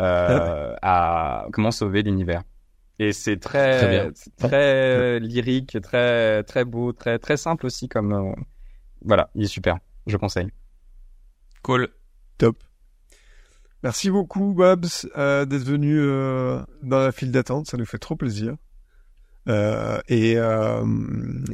euh, 0.00 0.72
à 0.82 1.46
comment 1.52 1.72
sauver 1.72 2.02
l'univers. 2.02 2.42
Et 3.00 3.12
c'est 3.12 3.38
Très 3.38 3.78
très 3.78 3.90
bien. 3.90 4.10
c'est 4.14 4.36
très 4.36 5.18
lyrique, 5.18 5.76
très 5.82 6.44
très 6.44 6.64
beau, 6.64 6.92
très 6.92 7.18
très 7.18 7.36
simple 7.36 7.66
aussi 7.66 7.88
comme 7.88 8.12
euh, 8.12 8.32
voilà, 9.04 9.30
il 9.34 9.42
est 9.42 9.48
super. 9.48 9.78
Je 10.06 10.16
conseille. 10.16 10.50
Cool. 11.62 11.88
Top. 12.38 12.56
Merci 13.82 14.10
beaucoup, 14.10 14.54
Babs, 14.54 14.86
euh, 15.16 15.44
d'être 15.44 15.64
venu 15.64 15.98
euh, 15.98 16.60
dans 16.82 17.00
la 17.00 17.10
file 17.10 17.32
d'attente. 17.32 17.66
Ça 17.66 17.76
nous 17.76 17.84
fait 17.84 17.98
trop 17.98 18.14
plaisir. 18.14 18.54
Euh, 19.48 19.98
et 20.08 20.34
euh, 20.36 20.84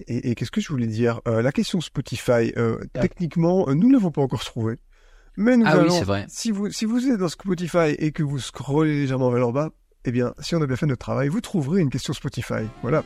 et, 0.06 0.31
et 0.31 0.35
qu'est-ce 0.35 0.51
que 0.51 0.60
je 0.60 0.69
voulais 0.69 0.86
dire? 0.86 1.20
Euh, 1.27 1.40
La 1.43 1.52
question 1.52 1.81
Spotify, 1.81 2.52
euh, 2.56 2.78
techniquement, 2.93 3.66
nous 3.73 3.89
ne 3.89 3.93
l'avons 3.94 4.10
pas 4.10 4.20
encore 4.23 4.44
trouvée. 4.44 4.77
Mais 5.36 5.56
nous 5.56 5.65
Ah 5.66 5.70
allons, 5.73 6.02
vrai. 6.02 6.27
si 6.28 6.51
vous 6.51 6.70
si 6.70 6.85
vous 6.85 7.09
êtes 7.09 7.19
dans 7.19 7.28
Spotify 7.28 7.94
et 7.98 8.12
que 8.12 8.23
vous 8.23 8.39
scrollez 8.40 8.93
légèrement 8.94 9.31
vers 9.31 9.47
le 9.47 9.52
bas, 9.52 9.70
eh 10.05 10.10
bien, 10.10 10.35
si 10.40 10.55
on 10.56 10.60
a 10.62 10.66
bien 10.66 10.77
fait 10.77 10.86
notre 10.86 10.98
travail, 11.05 11.28
vous 11.28 11.40
trouverez 11.40 11.81
une 11.81 11.90
question 11.90 12.12
Spotify. 12.12 12.65
Voilà. 12.82 13.05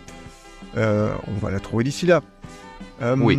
On 0.76 1.34
va 1.40 1.50
la 1.50 1.60
trouver 1.60 1.84
d'ici 1.84 2.06
là. 2.06 2.22
Oui. 3.18 3.38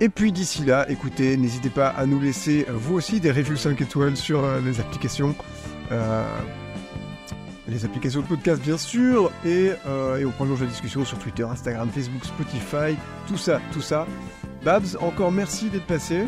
Et 0.00 0.08
puis 0.08 0.32
d'ici 0.32 0.64
là, 0.64 0.84
écoutez, 0.90 1.36
n'hésitez 1.36 1.70
pas 1.70 1.88
à 1.88 2.06
nous 2.06 2.18
laisser 2.18 2.66
vous 2.72 2.94
aussi 2.94 3.20
des 3.20 3.30
reviews 3.30 3.56
5 3.56 3.80
étoiles 3.80 4.16
sur 4.16 4.42
les 4.64 4.80
applications. 4.80 5.36
Euh, 5.92 6.24
les 7.72 7.84
applications 7.84 8.20
de 8.20 8.26
podcast 8.26 8.62
bien 8.62 8.76
sûr, 8.76 9.30
et, 9.44 9.72
euh, 9.86 10.18
et 10.18 10.24
on 10.24 10.30
prolonge 10.30 10.60
la 10.60 10.66
discussion 10.66 11.04
sur 11.04 11.18
Twitter, 11.18 11.42
Instagram, 11.42 11.88
Facebook, 11.90 12.24
Spotify, 12.24 12.96
tout 13.26 13.36
ça, 13.38 13.60
tout 13.72 13.80
ça. 13.80 14.06
Babs, 14.62 14.96
encore 15.00 15.32
merci 15.32 15.70
d'être 15.70 15.86
passé, 15.86 16.24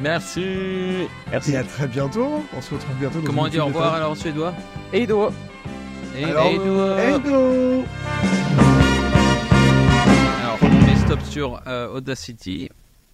Merci. 0.00 0.42
et 0.42 1.56
à 1.56 1.64
très 1.64 1.88
bientôt. 1.88 2.44
On 2.56 2.60
se 2.60 2.74
retrouve 2.74 2.94
bientôt. 2.96 3.20
dans 3.20 3.26
Comment 3.26 3.42
on 3.42 3.48
dit 3.48 3.58
au 3.58 3.66
revoir 3.66 3.94
alors 3.94 4.12
en 4.12 4.14
suédois 4.14 4.54
Eido. 4.92 5.30
Euh, 6.14 6.98
Hello 6.98 7.84
Alors, 10.42 10.58
on 10.62 10.86
met 10.86 10.96
stop 10.96 11.20
sur 11.22 11.60
euh, 11.66 11.88
Audacity. 11.88 12.68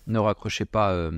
Ne 0.07 0.19
raccrochez 0.19 0.65
pas 0.65 0.91
euh, 0.91 1.13